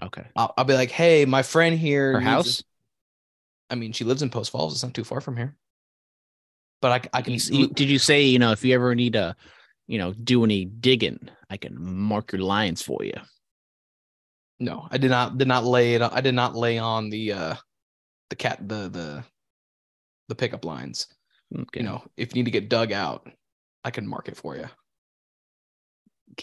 Okay. 0.03 0.27
I'll, 0.35 0.53
I'll 0.57 0.65
be 0.65 0.75
like, 0.75 0.91
hey, 0.91 1.25
my 1.25 1.41
friend 1.41 1.75
here. 1.79 2.13
Her 2.13 2.19
house? 2.19 2.59
a- 2.59 3.73
I 3.73 3.75
mean, 3.75 3.93
she 3.93 4.03
lives 4.03 4.21
in 4.21 4.29
Post 4.29 4.51
Falls. 4.51 4.73
It's 4.73 4.83
not 4.83 4.93
too 4.93 5.03
far 5.03 5.19
from 5.21 5.37
here. 5.37 5.55
But 6.81 6.91
I, 7.13 7.17
I 7.17 7.21
can. 7.23 7.33
You- 7.33 7.39
you- 7.49 7.67
did 7.69 7.89
you 7.89 7.97
say, 7.97 8.23
you 8.23 8.37
know, 8.37 8.51
if 8.51 8.63
you 8.63 8.75
ever 8.75 8.93
need 8.93 9.13
to, 9.13 9.35
you 9.87 9.97
know, 9.97 10.13
do 10.13 10.43
any 10.43 10.65
digging, 10.65 11.29
I 11.49 11.57
can 11.57 11.75
mark 11.81 12.31
your 12.33 12.41
lines 12.41 12.81
for 12.81 13.03
you. 13.03 13.13
no, 14.59 14.87
I 14.91 14.97
did 14.97 15.11
not. 15.11 15.37
Did 15.37 15.47
not 15.47 15.65
lay 15.65 15.95
it. 15.95 16.01
I 16.01 16.21
did 16.21 16.35
not 16.35 16.55
lay 16.55 16.77
on 16.77 17.09
the 17.09 17.33
uh, 17.33 17.55
the 18.29 18.35
cat 18.35 18.59
the 18.67 18.89
the 18.89 19.23
the 20.29 20.35
pickup 20.35 20.65
lines. 20.65 21.07
Okay. 21.55 21.79
You 21.79 21.85
know, 21.85 22.03
if 22.17 22.35
you 22.35 22.41
need 22.41 22.45
to 22.45 22.59
get 22.59 22.69
dug 22.69 22.91
out, 22.91 23.29
I 23.83 23.91
can 23.91 24.07
mark 24.07 24.27
it 24.27 24.37
for 24.37 24.55
you. 24.57 24.67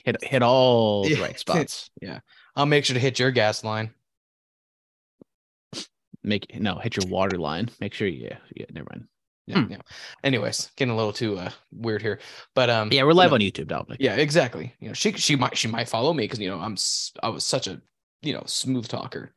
hit 0.04 0.22
hit 0.24 0.42
all 0.42 1.04
the 1.08 1.20
right 1.20 1.38
spots. 1.38 1.90
Yeah, 2.00 2.20
I'll 2.56 2.66
make 2.66 2.84
sure 2.84 2.94
to 2.94 3.00
hit 3.00 3.18
your 3.18 3.30
gas 3.30 3.64
line. 3.64 3.90
Make 6.22 6.58
no 6.58 6.78
hit 6.78 6.96
your 6.96 7.06
water 7.06 7.38
line. 7.38 7.68
Make 7.80 7.92
sure 7.94 8.08
you 8.08 8.28
yeah, 8.30 8.38
yeah 8.56 8.66
never 8.72 8.88
mind. 8.90 9.06
Yeah, 9.46 9.62
Hmm. 9.62 9.72
yeah. 9.72 9.78
Anyways, 10.22 10.70
getting 10.76 10.92
a 10.92 10.96
little 10.96 11.12
too 11.12 11.38
uh, 11.38 11.50
weird 11.70 12.00
here, 12.00 12.18
but 12.54 12.70
um, 12.70 12.90
Yeah, 12.92 13.02
we're 13.04 13.12
live 13.12 13.30
no. 13.30 13.34
on 13.34 13.40
YouTube, 13.40 13.66
Dominic. 13.68 13.98
Yeah, 14.00 14.16
exactly. 14.16 14.74
You 14.80 14.88
know, 14.88 14.94
she 14.94 15.12
she 15.12 15.36
might 15.36 15.56
she 15.56 15.68
might 15.68 15.88
follow 15.88 16.12
me 16.14 16.24
because 16.24 16.38
you 16.38 16.48
know 16.48 16.58
I'm 16.58 16.76
I 17.22 17.28
was 17.28 17.44
such 17.44 17.66
a 17.66 17.80
you 18.22 18.32
know 18.32 18.42
smooth 18.46 18.88
talker. 18.88 19.34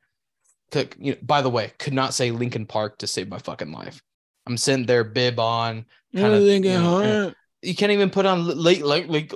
Could, 0.72 0.96
you 1.00 1.12
know, 1.14 1.18
by 1.22 1.42
the 1.42 1.50
way, 1.50 1.74
could 1.80 1.94
not 1.94 2.14
say 2.14 2.32
Linkin 2.32 2.66
Park 2.66 2.98
to 3.00 3.08
save 3.08 3.28
my 3.30 3.38
fucking 3.40 3.72
life. 3.72 4.02
I'm 4.46 4.58
sitting 4.58 4.86
there, 4.86 5.04
bib 5.04 5.40
on. 5.40 5.86
Kinda, 6.14 6.40
you 6.40 6.60
know. 6.62 7.34
You 7.62 7.76
can't 7.76 7.92
even 7.92 8.10
put 8.10 8.26
on 8.26 8.46
late 8.48 8.86
like 8.86 9.08
like 9.08 9.34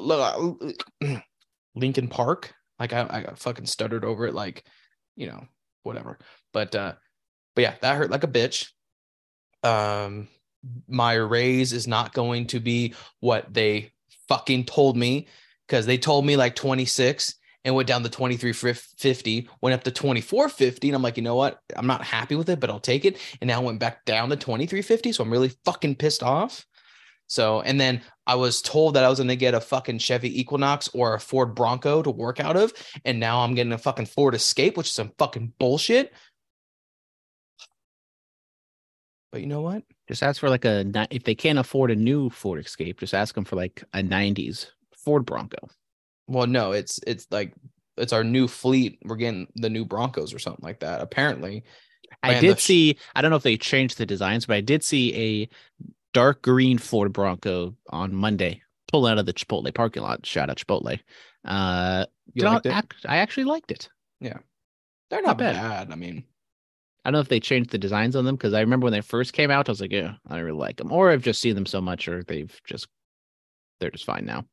Linkin 1.75 2.07
Park. 2.07 2.53
Like 2.79 2.93
I 2.93 3.07
I 3.09 3.21
got 3.23 3.39
fucking 3.39 3.65
stuttered 3.65 4.05
over 4.05 4.25
it. 4.27 4.33
Like 4.33 4.63
you 5.15 5.27
know 5.27 5.45
whatever. 5.83 6.17
But 6.53 6.75
uh, 6.75 6.93
but 7.55 7.61
yeah, 7.61 7.75
that 7.81 7.97
hurt 7.97 8.11
like 8.11 8.23
a 8.23 8.27
bitch. 8.27 8.69
Um, 9.63 10.27
my 10.87 11.13
raise 11.13 11.73
is 11.73 11.87
not 11.87 12.13
going 12.13 12.47
to 12.47 12.59
be 12.59 12.93
what 13.19 13.53
they 13.53 13.91
fucking 14.27 14.65
told 14.65 14.95
me 14.95 15.27
because 15.67 15.85
they 15.85 15.97
told 15.97 16.25
me 16.25 16.35
like 16.35 16.55
26 16.55 17.35
and 17.63 17.75
went 17.75 17.87
down 17.87 18.03
to 18.03 18.09
2350 18.09 19.49
went 19.61 19.73
up 19.73 19.83
to 19.83 19.91
2450 19.91 20.89
and 20.89 20.95
i'm 20.95 21.01
like 21.01 21.17
you 21.17 21.23
know 21.23 21.35
what? 21.35 21.59
I'm 21.75 21.87
not 21.87 22.03
happy 22.03 22.35
with 22.35 22.49
it 22.49 22.59
but 22.59 22.69
i'll 22.69 22.79
take 22.79 23.05
it. 23.05 23.17
And 23.39 23.47
now 23.47 23.61
I 23.61 23.63
went 23.63 23.79
back 23.79 24.05
down 24.05 24.29
to 24.29 24.35
2350 24.35 25.11
so 25.11 25.23
i'm 25.23 25.31
really 25.31 25.51
fucking 25.65 25.95
pissed 25.95 26.23
off. 26.23 26.65
So 27.27 27.61
and 27.61 27.79
then 27.79 28.01
i 28.27 28.35
was 28.35 28.61
told 28.61 28.95
that 28.95 29.03
i 29.03 29.09
was 29.09 29.19
going 29.19 29.29
to 29.29 29.35
get 29.35 29.53
a 29.53 29.61
fucking 29.61 29.99
chevy 29.99 30.39
equinox 30.39 30.89
or 30.93 31.13
a 31.15 31.19
ford 31.19 31.55
bronco 31.55 32.01
to 32.01 32.11
work 32.11 32.39
out 32.39 32.57
of 32.57 32.73
and 33.05 33.19
now 33.19 33.39
i'm 33.39 33.55
getting 33.55 33.73
a 33.73 33.77
fucking 33.77 34.05
ford 34.05 34.35
escape 34.35 34.77
which 34.77 34.87
is 34.87 34.93
some 34.93 35.11
fucking 35.17 35.53
bullshit. 35.59 36.13
But 39.31 39.41
you 39.41 39.47
know 39.47 39.61
what 39.61 39.83
Just 40.11 40.23
ask 40.23 40.41
for 40.41 40.49
like 40.49 40.65
a 40.65 40.83
if 41.09 41.23
they 41.23 41.35
can't 41.35 41.57
afford 41.57 41.89
a 41.89 41.95
new 41.95 42.29
Ford 42.29 42.59
Escape, 42.59 42.99
just 42.99 43.13
ask 43.13 43.33
them 43.33 43.45
for 43.45 43.55
like 43.55 43.81
a 43.93 43.99
'90s 43.99 44.67
Ford 44.97 45.25
Bronco. 45.25 45.69
Well, 46.27 46.47
no, 46.47 46.73
it's 46.73 46.99
it's 47.07 47.27
like 47.31 47.53
it's 47.95 48.11
our 48.11 48.25
new 48.25 48.49
fleet. 48.49 48.99
We're 49.05 49.15
getting 49.15 49.47
the 49.55 49.69
new 49.69 49.85
Broncos 49.85 50.33
or 50.33 50.39
something 50.39 50.65
like 50.65 50.81
that. 50.81 50.99
Apparently, 50.99 51.63
I 52.23 52.41
did 52.41 52.59
sh- 52.59 52.63
see. 52.63 52.97
I 53.15 53.21
don't 53.21 53.31
know 53.31 53.37
if 53.37 53.43
they 53.43 53.55
changed 53.55 53.97
the 53.97 54.05
designs, 54.05 54.45
but 54.45 54.57
I 54.57 54.61
did 54.61 54.83
see 54.83 55.15
a 55.15 55.89
dark 56.13 56.41
green 56.41 56.77
Ford 56.77 57.13
Bronco 57.13 57.77
on 57.89 58.13
Monday 58.13 58.61
pull 58.91 59.05
out 59.05 59.17
of 59.17 59.25
the 59.25 59.33
Chipotle 59.33 59.73
parking 59.73 60.03
lot. 60.03 60.25
Shout 60.25 60.49
out 60.49 60.57
Chipotle. 60.57 60.99
Uh, 61.45 62.05
you 62.33 62.43
liked 62.43 62.65
it. 62.65 62.73
act- 62.73 63.05
I 63.07 63.19
actually 63.19 63.45
liked 63.45 63.71
it. 63.71 63.87
Yeah, 64.19 64.39
they're 65.09 65.21
not 65.21 65.29
not 65.29 65.37
bad. 65.37 65.55
bad. 65.55 65.91
I 65.93 65.95
mean, 65.95 66.25
I 67.03 67.09
don't 67.09 67.13
know 67.13 67.21
if 67.21 67.29
they 67.29 67.39
changed 67.39 67.71
the 67.71 67.77
designs 67.77 68.15
on 68.15 68.25
them 68.25 68.35
because 68.35 68.53
I 68.53 68.61
remember 68.61 68.85
when 68.85 68.93
they 68.93 69.01
first 69.01 69.33
came 69.33 69.49
out, 69.49 69.67
I 69.67 69.71
was 69.71 69.81
like, 69.81 69.91
yeah, 69.91 70.13
I 70.27 70.39
really 70.39 70.57
like 70.57 70.77
them, 70.77 70.91
or 70.91 71.09
I've 71.09 71.23
just 71.23 71.41
seen 71.41 71.55
them 71.55 71.65
so 71.65 71.81
much, 71.81 72.07
or 72.07 72.23
they've 72.23 72.55
just 72.65 72.87
they're 73.79 73.91
just 73.91 74.05
fine 74.05 74.25
now. 74.25 74.45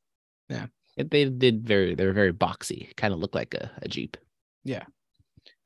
Yeah. 0.49 0.67
It- 0.97 1.11
they 1.11 1.27
did 1.27 1.67
very 1.67 1.95
they're 1.95 2.13
very 2.13 2.33
boxy, 2.33 2.95
kind 2.97 3.13
of 3.13 3.21
look 3.21 3.35
like 3.35 3.55
a, 3.55 3.71
a 3.83 3.89
Jeep. 3.89 4.17
Yeah, 4.65 4.85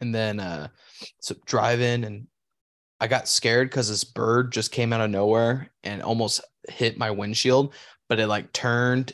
and 0.01 0.14
then 0.14 0.41
uh, 0.41 0.68
so 1.20 1.35
driving 1.47 2.05
and 2.05 2.26
I 3.01 3.07
got 3.09 3.26
scared 3.28 3.68
because 3.70 3.89
this 3.89 4.05
bird 4.05 4.53
just 4.53 4.70
came 4.70 4.93
out 4.93 5.01
of 5.01 5.11
nowhere 5.11 5.70
and 5.83 6.03
almost 6.03 6.41
hit 6.68 6.99
my 6.99 7.11
windshield, 7.11 7.74
but 8.09 8.20
it 8.20 8.28
like 8.28 8.53
turned 8.53 9.12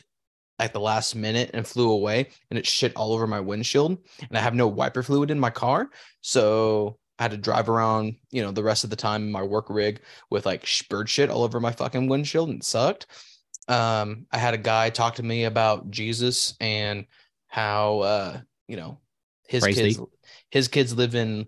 at 0.59 0.73
the 0.73 0.79
last 0.79 1.15
minute 1.15 1.51
and 1.53 1.65
flew 1.65 1.89
away 1.91 2.27
and 2.49 2.59
it 2.59 2.67
shit 2.67 2.95
all 2.95 3.13
over 3.13 3.25
my 3.25 3.39
windshield 3.39 3.97
and 4.19 4.37
I 4.37 4.41
have 4.41 4.53
no 4.53 4.67
wiper 4.67 5.01
fluid 5.01 5.31
in 5.31 5.39
my 5.39 5.49
car. 5.49 5.89
So 6.21 6.99
I 7.19 7.23
had 7.23 7.31
to 7.31 7.37
drive 7.37 7.67
around, 7.67 8.15
you 8.31 8.41
know, 8.41 8.51
the 8.51 8.63
rest 8.63 8.85
of 8.85 8.89
the 8.89 8.95
time 8.95 9.23
in 9.23 9.31
my 9.31 9.43
work 9.43 9.69
rig 9.69 9.99
with 10.29 10.45
like 10.45 10.65
bird 10.89 11.09
shit 11.09 11.29
all 11.29 11.43
over 11.43 11.59
my 11.59 11.73
fucking 11.73 12.07
windshield 12.07 12.47
and 12.49 12.59
it 12.59 12.63
sucked. 12.63 13.07
Um, 13.67 14.25
I 14.31 14.37
had 14.37 14.53
a 14.53 14.57
guy 14.57 14.89
talk 14.89 15.15
to 15.15 15.23
me 15.23 15.43
about 15.43 15.91
Jesus 15.91 16.55
and 16.61 17.05
how, 17.47 17.99
uh, 17.99 18.39
you 18.67 18.77
know, 18.77 18.99
his 19.47 19.63
Praise 19.63 19.75
kids, 19.75 19.99
his 20.49 20.67
kids 20.69 20.95
live 20.95 21.13
in 21.13 21.47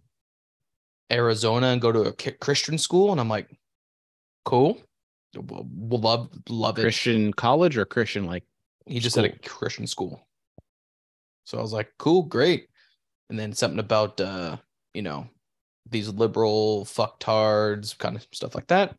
Arizona 1.10 1.68
and 1.68 1.82
go 1.82 1.92
to 1.92 2.02
a 2.02 2.14
Christian 2.14 2.78
school. 2.78 3.12
And 3.12 3.22
I'm 3.22 3.30
like, 3.30 3.50
cool. 4.44 4.78
We'll 5.36 5.66
we'll 5.74 6.02
love, 6.02 6.30
love 6.50 6.78
it. 6.80 6.82
Christian 6.82 7.32
college 7.32 7.78
or 7.78 7.86
Christian 7.86 8.26
like 8.26 8.44
He 8.86 9.00
just 9.00 9.16
said 9.16 9.24
a 9.24 9.40
Christian 9.48 9.88
school. 9.88 10.28
So 11.46 11.58
I 11.58 11.62
was 11.62 11.72
like, 11.72 11.94
cool, 11.98 12.24
great. 12.24 12.68
And 13.30 13.40
then 13.40 13.54
something 13.54 13.80
about 13.80 14.20
uh, 14.20 14.58
you 14.94 15.02
know, 15.02 15.28
these 15.90 16.10
liberal 16.10 16.86
fucktards, 16.86 17.98
kind 17.98 18.16
of 18.16 18.26
stuff 18.32 18.56
like 18.56 18.68
that. 18.68 18.96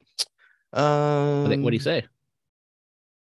Um 0.72 1.62
what 1.62 1.70
do 1.70 1.76
you 1.76 1.80
say? 1.80 2.04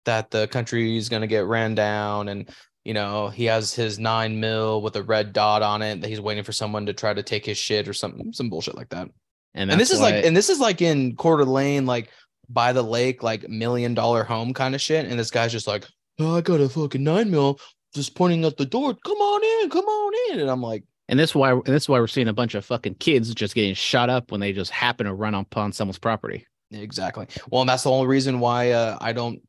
that 0.07 0.31
the 0.31 0.47
country 0.47 0.97
is 0.97 1.09
gonna 1.09 1.27
get 1.27 1.45
ran 1.45 1.75
down 1.75 2.29
and 2.29 2.49
you 2.83 2.93
know, 2.93 3.27
he 3.27 3.43
has 3.43 3.73
his 3.73 3.99
nine 3.99 4.39
mil 4.39 4.81
with 4.81 4.95
a 4.95 5.03
red 5.03 5.33
dot 5.33 5.61
on 5.61 5.81
it 5.81 5.99
that 5.99 6.07
he's 6.07 6.21
waiting 6.21 6.45
for 6.45 6.53
someone 6.53 6.85
to 6.85 6.93
try 6.93 7.13
to 7.13 7.21
take 7.21 7.45
his 7.45 7.57
shit 7.57 7.85
or 7.85 7.91
something, 7.91 8.31
some 8.31 8.49
bullshit 8.49 8.75
like 8.75 8.87
that. 8.89 9.09
And, 9.53 9.69
and 9.69 9.79
this 9.79 9.91
is 9.91 9.99
like 9.99 10.23
and 10.23 10.35
this 10.35 10.49
is 10.49 10.61
like 10.61 10.81
in 10.81 11.17
Coeur 11.17 11.37
d'Alene, 11.37 11.85
like 11.85 12.09
by 12.47 12.71
the 12.71 12.81
lake, 12.81 13.23
like 13.23 13.49
million 13.49 13.93
dollar 13.93 14.23
home 14.23 14.53
kind 14.53 14.73
of 14.73 14.79
shit. 14.79 15.05
And 15.05 15.19
this 15.19 15.31
guy's 15.31 15.51
just 15.51 15.67
like, 15.67 15.85
oh, 16.19 16.37
I 16.37 16.41
got 16.41 16.61
a 16.61 16.69
fucking 16.69 17.03
nine 17.03 17.29
mil, 17.29 17.59
just 17.93 18.15
pointing 18.15 18.45
at 18.45 18.55
the 18.55 18.65
door. 18.65 18.95
Come 19.05 19.17
on 19.17 19.63
in, 19.63 19.69
come 19.69 19.85
on 19.85 20.31
in. 20.31 20.39
And 20.39 20.49
I'm 20.49 20.61
like, 20.61 20.85
and 21.09 21.19
this 21.19 21.33
why 21.33 21.51
and 21.51 21.63
this 21.65 21.83
is 21.83 21.89
why 21.89 21.99
we're 21.99 22.07
seeing 22.07 22.27
a 22.27 22.33
bunch 22.33 22.55
of 22.55 22.65
fucking 22.65 22.95
kids 22.95 23.33
just 23.33 23.55
getting 23.55 23.73
shot 23.73 24.09
up 24.09 24.31
when 24.31 24.41
they 24.41 24.53
just 24.53 24.71
happen 24.71 25.05
to 25.05 25.13
run 25.13 25.35
upon 25.35 25.71
someone's 25.71 25.99
property. 25.99 26.45
exactly. 26.71 27.27
Well, 27.49 27.61
and 27.61 27.69
that's 27.69 27.83
the 27.83 27.91
only 27.91 28.07
reason 28.07 28.39
why 28.39 28.71
uh, 28.71 28.97
I 28.99 29.13
don't. 29.13 29.41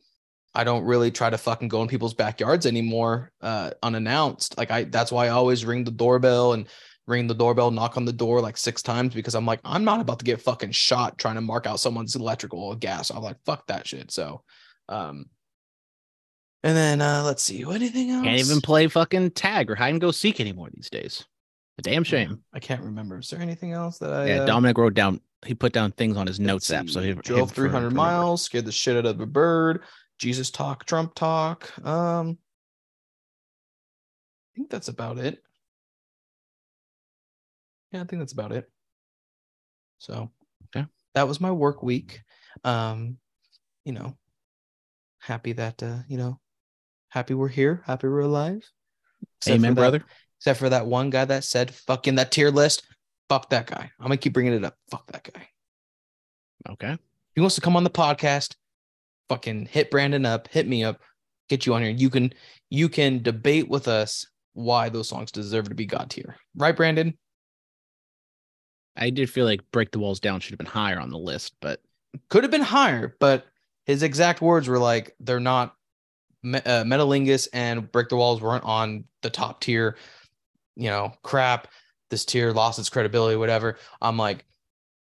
I 0.54 0.64
don't 0.64 0.84
really 0.84 1.10
try 1.10 1.30
to 1.30 1.38
fucking 1.38 1.68
go 1.68 1.82
in 1.82 1.88
people's 1.88 2.14
backyards 2.14 2.66
anymore, 2.66 3.30
uh, 3.42 3.70
unannounced. 3.82 4.56
Like 4.58 4.70
I, 4.70 4.84
that's 4.84 5.12
why 5.12 5.26
I 5.26 5.28
always 5.28 5.64
ring 5.64 5.84
the 5.84 5.90
doorbell 5.92 6.54
and 6.54 6.66
ring 7.06 7.26
the 7.26 7.34
doorbell, 7.34 7.70
knock 7.70 7.96
on 7.96 8.04
the 8.04 8.12
door 8.12 8.40
like 8.40 8.56
six 8.56 8.82
times 8.82 9.14
because 9.14 9.34
I'm 9.34 9.46
like, 9.46 9.60
I'm 9.64 9.84
not 9.84 10.00
about 10.00 10.18
to 10.20 10.24
get 10.24 10.40
fucking 10.40 10.72
shot 10.72 11.18
trying 11.18 11.36
to 11.36 11.42
mark 11.42 11.66
out 11.66 11.80
someone's 11.80 12.16
electrical 12.16 12.60
or 12.60 12.76
gas. 12.76 13.10
I'm 13.10 13.22
like, 13.22 13.36
fuck 13.44 13.66
that 13.66 13.86
shit. 13.86 14.10
So, 14.10 14.42
um, 14.88 15.26
and 16.62 16.76
then 16.76 17.00
uh 17.00 17.22
let's 17.24 17.42
see, 17.42 17.62
anything 17.62 18.10
else? 18.10 18.24
Can't 18.24 18.40
even 18.40 18.60
play 18.60 18.88
fucking 18.88 19.32
tag 19.32 19.70
or 19.70 19.74
hide 19.74 19.90
and 19.90 20.00
go 20.00 20.10
seek 20.10 20.40
anymore 20.40 20.70
these 20.72 20.90
days. 20.90 21.24
A 21.78 21.82
damn 21.82 22.02
shame. 22.02 22.42
I 22.52 22.58
can't 22.58 22.82
remember. 22.82 23.18
Is 23.18 23.30
there 23.30 23.40
anything 23.40 23.72
else 23.72 23.98
that 23.98 24.12
I 24.12 24.26
yeah, 24.26 24.36
uh, 24.38 24.46
Dominic 24.46 24.76
wrote 24.76 24.94
down. 24.94 25.20
He 25.46 25.54
put 25.54 25.72
down 25.72 25.92
things 25.92 26.16
on 26.16 26.26
his 26.26 26.40
notes 26.40 26.70
app. 26.72 26.90
So 26.90 27.00
he 27.00 27.14
drove 27.14 27.52
300 27.52 27.90
for 27.90 27.96
miles, 27.96 28.42
scared 28.42 28.64
the 28.64 28.72
shit 28.72 28.96
out 28.96 29.06
of 29.06 29.20
a 29.20 29.26
bird. 29.26 29.84
Jesus 30.18 30.50
talk, 30.50 30.84
Trump 30.84 31.14
talk. 31.14 31.70
Um, 31.86 32.38
I 34.42 34.50
think 34.56 34.70
that's 34.70 34.88
about 34.88 35.18
it. 35.18 35.40
Yeah, 37.92 38.00
I 38.00 38.04
think 38.04 38.20
that's 38.20 38.32
about 38.32 38.50
it. 38.50 38.68
So, 39.98 40.32
Okay. 40.66 40.86
that 41.14 41.28
was 41.28 41.40
my 41.40 41.52
work 41.52 41.82
week. 41.84 42.20
Um, 42.64 43.18
you 43.84 43.92
know, 43.92 44.18
happy 45.20 45.52
that 45.52 45.80
uh, 45.82 45.98
you 46.08 46.18
know, 46.18 46.40
happy 47.08 47.34
we're 47.34 47.48
here, 47.48 47.82
happy 47.86 48.08
we're 48.08 48.20
alive. 48.20 48.68
Except 49.38 49.54
Amen, 49.54 49.74
brother. 49.74 50.04
Except 50.38 50.58
for 50.58 50.68
that 50.68 50.86
one 50.86 51.10
guy 51.10 51.24
that 51.24 51.44
said 51.44 51.74
fucking 51.74 52.14
that 52.16 52.30
tier 52.30 52.50
list. 52.50 52.84
Fuck 53.28 53.50
that 53.50 53.66
guy. 53.66 53.90
I'm 53.98 54.04
gonna 54.04 54.16
keep 54.16 54.32
bringing 54.32 54.54
it 54.54 54.64
up. 54.64 54.76
Fuck 54.90 55.10
that 55.12 55.30
guy. 55.32 55.48
Okay. 56.68 56.92
If 56.92 57.00
he 57.34 57.40
wants 57.40 57.56
to 57.56 57.60
come 57.60 57.76
on 57.76 57.84
the 57.84 57.90
podcast, 57.90 58.54
fucking 59.28 59.66
hit 59.66 59.90
Brandon 59.90 60.24
up, 60.24 60.48
hit 60.48 60.66
me 60.66 60.84
up, 60.84 61.00
get 61.48 61.66
you 61.66 61.74
on 61.74 61.82
here. 61.82 61.90
You 61.90 62.10
can 62.10 62.32
you 62.70 62.88
can 62.88 63.22
debate 63.22 63.68
with 63.68 63.88
us 63.88 64.26
why 64.54 64.88
those 64.88 65.08
songs 65.08 65.30
deserve 65.30 65.68
to 65.68 65.74
be 65.74 65.86
God 65.86 66.10
tier. 66.10 66.36
Right, 66.56 66.76
Brandon? 66.76 67.16
I 68.96 69.10
did 69.10 69.30
feel 69.30 69.44
like 69.44 69.60
Break 69.70 69.92
the 69.92 70.00
Walls 70.00 70.20
Down 70.20 70.40
should 70.40 70.50
have 70.50 70.58
been 70.58 70.66
higher 70.66 70.98
on 70.98 71.10
the 71.10 71.18
list, 71.18 71.54
but 71.60 71.80
Could 72.30 72.42
have 72.42 72.50
been 72.50 72.60
higher, 72.62 73.16
but 73.20 73.46
his 73.86 74.02
exact 74.02 74.40
words 74.40 74.68
were 74.68 74.78
like, 74.78 75.14
they're 75.20 75.40
not 75.40 75.74
uh, 76.44 76.84
Metalingus 76.84 77.48
and 77.52 77.90
Break 77.90 78.08
the 78.08 78.16
Walls 78.16 78.40
weren't 78.40 78.64
on 78.64 79.04
the 79.22 79.30
top 79.30 79.60
tier. 79.60 79.96
You 80.78 80.88
know, 80.88 81.12
crap. 81.22 81.68
This 82.10 82.24
tier 82.24 82.52
lost 82.52 82.78
its 82.78 82.88
credibility, 82.88 83.36
whatever. 83.36 83.76
I'm 84.00 84.16
like, 84.16 84.46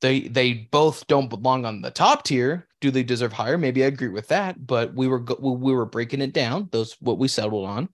they 0.01 0.21
they 0.21 0.53
both 0.53 1.05
don't 1.05 1.29
belong 1.29 1.65
on 1.65 1.81
the 1.81 1.91
top 1.91 2.23
tier. 2.23 2.67
Do 2.81 2.89
they 2.89 3.03
deserve 3.03 3.33
higher? 3.33 3.57
Maybe 3.57 3.83
I 3.83 3.87
agree 3.87 4.07
with 4.09 4.29
that, 4.29 4.65
but 4.65 4.95
we 4.95 5.07
were 5.07 5.23
we 5.39 5.73
were 5.73 5.85
breaking 5.85 6.21
it 6.21 6.33
down. 6.33 6.69
Those 6.71 6.95
what 6.99 7.19
we 7.19 7.27
settled 7.27 7.67
on. 7.67 7.89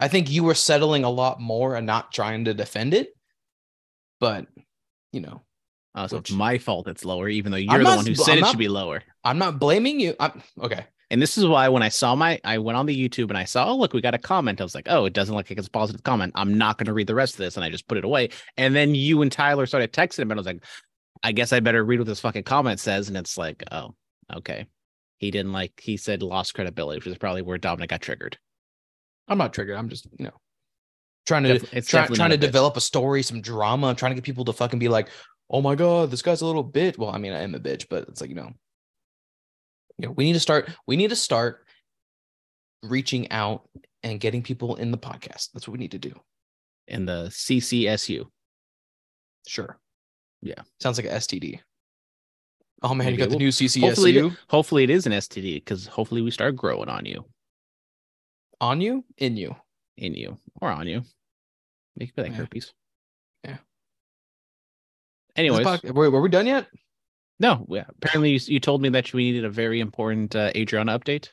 I 0.00 0.08
think 0.08 0.30
you 0.30 0.44
were 0.44 0.54
settling 0.54 1.04
a 1.04 1.10
lot 1.10 1.40
more 1.40 1.76
and 1.76 1.86
not 1.86 2.12
trying 2.12 2.44
to 2.46 2.52
defend 2.54 2.92
it. 2.94 3.10
But 4.20 4.46
you 5.12 5.20
know, 5.20 5.42
Uh, 5.94 6.08
so 6.08 6.16
it's 6.18 6.30
my 6.32 6.58
fault 6.58 6.88
it's 6.88 7.04
lower, 7.04 7.28
even 7.28 7.52
though 7.52 7.58
you're 7.58 7.72
I'm 7.72 7.78
the 7.78 7.84
not- 7.84 7.96
one 7.96 8.06
who 8.06 8.12
I'm 8.12 8.16
said 8.16 8.38
it 8.38 8.40
not- 8.40 8.50
should 8.50 8.58
be 8.58 8.68
lower. 8.68 9.02
I'm 9.22 9.38
not 9.38 9.58
blaming 9.58 10.00
you. 10.00 10.14
I'm 10.18 10.42
okay. 10.60 10.86
And 11.14 11.22
this 11.22 11.38
is 11.38 11.46
why 11.46 11.68
when 11.68 11.84
I 11.84 11.90
saw 11.90 12.16
my, 12.16 12.40
I 12.42 12.58
went 12.58 12.76
on 12.76 12.86
the 12.86 13.08
YouTube 13.08 13.28
and 13.28 13.38
I 13.38 13.44
saw, 13.44 13.68
oh, 13.68 13.76
look, 13.76 13.92
we 13.92 14.00
got 14.00 14.14
a 14.14 14.18
comment. 14.18 14.60
I 14.60 14.64
was 14.64 14.74
like, 14.74 14.88
oh, 14.90 15.04
it 15.04 15.12
doesn't 15.12 15.32
look 15.32 15.48
like 15.48 15.56
it's 15.56 15.68
a 15.68 15.70
positive 15.70 16.02
comment. 16.02 16.32
I'm 16.34 16.58
not 16.58 16.76
going 16.76 16.86
to 16.86 16.92
read 16.92 17.06
the 17.06 17.14
rest 17.14 17.34
of 17.34 17.38
this. 17.38 17.56
And 17.56 17.64
I 17.64 17.70
just 17.70 17.86
put 17.86 17.98
it 17.98 18.04
away. 18.04 18.30
And 18.56 18.74
then 18.74 18.96
you 18.96 19.22
and 19.22 19.30
Tyler 19.30 19.66
started 19.66 19.92
texting 19.92 20.18
him. 20.18 20.32
And 20.32 20.38
I 20.38 20.40
was 20.40 20.46
like, 20.46 20.64
I 21.22 21.30
guess 21.30 21.52
I 21.52 21.60
better 21.60 21.84
read 21.84 22.00
what 22.00 22.08
this 22.08 22.18
fucking 22.18 22.42
comment 22.42 22.80
says. 22.80 23.06
And 23.06 23.16
it's 23.16 23.38
like, 23.38 23.62
oh, 23.70 23.94
okay. 24.34 24.66
He 25.18 25.30
didn't 25.30 25.52
like, 25.52 25.80
he 25.80 25.96
said 25.96 26.22
lost 26.22 26.52
credibility, 26.52 26.98
which 26.98 27.06
is 27.06 27.16
probably 27.16 27.42
where 27.42 27.58
Dominic 27.58 27.90
got 27.90 28.02
triggered. 28.02 28.36
I'm 29.28 29.38
not 29.38 29.54
triggered. 29.54 29.76
I'm 29.76 29.88
just 29.88 30.06
you 30.18 30.26
know 30.26 30.34
trying 31.26 31.44
to 31.44 31.58
Def- 31.58 31.74
it's 31.74 31.88
try, 31.88 32.06
trying 32.06 32.30
to 32.30 32.34
a 32.34 32.38
develop 32.38 32.76
a 32.76 32.80
story, 32.80 33.22
some 33.22 33.40
drama. 33.40 33.88
I'm 33.88 33.96
trying 33.96 34.10
to 34.10 34.14
get 34.16 34.24
people 34.24 34.44
to 34.46 34.52
fucking 34.52 34.78
be 34.78 34.88
like, 34.88 35.08
oh 35.50 35.62
my 35.62 35.74
god, 35.74 36.10
this 36.10 36.22
guy's 36.22 36.42
a 36.42 36.46
little 36.46 36.64
bitch. 36.68 36.98
Well, 36.98 37.10
I 37.10 37.18
mean, 37.18 37.32
I 37.32 37.42
am 37.42 37.54
a 37.54 37.60
bitch, 37.60 37.86
but 37.88 38.08
it's 38.08 38.20
like 38.20 38.30
you 38.30 38.36
know, 38.36 38.50
you 39.98 40.06
know, 40.06 40.12
we 40.12 40.24
need 40.24 40.32
to 40.34 40.40
start. 40.40 40.70
We 40.86 40.96
need 40.96 41.10
to 41.10 41.16
start 41.16 41.64
reaching 42.82 43.30
out 43.30 43.68
and 44.02 44.20
getting 44.20 44.42
people 44.42 44.76
in 44.76 44.90
the 44.90 44.98
podcast. 44.98 45.50
That's 45.52 45.66
what 45.66 45.72
we 45.72 45.78
need 45.78 45.92
to 45.92 45.98
do. 45.98 46.12
in 46.86 47.06
the 47.06 47.28
CCSU. 47.30 48.26
Sure. 49.46 49.78
Yeah. 50.42 50.60
Sounds 50.80 50.98
like 50.98 51.06
a 51.06 51.10
STD. 51.14 51.60
Oh 52.82 52.88
man, 52.94 53.06
Maybe 53.06 53.12
you 53.12 53.18
got 53.18 53.30
the 53.30 53.36
new 53.38 53.48
CCSU 53.48 53.80
Hopefully, 53.80 54.18
it- 54.18 54.32
hopefully 54.50 54.84
it 54.84 54.90
is 54.90 55.06
an 55.06 55.12
STD 55.12 55.54
because 55.54 55.86
hopefully 55.86 56.20
we 56.20 56.30
start 56.30 56.56
growing 56.56 56.90
on 56.90 57.06
you, 57.06 57.24
on 58.60 58.82
you, 58.82 59.02
in 59.16 59.36
you. 59.38 59.56
in 59.96 60.12
you, 60.14 60.38
or 60.60 60.68
on 60.70 60.86
you. 60.86 61.02
Make 61.96 62.10
it 62.10 62.20
like 62.20 62.32
Yeah. 62.32 62.36
herpes. 62.36 62.74
Yeah. 63.44 63.56
Anyways, 65.36 65.64
pod- 65.64 65.90
were, 65.90 66.10
were 66.10 66.20
we 66.20 66.28
done 66.28 66.46
yet? 66.46 66.66
No. 67.40 67.66
Yeah. 67.68 67.84
Apparently, 67.88 68.30
you, 68.30 68.40
you 68.46 68.60
told 68.60 68.82
me 68.82 68.88
that 68.90 69.12
we 69.12 69.24
needed 69.24 69.44
a 69.44 69.50
very 69.50 69.80
important 69.80 70.34
uh, 70.36 70.50
Adriana 70.54 70.98
update. 70.98 71.28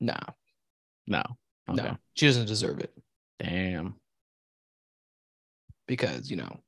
No, 0.00 0.18
No. 1.06 1.22
Okay. 1.68 1.80
no, 1.80 1.96
she 2.14 2.26
doesn't 2.26 2.46
deserve 2.46 2.80
it 2.80 2.92
Damn. 3.38 3.94
because 5.86 6.28
you 6.28 6.36
know, 6.36 6.60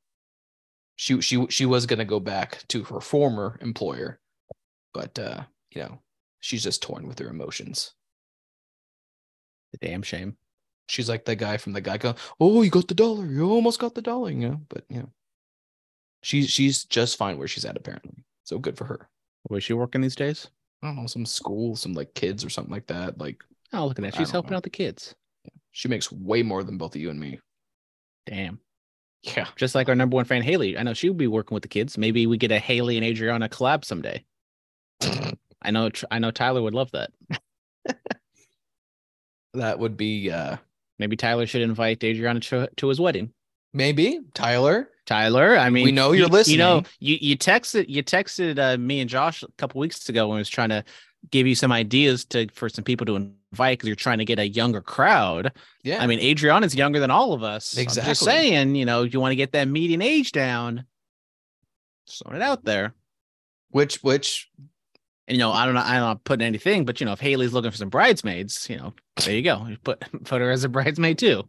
she 0.94 1.20
she 1.20 1.44
she 1.48 1.66
was 1.66 1.84
gonna 1.86 2.04
go 2.04 2.20
back 2.20 2.62
to 2.68 2.84
her 2.84 3.00
former 3.00 3.58
employer, 3.60 4.20
but 4.92 5.18
uh, 5.18 5.42
you 5.74 5.82
know, 5.82 5.98
she's 6.38 6.62
just 6.62 6.80
torn 6.80 7.08
with 7.08 7.18
her 7.18 7.28
emotions. 7.28 7.94
The 9.72 9.78
damn 9.78 10.02
shame. 10.02 10.36
She's 10.88 11.08
like 11.08 11.24
the 11.24 11.34
guy 11.34 11.56
from 11.56 11.72
the 11.72 11.82
Geico. 11.82 12.16
Oh, 12.38 12.62
you 12.62 12.70
got 12.70 12.86
the 12.86 12.94
dollar. 12.94 13.26
You 13.26 13.50
almost 13.50 13.80
got 13.80 13.96
the 13.96 14.02
dollar. 14.02 14.30
You 14.30 14.48
know, 14.48 14.60
but 14.68 14.84
you 14.88 14.98
know, 14.98 15.10
she's 16.24 16.50
she's 16.50 16.84
just 16.84 17.16
fine 17.16 17.38
where 17.38 17.46
she's 17.48 17.64
at 17.64 17.76
apparently. 17.76 18.24
So 18.44 18.58
good 18.58 18.76
for 18.76 18.84
her. 18.86 19.08
Where's 19.44 19.64
she 19.64 19.72
working 19.74 20.00
these 20.00 20.16
days? 20.16 20.48
I 20.82 20.88
don't 20.88 20.96
know, 20.96 21.06
some 21.06 21.24
school, 21.26 21.76
some 21.76 21.92
like 21.94 22.12
kids 22.14 22.44
or 22.44 22.50
something 22.50 22.72
like 22.72 22.86
that. 22.88 23.18
Like 23.18 23.42
Oh, 23.72 23.86
look 23.86 23.98
at 23.98 24.02
that. 24.02 24.14
She's 24.16 24.30
helping 24.30 24.50
know. 24.52 24.58
out 24.58 24.62
the 24.62 24.70
kids. 24.70 25.14
she 25.72 25.88
makes 25.88 26.10
way 26.12 26.42
more 26.42 26.62
than 26.62 26.78
both 26.78 26.94
of 26.94 27.00
you 27.00 27.10
and 27.10 27.18
me. 27.18 27.40
Damn. 28.26 28.60
Yeah. 29.22 29.46
Just 29.56 29.74
like 29.74 29.88
our 29.88 29.94
number 29.94 30.14
one 30.16 30.26
fan, 30.26 30.42
Haley. 30.42 30.76
I 30.78 30.82
know 30.82 30.92
she 30.94 31.08
would 31.08 31.16
be 31.18 31.26
working 31.26 31.54
with 31.54 31.62
the 31.62 31.68
kids. 31.68 31.96
Maybe 31.98 32.26
we 32.26 32.36
get 32.36 32.52
a 32.52 32.58
Haley 32.58 32.96
and 32.96 33.04
Adriana 33.04 33.48
collab 33.48 33.84
someday. 33.84 34.24
I 35.62 35.70
know. 35.70 35.90
I 36.10 36.18
know 36.18 36.30
Tyler 36.30 36.60
would 36.62 36.74
love 36.74 36.90
that. 36.92 37.10
That 39.54 39.78
would 39.78 39.96
be 39.96 40.30
uh 40.30 40.56
Maybe 40.98 41.16
Tyler 41.16 41.46
should 41.46 41.62
invite 41.62 42.04
Adriana 42.04 42.38
to, 42.40 42.68
to 42.76 42.88
his 42.88 43.00
wedding. 43.00 43.32
maybe 43.72 44.20
Tyler. 44.34 44.88
Tyler, 45.06 45.56
I 45.56 45.70
mean, 45.70 45.84
we 45.84 45.92
know 45.92 46.12
you're 46.12 46.28
you, 46.30 46.42
You 46.46 46.56
know, 46.58 46.82
you 46.98 47.18
you 47.20 47.36
texted 47.36 47.86
you 47.88 48.02
texted 48.02 48.58
uh, 48.58 48.78
me 48.78 49.00
and 49.00 49.10
Josh 49.10 49.42
a 49.42 49.48
couple 49.58 49.80
weeks 49.80 50.08
ago 50.08 50.28
when 50.28 50.36
I 50.36 50.40
was 50.40 50.48
trying 50.48 50.70
to 50.70 50.84
give 51.30 51.46
you 51.46 51.54
some 51.54 51.72
ideas 51.72 52.24
to 52.26 52.48
for 52.54 52.68
some 52.68 52.84
people 52.84 53.06
to 53.06 53.16
invite 53.16 53.78
because 53.78 53.86
you're 53.86 53.96
trying 53.96 54.18
to 54.18 54.24
get 54.24 54.38
a 54.38 54.48
younger 54.48 54.80
crowd. 54.80 55.52
Yeah. 55.82 56.02
I 56.02 56.06
mean, 56.06 56.20
Adrian 56.20 56.64
is 56.64 56.74
younger 56.74 57.00
than 57.00 57.10
all 57.10 57.32
of 57.32 57.42
us. 57.42 57.76
I'm 57.76 57.84
just 57.84 57.98
Exactly. 57.98 58.14
saying, 58.24 58.74
you 58.74 58.84
know, 58.84 59.02
you 59.02 59.20
want 59.20 59.32
to 59.32 59.36
get 59.36 59.52
that 59.52 59.68
median 59.68 60.02
age 60.02 60.32
down. 60.32 60.84
Throwing 62.08 62.36
it 62.40 62.42
out 62.42 62.64
there. 62.64 62.94
which 63.70 64.02
which 64.02 64.50
And 65.28 65.36
you 65.36 65.38
know, 65.38 65.52
I 65.52 65.64
don't 65.64 65.74
know, 65.74 65.80
I'm 65.80 66.00
not 66.00 66.24
putting 66.24 66.46
anything, 66.46 66.84
but 66.84 67.00
you 67.00 67.06
know, 67.06 67.12
if 67.12 67.20
Haley's 67.20 67.52
looking 67.52 67.70
for 67.70 67.76
some 67.76 67.88
bridesmaids, 67.88 68.68
you 68.68 68.76
know, 68.76 68.92
there 69.24 69.34
you 69.34 69.42
go. 69.42 69.66
You 69.66 69.78
put 69.82 70.00
put 70.24 70.40
her 70.40 70.50
as 70.50 70.64
a 70.64 70.68
bridesmaid 70.68 71.18
too. 71.18 71.44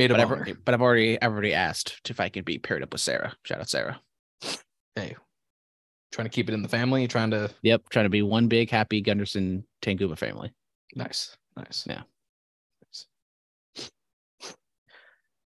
Made 0.00 0.10
But 0.10 0.20
I've, 0.20 0.32
honor. 0.32 0.46
but 0.64 0.72
I've 0.74 0.80
already 0.82 1.20
I've 1.20 1.30
already 1.32 1.52
asked 1.54 2.00
if 2.10 2.20
I 2.20 2.28
could 2.30 2.44
be 2.46 2.58
paired 2.58 2.82
up 2.82 2.92
with 2.92 3.00
Sarah. 3.02 3.34
Shout 3.44 3.60
out 3.60 3.68
Sarah. 3.68 4.00
Hey, 4.96 5.14
trying 6.10 6.24
to 6.24 6.30
keep 6.30 6.48
it 6.48 6.54
in 6.54 6.62
the 6.62 6.68
family. 6.68 7.06
Trying 7.06 7.30
to 7.32 7.50
Yep, 7.62 7.90
trying 7.90 8.06
to 8.06 8.10
be 8.10 8.22
one 8.22 8.48
big 8.48 8.70
happy 8.70 9.00
Gunderson 9.02 9.64
Tanguma 9.82 10.16
family. 10.16 10.52
nice, 10.94 11.36
nice. 11.56 11.84
Yeah. 11.88 12.02
Nice. 12.82 13.06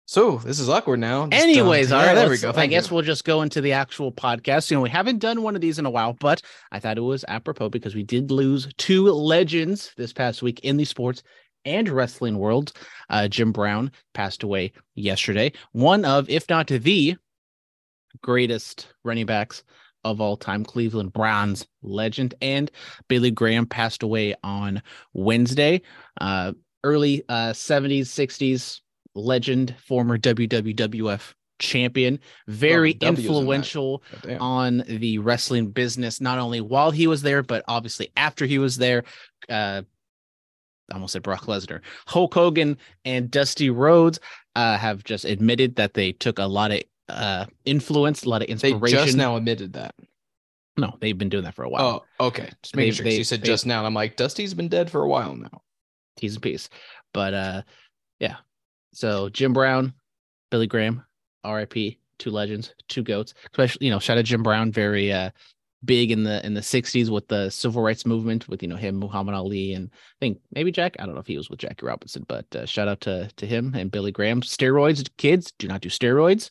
So 0.06 0.38
this 0.38 0.60
is 0.60 0.70
awkward 0.70 1.00
now. 1.00 1.26
Just, 1.28 1.42
uh, 1.44 1.50
Anyways, 1.50 1.92
all 1.92 2.02
yeah, 2.02 2.08
right, 2.10 2.14
there 2.16 2.30
we 2.30 2.38
go. 2.38 2.50
I 2.50 2.52
Thank 2.52 2.70
guess 2.70 2.90
you. 2.90 2.96
we'll 2.96 3.04
just 3.04 3.24
go 3.24 3.42
into 3.42 3.62
the 3.62 3.72
actual 3.72 4.12
podcast. 4.12 4.70
You 4.70 4.78
know, 4.78 4.82
we 4.82 4.90
haven't 4.90 5.18
done 5.20 5.42
one 5.42 5.56
of 5.56 5.62
these 5.62 5.80
in 5.80 5.86
a 5.88 5.90
while, 5.90 6.14
but 6.14 6.42
I 6.72 6.80
thought 6.80 6.98
it 6.98 7.02
was 7.02 7.26
apropos 7.28 7.70
because 7.70 7.96
we 7.96 8.04
did 8.04 8.30
lose 8.30 8.68
two 8.78 9.06
legends 9.12 9.92
this 9.98 10.14
past 10.14 10.44
week 10.44 10.60
in 10.60 10.78
the 10.78 10.86
sports 10.86 11.24
and 11.66 11.90
wrestling 11.90 12.38
world. 12.38 12.74
Uh, 13.10 13.28
Jim 13.28 13.52
Brown 13.52 13.92
passed 14.14 14.44
away 14.44 14.72
yesterday. 14.96 15.52
One 15.72 16.06
of, 16.06 16.30
if 16.30 16.50
not 16.50 16.68
the 16.68 17.16
greatest 18.22 18.94
running 19.04 19.26
backs 19.26 19.64
of 20.04 20.20
all 20.20 20.38
time, 20.38 20.66
Cleveland 20.66 21.14
Browns 21.14 21.66
legend, 21.82 22.34
and 22.42 22.70
Billy 23.08 23.32
Graham 23.32 23.66
passed 23.66 24.04
away 24.04 24.36
on 24.44 24.82
Wednesday. 25.14 25.82
Uh, 26.20 26.54
early 26.84 27.24
uh, 27.30 27.52
70s, 27.52 28.02
60s 28.02 28.82
legend, 29.16 29.76
former 29.86 30.18
WWF 30.18 31.34
champion, 31.60 32.20
very 32.48 32.94
that. 32.94 33.08
influential 33.08 34.04
on 34.40 34.84
the 34.88 35.18
wrestling 35.20 35.70
business, 35.70 36.20
not 36.20 36.38
only 36.38 36.62
while 36.62 36.92
he 36.92 37.08
was 37.08 37.22
there, 37.22 37.42
but 37.42 37.64
obviously 37.68 38.10
after 38.18 38.46
he 38.46 38.60
was 38.60 38.78
there. 38.78 39.04
Uh, 39.50 39.84
almost 40.92 41.14
said 41.14 41.24
Brock 41.24 41.46
Lesnar, 41.46 41.82
Hulk 42.08 42.34
Hogan, 42.34 42.78
and 43.06 43.30
Dusty 43.32 43.70
Rhodes 43.70 44.20
uh, 44.56 44.78
have 44.78 45.04
just 45.04 45.26
admitted 45.26 45.76
that 45.78 45.94
they 45.94 46.12
took 46.12 46.40
a 46.40 46.46
lot 46.46 46.72
of 46.72 46.82
uh, 47.10 47.46
influence, 47.66 48.24
a 48.24 48.30
lot 48.30 48.42
of 48.42 48.48
They 48.48 48.54
inspiration. 48.72 48.98
just 49.00 49.18
now 49.18 49.36
admitted 49.36 49.74
that. 49.74 49.96
no, 50.78 50.96
they've 51.00 51.18
been 51.18 51.30
doing 51.30 51.44
that 51.44 51.54
for 51.56 51.64
a 51.64 51.70
while. 51.70 52.06
Oh, 52.20 52.28
okay. 52.28 52.50
Just 52.64 52.76
making 52.76 52.92
They- 52.92 52.96
sure. 52.96 53.04
they- 53.06 53.18
she 53.18 53.24
said 53.24 53.42
they- 53.42 53.48
just 53.48 53.66
now. 53.66 53.80
And 53.80 53.88
I'm 53.88 53.94
like, 53.94 54.18
Dusty's 54.18 54.54
been 54.54 54.70
dead 54.70 54.90
for 54.90 55.02
a 55.04 55.08
while 55.08 55.36
now. 55.36 55.62
T's 56.18 56.34
and 56.36 56.42
peace, 56.44 56.70
But 57.14 57.34
uh, 57.34 57.62
yeah. 58.20 58.38
So 58.94 59.30
Jim 59.30 59.54
Brown, 59.54 59.94
Billy 60.52 60.68
Graham, 60.68 61.04
R.I.P. 61.44 61.98
Two 62.20 62.30
legends, 62.30 62.74
two 62.88 63.02
goats. 63.02 63.34
Especially, 63.52 63.88
you 63.88 63.92
know, 63.92 63.98
shout 64.00 64.18
out 64.20 64.24
Jim 64.26 64.44
Brown, 64.44 64.72
very 64.72 65.12
uh 65.12 65.32
big 65.86 66.12
in 66.12 66.24
the 66.24 66.46
in 66.46 66.54
the 66.54 66.62
'60s 66.62 67.10
with 67.10 67.28
the 67.28 67.50
civil 67.50 67.82
rights 67.82 68.06
movement, 68.06 68.48
with 68.48 68.62
you 68.62 68.70
know 68.70 68.76
him, 68.76 68.98
Muhammad 68.98 69.36
Ali, 69.36 69.74
and 69.74 69.90
I 69.94 70.20
think 70.20 70.40
maybe 70.54 70.72
Jack. 70.72 70.96
I 71.00 71.06
don't 71.06 71.16
know 71.16 71.22
if 71.22 71.28
he 71.28 71.38
was 71.38 71.50
with 71.50 71.60
Jackie 71.60 71.86
Robinson, 71.86 72.26
but 72.28 72.46
uh, 72.56 72.66
shout 72.66 72.88
out 72.88 73.02
to 73.02 73.30
to 73.36 73.46
him 73.46 73.74
and 73.76 73.92
Billy 73.92 74.12
Graham. 74.12 74.42
Steroids, 74.42 75.10
kids, 75.18 75.54
do 75.58 75.68
not 75.68 75.82
do 75.82 75.90
steroids. 75.90 76.50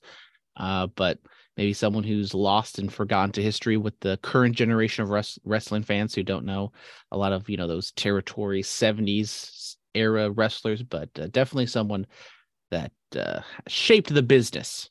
Uh, 0.56 0.86
but 0.88 1.18
maybe 1.56 1.72
someone 1.72 2.04
who's 2.04 2.34
lost 2.34 2.78
and 2.78 2.92
forgotten 2.92 3.32
to 3.32 3.42
history 3.42 3.76
with 3.76 3.98
the 4.00 4.18
current 4.22 4.54
generation 4.54 5.02
of 5.02 5.10
res- 5.10 5.38
wrestling 5.44 5.82
fans 5.82 6.14
who 6.14 6.22
don't 6.22 6.44
know 6.44 6.72
a 7.10 7.16
lot 7.16 7.32
of 7.32 7.48
you 7.48 7.56
know 7.56 7.66
those 7.66 7.92
territory 7.92 8.62
70s 8.62 9.76
era 9.94 10.30
wrestlers 10.30 10.82
but 10.82 11.10
uh, 11.18 11.26
definitely 11.28 11.66
someone 11.66 12.06
that 12.70 12.92
uh, 13.16 13.40
shaped 13.68 14.12
the 14.12 14.22
business 14.22 14.90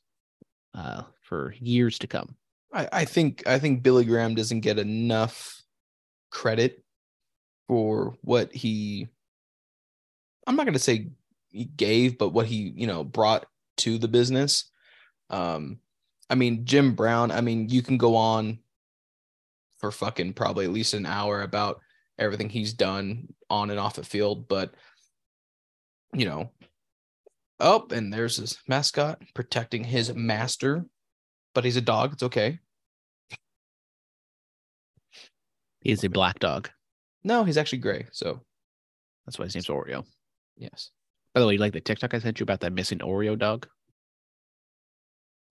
uh, 0.74 1.02
for 1.22 1.54
years 1.58 1.98
to 1.98 2.06
come 2.06 2.36
I, 2.72 2.88
I 2.92 3.04
think 3.04 3.46
I 3.46 3.58
think 3.58 3.82
Billy 3.82 4.04
Graham 4.04 4.34
doesn't 4.34 4.60
get 4.60 4.78
enough 4.78 5.62
credit 6.30 6.82
for 7.68 8.14
what 8.22 8.52
he 8.52 9.08
I'm 10.46 10.56
not 10.56 10.66
gonna 10.66 10.78
say 10.78 11.10
he 11.50 11.64
gave, 11.64 12.18
but 12.18 12.30
what 12.30 12.46
he, 12.46 12.72
you 12.74 12.86
know, 12.86 13.04
brought 13.04 13.46
to 13.78 13.98
the 13.98 14.08
business. 14.08 14.70
Um, 15.30 15.78
I 16.28 16.34
mean, 16.34 16.64
Jim 16.64 16.94
Brown, 16.94 17.30
I 17.30 17.40
mean, 17.42 17.68
you 17.68 17.82
can 17.82 17.98
go 17.98 18.16
on 18.16 18.58
for 19.78 19.90
fucking 19.90 20.32
probably 20.32 20.64
at 20.64 20.72
least 20.72 20.94
an 20.94 21.06
hour 21.06 21.42
about 21.42 21.80
everything 22.18 22.48
he's 22.48 22.72
done 22.72 23.28
on 23.50 23.70
and 23.70 23.78
off 23.78 23.96
the 23.96 24.04
field. 24.04 24.48
But 24.48 24.74
you 26.14 26.24
know, 26.24 26.50
oh, 27.60 27.86
and 27.90 28.12
there's 28.12 28.36
his 28.36 28.58
mascot 28.66 29.22
protecting 29.34 29.84
his 29.84 30.14
master, 30.14 30.84
but 31.54 31.64
he's 31.64 31.76
a 31.76 31.80
dog. 31.82 32.12
It's 32.14 32.22
okay. 32.22 32.58
He's 35.80 36.04
a 36.04 36.08
black 36.08 36.38
dog. 36.38 36.70
No, 37.24 37.44
he's 37.44 37.56
actually 37.56 37.78
gray. 37.78 38.06
So 38.12 38.40
That's 39.26 39.38
why 39.38 39.46
his 39.46 39.54
name's 39.54 39.66
Oreo. 39.68 40.04
yes. 40.56 40.90
By 41.34 41.40
the 41.40 41.46
way, 41.46 41.54
you 41.54 41.58
like 41.58 41.72
the 41.72 41.80
TikTok 41.80 42.12
I 42.14 42.18
sent 42.18 42.40
you 42.40 42.44
about 42.44 42.60
that 42.60 42.72
missing 42.72 42.98
Oreo 42.98 43.38
dog? 43.38 43.66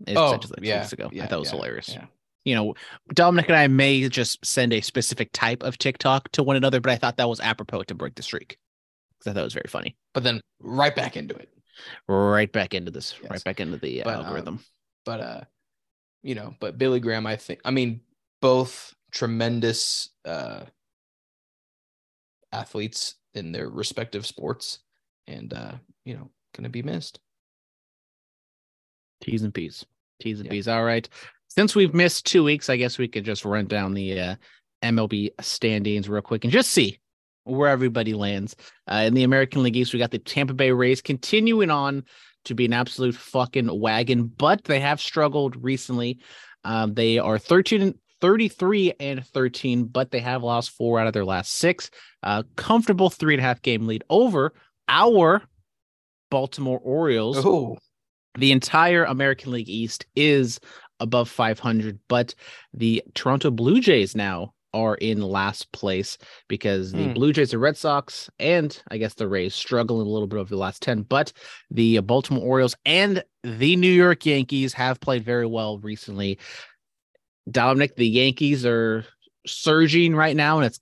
It 0.06 0.16
Oh, 0.18 0.32
like 0.32 0.42
two 0.42 0.50
yeah, 0.62 0.80
weeks 0.82 0.94
ago. 0.94 1.08
I 1.12 1.16
yeah, 1.16 1.28
thought 1.28 1.38
it 1.38 1.40
was 1.40 1.50
yeah, 1.52 1.56
hilarious. 1.56 1.90
Yeah. 1.90 2.06
You 2.46 2.56
know, 2.56 2.74
Dominic 3.14 3.50
and 3.50 3.56
I 3.58 3.68
may 3.68 4.08
just 4.10 4.44
send 4.46 4.74
a 4.74 4.82
specific 4.82 5.30
type 5.32 5.64
of 5.64 5.78
TikTok 5.78 6.32
to 6.34 6.44
one 6.44 6.56
another, 6.56 6.80
but 6.82 6.92
I 6.92 6.96
thought 6.96 7.18
that 7.18 7.30
was 7.30 7.40
apropos 7.40 7.84
to 7.84 7.96
break 7.96 8.16
the 8.16 8.24
streak 8.24 8.58
because 9.20 9.32
I 9.32 9.34
thought 9.34 9.42
it 9.42 9.46
was 9.46 9.54
very 9.54 9.68
funny. 9.70 9.96
But 10.14 10.24
then 10.24 10.42
right 10.60 10.96
back 10.96 11.18
into 11.18 11.36
it. 11.36 11.50
Right 12.08 12.52
back 12.52 12.74
into 12.74 12.92
this, 12.92 13.16
Yes. 13.22 13.32
right 13.32 13.44
back 13.44 13.60
into 13.60 13.78
the 13.78 14.02
uh, 14.02 14.06
But, 14.06 14.16
um, 14.16 14.26
algorithm. 14.26 14.60
but 15.06 15.20
uh 15.20 15.42
you 16.24 16.36
know 16.36 16.56
but 16.60 16.78
billy 16.78 17.00
graham 17.00 17.26
i 17.26 17.36
think 17.36 17.60
i 17.66 17.72
mean 17.72 18.02
both 18.42 18.94
tremendous 19.12 20.10
uh 20.26 20.64
athletes 22.52 23.16
in 23.34 23.52
their 23.52 23.70
respective 23.70 24.26
sports 24.26 24.80
and 25.28 25.54
uh 25.54 25.74
you 26.06 26.16
know 26.16 26.30
gonna 26.56 26.70
be 26.70 26.84
missed 26.84 27.20
T's 29.22 29.44
and 29.44 29.54
P's. 29.54 29.86
T's 30.20 30.40
and 30.40 30.48
Yeah. 30.48 30.52
P's. 30.52 30.68
All 30.68 30.84
right. 30.84 31.08
Since 31.48 31.76
we've 31.76 31.94
missed 31.94 32.26
two 32.26 32.44
weeks, 32.44 32.70
I 32.70 32.78
guess 32.78 32.98
we 32.98 33.08
could 33.08 33.24
just 33.24 33.46
run 33.46 33.68
down 33.68 33.94
the 33.94 34.20
uh, 34.20 34.36
MLB 34.84 35.30
standings 35.42 36.10
real 36.10 36.22
quick 36.22 36.44
and 36.44 36.52
just 36.52 36.72
see 36.72 37.00
where 37.44 37.70
everybody 37.70 38.14
lands. 38.14 38.56
Uh, 38.90 39.04
in 39.06 39.14
the 39.14 39.24
American 39.24 39.64
League 39.64 39.76
East, 39.78 39.94
we 39.94 40.00
got 40.00 40.12
the 40.12 40.20
Tampa 40.20 40.54
Bay 40.54 40.72
Rays 40.72 41.02
continuing 41.02 41.70
on 41.70 42.04
to 42.46 42.56
be 42.56 42.66
an 42.66 42.74
absolute 42.74 43.16
fucking 43.16 43.80
wagon, 43.80 44.26
but 44.26 44.64
they 44.64 44.80
have 44.80 45.00
struggled 45.02 45.64
recently. 45.64 46.20
Um, 46.64 46.94
they 46.94 47.18
are 47.18 47.38
13 47.38 47.82
and 47.82 47.96
33 48.20 48.94
and 49.00 49.26
13, 49.26 49.86
but 49.86 50.12
they 50.12 50.20
have 50.20 50.44
lost 50.44 50.72
four 50.72 51.00
out 51.00 51.08
of 51.08 51.14
their 51.14 51.26
last 51.26 51.54
six. 51.54 51.90
Uh, 52.22 52.44
comfortable 52.56 53.10
three 53.10 53.34
and 53.34 53.42
a 53.42 53.46
half 53.46 53.62
game 53.62 53.88
lead 53.88 54.04
over 54.10 54.54
our 54.88 55.42
Baltimore 56.30 56.80
Orioles 56.84 57.38
oh 57.46 57.78
the 58.38 58.52
entire 58.52 59.04
American 59.04 59.52
League 59.52 59.70
East 59.70 60.06
is 60.16 60.60
above 61.00 61.30
500, 61.30 62.00
but 62.08 62.34
the 62.74 63.04
Toronto 63.14 63.52
Blue 63.52 63.82
Jays 63.82 64.16
now 64.16 64.54
are 64.74 64.96
in 64.96 65.22
last 65.22 65.72
place 65.72 66.18
because 66.48 66.92
the 66.92 67.08
Hmm. 67.08 67.14
Blue 67.14 67.34
Jays, 67.34 67.52
the 67.52 67.58
Red 67.60 67.78
Sox, 67.78 68.30
and 68.40 68.82
I 68.90 68.98
guess 68.98 69.14
the 69.16 69.28
Rays 69.28 69.54
struggling 69.56 70.08
a 70.08 70.10
little 70.10 70.28
bit 70.28 70.40
over 70.40 70.50
the 70.50 70.58
last 70.58 70.82
10, 70.82 71.04
but 71.04 71.34
the 71.70 72.00
Baltimore 72.00 72.44
Orioles 72.46 72.76
and 72.86 73.24
the 73.44 73.76
New 73.76 73.92
York 73.92 74.26
Yankees 74.26 74.74
have 74.74 75.00
played 75.00 75.24
very 75.26 75.46
well 75.46 75.80
recently. 75.80 76.40
Dominic, 77.50 77.96
the 77.96 78.08
Yankees 78.08 78.66
are 78.66 79.06
surging 79.48 80.16
right 80.16 80.36
now, 80.36 80.58
and 80.58 80.66
it's 80.66 80.80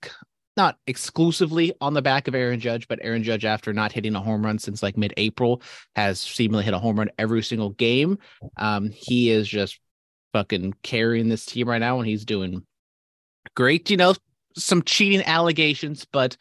not 0.56 0.76
exclusively 0.86 1.72
on 1.80 1.94
the 1.94 2.02
back 2.02 2.28
of 2.28 2.34
Aaron 2.34 2.60
Judge, 2.60 2.86
but 2.86 2.98
Aaron 3.02 3.22
Judge, 3.22 3.44
after 3.44 3.72
not 3.72 3.92
hitting 3.92 4.14
a 4.14 4.20
home 4.20 4.44
run 4.44 4.58
since 4.58 4.82
like 4.82 4.96
mid 4.96 5.14
April, 5.16 5.62
has 5.96 6.20
seemingly 6.20 6.64
hit 6.64 6.74
a 6.74 6.78
home 6.78 6.98
run 6.98 7.10
every 7.18 7.42
single 7.42 7.70
game. 7.70 8.18
Um, 8.56 8.90
he 8.90 9.30
is 9.30 9.48
just 9.48 9.80
fucking 10.32 10.74
carrying 10.82 11.28
this 11.28 11.46
team 11.46 11.68
right 11.68 11.78
now, 11.78 11.98
and 11.98 12.06
he's 12.06 12.24
doing 12.24 12.64
great. 13.54 13.90
You 13.90 13.96
know, 13.96 14.14
some 14.56 14.82
cheating 14.82 15.22
allegations, 15.26 16.04
but 16.04 16.36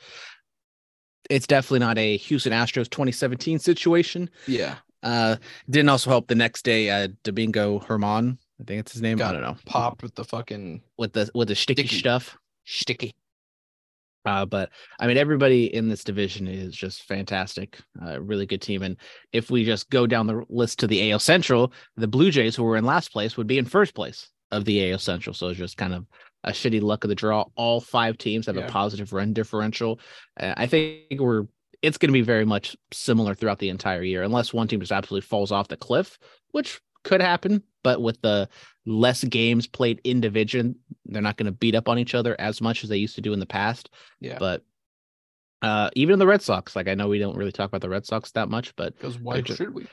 it's 1.29 1.47
definitely 1.47 1.79
not 1.79 1.97
a 1.97 2.17
Houston 2.17 2.53
Astros 2.53 2.89
2017 2.89 3.59
situation. 3.59 4.29
yeah 4.47 4.75
Uh, 5.03 5.35
didn't 5.69 5.89
also 5.89 6.09
help 6.09 6.27
the 6.27 6.35
next 6.35 6.63
day. 6.63 6.89
Uh, 6.89 7.07
Domingo 7.23 7.79
Germán, 7.79 8.37
I 8.59 8.63
think 8.65 8.79
it's 8.81 8.91
his 8.93 9.01
name. 9.01 9.21
I 9.21 9.31
don't 9.31 9.41
know. 9.41 9.57
popped 9.65 10.03
with 10.03 10.15
the 10.15 10.25
fucking 10.25 10.81
with 10.97 11.13
the 11.13 11.29
with 11.33 11.47
the 11.47 11.55
sticky, 11.55 11.83
Sticky. 11.83 11.99
stuff. 11.99 12.37
sticky 12.65 13.15
Uh, 14.25 14.45
but 14.45 14.69
I 14.99 15.07
mean, 15.07 15.17
everybody 15.17 15.73
in 15.73 15.87
this 15.87 16.03
division 16.03 16.47
is 16.47 16.75
just 16.75 17.03
fantastic. 17.03 17.79
Uh, 18.01 18.19
really 18.19 18.45
good 18.45 18.61
team. 18.61 18.81
And 18.83 18.97
if 19.31 19.49
we 19.49 19.63
just 19.63 19.89
go 19.89 20.05
down 20.05 20.27
the 20.27 20.43
list 20.49 20.79
to 20.79 20.87
the 20.87 21.11
AL 21.11 21.19
Central, 21.19 21.71
the 21.95 22.07
Blue 22.07 22.29
Jays, 22.31 22.55
who 22.55 22.63
were 22.63 22.75
in 22.77 22.83
last 22.83 23.11
place, 23.13 23.37
would 23.37 23.47
be 23.47 23.57
in 23.57 23.65
first 23.65 23.95
place 23.95 24.29
of 24.51 24.65
the 24.65 24.91
AL 24.91 24.99
Central. 24.99 25.33
So 25.33 25.47
it's 25.47 25.57
just 25.59 25.77
kind 25.77 25.93
of 25.93 26.05
a 26.43 26.51
shitty 26.51 26.81
luck 26.81 27.03
of 27.03 27.09
the 27.09 27.15
draw. 27.15 27.45
All 27.55 27.81
five 27.81 28.17
teams 28.17 28.45
have 28.47 28.55
Yeah. 28.55 28.65
a 28.65 28.69
positive 28.69 29.13
run 29.13 29.33
differential. 29.33 29.99
Uh, 30.39 30.53
I 30.57 30.67
think 30.67 31.19
we're 31.19 31.45
it's 31.81 31.97
going 31.97 32.09
to 32.09 32.13
be 32.13 32.21
very 32.21 32.43
much 32.45 32.75
similar 32.91 33.33
throughout 33.33 33.59
the 33.59 33.69
entire 33.69 34.03
year, 34.03 34.23
unless 34.23 34.53
one 34.53 34.67
team 34.67 34.81
just 34.81 34.91
absolutely 34.91 35.25
falls 35.25 35.51
off 35.51 35.69
the 35.69 35.77
cliff, 35.77 36.19
which 36.51 36.81
could 37.03 37.21
happen. 37.21 37.63
But 37.83 38.01
with 38.01 38.21
the 38.21 38.49
less 38.85 39.23
games 39.23 39.65
played 39.65 40.01
in 40.03 40.19
division, 40.19 40.75
they're 41.05 41.21
not 41.21 41.37
going 41.37 41.45
to 41.45 41.53
beat 41.53 41.75
up 41.75 41.87
on 41.87 41.97
each 41.97 42.13
other 42.15 42.35
as 42.39 42.59
much 42.59 42.83
as 42.83 42.89
they 42.89 42.97
used 42.97 43.15
to 43.15 43.21
do 43.21 43.31
in 43.31 43.39
the 43.39 43.45
past. 43.45 43.89
yeah 44.19 44.37
But 44.37 44.63
uh, 45.61 45.89
even 45.95 46.19
the 46.19 46.27
Red 46.27 46.41
Sox, 46.41 46.75
like 46.75 46.87
I 46.89 46.95
know 46.95 47.07
we 47.07 47.19
don't 47.19 47.37
really 47.37 47.51
talk 47.53 47.67
about 47.69 47.81
the 47.81 47.89
Red 47.89 48.05
Sox 48.05 48.31
that 48.31 48.49
much, 48.49 48.75
but 48.75 48.95
because 48.97 49.17
why 49.17 49.41
should 49.43 49.73
we 49.73 49.87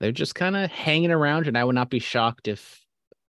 they're 0.00 0.12
just 0.12 0.34
kind 0.34 0.56
of 0.56 0.70
hanging 0.70 1.10
around, 1.12 1.46
and 1.48 1.56
I 1.56 1.64
would 1.64 1.74
not 1.74 1.90
be 1.90 2.00
shocked 2.00 2.48
if 2.48 2.81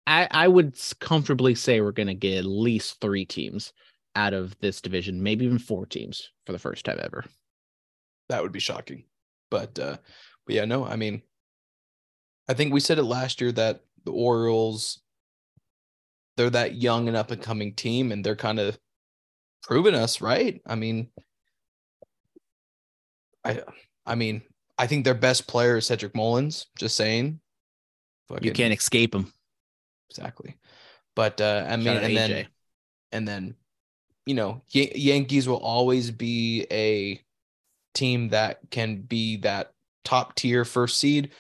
I 0.08 0.28
I 0.32 0.48
would 0.48 0.78
comfortably 1.00 1.56
say 1.56 1.82
we're 1.82 1.92
going 1.92 2.08
to 2.08 2.14
get 2.14 2.38
at 2.40 2.46
least 2.46 3.00
three 3.02 3.26
teams 3.26 3.74
out 4.16 4.34
of 4.34 4.58
this 4.60 4.82
division, 4.82 5.22
maybe 5.22 5.46
even 5.46 5.60
four 5.60 5.86
teams 5.86 6.32
for 6.46 6.52
the 6.54 6.60
first 6.60 6.86
time 6.86 7.00
ever. 7.02 7.26
that 8.30 8.42
would 8.42 8.52
be 8.52 8.60
shocking 8.60 9.04
but 9.52 9.78
uh 9.80 9.98
but 10.46 10.56
yeah 10.56 10.66
no 10.66 10.84
i 10.86 10.96
mean 10.96 11.22
i 12.50 12.54
think 12.54 12.74
we 12.74 12.80
said 12.80 12.98
it 12.98 13.04
last 13.04 13.40
year 13.42 13.52
that 13.52 13.82
the 14.06 14.12
orioles 14.12 15.02
they're 16.38 16.50
that 16.50 16.76
young 16.76 17.08
and 17.08 17.16
up 17.18 17.32
and 17.32 17.42
coming 17.42 17.74
team 17.74 18.12
and 18.12 18.26
they're 18.26 18.36
kind 18.36 18.60
of 18.60 18.78
proving 19.64 19.96
us 19.96 20.22
right 20.22 20.62
i 20.66 20.76
mean 20.76 21.10
i 23.44 23.62
i 24.06 24.16
mean 24.16 24.42
i 24.78 24.88
think 24.88 25.04
their 25.06 25.14
best 25.14 25.48
player 25.48 25.78
is 25.78 25.86
cedric 25.86 26.16
mullins 26.16 26.68
just 26.78 26.96
saying 26.96 27.40
You 28.42 28.52
can't 28.52 28.74
escape 28.74 29.12
them. 29.12 29.32
Exactly. 30.10 30.58
But 31.16 31.40
uh 31.40 31.66
i 31.70 31.78
mean 31.78 31.88
and 31.88 32.06
AJ. 32.06 32.16
then 32.16 32.48
and 33.12 33.28
then 33.28 33.56
you 34.26 34.36
know 34.36 34.62
Yan- 34.72 34.92
yankees 34.96 35.48
will 35.48 35.58
always 35.58 36.12
be 36.12 36.66
a 36.72 37.22
team 37.94 38.30
that 38.30 38.60
can 38.70 39.02
be 39.02 39.38
that 39.38 39.72
top 40.04 40.36
tier 40.36 40.66
first 40.66 40.98
seed 40.98 41.32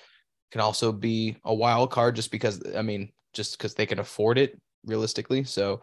can 0.51 0.61
also 0.61 0.91
be 0.93 1.35
a 1.43 1.53
wild 1.53 1.91
card 1.91 2.15
just 2.15 2.31
because 2.31 2.61
i 2.75 2.81
mean 2.81 3.11
just 3.35 3.57
because 3.57 3.75
they 3.75 3.85
can 3.85 3.99
afford 3.99 4.37
it 4.37 4.59
realistically. 4.85 5.43
So 5.43 5.81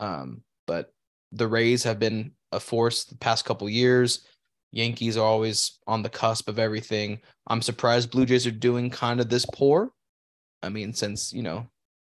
um 0.00 0.42
but 0.66 0.92
the 1.32 1.46
rays 1.46 1.84
have 1.84 1.98
been 1.98 2.32
a 2.52 2.58
force 2.58 3.04
the 3.04 3.16
past 3.16 3.44
couple 3.44 3.68
years. 3.68 4.26
Yankees 4.72 5.16
are 5.16 5.24
always 5.24 5.78
on 5.86 6.02
the 6.02 6.08
cusp 6.08 6.48
of 6.48 6.58
everything. 6.58 7.20
I'm 7.46 7.62
surprised 7.62 8.10
blue 8.10 8.26
jays 8.26 8.46
are 8.46 8.50
doing 8.50 8.90
kind 8.90 9.20
of 9.20 9.28
this 9.28 9.46
poor. 9.52 9.90
I 10.62 10.68
mean 10.70 10.92
since 10.92 11.32
you 11.32 11.42
know 11.42 11.68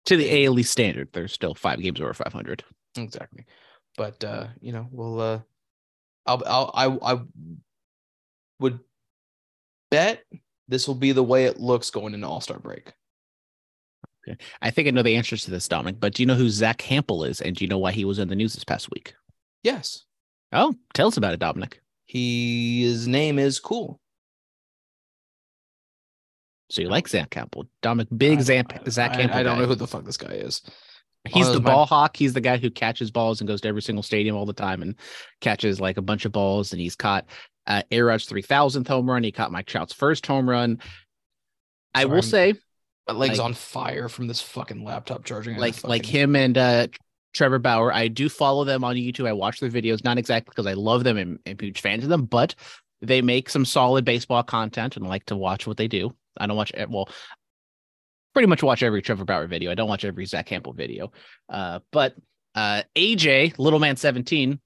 To 0.07 0.17
the 0.17 0.45
AL 0.45 0.57
East 0.57 0.71
standard, 0.71 1.09
there's 1.13 1.33
still 1.33 1.53
five 1.53 1.79
games 1.79 2.01
over 2.01 2.13
500. 2.13 2.63
Exactly. 2.97 3.45
But 3.97 4.23
uh, 4.23 4.47
you 4.61 4.71
know, 4.71 4.87
we'll 4.91 5.19
uh 5.19 5.39
I'll 6.25 6.43
I'll 6.45 6.71
I 6.73 7.13
I 7.13 7.19
would 8.59 8.79
bet 9.91 10.23
this 10.67 10.87
will 10.87 10.95
be 10.95 11.11
the 11.11 11.23
way 11.23 11.45
it 11.45 11.59
looks 11.59 11.91
going 11.91 12.13
into 12.13 12.27
All-Star 12.27 12.59
break. 12.59 12.93
Okay. 14.27 14.37
I 14.61 14.71
think 14.71 14.87
I 14.87 14.91
know 14.91 15.03
the 15.03 15.15
answers 15.15 15.45
to 15.45 15.51
this, 15.51 15.67
Dominic, 15.67 15.99
but 15.99 16.13
do 16.13 16.21
you 16.21 16.27
know 16.27 16.35
who 16.35 16.49
Zach 16.49 16.79
Hample 16.79 17.27
is? 17.27 17.39
And 17.39 17.55
do 17.55 17.63
you 17.63 17.69
know 17.69 17.77
why 17.77 17.91
he 17.91 18.05
was 18.05 18.19
in 18.19 18.27
the 18.27 18.35
news 18.35 18.53
this 18.53 18.65
past 18.65 18.89
week? 18.91 19.15
Yes. 19.63 20.03
Oh, 20.51 20.75
tell 20.93 21.07
us 21.07 21.17
about 21.17 21.33
it, 21.33 21.39
Dominic. 21.39 21.81
He 22.05 22.83
his 22.83 23.07
name 23.07 23.39
is 23.39 23.59
cool. 23.59 23.99
So 26.69 26.81
you 26.81 26.89
like 26.89 27.07
Zach 27.07 27.29
Hample, 27.31 27.67
Dominic, 27.81 28.09
big 28.17 28.39
I- 28.39 28.41
Zach, 28.41 28.81
I- 28.85 28.89
Zach 28.89 29.13
Hample. 29.13 29.33
I, 29.33 29.43
don't 29.43 29.55
guy. 29.55 29.61
know 29.61 29.67
who 29.67 29.75
the 29.75 29.87
fuck 29.87 30.03
this 30.03 30.17
guy 30.17 30.33
is. 30.33 30.61
He's 31.27 31.45
the 31.47 31.53
that's 31.53 31.63
my- 31.63 31.71
ball 31.71 31.85
hawk. 31.85 32.15
He's 32.17 32.33
the 32.33 32.41
guy 32.41 32.57
who 32.57 32.69
catches 32.69 33.11
balls 33.11 33.41
and 33.41 33.47
goes 33.47 33.61
to 33.61 33.67
every 33.67 33.81
single 33.81 34.03
stadium 34.03 34.35
all 34.35 34.45
the 34.45 34.53
time 34.53 34.81
and 34.81 34.95
catches 35.41 35.79
like 35.81 35.97
a 35.97 36.01
bunch 36.01 36.25
of 36.25 36.31
balls. 36.31 36.71
And 36.71 36.81
he's 36.81 36.95
caught 36.95 37.25
uh, 37.67 37.81
three 37.89 38.41
thousandth 38.41 38.87
home 38.87 39.09
run. 39.09 39.23
He 39.23 39.31
caught 39.31 39.51
Mike 39.51 39.65
Trout's 39.65 39.93
first 39.93 40.25
home 40.25 40.49
run. 40.49 40.79
I 41.93 42.01
Sorry, 42.01 42.09
will 42.09 42.15
I'm 42.17 42.21
say, 42.21 42.53
My 43.07 43.13
leg's 43.13 43.37
Like- 43.39 43.45
on 43.45 43.53
fire 43.53 44.09
from 44.09 44.27
this 44.27 44.41
fucking 44.41 44.83
laptop 44.83 45.25
charging. 45.25 45.55
and 45.55 45.63
I 45.63 45.67
like 45.67 45.83
like 45.83 46.05
him 46.05 46.35
and 46.35 46.57
uh, 46.57 46.87
Trevor 47.33 47.59
Bauer, 47.59 47.93
I 47.93 48.07
do 48.07 48.29
follow 48.29 48.63
them 48.63 48.83
on 48.83 48.95
YouTube. 48.95 49.27
I 49.27 49.33
watch 49.33 49.59
their 49.59 49.69
videos, 49.69 50.03
not 50.03 50.17
exactly 50.17 50.51
because 50.51 50.65
I 50.67 50.73
love 50.73 51.03
them 51.03 51.17
and 51.17 51.39
am 51.45 51.57
huge 51.59 51.81
fans 51.81 52.03
of 52.03 52.09
them, 52.09 52.25
but 52.25 52.55
they 53.01 53.21
make 53.21 53.49
some 53.49 53.65
solid 53.65 54.05
baseball 54.05 54.43
content 54.43 54.95
and 54.97 55.05
I 55.05 55.09
like 55.09 55.25
to 55.25 55.35
watch 55.35 55.67
what 55.67 55.77
they 55.77 55.87
do. 55.87 56.15
I 56.39 56.47
don't 56.47 56.57
watch 56.57 56.71
well, 56.89 57.09
pretty 58.33 58.47
much 58.47 58.63
watch 58.63 58.83
every 58.83 59.01
Trevor 59.01 59.25
Bauer 59.25 59.47
video. 59.47 59.71
I 59.71 59.75
don't 59.75 59.89
watch 59.89 60.05
every 60.05 60.25
Zach 60.25 60.47
Hample 60.49 60.75
video. 60.75 61.11
Uh, 61.49 61.79
but 61.91 62.15
uh, 62.55 62.83
AJ, 62.95 63.57
Little 63.57 63.79
Man 63.79 63.95
17, 63.95 64.59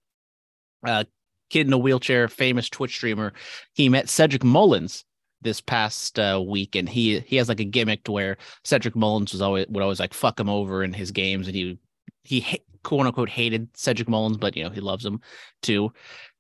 uh, 0.86 1.04
kid 1.50 1.68
in 1.68 1.74
a 1.74 1.78
wheelchair, 1.78 2.28
famous 2.28 2.70
Twitch 2.70 2.96
streamer. 2.96 3.34
He 3.74 3.90
met 3.90 4.10
Cedric 4.10 4.44
Mullins 4.44 5.06
this 5.42 5.62
past 5.62 6.20
uh, 6.20 6.42
week, 6.46 6.76
and 6.76 6.88
he 6.88 7.20
he 7.20 7.36
has 7.38 7.50
like 7.50 7.60
a 7.60 7.66
gimmick 7.66 8.04
to 8.06 8.12
where 8.12 8.38
Cedric 8.64 8.96
Mullins 8.96 9.32
was 9.34 9.42
always 9.42 9.68
would 9.70 9.84
always 9.84 10.00
like 10.00 10.14
fuck 10.14 10.40
him 10.40 10.50
over 10.50 10.84
in 10.84 10.94
his 10.94 11.12
games, 11.12 11.48
and 11.48 11.56
he 11.56 11.80
he 12.24 12.62
quote 12.84 13.06
unquote 13.06 13.30
hated 13.30 13.70
Cedric 13.76 14.10
Mullins, 14.10 14.38
but 14.38 14.56
you 14.56 14.64
know 14.64 14.70
he 14.70 14.82
loves 14.82 15.06
him 15.06 15.22
too. 15.62 15.92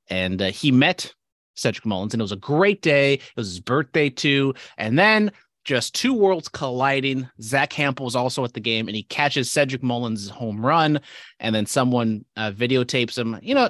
And 0.09 0.41
uh, 0.41 0.51
he 0.51 0.71
met 0.71 1.13
Cedric 1.55 1.85
Mullins, 1.85 2.13
and 2.13 2.21
it 2.21 2.23
was 2.23 2.31
a 2.31 2.37
great 2.37 2.81
day. 2.81 3.15
It 3.15 3.21
was 3.35 3.47
his 3.47 3.59
birthday 3.59 4.09
too, 4.09 4.53
and 4.77 4.97
then 4.97 5.31
just 5.63 5.93
two 5.93 6.13
worlds 6.13 6.47
colliding. 6.47 7.29
Zach 7.41 7.71
Hample 7.71 8.05
was 8.05 8.15
also 8.15 8.43
at 8.43 8.53
the 8.53 8.59
game, 8.59 8.87
and 8.87 8.95
he 8.95 9.03
catches 9.03 9.51
Cedric 9.51 9.83
Mullins' 9.83 10.29
home 10.29 10.65
run, 10.65 10.99
and 11.39 11.53
then 11.53 11.65
someone 11.65 12.25
uh, 12.35 12.51
videotapes 12.51 13.17
him. 13.17 13.37
You 13.41 13.55
know, 13.55 13.69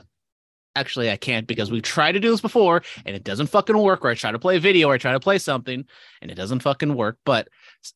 actually 0.76 1.12
I 1.12 1.18
can't 1.18 1.48
because 1.48 1.72
we've 1.72 1.84
tried 1.84 2.14
to 2.14 2.20
do 2.20 2.32
this 2.32 2.42
before 2.42 2.82
and 3.06 3.16
it 3.16 3.24
doesn't 3.24 3.48
fucking 3.48 3.78
work. 3.78 4.06
Or 4.06 4.10
I 4.10 4.16
try 4.16 4.32
to 4.32 4.40
play 4.40 4.58
a 4.58 4.60
video 4.60 4.90
or 4.90 4.94
I 4.94 4.98
try 4.98 5.12
to 5.14 5.20
play 5.20 5.38
something 5.38 5.86
and 6.22 6.32
it 6.32 6.36
doesn't 6.36 6.62
fucking 6.62 6.96
work. 6.96 7.18
But 7.26 7.48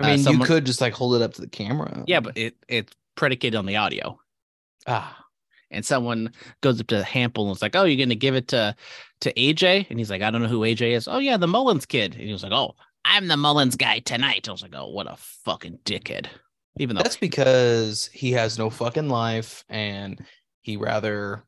uh, 0.01 0.05
I 0.05 0.15
mean, 0.15 0.19
someone, 0.19 0.41
you 0.41 0.47
could 0.47 0.65
just 0.65 0.81
like 0.81 0.93
hold 0.93 1.15
it 1.15 1.21
up 1.21 1.33
to 1.35 1.41
the 1.41 1.49
camera. 1.49 2.03
Yeah, 2.07 2.19
but 2.19 2.37
it 2.37 2.55
it's 2.67 2.93
predicated 3.15 3.55
on 3.55 3.65
the 3.65 3.77
audio. 3.77 4.19
Ah. 4.87 5.24
And 5.71 5.85
someone 5.85 6.31
goes 6.61 6.79
up 6.79 6.87
to 6.87 7.01
Hample 7.01 7.43
and 7.43 7.51
it's 7.51 7.61
like, 7.61 7.75
"Oh, 7.75 7.83
you're 7.83 8.03
gonna 8.03 8.15
give 8.15 8.35
it 8.35 8.47
to 8.49 8.75
to 9.21 9.33
AJ?" 9.33 9.87
And 9.89 9.99
he's 9.99 10.09
like, 10.09 10.21
"I 10.21 10.31
don't 10.31 10.41
know 10.41 10.47
who 10.47 10.61
AJ 10.61 10.91
is." 10.91 11.07
"Oh 11.07 11.19
yeah, 11.19 11.37
the 11.37 11.47
Mullins 11.47 11.85
kid." 11.85 12.13
And 12.13 12.23
he 12.23 12.31
was 12.31 12.43
like, 12.43 12.51
"Oh, 12.51 12.75
I'm 13.03 13.27
the 13.27 13.37
Mullins 13.37 13.75
guy 13.75 13.99
tonight." 13.99 14.47
I 14.47 14.51
was 14.51 14.61
like, 14.61 14.75
"Oh, 14.75 14.89
what 14.89 15.11
a 15.11 15.15
fucking 15.17 15.79
dickhead." 15.85 16.27
Even 16.77 16.95
though 16.95 17.03
that's 17.03 17.17
because 17.17 18.07
he 18.13 18.31
has 18.33 18.57
no 18.57 18.69
fucking 18.69 19.09
life 19.09 19.63
and 19.69 20.23
he 20.61 20.77
rather 20.77 21.43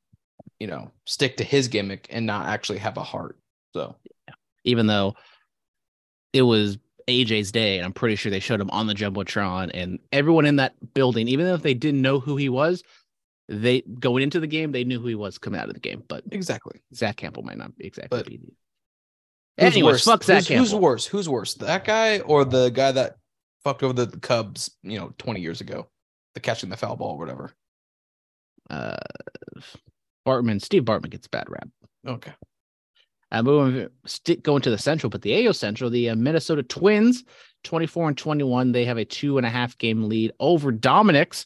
you 0.60 0.68
know, 0.68 0.92
stick 1.06 1.38
to 1.38 1.44
his 1.44 1.68
gimmick 1.68 2.08
and 2.10 2.26
not 2.26 2.48
actually 2.48 2.80
have 2.80 2.98
a 2.98 3.04
heart. 3.04 3.38
So, 3.74 3.96
yeah. 4.28 4.34
even 4.64 4.88
though 4.88 5.16
it 6.34 6.42
was 6.42 6.78
AJ's 7.08 7.52
day, 7.52 7.78
and 7.78 7.86
I'm 7.86 7.94
pretty 7.94 8.16
sure 8.16 8.30
they 8.32 8.40
showed 8.40 8.60
him 8.62 8.70
on 8.72 8.88
the 8.88 8.94
jumbotron, 8.94 9.72
and 9.74 10.00
everyone 10.12 10.46
in 10.46 10.58
that 10.58 10.74
building, 10.94 11.28
even 11.28 11.48
if 11.48 11.62
they 11.62 11.74
didn't 11.74 12.02
know 12.02 12.20
who 12.20 12.38
he 12.38 12.50
was, 12.50 12.84
they 13.48 13.82
going 13.82 14.24
into 14.24 14.40
the 14.40 14.48
game, 14.48 14.72
they 14.72 14.84
knew 14.84 15.00
who 15.00 15.08
he 15.08 15.16
was 15.16 15.38
coming 15.38 15.60
out 15.60 15.68
of 15.68 15.74
the 15.74 15.80
game. 15.80 16.04
But 16.08 16.24
exactly, 16.32 16.82
Zach 16.94 17.18
Hample 17.18 17.44
might 17.44 17.58
not 17.58 17.76
be 17.76 17.86
exactly. 17.86 18.18
But 18.18 18.28
be. 18.28 18.40
Anyways, 19.58 20.04
fuck 20.04 20.24
Zach 20.24 20.46
who's, 20.46 20.58
Who's 20.58 20.76
worse? 20.76 21.06
Who's 21.06 21.28
worse, 21.28 21.56
that 21.56 21.86
guy 21.86 22.20
or 22.20 22.46
the 22.46 22.70
guy 22.70 22.92
that 22.92 23.16
fucked 23.64 23.84
over 23.84 23.94
the 23.94 24.20
Cubs? 24.20 24.70
You 24.84 25.00
know, 25.00 25.14
20 25.18 25.42
years 25.42 25.62
ago, 25.62 25.88
the 26.34 26.40
catching 26.40 26.70
the 26.70 26.78
foul 26.78 26.96
ball 26.96 27.14
or 27.14 27.18
whatever. 27.18 27.54
Uh, 28.70 28.98
Bartman, 30.28 30.62
Steve 30.62 30.84
Bartman 30.84 31.10
gets 31.10 31.28
bad 31.28 31.50
rap. 31.50 31.70
Okay. 32.06 32.34
Uh, 33.32 33.42
moving 33.42 33.90
st- 34.06 34.44
going 34.44 34.62
to 34.62 34.70
the 34.70 34.78
Central, 34.78 35.10
but 35.10 35.22
the 35.22 35.46
AL 35.46 35.54
Central, 35.54 35.90
the 35.90 36.10
uh, 36.10 36.16
Minnesota 36.16 36.64
Twins, 36.64 37.24
24 37.64 38.10
and 38.10 38.18
21, 38.18 38.72
they 38.72 38.86
have 38.86 38.98
a 38.98 39.06
two 39.06 39.38
and 39.38 39.46
a 39.46 39.50
half 39.50 39.78
game 39.78 40.08
lead 40.08 40.32
over 40.40 40.72
Dominic's 40.72 41.46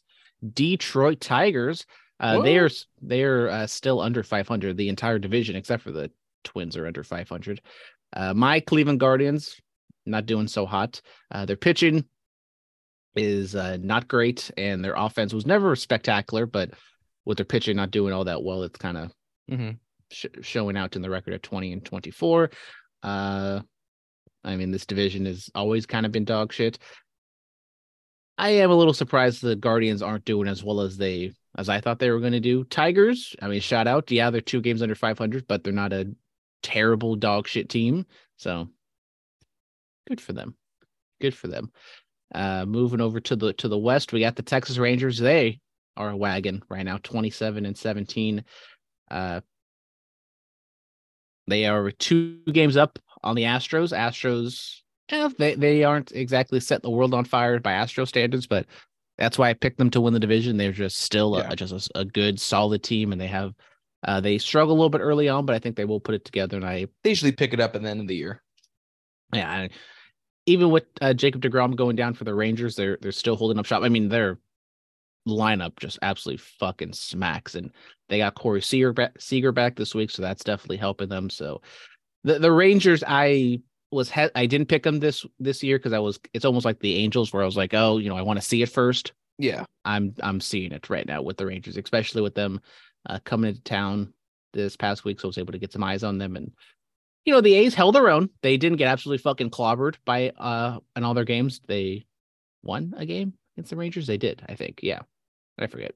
Detroit 0.53 1.21
Tigers. 1.21 1.85
Uh, 2.19 2.41
they 2.41 2.59
are 2.59 2.69
they 3.01 3.23
are 3.23 3.49
uh, 3.49 3.67
still 3.67 3.99
under 3.99 4.23
500. 4.23 4.77
The 4.77 4.89
entire 4.89 5.19
division, 5.19 5.55
except 5.55 5.83
for 5.83 5.91
the 5.91 6.11
Twins, 6.43 6.77
are 6.77 6.87
under 6.87 7.03
500. 7.03 7.61
Uh, 8.13 8.33
my 8.33 8.59
Cleveland 8.59 8.99
Guardians 8.99 9.59
not 10.05 10.25
doing 10.25 10.47
so 10.47 10.65
hot. 10.65 11.01
Uh, 11.31 11.45
their 11.45 11.55
pitching 11.55 12.05
is 13.15 13.55
uh, 13.55 13.77
not 13.81 14.07
great, 14.07 14.51
and 14.57 14.83
their 14.83 14.95
offense 14.95 15.33
was 15.33 15.45
never 15.45 15.75
spectacular, 15.75 16.45
but 16.45 16.71
with 17.25 17.37
their 17.37 17.45
pitching 17.45 17.75
not 17.75 17.91
doing 17.91 18.13
all 18.13 18.25
that 18.25 18.43
well, 18.43 18.63
it's 18.63 18.77
kind 18.77 18.97
of 18.97 19.11
mm-hmm. 19.49 19.71
sh- 20.11 20.25
showing 20.41 20.77
out 20.77 20.95
in 20.95 21.01
the 21.01 21.09
record 21.09 21.33
of 21.33 21.41
20 21.41 21.73
and 21.73 21.85
24. 21.85 22.49
Uh, 23.03 23.61
I 24.43 24.55
mean, 24.55 24.71
this 24.71 24.85
division 24.85 25.25
has 25.25 25.49
always 25.53 25.85
kind 25.85 26.05
of 26.05 26.11
been 26.11 26.25
dog 26.25 26.51
shit. 26.51 26.79
I 28.37 28.49
am 28.51 28.71
a 28.71 28.75
little 28.75 28.93
surprised 28.93 29.41
the 29.41 29.55
Guardians 29.55 30.01
aren't 30.01 30.25
doing 30.25 30.47
as 30.47 30.63
well 30.63 30.81
as 30.81 30.97
they 30.97 31.33
as 31.57 31.69
I 31.69 31.81
thought 31.81 31.99
they 31.99 32.09
were 32.11 32.19
going 32.19 32.31
to 32.31 32.39
do. 32.39 32.63
Tigers, 32.63 33.35
I 33.41 33.47
mean, 33.47 33.59
shout 33.59 33.87
out, 33.87 34.09
yeah, 34.09 34.29
they're 34.29 34.41
two 34.41 34.61
games 34.61 34.81
under 34.81 34.95
500, 34.95 35.47
but 35.47 35.63
they're 35.63 35.73
not 35.73 35.91
a 35.91 36.13
terrible 36.63 37.15
dog 37.15 37.47
shit 37.47 37.69
team. 37.69 38.05
So 38.37 38.69
good 40.07 40.21
for 40.21 40.33
them. 40.33 40.55
Good 41.19 41.35
for 41.35 41.47
them. 41.47 41.71
Uh, 42.33 42.65
moving 42.65 43.01
over 43.01 43.19
to 43.19 43.35
the 43.35 43.53
to 43.53 43.67
the 43.67 43.77
west, 43.77 44.13
we 44.13 44.21
got 44.21 44.35
the 44.35 44.41
Texas 44.43 44.77
Rangers. 44.77 45.19
They 45.19 45.59
are 45.97 46.09
a 46.09 46.17
wagon 46.17 46.63
right 46.69 46.85
now, 46.85 46.97
27 46.97 47.65
and 47.65 47.77
17. 47.77 48.43
Uh, 49.09 49.41
they 51.47 51.65
are 51.65 51.91
two 51.91 52.39
games 52.45 52.77
up 52.77 52.97
on 53.23 53.35
the 53.35 53.43
Astros. 53.43 53.95
Astros, 53.95 54.81
eh, 55.11 55.29
they, 55.37 55.55
they 55.55 55.83
aren't 55.83 56.11
exactly 56.11 56.59
set 56.59 56.81
the 56.81 56.89
world 56.89 57.13
on 57.13 57.25
fire 57.25 57.59
by 57.59 57.73
Astro 57.73 58.05
standards, 58.05 58.47
but 58.47 58.65
that's 59.17 59.37
why 59.37 59.49
I 59.49 59.53
picked 59.53 59.77
them 59.77 59.89
to 59.91 60.01
win 60.01 60.13
the 60.13 60.19
division. 60.19 60.57
They're 60.57 60.71
just 60.71 60.97
still 60.97 61.37
yeah. 61.37 61.49
a, 61.51 61.55
just 61.55 61.91
a, 61.95 61.99
a, 61.99 62.05
good, 62.05 62.39
solid 62.39 62.83
team, 62.83 63.11
and 63.11 63.21
they 63.21 63.27
have 63.27 63.53
uh, 64.03 64.19
they 64.19 64.37
struggle 64.37 64.73
a 64.73 64.77
little 64.77 64.89
bit 64.89 65.01
early 65.01 65.29
on, 65.29 65.45
but 65.45 65.55
I 65.55 65.59
think 65.59 65.75
they 65.75 65.85
will 65.85 65.99
put 65.99 66.15
it 66.15 66.25
together. 66.25 66.57
And 66.57 66.65
I 66.65 66.87
they 67.03 67.11
usually 67.11 67.31
pick 67.31 67.53
it 67.53 67.59
up 67.59 67.75
at 67.75 67.83
the 67.83 67.89
end 67.89 68.01
of 68.01 68.07
the 68.07 68.15
year. 68.15 68.41
Yeah, 69.33 69.49
I, 69.49 69.69
even 70.47 70.71
with 70.71 70.85
uh, 71.01 71.13
Jacob 71.13 71.41
Degrom 71.41 71.75
going 71.75 71.95
down 71.95 72.13
for 72.13 72.23
the 72.23 72.33
Rangers, 72.33 72.75
they're 72.75 72.97
they're 73.01 73.11
still 73.11 73.35
holding 73.35 73.59
up 73.59 73.65
shop. 73.65 73.83
I 73.83 73.89
mean, 73.89 74.09
they're 74.09 74.39
lineup 75.27 75.77
just 75.79 75.99
absolutely 76.01 76.43
fucking 76.59 76.93
smacks. 76.93 77.55
And 77.55 77.71
they 78.09 78.17
got 78.17 78.35
Corey 78.35 78.61
Seager 78.61 78.93
back, 78.93 79.19
Seager 79.19 79.51
back 79.51 79.75
this 79.75 79.93
week, 79.93 80.11
so 80.11 80.21
that's 80.21 80.43
definitely 80.43 80.77
helping 80.77 81.09
them. 81.09 81.29
So 81.29 81.61
the 82.23 82.39
the 82.39 82.51
Rangers, 82.51 83.03
I 83.07 83.61
was 83.91 84.09
he- 84.09 84.29
I 84.35 84.45
didn't 84.45 84.67
pick 84.67 84.83
them 84.83 84.99
this 84.99 85.25
this 85.39 85.63
year 85.63 85.77
because 85.77 85.93
I 85.93 85.99
was 85.99 86.19
it's 86.33 86.45
almost 86.45 86.65
like 86.65 86.79
the 86.79 86.95
Angels 86.97 87.31
where 87.31 87.43
I 87.43 87.45
was 87.45 87.57
like, 87.57 87.73
oh, 87.73 87.97
you 87.97 88.09
know, 88.09 88.17
I 88.17 88.21
want 88.21 88.39
to 88.39 88.45
see 88.45 88.61
it 88.61 88.69
first. 88.69 89.13
Yeah, 89.37 89.65
I'm 89.85 90.15
I'm 90.21 90.39
seeing 90.39 90.71
it 90.71 90.89
right 90.89 91.05
now 91.07 91.21
with 91.21 91.37
the 91.37 91.45
Rangers, 91.45 91.77
especially 91.77 92.21
with 92.21 92.35
them 92.35 92.61
uh, 93.07 93.19
coming 93.23 93.49
into 93.49 93.61
town 93.61 94.13
this 94.53 94.75
past 94.75 95.03
week, 95.05 95.19
so 95.19 95.27
I 95.27 95.29
was 95.29 95.37
able 95.37 95.53
to 95.53 95.59
get 95.59 95.71
some 95.71 95.83
eyes 95.83 96.03
on 96.03 96.17
them 96.17 96.35
and. 96.35 96.51
You 97.23 97.33
know, 97.33 97.41
the 97.41 97.53
A's 97.53 97.75
held 97.75 97.93
their 97.93 98.09
own. 98.09 98.31
They 98.41 98.57
didn't 98.57 98.79
get 98.79 98.87
absolutely 98.87 99.21
fucking 99.21 99.51
clobbered 99.51 99.97
by 100.05 100.31
uh 100.31 100.79
in 100.95 101.03
all 101.03 101.13
their 101.13 101.23
games. 101.23 101.61
They 101.67 102.07
won 102.63 102.95
a 102.97 103.05
game 103.05 103.33
against 103.55 103.69
the 103.69 103.75
Rangers. 103.75 104.07
They 104.07 104.17
did, 104.17 104.41
I 104.49 104.55
think. 104.55 104.79
Yeah. 104.81 105.01
I 105.59 105.67
forget. 105.67 105.93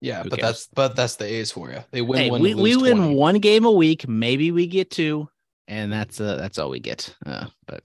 Yeah, 0.00 0.24
Who 0.24 0.30
but 0.30 0.40
cares? 0.40 0.48
that's 0.48 0.66
but 0.74 0.96
that's 0.96 1.14
the 1.14 1.26
A's 1.26 1.52
for 1.52 1.70
you. 1.70 1.78
They 1.92 2.02
win 2.02 2.18
hey, 2.18 2.30
one. 2.30 2.42
We, 2.42 2.54
we 2.54 2.76
win 2.76 3.14
one 3.14 3.38
game 3.38 3.64
a 3.64 3.70
week. 3.70 4.08
Maybe 4.08 4.50
we 4.50 4.66
get 4.66 4.90
two, 4.90 5.28
and 5.68 5.92
that's 5.92 6.20
uh 6.20 6.36
that's 6.36 6.58
all 6.58 6.70
we 6.70 6.80
get. 6.80 7.14
Uh, 7.24 7.46
but 7.66 7.84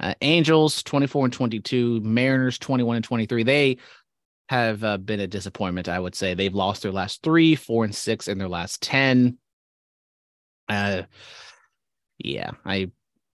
uh, 0.00 0.14
Angels 0.20 0.82
twenty 0.82 1.06
four 1.06 1.24
and 1.24 1.32
twenty 1.32 1.60
two, 1.60 2.00
Mariners 2.00 2.58
twenty 2.58 2.84
one 2.84 2.96
and 2.96 3.04
twenty 3.04 3.26
three. 3.26 3.42
They 3.42 3.78
have 4.48 4.84
uh, 4.84 4.98
been 4.98 5.20
a 5.20 5.26
disappointment. 5.26 5.88
I 5.88 5.98
would 5.98 6.14
say 6.14 6.34
they've 6.34 6.54
lost 6.54 6.82
their 6.82 6.92
last 6.92 7.22
three, 7.22 7.54
four 7.54 7.84
and 7.84 7.94
six 7.94 8.28
in 8.28 8.38
their 8.38 8.48
last 8.48 8.82
ten. 8.82 9.38
Uh, 10.68 11.02
yeah, 12.18 12.50
I 12.64 12.90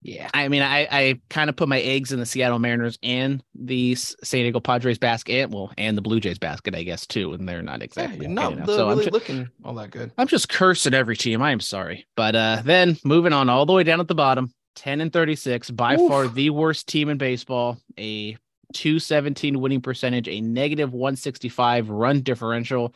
yeah, 0.02 0.28
I 0.34 0.48
mean, 0.48 0.62
I 0.62 0.88
I 0.90 1.20
kind 1.30 1.48
of 1.48 1.54
put 1.54 1.68
my 1.68 1.80
eggs 1.80 2.12
in 2.12 2.18
the 2.18 2.26
Seattle 2.26 2.58
Mariners 2.58 2.98
and 3.02 3.42
the 3.54 3.94
San 3.94 4.40
Diego 4.40 4.58
Padres 4.58 4.98
basket, 4.98 5.50
well, 5.50 5.72
and 5.78 5.96
the 5.96 6.02
Blue 6.02 6.18
Jays 6.18 6.38
basket, 6.38 6.74
I 6.74 6.82
guess 6.82 7.06
too, 7.06 7.32
and 7.32 7.48
they're 7.48 7.62
not 7.62 7.82
exactly 7.82 8.26
yeah, 8.26 8.32
not 8.32 8.66
the, 8.66 8.74
so 8.74 8.88
really 8.88 9.04
just, 9.04 9.12
looking 9.12 9.48
all 9.64 9.74
that 9.74 9.90
good. 9.92 10.10
I'm 10.18 10.26
just 10.26 10.48
cursing 10.48 10.94
every 10.94 11.16
team. 11.16 11.40
I 11.40 11.52
am 11.52 11.60
sorry, 11.60 12.06
but 12.16 12.34
uh, 12.34 12.62
then 12.64 12.96
moving 13.04 13.32
on 13.32 13.48
all 13.48 13.64
the 13.64 13.72
way 13.72 13.84
down 13.84 14.00
at 14.00 14.08
the 14.08 14.14
bottom, 14.14 14.52
ten 14.74 15.00
and 15.00 15.12
thirty 15.12 15.36
six, 15.36 15.70
by 15.70 15.94
Oof. 15.94 16.08
far 16.08 16.26
the 16.26 16.50
worst 16.50 16.88
team 16.88 17.08
in 17.08 17.18
baseball. 17.18 17.78
A 17.98 18.36
217 18.72 19.60
winning 19.60 19.82
percentage, 19.82 20.28
a 20.28 20.40
negative 20.40 20.92
165 20.92 21.90
run 21.90 22.22
differential. 22.22 22.94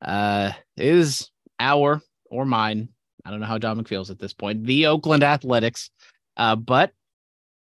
Uh, 0.00 0.52
is 0.76 1.30
our 1.58 2.00
or 2.30 2.44
mine. 2.44 2.88
I 3.24 3.30
don't 3.30 3.40
know 3.40 3.46
how 3.46 3.58
Dominic 3.58 3.88
feels 3.88 4.10
at 4.10 4.18
this 4.18 4.32
point. 4.32 4.64
The 4.64 4.86
Oakland 4.86 5.22
Athletics. 5.22 5.90
Uh, 6.38 6.56
but 6.56 6.92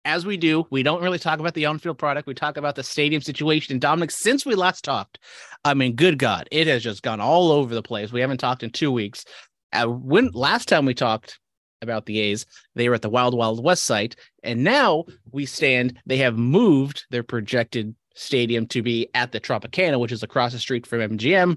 as 0.04 0.24
we 0.24 0.36
do, 0.36 0.66
we 0.70 0.82
don't 0.82 1.02
really 1.02 1.18
talk 1.18 1.40
about 1.40 1.54
the 1.54 1.66
on-field 1.66 1.98
product. 1.98 2.26
We 2.26 2.34
talk 2.34 2.56
about 2.56 2.76
the 2.76 2.82
stadium 2.82 3.20
situation. 3.20 3.72
And 3.72 3.80
Dominic, 3.80 4.10
since 4.10 4.46
we 4.46 4.54
last 4.54 4.84
talked, 4.84 5.18
I 5.64 5.74
mean, 5.74 5.96
good 5.96 6.18
God, 6.18 6.48
it 6.50 6.66
has 6.66 6.82
just 6.82 7.02
gone 7.02 7.20
all 7.20 7.50
over 7.50 7.74
the 7.74 7.82
place. 7.82 8.12
We 8.12 8.20
haven't 8.20 8.38
talked 8.38 8.62
in 8.62 8.70
two 8.70 8.92
weeks. 8.92 9.24
Uh, 9.72 9.86
when 9.86 10.30
last 10.32 10.68
time 10.68 10.86
we 10.86 10.94
talked 10.94 11.38
about 11.82 12.06
the 12.06 12.20
A's, 12.20 12.46
they 12.74 12.88
were 12.88 12.94
at 12.94 13.02
the 13.02 13.10
Wild 13.10 13.34
Wild 13.34 13.62
West 13.62 13.84
site, 13.84 14.16
and 14.42 14.64
now 14.64 15.04
we 15.30 15.46
stand. 15.46 15.98
They 16.06 16.16
have 16.18 16.38
moved 16.38 17.04
their 17.10 17.22
projected 17.22 17.94
stadium 18.14 18.66
to 18.68 18.82
be 18.82 19.08
at 19.14 19.32
the 19.32 19.40
Tropicana, 19.40 20.00
which 20.00 20.12
is 20.12 20.22
across 20.22 20.52
the 20.52 20.58
street 20.58 20.86
from 20.86 21.00
MGM, 21.00 21.56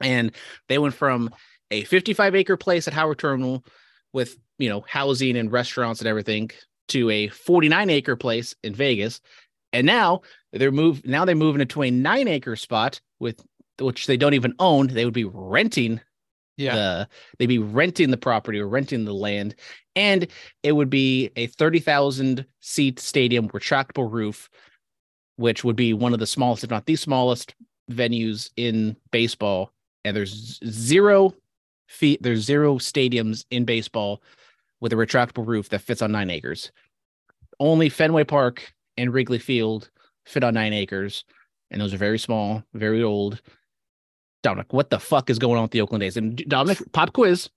and 0.00 0.32
they 0.68 0.78
went 0.78 0.94
from 0.94 1.30
a 1.70 1.84
55 1.84 2.34
acre 2.34 2.56
place 2.56 2.88
at 2.88 2.94
Howard 2.94 3.18
Terminal 3.18 3.64
with 4.16 4.38
you 4.58 4.68
know 4.68 4.84
housing 4.88 5.36
and 5.36 5.52
restaurants 5.52 6.00
and 6.00 6.08
everything 6.08 6.50
to 6.88 7.10
a 7.10 7.28
49 7.28 7.90
acre 7.90 8.16
place 8.16 8.54
in 8.64 8.74
Vegas, 8.74 9.20
and 9.72 9.86
now 9.86 10.22
they're 10.52 10.72
moved. 10.72 11.06
Now 11.06 11.24
they're 11.24 11.36
moving 11.36 11.60
into 11.60 11.82
a 11.82 11.90
nine 11.90 12.26
acre 12.26 12.56
spot 12.56 13.00
with 13.20 13.40
which 13.78 14.06
they 14.06 14.16
don't 14.16 14.34
even 14.34 14.54
own. 14.58 14.86
They 14.88 15.04
would 15.04 15.14
be 15.14 15.24
renting 15.24 16.00
Yeah. 16.56 16.74
the 16.74 17.08
they'd 17.38 17.46
be 17.46 17.58
renting 17.58 18.10
the 18.10 18.16
property 18.16 18.58
or 18.58 18.66
renting 18.66 19.04
the 19.04 19.12
land 19.12 19.54
and 19.94 20.26
it 20.62 20.72
would 20.72 20.88
be 20.90 21.30
a 21.36 21.46
30,000 21.48 22.46
seat 22.60 22.98
stadium 22.98 23.48
retractable 23.50 24.10
roof 24.10 24.48
which 25.36 25.62
would 25.64 25.76
be 25.76 25.92
one 25.92 26.14
of 26.14 26.18
the 26.18 26.26
smallest 26.26 26.64
if 26.64 26.70
not 26.70 26.86
the 26.86 26.96
smallest 26.96 27.54
venues 27.90 28.48
in 28.56 28.96
baseball 29.10 29.70
and 30.04 30.16
there's 30.16 30.58
zero 30.64 31.34
feet 31.86 32.22
there's 32.22 32.40
zero 32.40 32.76
stadiums 32.76 33.44
in 33.50 33.64
baseball 33.64 34.22
with 34.80 34.92
a 34.92 34.96
retractable 34.96 35.46
roof 35.46 35.68
that 35.68 35.80
fits 35.80 36.02
on 36.02 36.12
9 36.12 36.30
acres 36.30 36.72
only 37.60 37.88
Fenway 37.88 38.24
Park 38.24 38.72
and 38.96 39.12
Wrigley 39.12 39.38
Field 39.38 39.90
fit 40.24 40.44
on 40.44 40.54
9 40.54 40.72
acres 40.72 41.24
and 41.70 41.80
those 41.80 41.94
are 41.94 41.98
very 41.98 42.18
small 42.18 42.62
very 42.74 43.02
old 43.02 43.40
Dominic, 44.46 44.72
what 44.72 44.90
the 44.90 45.00
fuck 45.00 45.28
is 45.28 45.40
going 45.40 45.56
on 45.56 45.62
with 45.62 45.72
the 45.72 45.80
Oakland 45.80 46.04
A's? 46.04 46.16
And 46.16 46.36
Dominic, 46.46 46.80
pop 46.92 47.12
quiz. 47.12 47.50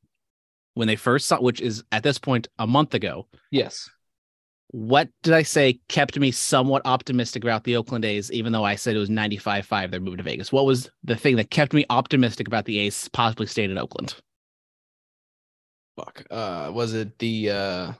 When 0.73 0.87
they 0.87 0.95
first 0.95 1.27
saw, 1.27 1.39
which 1.39 1.61
is 1.61 1.83
at 1.91 2.01
this 2.01 2.17
point 2.17 2.47
a 2.57 2.65
month 2.65 2.95
ago, 2.95 3.27
Yes. 3.51 3.91
What 4.71 5.09
did 5.23 5.33
I 5.33 5.43
say 5.43 5.79
kept 5.87 6.17
me 6.19 6.31
somewhat 6.31 6.83
optimistic 6.85 7.43
about 7.43 7.63
the 7.63 7.75
Oakland 7.75 8.05
A's, 8.05 8.31
even 8.31 8.51
though 8.51 8.63
I 8.63 8.75
said 8.75 8.95
it 8.95 8.99
was 8.99 9.09
95 9.09 9.65
5 9.65 9.91
they're 9.91 9.99
moving 9.99 10.17
to 10.17 10.23
Vegas? 10.23 10.51
What 10.51 10.65
was 10.65 10.89
the 11.03 11.15
thing 11.15 11.35
that 11.37 11.49
kept 11.49 11.73
me 11.73 11.85
optimistic 11.89 12.47
about 12.47 12.65
the 12.65 12.79
A's 12.79 13.09
possibly 13.09 13.47
staying 13.47 13.71
in 13.71 13.77
Oakland? 13.77 14.15
Fuck. 15.97 16.23
Uh, 16.29 16.71
was 16.73 16.93
it 16.93 17.17
the 17.19 17.49
uh, 17.49 17.93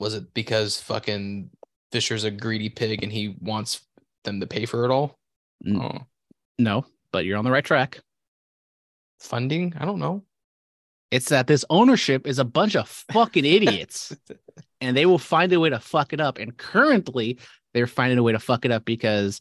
was 0.00 0.14
it 0.14 0.32
because 0.34 0.80
fucking 0.80 1.50
Fisher's 1.92 2.24
a 2.24 2.30
greedy 2.30 2.68
pig 2.68 3.02
and 3.02 3.12
he 3.12 3.36
wants 3.40 3.80
them 4.24 4.40
to 4.40 4.46
pay 4.46 4.64
for 4.66 4.84
it 4.84 4.90
all? 4.90 5.16
N- 5.66 5.80
Oh. 5.80 6.06
No, 6.58 6.84
but 7.12 7.24
you're 7.24 7.38
on 7.38 7.44
the 7.44 7.50
right 7.52 7.64
track. 7.64 8.00
Funding? 9.20 9.74
I 9.78 9.84
don't 9.84 10.00
know. 10.00 10.24
It's 11.10 11.30
that 11.30 11.46
this 11.46 11.64
ownership 11.70 12.26
is 12.26 12.38
a 12.38 12.44
bunch 12.44 12.76
of 12.76 12.88
fucking 12.88 13.44
idiots. 13.44 14.14
and 14.80 14.96
they 14.96 15.06
will 15.06 15.18
find 15.18 15.52
a 15.52 15.60
way 15.60 15.70
to 15.70 15.80
fuck 15.80 16.12
it 16.12 16.20
up. 16.20 16.38
And 16.38 16.56
currently, 16.56 17.38
they're 17.74 17.86
finding 17.86 18.18
a 18.18 18.22
way 18.22 18.32
to 18.32 18.38
fuck 18.38 18.64
it 18.64 18.70
up 18.70 18.84
because, 18.84 19.40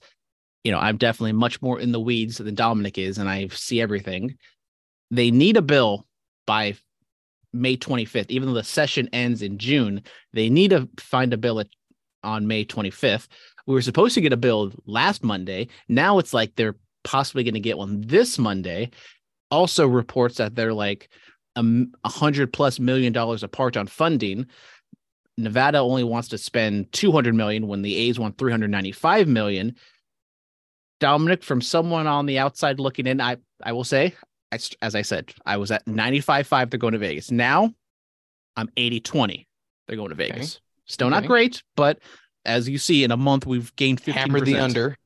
you 0.63 0.71
know, 0.71 0.79
I'm 0.79 0.97
definitely 0.97 1.33
much 1.33 1.61
more 1.61 1.79
in 1.79 1.91
the 1.91 1.99
weeds 1.99 2.37
than 2.37 2.55
Dominic 2.55 2.97
is, 2.97 3.17
and 3.17 3.29
I 3.29 3.47
see 3.47 3.81
everything. 3.81 4.37
They 5.11 5.31
need 5.31 5.57
a 5.57 5.61
bill 5.61 6.05
by 6.45 6.75
May 7.53 7.77
25th, 7.77 8.29
even 8.29 8.49
though 8.49 8.55
the 8.55 8.63
session 8.63 9.09
ends 9.13 9.41
in 9.41 9.57
June. 9.57 10.01
They 10.33 10.49
need 10.49 10.71
to 10.71 10.89
find 10.97 11.33
a 11.33 11.37
bill 11.37 11.59
at, 11.59 11.67
on 12.23 12.47
May 12.47 12.65
25th. 12.65 13.27
We 13.65 13.73
were 13.73 13.81
supposed 13.81 14.15
to 14.15 14.21
get 14.21 14.33
a 14.33 14.37
bill 14.37 14.73
last 14.85 15.23
Monday. 15.23 15.67
Now 15.87 16.19
it's 16.19 16.33
like 16.33 16.55
they're 16.55 16.75
possibly 17.03 17.43
going 17.43 17.53
to 17.53 17.59
get 17.59 17.77
one 17.77 18.01
this 18.01 18.37
Monday. 18.37 18.89
Also, 19.49 19.87
reports 19.87 20.37
that 20.37 20.55
they're 20.55 20.73
like 20.73 21.09
a 21.57 22.09
hundred 22.09 22.53
plus 22.53 22.79
million 22.79 23.11
dollars 23.13 23.43
apart 23.43 23.75
on 23.75 23.87
funding. 23.87 24.45
Nevada 25.37 25.79
only 25.79 26.03
wants 26.03 26.29
to 26.29 26.37
spend 26.37 26.91
200 26.93 27.35
million 27.35 27.67
when 27.67 27.81
the 27.83 27.95
A's 27.95 28.17
want 28.17 28.37
395 28.37 29.27
million. 29.27 29.75
Dominic, 30.99 31.43
from 31.43 31.61
someone 31.61 32.07
on 32.07 32.25
the 32.25 32.39
outside 32.39 32.79
looking 32.79 33.05
in, 33.05 33.21
I 33.21 33.37
I 33.63 33.71
will 33.71 33.83
say, 33.83 34.15
I, 34.51 34.57
as 34.81 34.95
I 34.95 35.03
said, 35.03 35.31
I 35.45 35.57
was 35.57 35.69
at 35.71 35.85
95-5. 35.85 36.69
They're 36.69 36.79
going 36.79 36.93
to 36.93 36.97
Vegas. 36.99 37.29
Now, 37.29 37.71
I'm 38.55 38.67
80-20. 38.69 39.45
They're 39.87 39.97
going 39.97 40.09
to 40.09 40.15
Okay. 40.15 40.31
Vegas. 40.31 40.59
Still 40.85 41.09
not 41.09 41.19
Okay. 41.19 41.27
great, 41.27 41.63
but 41.75 41.99
as 42.45 42.67
you 42.67 42.77
see, 42.77 43.03
in 43.03 43.11
a 43.11 43.17
month 43.17 43.45
we've 43.45 43.75
gained 43.75 44.01
15%. 44.01 44.13
Hammer 44.13 44.39
the 44.41 44.57
under. 44.57 44.97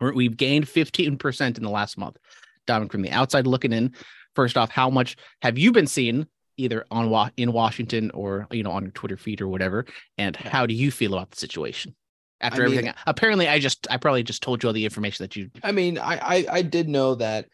We've 0.00 0.36
gained 0.36 0.66
15% 0.66 1.56
in 1.58 1.64
the 1.64 1.70
last 1.70 1.98
month. 1.98 2.18
Dominic, 2.66 2.92
from 2.92 3.02
the 3.02 3.10
outside 3.10 3.46
looking 3.46 3.72
in, 3.72 3.94
first 4.34 4.56
off, 4.56 4.70
how 4.70 4.90
much 4.90 5.16
have 5.42 5.58
you 5.58 5.72
been 5.72 5.86
seeing 5.86 6.26
either 6.56 6.84
on 6.90 7.10
Wa- 7.10 7.30
in 7.36 7.52
Washington 7.52 8.10
or 8.12 8.46
you 8.50 8.62
know 8.62 8.72
on 8.72 8.82
your 8.82 8.92
Twitter 8.92 9.16
feed 9.16 9.40
or 9.40 9.48
whatever? 9.48 9.86
And 10.18 10.36
how 10.36 10.66
do 10.66 10.74
you 10.74 10.90
feel 10.90 11.14
about 11.14 11.30
the 11.30 11.36
situation 11.36 11.94
after 12.40 12.62
I 12.62 12.66
mean- 12.66 12.78
everything? 12.78 12.94
Apparently, 13.06 13.48
I 13.48 13.58
just 13.58 13.86
I 13.90 13.96
probably 13.96 14.22
just 14.22 14.42
told 14.42 14.62
you 14.62 14.68
all 14.68 14.72
the 14.72 14.84
information 14.84 15.24
that 15.24 15.36
you. 15.36 15.50
I 15.62 15.72
mean, 15.72 15.98
I, 15.98 16.16
I 16.16 16.46
I 16.50 16.62
did 16.62 16.88
know 16.88 17.14
that 17.16 17.46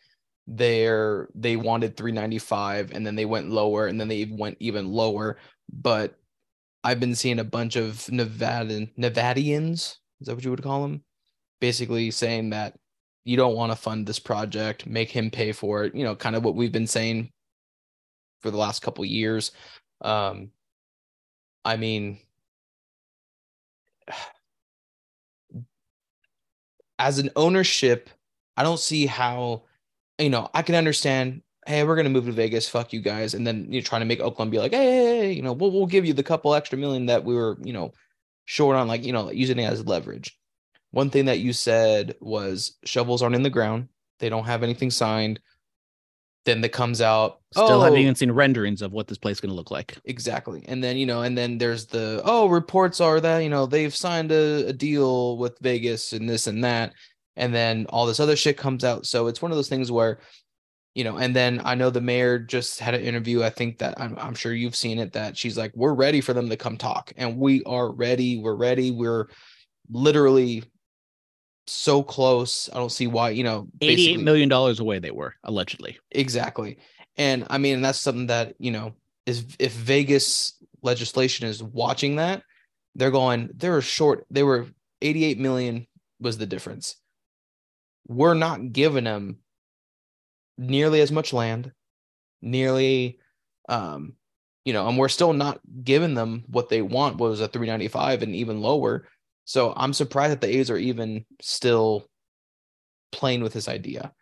they're 0.46 1.28
they 1.34 1.56
wanted 1.56 1.96
395 1.96 2.92
and 2.92 3.04
then 3.06 3.16
they 3.16 3.24
went 3.24 3.50
lower 3.50 3.86
and 3.86 4.00
then 4.00 4.08
they 4.08 4.24
went 4.30 4.56
even 4.60 4.88
lower. 4.88 5.38
But 5.72 6.14
I've 6.84 7.00
been 7.00 7.16
seeing 7.16 7.40
a 7.40 7.44
bunch 7.44 7.74
of 7.74 7.94
Nevadan 8.12 8.94
Nevadians, 8.96 9.96
is 10.20 10.26
that 10.26 10.34
what 10.36 10.44
you 10.44 10.50
would 10.50 10.62
call 10.62 10.82
them? 10.82 11.02
Basically 11.60 12.12
saying 12.12 12.50
that 12.50 12.74
you 13.26 13.36
don't 13.36 13.56
want 13.56 13.72
to 13.72 13.76
fund 13.76 14.06
this 14.06 14.20
project, 14.20 14.86
make 14.86 15.10
him 15.10 15.30
pay 15.32 15.50
for 15.50 15.84
it. 15.84 15.94
You 15.96 16.04
know, 16.04 16.14
kind 16.14 16.36
of 16.36 16.44
what 16.44 16.54
we've 16.54 16.70
been 16.70 16.86
saying 16.86 17.32
for 18.40 18.52
the 18.52 18.56
last 18.56 18.82
couple 18.82 19.04
years. 19.04 19.50
Um, 20.00 20.52
I 21.64 21.76
mean, 21.76 22.20
as 27.00 27.18
an 27.18 27.30
ownership, 27.34 28.10
I 28.56 28.62
don't 28.62 28.78
see 28.78 29.06
how, 29.06 29.64
you 30.18 30.30
know, 30.30 30.48
I 30.54 30.62
can 30.62 30.76
understand. 30.76 31.42
Hey, 31.66 31.82
we're 31.82 31.96
gonna 31.96 32.10
move 32.10 32.26
to 32.26 32.32
Vegas. 32.32 32.68
Fuck 32.68 32.92
you 32.92 33.00
guys, 33.00 33.34
and 33.34 33.44
then 33.44 33.66
you're 33.72 33.82
trying 33.82 34.02
to 34.02 34.06
make 34.06 34.20
Oakland 34.20 34.52
be 34.52 34.58
like, 34.60 34.72
hey, 34.72 34.84
hey, 34.84 35.04
hey, 35.18 35.32
you 35.32 35.42
know, 35.42 35.52
we'll 35.52 35.72
we'll 35.72 35.86
give 35.86 36.06
you 36.06 36.12
the 36.12 36.22
couple 36.22 36.54
extra 36.54 36.78
million 36.78 37.06
that 37.06 37.24
we 37.24 37.34
were, 37.34 37.58
you 37.60 37.72
know, 37.72 37.92
short 38.44 38.76
on, 38.76 38.86
like 38.86 39.04
you 39.04 39.12
know, 39.12 39.32
using 39.32 39.58
it 39.58 39.64
as 39.64 39.84
leverage. 39.84 40.38
One 40.90 41.10
thing 41.10 41.26
that 41.26 41.40
you 41.40 41.52
said 41.52 42.14
was 42.20 42.76
shovels 42.84 43.22
aren't 43.22 43.36
in 43.36 43.42
the 43.42 43.50
ground; 43.50 43.88
they 44.18 44.28
don't 44.28 44.46
have 44.46 44.62
anything 44.62 44.90
signed. 44.90 45.40
Then 46.46 46.60
that 46.60 46.68
comes 46.68 47.00
out. 47.00 47.40
Still 47.52 47.66
oh, 47.66 47.80
haven't 47.80 47.98
even 47.98 48.14
seen 48.14 48.30
renderings 48.30 48.80
of 48.80 48.92
what 48.92 49.08
this 49.08 49.18
place 49.18 49.38
is 49.38 49.40
going 49.40 49.50
to 49.50 49.56
look 49.56 49.72
like. 49.72 49.98
Exactly. 50.04 50.64
And 50.68 50.82
then, 50.82 50.96
you 50.96 51.04
know, 51.04 51.22
and 51.22 51.36
then 51.36 51.58
there's 51.58 51.86
the, 51.86 52.22
oh, 52.24 52.46
reports 52.46 53.00
are 53.00 53.18
that, 53.18 53.38
you 53.38 53.48
know, 53.48 53.66
they've 53.66 53.92
signed 53.92 54.30
a, 54.30 54.68
a 54.68 54.72
deal 54.72 55.38
with 55.38 55.58
Vegas 55.58 56.12
and 56.12 56.28
this 56.28 56.46
and 56.46 56.62
that. 56.62 56.92
And 57.34 57.52
then 57.52 57.86
all 57.88 58.06
this 58.06 58.20
other 58.20 58.36
shit 58.36 58.56
comes 58.56 58.84
out. 58.84 59.06
So 59.06 59.26
it's 59.26 59.42
one 59.42 59.50
of 59.50 59.56
those 59.56 59.68
things 59.68 59.90
where, 59.90 60.20
you 60.94 61.02
know, 61.02 61.16
and 61.16 61.34
then 61.34 61.60
I 61.64 61.74
know 61.74 61.90
the 61.90 62.00
mayor 62.00 62.38
just 62.38 62.78
had 62.78 62.94
an 62.94 63.02
interview. 63.02 63.42
I 63.42 63.50
think 63.50 63.78
that 63.78 64.00
I'm, 64.00 64.16
I'm 64.16 64.34
sure 64.36 64.54
you've 64.54 64.76
seen 64.76 65.00
it 65.00 65.14
that 65.14 65.36
she's 65.36 65.58
like, 65.58 65.72
we're 65.74 65.94
ready 65.94 66.20
for 66.20 66.32
them 66.32 66.48
to 66.48 66.56
come 66.56 66.76
talk. 66.76 67.12
And 67.16 67.38
we 67.38 67.64
are 67.64 67.90
ready. 67.90 68.38
We're 68.38 68.54
ready. 68.54 68.92
We're 68.92 69.26
literally 69.90 70.62
so 71.66 72.02
close. 72.02 72.68
I 72.72 72.76
don't 72.76 72.92
see 72.92 73.06
why, 73.06 73.30
you 73.30 73.44
know, 73.44 73.68
Eighty-eight 73.80 73.96
basically- 73.96 74.24
million 74.24 74.48
dollars 74.48 74.80
away 74.80 74.98
they 74.98 75.10
were 75.10 75.34
allegedly. 75.44 75.98
Exactly. 76.10 76.78
And 77.16 77.46
I 77.48 77.58
mean, 77.58 77.80
that's 77.80 78.00
something 78.00 78.26
that, 78.28 78.54
you 78.58 78.70
know, 78.70 78.94
is 79.24 79.44
if 79.58 79.72
Vegas 79.72 80.54
legislation 80.82 81.46
is 81.46 81.62
watching 81.62 82.16
that, 82.16 82.42
they're 82.94 83.10
going, 83.10 83.50
they're 83.54 83.80
short, 83.80 84.26
they 84.30 84.42
were 84.42 84.66
88 85.02 85.38
million 85.38 85.86
was 86.20 86.38
the 86.38 86.46
difference. 86.46 86.96
We're 88.06 88.34
not 88.34 88.72
giving 88.72 89.04
them 89.04 89.38
nearly 90.58 91.00
as 91.00 91.10
much 91.12 91.32
land, 91.32 91.72
nearly, 92.40 93.18
um, 93.68 94.14
you 94.64 94.72
know, 94.72 94.88
and 94.88 94.96
we're 94.96 95.08
still 95.08 95.32
not 95.32 95.60
giving 95.82 96.14
them 96.14 96.44
what 96.48 96.68
they 96.68 96.82
want, 96.82 97.16
what 97.16 97.30
was 97.30 97.40
a 97.40 97.48
395 97.48 98.22
and 98.22 98.34
even 98.34 98.60
lower. 98.60 99.06
So 99.46 99.72
I'm 99.76 99.92
surprised 99.94 100.32
that 100.32 100.40
the 100.42 100.54
A's 100.58 100.70
are 100.70 100.76
even 100.76 101.24
still 101.40 102.06
playing 103.12 103.42
with 103.42 103.52
this 103.54 103.68
idea. 103.68 104.12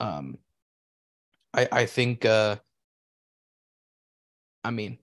Um, 0.00 0.36
I 1.54 1.68
I 1.72 1.86
think 1.86 2.24
uh 2.24 2.56
I 4.64 4.70
mean 4.70 4.98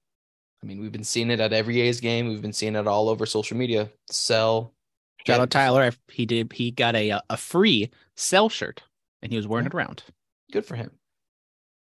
I 0.61 0.65
mean 0.65 0.80
we've 0.80 0.91
been 0.91 1.03
seeing 1.03 1.32
it 1.32 1.39
at 1.39 1.53
every 1.53 1.82
A's 1.82 1.99
game. 2.01 2.27
We've 2.27 2.41
been 2.41 2.53
seeing 2.53 2.75
it 2.75 2.88
all 2.88 3.09
over 3.09 3.25
social 3.25 3.57
media. 3.57 3.89
Sell. 4.11 4.73
Shout 5.19 5.25
get- 5.25 5.39
out 5.41 5.49
Tyler. 5.51 5.91
He 6.09 6.25
did. 6.25 6.51
He 6.53 6.71
got 6.71 6.95
a 6.95 7.21
a 7.30 7.38
free 7.38 7.89
sell 8.15 8.49
shirt, 8.49 8.84
and 9.21 9.32
he 9.32 9.38
was 9.38 9.47
wearing 9.47 9.65
Yeah. 9.65 9.69
it 9.69 9.75
around. 9.75 10.03
Good 10.51 10.65
for 10.65 10.75
him. 10.75 10.91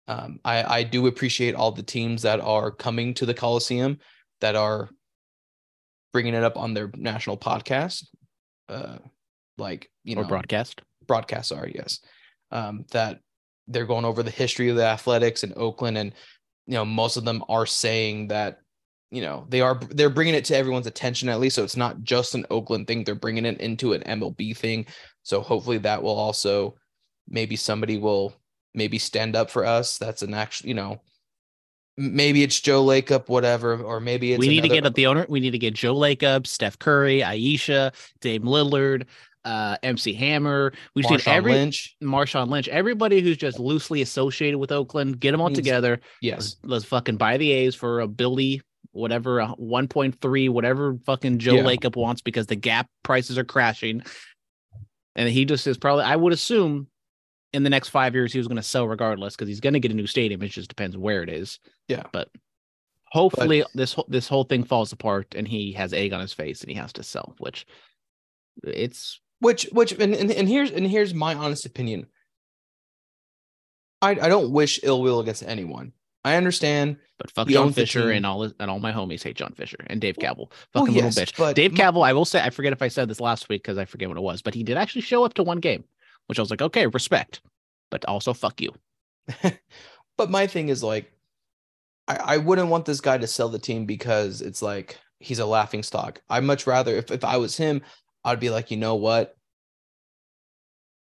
Um, 0.09 0.40
I 0.45 0.78
I 0.78 0.82
do 0.82 1.07
appreciate 1.07 1.55
all 1.55 1.72
the 1.72 1.82
teams 1.82 2.22
that 2.22 2.40
are 2.40 2.70
coming 2.70 3.14
to 3.14 3.26
the 3.26 3.34
Coliseum 3.34 3.99
that 4.40 4.57
are 4.57 4.90
bringing 6.15 6.33
it 6.33 6.45
up 6.45 6.57
on 6.57 6.73
their 6.73 6.91
national 6.97 7.37
podcast. 7.37 8.07
Uh, 8.71 8.97
like 9.59 9.91
you 10.03 10.15
know, 10.15 10.23
or 10.23 10.27
broadcast. 10.27 10.81
broadcasts 11.07 11.53
are 11.53 11.69
yes 11.69 12.01
um 12.51 12.85
that 12.91 13.21
they're 13.69 13.87
going 13.87 14.05
over 14.05 14.23
the 14.23 14.31
history 14.31 14.69
of 14.69 14.77
the 14.77 14.85
athletics 14.85 15.45
in 15.45 15.53
oakland 15.57 15.97
and 15.97 16.12
you 16.67 16.75
know 16.75 16.85
most 16.85 17.17
of 17.17 17.25
them 17.25 17.43
are 17.49 17.67
saying 17.67 18.29
that 18.29 18.59
you 19.11 19.23
know 19.23 19.47
they 19.49 19.61
are 19.61 19.79
they're 19.91 20.11
bringing 20.11 20.35
it 20.35 20.45
to 20.45 20.57
everyone's 20.57 20.87
attention 20.87 21.29
at 21.29 21.41
least 21.41 21.57
so 21.57 21.62
it's 21.62 21.77
not 21.77 22.03
just 22.03 22.35
an 22.35 22.45
oakland 22.51 22.87
thing 22.87 23.05
they're 23.05 23.15
bringing 23.15 23.47
it 23.47 23.61
into 23.61 23.93
an 23.93 24.03
mlb 24.03 24.57
thing 24.57 24.85
so 25.23 25.41
hopefully 25.41 25.79
that 25.79 26.03
will 26.03 26.17
also 26.17 26.75
maybe 27.29 27.57
somebody 27.57 27.97
will 27.97 28.35
maybe 28.75 28.99
stand 28.99 29.37
up 29.37 29.51
for 29.51 29.65
us 29.65 29.99
that's 29.99 30.23
an 30.23 30.35
actual 30.35 30.69
you 30.69 30.75
know 30.75 31.01
maybe 31.97 32.42
it's 32.42 32.61
joe 32.61 32.84
lacob 32.84 33.28
whatever 33.28 33.80
or 33.82 34.01
maybe 34.01 34.32
it's 34.32 34.40
we 34.40 34.49
need 34.49 34.62
to 34.62 34.68
get 34.68 34.84
at 34.84 34.95
the 34.95 35.07
owner. 35.07 35.26
We 35.28 35.40
need 35.40 35.53
to 35.53 35.59
get 35.59 35.74
Joe 35.74 35.95
Lacob, 35.95 36.47
Steph 36.47 36.78
Curry, 36.78 37.22
Ayesha, 37.22 37.92
Dame 38.20 38.42
Lillard, 38.42 39.07
uh, 39.45 39.76
MC 39.82 40.14
Hammer. 40.14 40.72
We've 40.95 41.05
Marshawn 41.05 41.20
seen 41.22 41.34
every 41.34 41.53
Lynch. 41.53 41.97
Marshawn 42.03 42.49
Lynch, 42.49 42.68
everybody 42.68 43.20
who's 43.20 43.36
just 43.36 43.59
loosely 43.59 44.03
associated 44.03 44.59
with 44.59 44.72
Oakland. 44.72 45.20
Get 45.20 45.32
them 45.32 45.40
all 45.40 45.51
together. 45.51 46.01
Yes. 46.20 46.36
Let's, 46.36 46.57
let's 46.64 46.84
fucking 46.86 47.16
buy 47.16 47.36
the 47.36 47.53
A's 47.53 47.74
for 47.74 48.01
a 48.01 48.09
Billy, 48.09 48.62
whatever, 48.92 49.40
a 49.40 49.55
1.3, 49.59 50.51
whatever 50.51 50.97
fucking 51.05 51.38
Joe 51.38 51.57
Yeah. 51.57 51.62
Lacob 51.62 51.97
wants 51.97 52.22
because 52.22 52.47
the 52.47 52.57
gap 52.57 52.88
prices 53.03 53.38
are 53.38 53.45
crashing. 53.45 54.03
And 55.16 55.28
he 55.28 55.45
just 55.45 55.66
is 55.66 55.78
probably, 55.78 56.05
I 56.05 56.16
would 56.16 56.32
assume 56.32 56.88
in 57.55 57.63
the 57.63 57.71
next 57.71 57.89
five 57.89 58.15
years, 58.15 58.33
he 58.33 58.39
was 58.39 58.49
going 58.49 58.57
to 58.57 58.63
sell 58.63 58.87
regardless 58.87 59.35
because 59.35 59.49
he's 59.49 59.61
going 59.61 59.73
to 59.73 59.81
get 59.81 59.93
a 59.93 59.95
new 59.95 60.07
stadium. 60.07 60.43
It 60.43 60.49
just 60.49 60.69
depends 60.69 60.97
where 60.97 61.23
it 61.23 61.31
is. 61.31 61.59
Yeah. 61.89 62.03
But 62.13 62.29
hopefully 63.07 63.65
this 63.75 63.95
whole 63.95 64.07
this 64.09 64.29
whole 64.29 64.45
thing 64.45 64.65
falls 64.65 64.93
apart 64.93 65.35
and 65.37 65.47
he 65.47 65.73
has 65.73 65.93
egg 65.93 66.13
on 66.13 66.21
his 66.21 66.33
face 66.33 66.61
and 66.61 66.71
he 66.71 66.77
has 66.77 66.93
to 66.95 67.03
sell, 67.03 67.35
which 67.39 67.65
it's 68.65 69.21
Which 69.39 69.69
which 69.73 69.93
and, 69.93 70.15
and, 70.15 70.31
and 70.31 70.49
here's 70.49 70.71
and 70.71 70.87
here's 70.87 71.15
my 71.15 71.35
honest 71.35 71.65
opinion. 71.65 72.07
I 74.03 74.11
I 74.11 74.29
don't 74.29 74.51
wish 74.51 74.81
ill 74.83 75.01
will 75.01 75.21
against 75.21 75.43
anyone. 75.43 75.93
I 76.25 76.37
understand. 76.37 76.97
but 77.19 77.31
fuck 77.31 77.49
John 77.49 77.73
Fisher 77.73 78.11
and 78.11 78.25
all 78.25 78.43
his, 78.43 78.55
and 78.59 78.71
all 78.71 78.81
my 78.81 78.93
homies 78.93 79.23
hate 79.23 79.37
John 79.37 79.53
Fisher 79.53 79.77
and 79.89 80.01
Dave 80.01 80.17
Kaval. 80.17 80.51
Fucking 80.73 80.95
yes, 80.95 81.17
little 81.17 81.25
bitch. 81.27 81.37
but 81.37 81.55
Dave 81.55 81.73
Kaval, 81.73 82.05
I 82.05 82.15
will 82.15 82.25
say, 82.25 82.41
I 82.41 82.49
forget 82.49 82.73
if 82.73 82.81
I 82.81 82.89
said 82.89 83.09
this 83.09 83.21
last 83.21 83.51
week 83.51 83.63
because 83.63 83.77
I 83.77 83.85
forget 83.85 84.09
what 84.09 84.17
it 84.17 84.23
was, 84.23 84.41
but 84.41 84.55
he 84.55 84.63
did 84.63 84.79
actually 84.79 85.03
show 85.03 85.25
up 85.25 85.35
to 85.35 85.43
one 85.43 85.61
game, 85.61 85.85
which 86.27 86.39
I 86.39 86.43
was 86.43 86.51
like, 86.51 86.62
okay, 86.62 86.87
respect, 86.87 87.41
but 87.91 88.05
also 88.07 88.33
fuck 88.33 88.61
you. 88.61 88.72
but 90.16 90.31
my 90.31 90.47
thing 90.47 90.68
is 90.68 90.83
like 90.83 91.11
I, 92.09 92.16
I 92.16 92.37
wouldn't 92.39 92.68
want 92.68 92.85
this 92.85 93.01
guy 93.01 93.18
to 93.18 93.27
sell 93.27 93.49
the 93.49 93.59
team 93.59 93.87
because 93.87 94.41
it's 94.41 94.62
like 94.62 94.99
he's 95.20 95.39
a 95.39 95.47
laughing 95.47 95.83
stock. 95.83 96.20
I'd 96.29 96.45
much 96.45 96.66
rather 96.66 96.95
if, 96.97 97.11
if 97.11 97.25
I 97.25 97.37
was 97.37 97.57
him, 97.57 97.83
I'd 98.25 98.41
be 98.41 98.51
like, 98.51 98.70
you 98.70 98.77
know 98.77 98.97
what? 98.97 99.37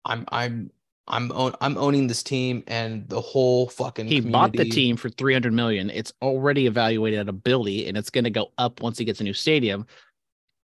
I'm 0.05 0.25
I'm 0.29 0.71
I'm 1.07 1.31
own, 1.33 1.53
I'm 1.59 1.77
owning 1.77 2.07
this 2.07 2.23
team 2.23 2.63
and 2.67 3.07
the 3.09 3.19
whole 3.19 3.67
fucking 3.67 4.07
He 4.07 4.21
bought 4.21 4.53
the 4.53 4.65
team 4.65 4.95
for 4.95 5.09
300 5.09 5.51
million. 5.51 5.89
It's 5.89 6.13
already 6.21 6.65
evaluated 6.65 7.19
at 7.19 7.27
a 7.27 7.33
billy 7.33 7.87
and 7.87 7.97
it's 7.97 8.09
going 8.09 8.23
to 8.23 8.29
go 8.29 8.51
up 8.57 8.81
once 8.81 8.97
he 8.97 9.05
gets 9.05 9.19
a 9.19 9.23
new 9.23 9.33
stadium. 9.33 9.85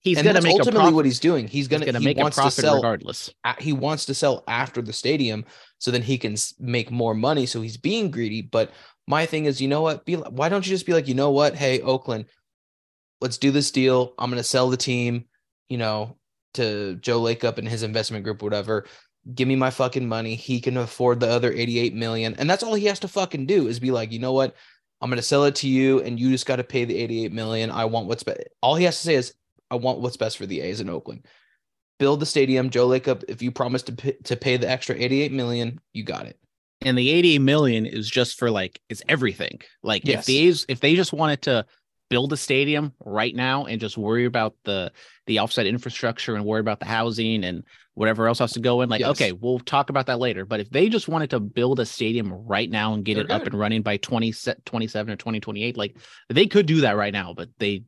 He's 0.07 0.17
and 0.17 0.25
going 0.25 0.35
to 0.35 0.41
make 0.41 0.59
ultimately 0.59 0.93
what 0.93 1.05
he's 1.05 1.19
doing. 1.19 1.47
He's 1.47 1.67
going 1.67 1.81
to 1.81 1.99
he 1.99 2.05
make 2.05 2.17
a 2.17 2.21
wants 2.21 2.37
profit 2.37 2.55
to 2.55 2.61
sell 2.61 2.75
regardless. 2.75 3.29
he 3.59 3.73
wants 3.73 4.05
to 4.05 4.13
sell 4.13 4.43
after 4.47 4.81
the 4.81 4.93
stadium 4.93 5.45
so 5.79 5.91
then 5.91 6.01
he 6.01 6.17
can 6.17 6.35
make 6.59 6.91
more 6.91 7.13
money 7.13 7.45
so 7.45 7.61
he's 7.61 7.77
being 7.77 8.09
greedy. 8.09 8.41
But 8.41 8.71
my 9.07 9.25
thing 9.25 9.45
is 9.45 9.61
you 9.61 9.67
know 9.67 9.81
what? 9.81 10.05
Be 10.05 10.15
why 10.15 10.49
don't 10.49 10.65
you 10.65 10.71
just 10.71 10.85
be 10.85 10.93
like 10.93 11.07
you 11.07 11.15
know 11.15 11.31
what? 11.31 11.55
Hey 11.55 11.81
oakland 11.81 12.25
let's 13.21 13.37
do 13.37 13.51
this 13.51 13.71
deal. 13.71 14.13
I'm 14.17 14.29
going 14.29 14.37
to 14.37 14.43
sell 14.43 14.69
the 14.69 14.77
team 14.77 15.25
you 15.69 15.77
know 15.77 16.17
to 16.53 16.95
joe 16.95 17.21
lacob 17.21 17.57
and 17.57 17.67
his 17.67 17.83
investment 17.83 18.23
group 18.23 18.41
whatever. 18.41 18.85
Give 19.33 19.47
me 19.47 19.57
my 19.57 19.71
fucking 19.71 20.07
money. 20.07 20.35
He 20.35 20.61
can 20.61 20.77
afford 20.77 21.19
the 21.19 21.27
other 21.27 21.51
88 21.51 21.93
million. 21.93 22.35
And 22.35 22.49
that's 22.49 22.63
all 22.63 22.75
he 22.75 22.85
has 22.85 22.99
to 22.99 23.09
fucking 23.09 23.45
do 23.45 23.67
is 23.67 23.79
be 23.79 23.91
like 23.91 24.11
you 24.11 24.19
know 24.19 24.33
what? 24.33 24.55
I'm 25.01 25.09
going 25.09 25.17
to 25.17 25.23
sell 25.23 25.43
it 25.43 25.55
to 25.55 25.67
you 25.67 26.01
and 26.01 26.19
you 26.19 26.31
just 26.31 26.45
got 26.45 26.55
to 26.55 26.63
pay 26.63 26.85
the 26.85 26.97
88 26.97 27.31
million. 27.31 27.69
I 27.69 27.85
want 27.85 28.07
what's 28.07 28.23
best 28.23 28.39
all 28.61 28.75
he 28.75 28.85
has 28.85 28.97
to 28.97 29.03
say 29.03 29.15
is 29.15 29.33
i 29.71 29.75
want 29.75 29.99
what's 29.99 30.17
best 30.17 30.37
for 30.37 30.45
the 30.45 30.61
a's 30.61 30.81
in 30.81 30.89
oakland 30.89 31.25
build 31.99 32.19
the 32.19 32.27
stadium. 32.27 32.69
Joe 32.69 32.87
Lacob, 32.89 33.23
if 33.27 33.41
you 33.41 33.49
promise 33.51 33.81
to 33.81 33.91
pay, 33.91 34.11
to 34.25 34.35
pay 34.35 34.55
the 34.55 34.69
extra 34.69 34.93
88 34.95 35.31
million, 35.31 35.79
you 35.93 36.03
got 36.03 36.27
it. 36.27 36.37
and 36.81 36.95
the 36.95 37.09
80 37.09 37.39
million 37.39 37.87
is 37.87 38.07
just 38.07 38.37
for 38.37 38.51
like 38.51 38.79
it's 38.87 39.01
everything 39.09 39.59
like 39.81 40.03
if 40.03 40.09
Yes. 40.09 40.25
the 40.27 40.37
A's 40.37 40.65
if 40.69 40.79
they 40.79 40.93
just 40.95 41.11
wanted 41.11 41.41
to 41.43 41.65
build 42.11 42.31
a 42.33 42.37
stadium 42.37 42.93
right 43.03 43.35
now 43.35 43.65
and 43.65 43.81
just 43.81 43.97
worry 43.97 44.25
about 44.25 44.53
the 44.63 44.91
the 45.25 45.37
offsite 45.37 45.67
infrastructure 45.67 46.35
and 46.35 46.45
worry 46.45 46.59
about 46.59 46.79
the 46.79 46.85
housing 46.85 47.43
and 47.43 47.63
whatever 47.95 48.27
else 48.27 48.37
has 48.37 48.53
to 48.53 48.59
go 48.59 48.81
in 48.81 48.89
like 48.89 48.99
Yes. 49.01 49.09
okay 49.09 49.31
we'll 49.31 49.57
talk 49.59 49.89
about 49.89 50.05
that 50.05 50.19
later 50.19 50.45
but 50.45 50.59
if 50.59 50.69
they 50.69 50.87
just 50.89 51.07
wanted 51.07 51.31
to 51.31 51.39
build 51.39 51.79
a 51.79 51.85
stadium 51.85 52.31
right 52.31 52.69
now 52.69 52.93
and 52.93 53.03
get 53.03 53.15
They're 53.15 53.25
it 53.25 53.31
up 53.31 53.45
and 53.47 53.55
running 53.55 53.81
by 53.81 53.97
20 53.97 54.31
27 54.65 55.11
or 55.13 55.15
2028 55.17 55.75
like 55.75 55.97
they 56.29 56.45
could 56.45 56.67
do 56.67 56.81
that 56.81 56.95
right 56.95 57.11
now 57.11 57.33
but 57.33 57.49
they 57.57 57.83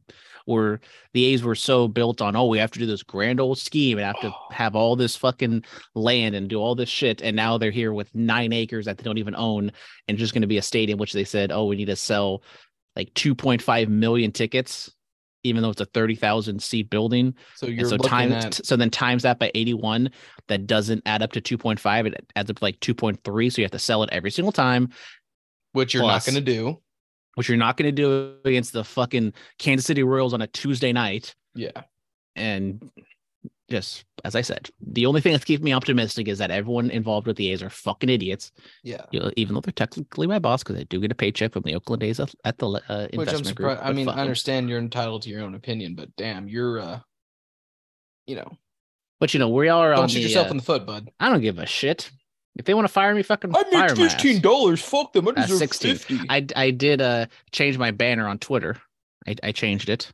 were 0.50 0.82
the 1.14 1.26
A's 1.26 1.44
were 1.44 1.56
so 1.56 1.88
built 1.88 2.22
on 2.22 2.36
oh 2.36 2.48
we 2.48 2.58
have 2.58 2.72
to 2.72 2.80
do 2.80 2.86
this 2.86 3.04
grand 3.04 3.40
old 3.40 3.58
scheme 3.58 3.98
and 3.98 4.06
have 4.06 4.20
to 4.22 4.32
have 4.52 4.76
all 4.76 4.96
this 4.96 5.16
fucking 5.16 5.64
land 5.96 6.36
and 6.36 6.50
do 6.50 6.60
all 6.60 6.76
this 6.76 6.90
shit. 6.90 7.22
And 7.22 7.36
now 7.36 7.58
they're 7.58 7.72
here 7.72 7.94
with 7.94 8.14
nine 8.14 8.52
acres 8.52 8.86
that 8.86 8.98
they 8.98 9.04
don't 9.04 9.18
even 9.18 9.36
own 9.36 9.72
and 10.08 10.18
just 10.18 10.34
going 10.34 10.42
to 10.42 10.48
be 10.48 10.58
a 10.58 10.62
stadium 10.62 11.00
which 11.00 11.14
they 11.14 11.24
said 11.24 11.52
oh 11.52 11.66
we 11.66 11.78
need 11.78 11.86
to 11.86 11.96
sell 11.96 12.44
like 12.96 13.14
2.5 13.14 13.88
million 13.88 14.32
tickets 14.32 14.92
even 15.44 15.64
though 15.64 15.70
it's 15.70 15.80
a 15.80 15.86
30,000 15.86 16.62
seat 16.62 16.90
building. 16.90 17.34
So 17.56 17.68
you're 17.68 17.86
so 17.86 17.96
looking 17.96 18.10
time 18.10 18.32
at 18.34 18.54
so 18.66 18.76
then 18.76 18.90
times 18.90 19.24
that 19.24 19.40
by 19.40 19.52
81 19.56 20.12
that 20.48 20.68
doesn't 20.68 21.04
add 21.06 21.22
up 21.22 21.32
to 21.34 21.42
2.5 21.42 22.08
it 22.08 22.32
adds 22.36 22.50
up 22.50 22.58
to 22.58 22.64
like 22.64 22.80
2.3 22.82 23.52
so 23.52 23.62
you 23.62 23.64
have 23.64 23.72
to 23.72 23.80
sell 23.80 24.04
it 24.04 24.10
every 24.12 24.32
single 24.32 24.52
time. 24.52 24.90
Which 25.72 25.94
you're 25.94 26.04
plus- 26.04 26.28
not 26.28 26.34
going 26.34 26.44
to 26.44 26.52
do. 26.52 26.82
Which 27.36 27.48
you're 27.48 27.58
not 27.58 27.78
going 27.78 27.88
to 27.88 27.92
do 27.92 28.36
against 28.46 28.74
the 28.74 28.84
fucking 28.84 29.34
Kansas 29.58 29.86
City 29.86 30.04
Royals 30.04 30.34
on 30.34 30.42
a 30.42 30.48
Tuesday 30.48 30.92
night 30.92 31.36
Yeah. 31.56 31.84
and 32.36 32.90
just 33.70 34.04
as 34.26 34.36
I 34.36 34.42
said, 34.42 34.70
the 34.82 35.06
only 35.06 35.22
thing 35.22 35.32
that's 35.32 35.46
keeping 35.46 35.64
me 35.64 35.74
optimistic 35.74 36.28
is 36.28 36.40
that 36.40 36.52
everyone 36.52 36.90
involved 36.90 37.28
with 37.28 37.38
the 37.38 37.52
A's 37.52 37.62
are 37.62 37.70
fucking 37.70 38.10
idiots. 38.10 38.52
Yeah. 38.84 39.06
You 39.12 39.20
know, 39.20 39.32
even 39.38 39.54
though 39.54 39.62
they're 39.62 39.72
technically 39.72 40.28
my 40.28 40.40
boss 40.40 40.64
because 40.64 40.78
I 40.80 40.84
do 40.84 41.00
get 41.00 41.12
a 41.12 41.16
paycheck 41.16 41.54
from 41.54 41.64
the 41.64 41.76
Oakland 41.76 42.04
A's 42.04 42.20
at 42.20 42.58
the 42.58 42.68
uh, 42.68 43.08
Which 43.14 43.14
I'm 43.14 43.20
investment 43.20 43.56
group. 43.58 43.80
I 43.82 43.94
mean, 43.94 44.10
I 44.10 44.22
understand 44.22 44.70
you're 44.70 44.80
entitled 44.80 45.22
to 45.24 45.30
your 45.30 45.44
own 45.44 45.56
opinion, 45.56 45.96
but 45.96 46.16
damn, 46.16 46.48
you're 46.48 46.80
uh 46.80 47.00
you 48.26 48.36
know, 48.36 48.52
but 49.20 49.34
you 49.34 49.40
know 49.40 49.50
we 49.50 49.70
all 49.70 49.82
are 49.82 49.94
on 49.94 50.00
don't 50.00 50.10
shoot 50.10 50.20
the. 50.20 50.24
yourself 50.24 50.48
uh, 50.48 50.52
in 50.52 50.58
the 50.58 50.64
foot, 50.64 50.86
bud. 50.86 51.10
I 51.20 51.30
don't 51.30 51.42
give 51.42 51.60
a 51.60 51.66
shit 51.66 52.12
if 52.60 52.66
they 52.66 52.74
want 52.76 52.86
to 52.86 52.94
fire 52.94 53.16
me. 53.16 53.24
Fucking 53.24 53.56
I 53.56 53.64
fire 53.64 53.72
make 53.90 53.98
my 53.98 54.06
ass. 54.06 54.14
fifteen 54.14 54.42
dollars. 54.42 54.82
Fuck 54.84 55.14
them. 55.14 55.28
I 55.30 55.32
Uh, 55.32 55.34
deserve 55.46 55.58
16. 55.58 55.96
fifty. 55.96 56.20
I 56.30 56.46
I 56.56 56.70
did 56.72 57.02
uh 57.02 57.26
change 57.52 57.78
my 57.80 57.90
banner 57.92 58.28
on 58.28 58.38
Twitter. 58.38 58.78
I 59.28 59.36
I 59.42 59.52
changed 59.52 59.90
it. 59.90 60.12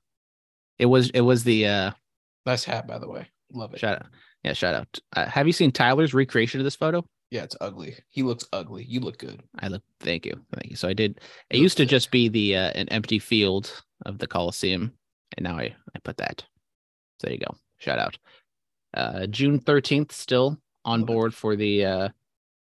It 0.79 0.85
was 0.85 1.09
it 1.09 1.21
was 1.21 1.43
the 1.43 1.67
uh 1.67 1.91
nice 2.45 2.63
hat, 2.63 2.87
by 2.87 2.99
the 2.99 3.09
way. 3.09 3.27
Love 3.51 3.73
it. 3.73 3.79
shout 3.79 3.95
out 3.97 4.05
yeah 4.43 4.53
shout 4.53 4.75
out. 4.75 4.99
Uh, 5.15 5.25
have 5.25 5.47
you 5.47 5.53
seen 5.53 5.71
Tyler's 5.71 6.13
recreation 6.13 6.59
of 6.61 6.63
this 6.63 6.75
photo? 6.75 7.03
Yeah, 7.31 7.43
it's 7.43 7.55
ugly. 7.59 7.95
He 8.09 8.21
looks 8.21 8.45
ugly. 8.53 8.83
You 8.83 8.99
look 8.99 9.17
good. 9.17 9.41
I 9.59 9.67
look. 9.67 9.81
Thank 9.99 10.25
you, 10.27 10.39
thank 10.53 10.69
you. 10.69 10.75
So 10.77 10.87
I 10.87 10.93
did. 10.93 11.19
It 11.49 11.57
You 11.57 11.63
used 11.63 11.77
to 11.77 11.85
just 11.85 12.11
be 12.11 12.29
the 12.29 12.55
uh, 12.55 12.69
an 12.75 12.87
empty 12.89 13.17
field 13.19 13.83
of 14.05 14.19
the 14.19 14.27
Coliseum, 14.27 14.93
and 15.35 15.43
now 15.43 15.57
I 15.57 15.75
I 15.95 15.99
put 16.03 16.17
that. 16.17 16.43
So 17.19 17.27
there 17.27 17.33
you 17.33 17.39
go. 17.39 17.55
Shout 17.79 17.97
out. 17.97 18.17
Uh, 18.93 19.25
June 19.25 19.59
thirteenth, 19.59 20.11
still 20.11 20.57
on 20.85 21.03
board 21.03 21.33
for 21.33 21.55
the. 21.55 21.85
uh 21.85 22.09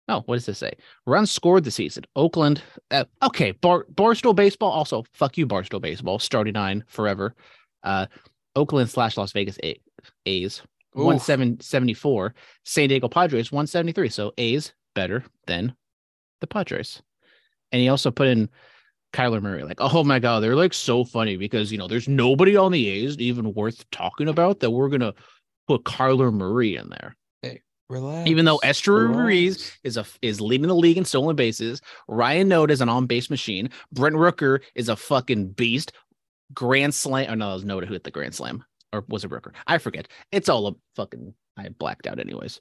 Oh, 0.07 0.21
what 0.25 0.35
does 0.35 0.45
this 0.45 0.59
say? 0.59 0.73
Runs 1.07 1.31
scored 1.31 1.63
this 1.63 1.75
season. 1.75 2.03
Oakland. 2.15 2.61
Uh, 2.91 3.05
okay, 3.23 3.51
Bar 3.51 3.85
Barstool 3.93 4.35
baseball. 4.35 4.71
Also, 4.71 5.03
fuck 5.13 5.37
you, 5.37 5.47
Barstool 5.47 5.81
baseball. 5.81 6.19
Starting 6.19 6.53
nine 6.53 6.83
forever. 6.87 7.33
Uh, 7.83 8.05
Oakland 8.55 8.89
slash 8.89 9.17
Las 9.17 9.31
Vegas 9.31 9.57
A- 9.63 9.79
A's. 10.25 10.61
Oof. 10.97 11.21
seven 11.21 11.59
seventy 11.59 11.93
four. 11.93 12.33
San 12.63 12.87
Diego 12.87 13.07
Padres 13.07 13.51
one 13.51 13.67
seventy 13.67 13.91
three. 13.91 14.09
So 14.09 14.31
A's 14.37 14.73
better 14.93 15.25
than 15.47 15.75
the 16.39 16.47
Padres. 16.47 17.01
And 17.71 17.81
he 17.81 17.89
also 17.89 18.11
put 18.11 18.27
in 18.27 18.47
Kyler 19.11 19.41
Murray. 19.41 19.63
Like, 19.63 19.79
oh 19.79 20.03
my 20.03 20.19
god, 20.19 20.41
they're 20.41 20.55
like 20.55 20.73
so 20.73 21.03
funny 21.03 21.35
because 21.35 21.71
you 21.71 21.77
know 21.77 21.87
there's 21.87 22.07
nobody 22.07 22.55
on 22.55 22.71
the 22.71 22.87
A's 22.87 23.17
even 23.17 23.53
worth 23.53 23.89
talking 23.91 24.29
about 24.29 24.59
that 24.59 24.71
we're 24.71 24.89
gonna 24.89 25.13
put 25.67 25.83
Kyler 25.83 26.31
Murray 26.31 26.75
in 26.75 26.89
there. 26.89 27.15
Relax. 27.89 28.27
Even 28.29 28.45
though 28.45 28.57
Esteury 28.63 29.03
relax. 29.09 29.17
Ruiz 29.17 29.77
is 29.83 29.97
a 29.97 30.05
is 30.21 30.41
leading 30.41 30.67
the 30.67 30.75
league 30.75 30.97
in 30.97 31.05
stolen 31.05 31.35
bases, 31.35 31.81
Ryan 32.07 32.49
Noda 32.49 32.71
is 32.71 32.81
an 32.81 32.89
on 32.89 33.05
base 33.05 33.29
machine. 33.29 33.69
Brent 33.91 34.15
Rooker 34.15 34.61
is 34.73 34.89
a 34.89 34.95
fucking 34.95 35.49
beast. 35.49 35.91
Grand 36.53 36.93
slam. 36.95 37.27
Oh 37.29 37.35
no, 37.35 37.51
it 37.51 37.53
was 37.53 37.65
Noda 37.65 37.85
who 37.85 37.93
hit 37.93 38.03
the 38.03 38.11
grand 38.11 38.33
slam, 38.33 38.63
or 38.91 39.05
was 39.07 39.23
it 39.23 39.29
Rooker? 39.31 39.51
I 39.67 39.77
forget. 39.77 40.07
It's 40.31 40.49
all 40.49 40.67
a 40.67 40.73
fucking. 40.95 41.33
I 41.57 41.69
blacked 41.69 42.07
out 42.07 42.19
anyways. 42.19 42.59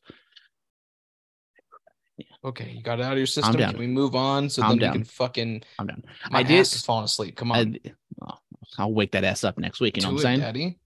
Okay, 2.45 2.71
you 2.71 2.83
got 2.83 3.01
it 3.01 3.05
out 3.05 3.13
of 3.13 3.19
your 3.19 3.27
system. 3.27 3.55
Can 3.57 3.79
we 3.79 3.87
move 3.87 4.15
on 4.15 4.49
so 4.49 4.63
I'm 4.63 4.71
then 4.71 4.79
down. 4.79 4.93
we 4.93 4.99
can 4.99 5.05
fucking 5.05 5.63
I'm 5.79 5.87
down. 5.87 6.05
my 6.31 6.41
I 6.41 6.43
did- 6.43 6.61
ass 6.61 6.75
is 6.77 6.83
falling 6.85 7.05
asleep. 7.05 7.37
Come 7.37 7.51
on. 7.51 7.77
I, 7.85 7.91
oh, 8.23 8.39
I'll 8.79 8.93
wake 8.93 9.13
that 9.13 9.25
ass 9.25 9.43
up 9.43 9.59
next 9.59 9.81
week. 9.81 9.97
You 9.97 10.03
know 10.03 10.11
Do 10.11 10.17
what 10.17 10.27
I'm 10.27 10.35
it, 10.35 10.37
saying? 10.37 10.41
Daddy. 10.41 10.79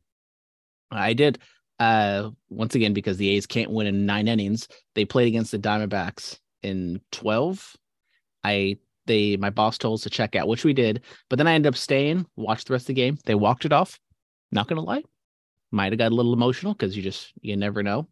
I 0.90 1.12
did. 1.12 1.38
Uh, 1.78 2.30
once 2.50 2.74
again, 2.74 2.92
because 2.92 3.16
the 3.18 3.28
A's 3.30 3.46
can't 3.46 3.70
win 3.70 3.86
in 3.86 4.04
nine 4.06 4.26
innings, 4.28 4.66
they 4.94 5.04
played 5.04 5.28
against 5.28 5.52
the 5.52 5.58
Diamondbacks 5.58 6.38
in 6.62 7.00
twelve. 7.12 7.74
I 8.42 8.78
they 9.06 9.36
my 9.36 9.50
boss 9.50 9.78
told 9.78 9.98
us 9.98 10.02
to 10.02 10.10
check 10.10 10.34
out, 10.36 10.48
which 10.48 10.64
we 10.64 10.72
did, 10.72 11.02
but 11.30 11.36
then 11.36 11.46
I 11.46 11.52
ended 11.54 11.72
up 11.72 11.76
staying, 11.76 12.26
watched 12.36 12.66
the 12.66 12.72
rest 12.72 12.84
of 12.84 12.88
the 12.88 12.94
game. 12.94 13.16
They 13.26 13.34
walked 13.36 13.64
it 13.64 13.72
off. 13.72 13.98
Not 14.50 14.66
gonna 14.66 14.80
lie, 14.82 15.02
might 15.70 15.92
have 15.92 15.98
got 15.98 16.10
a 16.12 16.14
little 16.14 16.32
emotional 16.32 16.74
because 16.74 16.96
you 16.96 17.02
just 17.02 17.32
you 17.40 17.56
never 17.56 17.82
know 17.82 18.08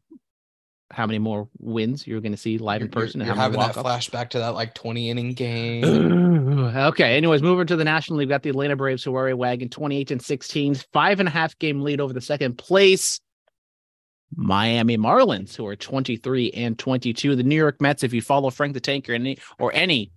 how 0.92 1.04
many 1.04 1.18
more 1.18 1.48
wins 1.58 2.06
you're 2.06 2.20
gonna 2.20 2.36
see 2.36 2.58
live 2.58 2.80
in 2.80 2.86
You're- 2.86 2.92
you're- 2.94 3.06
person 3.06 3.20
You're, 3.20 3.34
many 3.34 3.40
having 3.40 3.58
that 3.58 3.74
flashback 3.74 4.30
to 4.30 4.38
that 4.38 4.54
like 4.54 4.72
20 4.74 5.10
inning 5.10 5.32
game. 5.34 5.82
okay. 5.84 7.16
Anyways, 7.16 7.42
moving 7.42 7.66
to 7.66 7.74
the 7.76 7.82
National 7.84 8.18
League, 8.20 8.28
we've 8.28 8.34
got 8.34 8.42
the 8.44 8.50
Atlanta 8.50 8.76
Braves 8.76 9.02
who 9.02 9.14
are 9.16 9.28
a 9.28 9.36
wagon 9.36 9.68
28 9.68 10.12
and 10.12 10.22
16, 10.22 10.76
five 10.92 11.18
and 11.18 11.28
a 11.28 11.32
half 11.32 11.58
game 11.58 11.80
lead 11.80 12.00
over 12.00 12.12
the 12.12 12.20
second 12.20 12.56
place 12.58 13.18
Miami 14.34 14.96
Marlins, 14.96 15.54
who 15.54 15.66
are 15.66 15.76
23 15.76 16.50
and 16.52 16.78
22. 16.78 17.36
The 17.36 17.42
New 17.42 17.56
York 17.56 17.80
Mets, 17.80 18.02
if 18.02 18.12
you 18.12 18.22
follow 18.22 18.50
Frank 18.50 18.74
the 18.74 18.80
Tanker 18.80 19.12
any, 19.12 19.38
or 19.58 19.72
any 19.72 20.12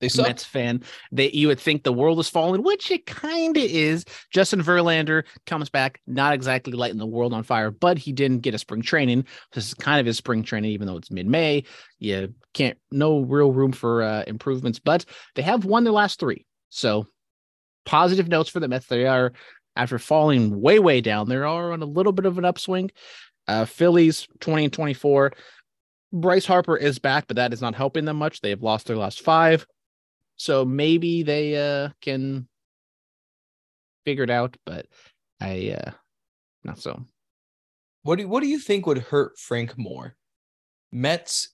They 0.00 0.08
suck. 0.08 0.26
Mets 0.26 0.44
fan, 0.44 0.82
they 1.10 1.30
you 1.30 1.48
would 1.48 1.60
think 1.60 1.82
the 1.82 1.92
world 1.92 2.18
is 2.20 2.28
falling, 2.28 2.62
which 2.62 2.90
it 2.90 3.06
kind 3.06 3.56
of 3.56 3.62
is. 3.62 4.04
Justin 4.30 4.62
Verlander 4.62 5.24
comes 5.46 5.70
back, 5.70 6.00
not 6.06 6.34
exactly 6.34 6.72
lighting 6.74 6.98
the 6.98 7.06
world 7.06 7.32
on 7.32 7.42
fire, 7.42 7.70
but 7.70 7.98
he 7.98 8.12
didn't 8.12 8.40
get 8.40 8.54
a 8.54 8.58
spring 8.58 8.82
training. 8.82 9.24
This 9.52 9.68
is 9.68 9.74
kind 9.74 10.00
of 10.00 10.06
his 10.06 10.18
spring 10.18 10.42
training, 10.42 10.72
even 10.72 10.86
though 10.86 10.96
it's 10.96 11.10
mid-May. 11.10 11.64
You 11.98 12.34
can't 12.54 12.78
no 12.90 13.20
real 13.20 13.52
room 13.52 13.72
for 13.72 14.02
uh, 14.02 14.24
improvements, 14.26 14.78
but 14.78 15.04
they 15.34 15.42
have 15.42 15.64
won 15.64 15.84
their 15.84 15.92
last 15.92 16.20
three. 16.20 16.46
So 16.68 17.06
positive 17.84 18.28
notes 18.28 18.50
for 18.50 18.60
the 18.60 18.68
Mets. 18.68 18.86
They 18.86 19.06
are 19.06 19.32
after 19.76 19.98
falling 19.98 20.60
way, 20.60 20.78
way 20.78 21.00
down, 21.00 21.28
they 21.28 21.36
are 21.36 21.72
on 21.72 21.82
a 21.82 21.86
little 21.86 22.12
bit 22.12 22.26
of 22.26 22.38
an 22.38 22.44
upswing. 22.44 22.90
Uh, 23.50 23.64
Phillies 23.64 24.28
20 24.38 24.64
and 24.64 24.72
24. 24.72 25.32
Bryce 26.12 26.46
Harper 26.46 26.76
is 26.76 26.98
back, 26.98 27.26
but 27.26 27.36
that 27.36 27.52
is 27.52 27.60
not 27.60 27.74
helping 27.74 28.04
them 28.04 28.16
much. 28.16 28.40
They 28.40 28.50
have 28.50 28.62
lost 28.62 28.86
their 28.86 28.96
last 28.96 29.22
five. 29.22 29.66
So 30.36 30.64
maybe 30.64 31.22
they 31.22 31.56
uh 31.56 31.90
can 32.00 32.48
figure 34.04 34.24
it 34.24 34.30
out, 34.30 34.56
but 34.64 34.86
I 35.40 35.76
uh 35.78 35.90
not 36.64 36.78
so. 36.78 37.04
What 38.02 38.18
do 38.18 38.28
what 38.28 38.40
do 38.40 38.48
you 38.48 38.58
think 38.58 38.86
would 38.86 38.98
hurt 38.98 39.38
Frank 39.38 39.76
more? 39.76 40.16
Mets 40.92 41.50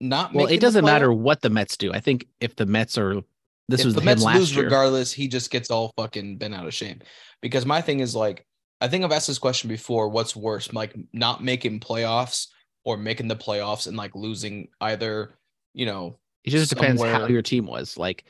not 0.00 0.34
Well, 0.34 0.46
it 0.46 0.60
doesn't 0.60 0.84
matter 0.84 1.12
what 1.12 1.40
the 1.40 1.50
Mets 1.50 1.76
do. 1.76 1.92
I 1.92 2.00
think 2.00 2.26
if 2.40 2.54
the 2.54 2.66
Mets 2.66 2.98
are 2.98 3.22
this 3.68 3.80
if 3.80 3.86
was 3.86 3.94
the 3.94 4.00
Mets 4.02 4.22
last 4.22 4.38
lose 4.38 4.54
year. 4.54 4.64
regardless, 4.64 5.12
he 5.12 5.28
just 5.28 5.50
gets 5.50 5.70
all 5.70 5.92
fucking 5.96 6.36
bent 6.36 6.54
out 6.54 6.66
of 6.66 6.74
shape. 6.74 7.04
Because 7.40 7.64
my 7.64 7.80
thing 7.80 8.00
is 8.00 8.14
like, 8.14 8.46
I 8.82 8.88
think 8.88 9.04
I've 9.04 9.12
asked 9.12 9.28
this 9.28 9.38
question 9.38 9.68
before. 9.68 10.08
What's 10.08 10.34
worse, 10.34 10.72
like 10.72 10.94
not 11.12 11.42
making 11.42 11.80
playoffs 11.80 12.48
or 12.84 12.96
making 12.96 13.28
the 13.28 13.36
playoffs 13.36 13.86
and 13.86 13.96
like 13.96 14.14
losing 14.14 14.68
either, 14.80 15.34
you 15.72 15.86
know, 15.86 16.18
It 16.44 16.50
just 16.50 16.68
depends 16.70 17.00
how 17.00 17.26
your 17.26 17.42
team 17.42 17.66
was. 17.66 17.96
Like 17.96 18.24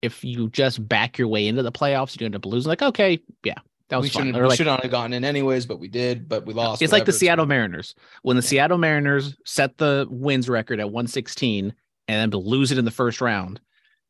if 0.00 0.24
you 0.24 0.48
just 0.50 0.86
back 0.88 1.18
your 1.18 1.28
way 1.28 1.48
into 1.48 1.62
the 1.62 1.72
playoffs, 1.72 2.18
you 2.18 2.24
end 2.24 2.36
up 2.36 2.46
losing. 2.46 2.68
Like, 2.68 2.82
okay, 2.82 3.20
yeah, 3.44 3.54
that 3.88 3.96
was 3.96 4.04
we 4.04 4.10
fun. 4.10 4.22
shouldn't 4.26 4.42
we 4.42 4.48
like 4.48 4.56
should 4.56 4.66
not 4.66 4.82
have 4.82 4.90
gotten 4.92 5.12
in 5.12 5.24
anyways, 5.24 5.66
but 5.66 5.80
we 5.80 5.88
did, 5.88 6.28
but 6.28 6.46
we 6.46 6.54
lost. 6.54 6.82
it's 6.82 6.92
like 6.92 7.04
the 7.04 7.12
Seattle. 7.12 7.46
Mariners. 7.46 7.94
When 8.22 8.36
the 8.36 8.42
Yeah. 8.42 8.48
Seattle 8.48 8.78
Mariners 8.78 9.36
set 9.44 9.76
the 9.76 10.06
wins 10.08 10.48
record 10.48 10.78
at 10.80 10.86
116 10.86 11.74
and 12.08 12.16
then 12.16 12.30
to 12.30 12.38
lose 12.38 12.70
it 12.70 12.78
in 12.78 12.84
the 12.84 12.90
first 12.92 13.20
round, 13.20 13.60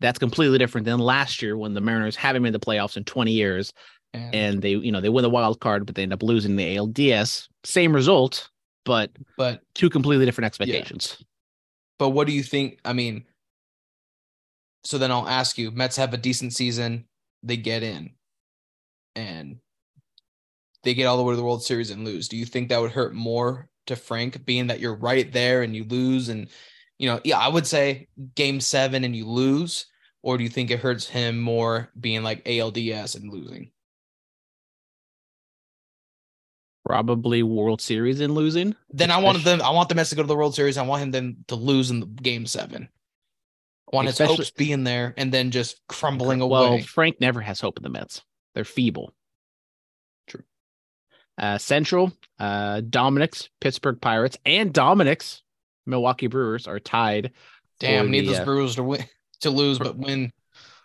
that's 0.00 0.18
completely 0.18 0.58
different 0.58 0.84
than 0.84 0.98
last 0.98 1.42
year 1.42 1.56
when 1.56 1.74
the 1.74 1.80
Mariners 1.80 2.16
haven't 2.16 2.42
made 2.42 2.52
the 2.54 2.60
playoffs 2.60 2.96
in 2.96 3.04
20 3.04 3.32
years 3.32 3.72
And, 4.12 4.34
and 4.34 4.62
they, 4.62 4.70
you 4.70 4.90
know, 4.90 5.00
they 5.00 5.08
win 5.08 5.22
the 5.22 5.30
wild 5.30 5.60
card, 5.60 5.86
but 5.86 5.94
they 5.94 6.02
end 6.02 6.12
up 6.12 6.22
losing 6.22 6.56
the 6.56 6.76
ALDS. 6.76 7.48
Same 7.64 7.94
result, 7.94 8.50
but 8.84 9.10
but 9.36 9.60
two 9.74 9.90
completely 9.90 10.24
different 10.24 10.46
expectations. 10.46 11.22
but 11.98 12.10
what 12.10 12.26
do 12.26 12.32
you 12.32 12.42
think? 12.42 12.80
I 12.84 12.92
mean, 12.92 13.24
so 14.84 14.98
then 14.98 15.12
I'll 15.12 15.28
ask 15.28 15.58
you, 15.58 15.70
Mets 15.70 15.96
have 15.96 16.14
a 16.14 16.18
decent 16.18 16.54
season, 16.54 17.04
they 17.42 17.56
get 17.56 17.82
in 17.82 18.10
and 19.14 19.56
they 20.82 20.94
get 20.94 21.06
all 21.06 21.16
the 21.16 21.22
way 21.22 21.32
to 21.32 21.36
the 21.36 21.44
World 21.44 21.62
Series 21.62 21.90
and 21.90 22.04
lose. 22.04 22.28
Do 22.28 22.36
you 22.36 22.46
think 22.46 22.68
that 22.68 22.80
would 22.80 22.92
hurt 22.92 23.14
more 23.14 23.68
to 23.86 23.96
Frank 23.96 24.44
being 24.44 24.68
that 24.68 24.80
you're 24.80 24.94
right 24.94 25.30
there 25.32 25.62
and 25.62 25.74
you 25.74 25.84
lose 25.84 26.28
and 26.28 26.48
you 26.98 27.08
know, 27.08 27.20
yeah, 27.24 27.38
I 27.38 27.48
would 27.48 27.66
say 27.66 28.08
game 28.34 28.60
7 28.60 29.04
and 29.04 29.16
you 29.16 29.26
lose 29.26 29.86
or 30.22 30.36
do 30.36 30.44
you 30.44 30.50
think 30.50 30.70
it 30.70 30.80
hurts 30.80 31.08
him 31.08 31.38
more 31.40 31.90
being 31.98 32.22
like 32.22 32.44
ALDS 32.44 33.16
and 33.16 33.32
losing? 33.32 33.70
Probably 36.90 37.44
World 37.44 37.80
Series 37.80 38.18
and 38.20 38.34
losing. 38.34 38.74
Then 38.90 39.12
I 39.12 39.18
wanted 39.18 39.42
them 39.42 39.62
I 39.62 39.70
want 39.70 39.88
the 39.88 39.94
Mets 39.94 40.10
to 40.10 40.16
go 40.16 40.22
to 40.22 40.26
the 40.28 40.34
World 40.34 40.56
Series. 40.56 40.76
I 40.76 40.82
want 40.82 41.02
him 41.04 41.10
then 41.12 41.36
to 41.46 41.54
lose 41.54 41.90
in 41.92 42.00
the 42.00 42.06
game 42.06 42.46
7. 42.46 42.88
I 43.92 43.96
want 43.96 44.08
his 44.08 44.18
hopes 44.18 44.50
being 44.50 44.82
there 44.82 45.14
and 45.16 45.32
then 45.32 45.52
just 45.52 45.80
crumbling 45.88 46.40
Well, 46.40 46.64
away. 46.64 46.76
Well, 46.78 46.84
Frank 46.84 47.20
never 47.20 47.40
has 47.40 47.60
hope 47.60 47.76
in 47.78 47.84
the 47.84 47.88
Mets. 47.90 48.22
They're 48.56 48.64
feeble. 48.64 49.14
True. 50.26 50.42
Uh, 51.38 51.58
Central, 51.58 52.12
uh, 52.40 52.80
Dominic's 52.80 53.48
Pittsburgh 53.60 54.00
Pirates 54.00 54.36
and 54.44 54.72
Dominic's 54.72 55.42
Milwaukee 55.86 56.26
Brewers 56.26 56.66
are 56.66 56.80
tied 56.80 57.30
Damn, 57.78 58.10
need 58.10 58.22
the, 58.22 58.32
those 58.32 58.40
uh, 58.40 58.44
Brewers 58.44 58.74
to 58.74 58.82
win 58.82 59.04
to 59.42 59.50
lose, 59.50 59.78
for- 59.78 59.84
but 59.84 59.96
win. 59.96 60.32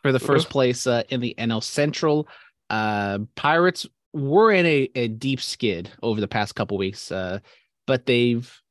for 0.03 0.11
the 0.11 0.19
first 0.19 0.49
place 0.49 0.85
uh, 0.85 1.01
in 1.09 1.19
the 1.19 1.33
NL 1.39 1.63
Central. 1.63 2.27
Uh, 2.69 3.19
Pirates 3.35 3.87
were 4.15 4.51
in 4.51 4.65
a, 4.65 4.89
a 4.95 5.07
deep 5.09 5.41
skid 5.41 5.91
over 6.01 6.21
the 6.21 6.27
past 6.27 6.55
couple 6.55 6.77
weeks, 6.77 7.11
uh, 7.11 7.39
but 7.85 8.05
they've 8.05 8.61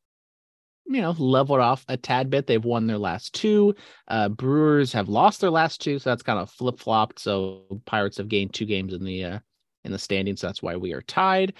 you 0.86 1.00
know 1.00 1.14
leveled 1.18 1.60
off 1.60 1.84
a 1.88 1.96
tad 1.96 2.30
bit. 2.30 2.46
They've 2.46 2.64
won 2.64 2.86
their 2.86 2.98
last 2.98 3.34
two. 3.34 3.74
Uh, 4.08 4.30
Brewers 4.30 4.92
have 4.94 5.08
lost 5.08 5.40
their 5.40 5.50
last 5.50 5.82
two, 5.82 5.98
so 5.98 6.10
that's 6.10 6.22
kind 6.22 6.38
of 6.38 6.50
flip 6.50 6.78
flopped. 6.78 7.18
So 7.18 7.62
Pirates 7.84 8.16
have 8.16 8.28
gained 8.28 8.54
two 8.54 8.64
games 8.64 8.94
in 8.94 9.04
the 9.04 9.24
uh, 9.24 9.38
in 9.84 9.92
the 9.92 9.98
standings. 9.98 10.40
So 10.40 10.46
that's 10.46 10.62
why 10.62 10.76
we 10.76 10.94
are 10.94 11.02
tied. 11.02 11.52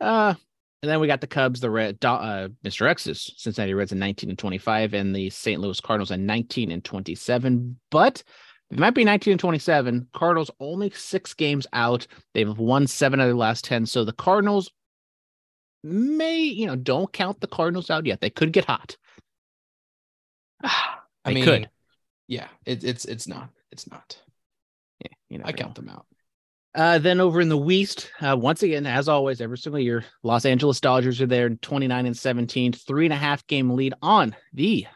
Uh, 0.00 0.34
and 0.82 0.90
then 0.90 1.00
we 1.00 1.06
got 1.06 1.22
the 1.22 1.26
Cubs, 1.26 1.60
the 1.60 1.70
Red, 1.70 1.96
uh, 2.04 2.48
Mr. 2.62 2.86
X's 2.86 3.32
Cincinnati 3.38 3.72
Reds 3.72 3.92
in 3.92 3.98
19 3.98 4.28
and 4.28 4.38
25, 4.38 4.92
and 4.92 5.16
the 5.16 5.30
St. 5.30 5.58
Louis 5.58 5.80
Cardinals 5.80 6.10
in 6.10 6.26
19 6.26 6.70
and 6.70 6.84
27. 6.84 7.78
But 7.90 8.22
it 8.74 8.80
might 8.80 8.90
be 8.90 9.04
19 9.04 9.30
and 9.30 9.40
27. 9.40 10.08
Cardinals 10.12 10.50
only 10.58 10.90
six 10.90 11.32
games 11.32 11.64
out. 11.72 12.08
They've 12.34 12.58
won 12.58 12.88
seven 12.88 13.20
of 13.20 13.28
their 13.28 13.36
last 13.36 13.64
10. 13.66 13.86
So 13.86 14.04
the 14.04 14.12
Cardinals 14.12 14.68
may, 15.84 16.38
you 16.38 16.66
know, 16.66 16.74
don't 16.74 17.12
count 17.12 17.40
the 17.40 17.46
Cardinals 17.46 17.88
out 17.88 18.04
yet. 18.04 18.20
They 18.20 18.30
could 18.30 18.52
get 18.52 18.64
hot. 18.64 18.96
I 20.64 21.32
mean, 21.32 21.44
could. 21.44 21.70
yeah, 22.26 22.48
it, 22.66 22.82
it's 22.82 23.04
it's 23.04 23.28
not. 23.28 23.48
It's 23.70 23.88
not. 23.88 24.18
Yeah, 25.00 25.12
you 25.30 25.38
know, 25.38 25.44
I 25.46 25.52
count 25.52 25.76
them 25.76 25.88
out. 25.88 26.06
Uh, 26.74 26.98
then 26.98 27.20
over 27.20 27.40
in 27.40 27.48
the 27.48 27.56
West, 27.56 28.10
uh, 28.20 28.36
once 28.36 28.64
again, 28.64 28.86
as 28.86 29.08
always, 29.08 29.40
every 29.40 29.56
single 29.56 29.80
year, 29.80 30.04
Los 30.24 30.44
Angeles 30.44 30.80
Dodgers 30.80 31.20
are 31.20 31.26
there, 31.26 31.48
29 31.48 32.06
and 32.06 32.16
17, 32.16 32.72
three 32.72 33.06
and 33.06 33.12
a 33.12 33.16
half 33.16 33.46
game 33.46 33.70
lead 33.70 33.94
on 34.02 34.34
the 34.52 34.86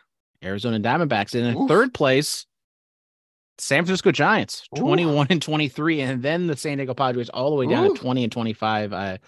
Arizona 0.42 0.80
Diamondbacks. 0.80 1.34
And 1.36 1.46
in 1.46 1.56
Oof. 1.56 1.68
third 1.68 1.94
place, 1.94 2.44
San 3.58 3.84
Francisco 3.84 4.12
Giants, 4.12 4.68
Oof. 4.76 4.80
21 4.80 5.26
and 5.30 5.42
23, 5.42 6.00
and 6.00 6.22
then 6.22 6.46
the 6.46 6.56
San 6.56 6.78
Diego 6.78 6.94
Padres 6.94 7.28
all 7.28 7.50
the 7.50 7.56
way 7.56 7.66
down 7.66 7.86
Oof. 7.86 7.96
to 7.96 8.02
20 8.02 8.24
and 8.24 8.32
25. 8.32 8.92
I, 8.92 9.18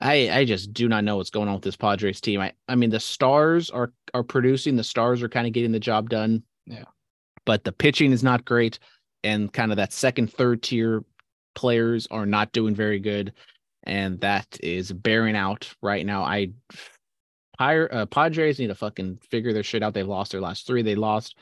I, 0.00 0.30
I 0.30 0.44
just 0.44 0.72
do 0.72 0.88
not 0.88 1.04
know 1.04 1.16
what's 1.16 1.30
going 1.30 1.48
on 1.48 1.54
with 1.54 1.64
this 1.64 1.76
Padres 1.76 2.20
team. 2.20 2.40
I, 2.40 2.52
I 2.68 2.74
mean, 2.74 2.90
the 2.90 3.00
stars 3.00 3.70
are 3.70 3.92
are 4.14 4.22
producing, 4.22 4.76
the 4.76 4.84
stars 4.84 5.22
are 5.22 5.28
kind 5.28 5.46
of 5.46 5.52
getting 5.52 5.72
the 5.72 5.80
job 5.80 6.10
done. 6.10 6.42
Yeah. 6.66 6.84
But 7.44 7.64
the 7.64 7.72
pitching 7.72 8.12
is 8.12 8.22
not 8.22 8.44
great, 8.44 8.78
and 9.24 9.52
kind 9.52 9.72
of 9.72 9.76
that 9.76 9.92
second, 9.92 10.32
third 10.32 10.62
tier 10.62 11.04
players 11.54 12.06
are 12.10 12.26
not 12.26 12.52
doing 12.52 12.74
very 12.74 12.98
good, 12.98 13.32
and 13.84 14.20
that 14.20 14.46
is 14.62 14.92
bearing 14.92 15.36
out 15.36 15.72
right 15.82 16.04
now. 16.04 16.22
I 16.22 16.52
Pir- 17.58 17.88
uh, 17.92 18.06
Padres 18.06 18.58
need 18.58 18.68
to 18.68 18.74
fucking 18.74 19.18
figure 19.30 19.52
their 19.52 19.62
shit 19.62 19.82
out. 19.82 19.94
They've 19.94 20.06
lost 20.06 20.32
their 20.32 20.40
last 20.40 20.66
three. 20.66 20.82
They 20.82 20.94
lost 20.94 21.36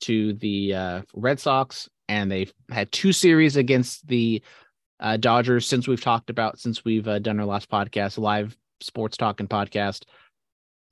to 0.00 0.32
the 0.34 0.74
uh, 0.74 1.02
Red 1.14 1.40
Sox, 1.40 1.88
and 2.08 2.30
they've 2.30 2.52
had 2.70 2.90
two 2.92 3.12
series 3.12 3.56
against 3.56 4.06
the 4.06 4.42
uh, 5.00 5.16
Dodgers 5.16 5.66
since 5.66 5.88
we've 5.88 6.00
talked 6.00 6.30
about 6.30 6.58
since 6.58 6.84
we've 6.84 7.08
uh, 7.08 7.18
done 7.18 7.40
our 7.40 7.46
last 7.46 7.70
podcast, 7.70 8.18
live 8.18 8.56
sports 8.80 9.16
talking 9.16 9.48
podcast. 9.48 10.04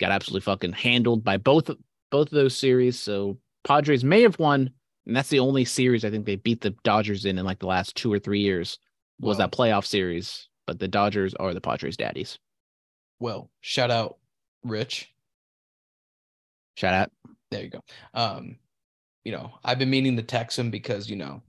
Got 0.00 0.12
absolutely 0.12 0.44
fucking 0.44 0.72
handled 0.72 1.24
by 1.24 1.36
both 1.36 1.70
both 2.10 2.28
of 2.28 2.32
those 2.34 2.56
series. 2.56 2.98
So 2.98 3.38
Padres 3.64 4.04
may 4.04 4.22
have 4.22 4.38
won, 4.38 4.70
and 5.06 5.16
that's 5.16 5.28
the 5.28 5.40
only 5.40 5.64
series 5.64 6.04
I 6.04 6.10
think 6.10 6.24
they 6.24 6.36
beat 6.36 6.60
the 6.60 6.70
Dodgers 6.84 7.24
in 7.24 7.38
in 7.38 7.44
like 7.44 7.58
the 7.58 7.66
last 7.66 7.96
two 7.96 8.12
or 8.12 8.18
three 8.18 8.40
years 8.40 8.78
was 9.20 9.38
that 9.38 9.52
playoff 9.52 9.84
series. 9.84 10.48
But 10.66 10.78
the 10.78 10.88
Dodgers 10.88 11.34
are 11.34 11.54
the 11.54 11.60
Padres' 11.60 11.96
daddies. 11.96 12.38
well, 13.20 13.50
shout 13.60 13.90
out 13.90 14.18
Rich. 14.64 15.12
Shout 16.76 16.94
out. 16.94 17.10
There 17.50 17.62
you 17.62 17.70
go. 17.70 17.82
Um, 18.14 18.56
you 19.28 19.32
know, 19.36 19.52
I've 19.62 19.78
been 19.78 19.90
meaning 19.90 20.16
to 20.16 20.22
text 20.22 20.58
him 20.58 20.70
because 20.70 21.10
you 21.10 21.16
know 21.16 21.42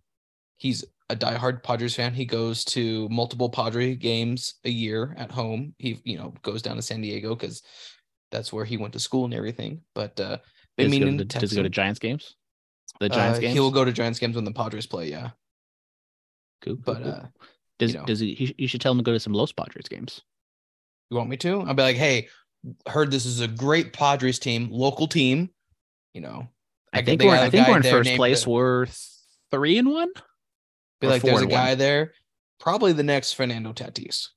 he's 0.57 0.83
a 1.09 1.15
diehard 1.15 1.63
Padres 1.63 1.95
fan. 1.95 2.13
He 2.13 2.25
goes 2.25 2.65
to 2.75 3.07
multiple 3.07 3.49
Padre 3.49 3.95
games 3.95 4.55
a 4.65 4.69
year 4.69 5.15
at 5.17 5.31
home. 5.31 5.73
He 5.77 6.01
you 6.03 6.17
know 6.17 6.33
goes 6.41 6.61
down 6.61 6.75
to 6.75 6.81
San 6.81 6.99
Diego 6.99 7.35
because 7.35 7.63
that's 8.31 8.51
where 8.51 8.65
he 8.65 8.75
went 8.75 8.91
to 8.95 8.99
school 8.99 9.23
and 9.23 9.33
everything. 9.33 9.79
But 9.95 10.19
uh, 10.19 10.39
been 10.75 10.87
Does 10.87 10.93
he, 10.93 10.99
go 10.99 11.05
meaning 11.05 11.17
to, 11.19 11.25
to 11.25 11.39
does 11.39 11.51
he 11.51 11.55
go 11.55 11.63
to. 11.63 11.69
Giants 11.69 11.99
games? 11.99 12.35
The 12.99 13.07
Giants 13.07 13.37
Uh, 13.37 13.41
games. 13.43 13.53
He 13.53 13.61
will 13.61 13.71
go 13.71 13.85
to 13.85 13.93
Giants 13.93 14.19
games 14.19 14.35
when 14.35 14.43
the 14.43 14.51
Padres 14.51 14.85
play. 14.85 15.09
Yeah, 15.09 15.29
Cool, 16.61 16.75
cool, 16.75 16.83
but 16.83 17.03
cool. 17.03 17.11
uh, 17.13 17.25
does 17.79 17.93
you 17.93 17.99
know. 17.99 18.05
does 18.05 18.19
he, 18.19 18.33
he? 18.33 18.55
You 18.57 18.67
should 18.67 18.81
tell 18.81 18.91
him 18.91 18.97
to 18.97 19.03
go 19.05 19.13
to 19.13 19.19
some 19.21 19.31
Los 19.31 19.53
Padres 19.53 19.87
games. 19.87 20.21
you 21.09 21.15
want 21.17 21.29
me 21.29 21.37
to? 21.37 21.61
I'll 21.61 21.73
be 21.73 21.83
like, 21.83 21.95
hey, 21.95 22.27
heard 22.87 23.09
this 23.09 23.25
is 23.25 23.39
a 23.39 23.47
great 23.47 23.93
Padres 23.93 24.37
team, 24.37 24.67
local 24.69 25.07
team. 25.07 25.49
You 26.13 26.21
know, 26.21 26.47
I 26.93 26.97
Like, 26.97 27.05
think 27.05 27.21
we're 27.23 27.35
I 27.35 27.49
think 27.49 27.67
we're 27.67 27.77
in 27.77 27.83
first 27.83 28.15
place. 28.15 28.47
uh, 28.47 28.51
We're 28.51 28.87
three 29.51 29.77
and 29.77 29.89
one. 29.89 30.09
be 31.01 31.07
like, 31.07 31.21
there's 31.21 31.39
a 31.39 31.43
and 31.43 31.51
one. 31.51 31.59
guy 31.61 31.75
there, 31.75 32.13
probably 32.59 32.93
the 32.93 33.03
next 33.03 33.33
Fernando 33.33 33.73
Tatis. 33.73 34.27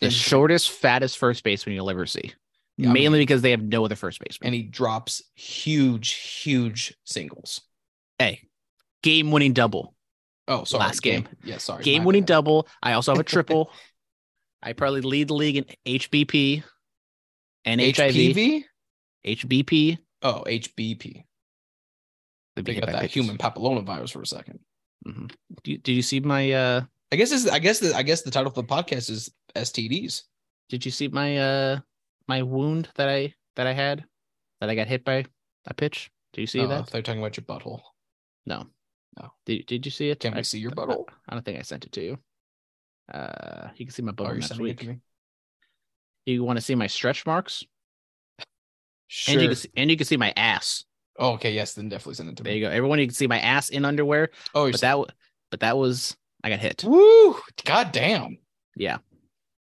The 0.00 0.10
shortest, 0.10 0.70
fattest 0.70 1.18
first 1.18 1.42
baseman 1.42 1.74
you'll 1.74 1.90
ever 1.90 2.06
see. 2.06 2.32
Yeah, 2.76 2.90
I 2.90 2.92
mean- 2.92 3.02
Mainly 3.02 3.18
because 3.18 3.42
they 3.42 3.50
have 3.50 3.62
no 3.62 3.84
other 3.84 3.96
first 3.96 4.20
baseman. 4.20 4.46
and 4.46 4.54
he 4.54 4.62
drops 4.62 5.22
huge, 5.34 6.12
huge 6.12 6.94
singles. 7.04 7.60
hey, 8.18 8.42
game 9.02 9.30
winning 9.32 9.52
double. 9.54 9.94
Oh, 10.46 10.62
sorry. 10.64 10.84
Last 10.84 11.00
game. 11.00 11.28
Yeah, 11.44 11.58
sorry. 11.58 11.82
game 11.82 12.04
winning 12.04 12.22
bad. 12.22 12.28
double. 12.28 12.68
I 12.82 12.92
also 12.92 13.12
have 13.12 13.18
a 13.20 13.24
triple. 13.24 13.70
I 14.62 14.72
probably 14.72 15.00
lead 15.02 15.28
the 15.28 15.34
league 15.34 15.56
in 15.56 15.64
HBP 15.86 16.62
and 17.64 17.80
HIV. 17.80 18.64
HBP. 19.26 19.98
Oh, 20.22 20.44
HBP. 20.46 21.24
Let 22.58 22.66
me 22.66 22.74
They 22.74 22.80
got 22.80 22.86
that 22.92 23.00
pictures. 23.02 23.14
human 23.24 23.38
papillomavirus 23.38 24.12
for 24.12 24.22
a 24.22 24.26
second. 24.26 24.58
Mhm. 25.06 25.30
Do 25.62 25.76
Did 25.78 25.92
you 25.94 26.02
see 26.02 26.20
my 26.20 26.52
uh 26.52 26.82
I 27.12 27.16
guess 27.16 27.30
this, 27.30 27.48
I 27.48 27.58
guess 27.58 27.78
the, 27.78 27.94
I 27.94 28.02
guess 28.02 28.22
the 28.22 28.30
title 28.30 28.48
of 28.48 28.54
the 28.54 28.64
podcast 28.64 29.08
is 29.10 29.30
STDs. 29.54 30.24
did 30.68 30.84
you 30.84 30.90
see 30.90 31.08
my 31.08 31.38
uh 31.38 31.80
my 32.26 32.42
wound 32.42 32.90
that 32.96 33.08
I 33.08 33.34
that 33.56 33.66
I 33.66 33.72
had 33.72 34.04
that 34.60 34.68
I 34.70 34.74
got 34.74 34.86
hit 34.88 35.04
by 35.04 35.24
a 35.66 35.74
pitch? 35.74 36.10
Do 36.34 36.40
you 36.42 36.46
see 36.46 36.64
that? 36.66 36.88
They're 36.88 37.00
talking 37.02 37.20
about 37.22 37.36
your 37.36 37.44
butthole. 37.46 37.80
No. 38.44 38.66
No. 39.18 39.32
Did 39.46 39.66
did 39.66 39.86
you 39.86 39.90
see 39.90 40.10
it? 40.10 40.20
Can 40.20 40.34
we 40.34 40.40
I- 40.40 40.42
see 40.42 40.58
your 40.58 40.72
butthole? 40.72 41.06
I 41.28 41.34
don't 41.34 41.44
think 41.44 41.58
I 41.58 41.62
sent 41.62 41.84
it 41.86 41.92
to 41.92 42.02
you. 42.02 42.18
Uh 43.12 43.68
you 43.76 43.86
can 43.86 43.94
see 43.94 44.02
my 44.02 44.12
butthole 44.12 44.34
next 44.38 44.58
week. 44.58 44.86
You 46.26 46.44
want 46.44 46.58
to 46.58 46.64
see 46.64 46.74
my 46.74 46.88
stretch 46.88 47.24
marks? 47.24 47.64
Sure. 49.06 49.32
And 49.32 49.42
you 49.42 49.48
can 49.48 49.56
see, 49.56 49.70
and 49.76 49.90
you 49.90 49.96
can 49.96 50.06
see 50.06 50.18
my 50.18 50.32
ass. 50.36 50.84
Oh, 51.18 51.32
okay. 51.32 51.52
Yes. 51.52 51.74
Then 51.74 51.88
definitely 51.88 52.14
send 52.14 52.30
it 52.30 52.36
to 52.36 52.42
There 52.42 52.52
me. 52.52 52.58
you 52.58 52.64
go. 52.66 52.70
Everyone 52.70 52.98
you 52.98 53.06
can 53.06 53.14
see 53.14 53.26
my 53.26 53.38
ass 53.40 53.68
in 53.68 53.84
underwear, 53.84 54.30
Oh, 54.54 54.64
you're 54.64 54.72
but 54.72 54.80
that 54.80 54.98
but 55.50 55.60
that 55.60 55.76
was 55.76 56.16
I 56.42 56.50
got 56.50 56.60
hit. 56.60 56.84
Woo! 56.84 57.36
God 57.64 57.92
damn! 57.92 58.38
Yeah. 58.76 58.98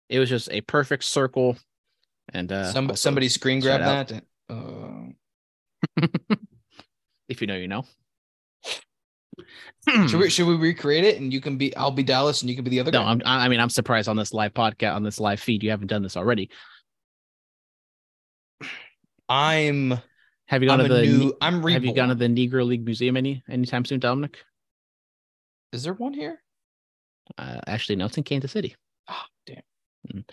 It 0.08 0.18
was 0.18 0.28
just 0.28 0.48
a 0.50 0.60
perfect 0.62 1.04
circle 1.04 1.56
and 2.32 2.50
uh 2.50 2.72
Some, 2.72 2.94
somebody 2.96 3.28
screen 3.28 3.60
grab 3.60 3.80
that. 3.80 4.24
Uh, 4.48 5.08
if 7.28 7.40
you 7.40 7.46
know 7.46 7.56
you 7.56 7.68
know. 7.68 7.84
should 9.88 10.14
we 10.20 10.30
should 10.30 10.46
we 10.46 10.56
recreate 10.56 11.04
it 11.04 11.20
and 11.20 11.32
you 11.32 11.40
can 11.40 11.56
be 11.56 11.74
I'll 11.76 11.90
be 11.90 12.02
Dallas 12.02 12.42
and 12.42 12.50
you 12.50 12.56
can 12.56 12.64
be 12.64 12.70
the 12.70 12.80
other 12.80 12.90
No, 12.90 13.02
guy? 13.16 13.20
I 13.24 13.48
mean, 13.48 13.60
I'm 13.60 13.70
surprised 13.70 14.08
on 14.08 14.16
this 14.16 14.32
live 14.34 14.52
podcast, 14.54 14.94
on 14.94 15.02
this 15.02 15.18
live 15.20 15.40
feed, 15.40 15.62
you 15.62 15.70
haven't 15.70 15.88
done 15.88 16.02
this 16.02 16.16
already. 16.16 16.50
I'm 19.28 19.98
Have 20.50 20.64
you 20.64 20.68
gone 20.68 20.80
I'm 20.80 20.88
to 20.88 20.94
the 20.94 21.02
new 21.06 21.36
I'm 21.40 21.54
reborn. 21.58 21.72
Have 21.74 21.84
you 21.84 21.94
gone 21.94 22.08
to 22.08 22.16
the 22.16 22.26
Negro 22.26 22.66
League 22.66 22.84
Museum 22.84 23.16
any 23.16 23.40
anytime 23.48 23.84
soon, 23.84 24.00
Dominic? 24.00 24.36
Is 25.72 25.84
there 25.84 25.92
one 25.94 26.12
here? 26.12 26.42
Uh, 27.38 27.60
actually, 27.68 27.94
no, 27.94 28.06
it's 28.06 28.18
in 28.18 28.24
Kansas 28.24 28.50
City. 28.50 28.74
Oh, 29.08 29.22
damn. 29.46 30.24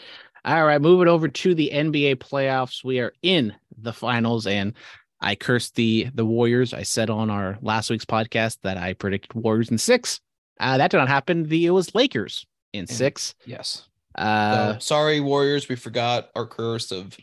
All 0.43 0.65
right, 0.65 0.81
moving 0.81 1.07
over 1.07 1.27
to 1.27 1.53
the 1.53 1.69
NBA 1.71 2.15
playoffs. 2.15 2.83
We 2.83 2.99
are 2.99 3.13
in 3.21 3.53
the 3.77 3.93
finals, 3.93 4.47
and 4.47 4.73
I 5.21 5.35
cursed 5.35 5.75
the 5.75 6.07
the 6.15 6.25
Warriors. 6.25 6.73
I 6.73 6.81
said 6.81 7.11
on 7.11 7.29
our 7.29 7.59
last 7.61 7.91
week's 7.91 8.05
podcast 8.05 8.57
that 8.63 8.77
I 8.77 8.93
predicted 8.93 9.35
Warriors 9.35 9.69
in 9.69 9.77
six. 9.77 10.19
Uh, 10.59 10.79
that 10.79 10.89
did 10.89 10.97
not 10.97 11.09
happen. 11.09 11.43
The 11.43 11.67
it 11.67 11.71
was 11.71 11.93
Lakers 11.93 12.43
in 12.73 12.87
six. 12.87 13.35
Yes. 13.45 13.87
Uh, 14.15 14.73
So, 14.73 14.79
sorry, 14.79 15.19
Warriors. 15.19 15.69
We 15.69 15.75
forgot 15.75 16.31
our 16.35 16.47
curse 16.47 16.91
of 16.91 17.15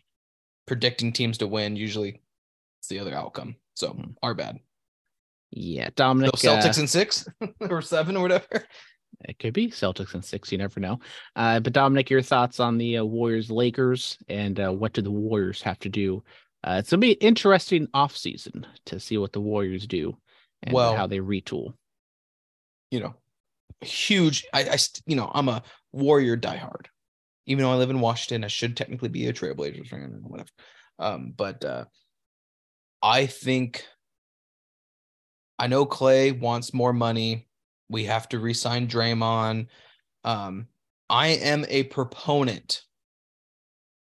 predicting 0.66 1.12
teams 1.12 1.39
to 1.39 1.49
win. 1.49 1.75
Usually, 1.75 2.21
it's 2.85 2.89
the 2.90 2.98
other 2.98 3.15
outcome. 3.15 3.56
So 3.74 3.89
Hmm. 3.93 4.11
our 4.23 4.35
bad. 4.35 4.59
yeah, 5.51 5.86
So 5.86 5.93
Dominic. 5.97 6.32
Celtics 6.32 6.78
uh, 6.78 6.82
in 6.82 6.86
six 6.89 7.27
or 7.61 7.81
seven 7.81 8.16
or 8.16 8.23
whatever. 8.23 8.66
It 9.27 9.39
could 9.39 9.55
be 9.55 9.69
Celtics 9.69 10.15
in 10.15 10.23
six. 10.23 10.52
You 10.52 10.59
never 10.59 10.81
know. 10.81 10.98
Uh, 11.35 11.61
but 11.61 11.73
Dominic, 11.73 12.11
your 12.11 12.20
thoughts 12.23 12.61
on 12.61 12.77
the 12.77 12.98
uh, 12.98 13.05
Warriors 13.05 13.51
Lakers 13.51 14.19
and 14.28 14.59
uh, 14.61 14.70
what 14.70 14.93
do 14.93 15.01
the 15.02 15.11
Warriors 15.11 15.62
have 15.62 15.78
to 15.81 15.89
do? 15.89 16.23
Uh, 16.62 16.77
it's 16.78 16.90
gonna 16.90 17.01
be 17.01 17.12
an 17.12 17.19
interesting 17.20 17.86
offseason 17.89 18.65
to 18.86 19.01
see 19.01 19.16
what 19.16 19.32
the 19.32 19.40
Warriors 19.40 19.86
do 19.86 20.16
and 20.62 20.74
Well- 20.74 20.94
how 20.97 21.06
they 21.06 21.19
retool. 21.19 21.74
You 22.90 23.01
know, 23.01 23.15
huge. 23.81 24.47
I, 24.52 24.65
I 24.65 24.77
you 25.06 25.16
know, 25.16 25.31
I'm 25.35 25.48
a 25.48 25.62
Warrior 25.93 26.36
diehard. 26.36 26.86
Even 27.47 27.65
though 27.65 27.73
I 27.73 27.77
live 27.77 27.90
in 27.90 28.01
Washington, 28.01 28.44
I 28.44 28.48
should 28.48 28.77
technically 28.77 29.09
be 29.09 29.27
a 29.27 29.32
Trailblazers 29.32 29.89
fan 29.89 30.02
or 30.23 30.28
whatever. 30.28 30.48
Um, 30.98 31.32
but 31.36 31.65
uh, 31.65 31.85
I 33.05 33.26
think 33.26 33.86
I 35.59 35.66
know 35.66 35.85
Klay 35.85 36.40
wants 36.40 36.72
more 36.72 36.94
money. 36.94 37.47
We 37.90 38.05
have 38.05 38.31
to 38.31 38.39
re-sign 38.39 38.89
Draymond. 38.89 39.66
Um, 40.24 40.68
I 41.10 41.28
am 41.28 41.66
a 41.68 41.82
proponent 41.82 42.81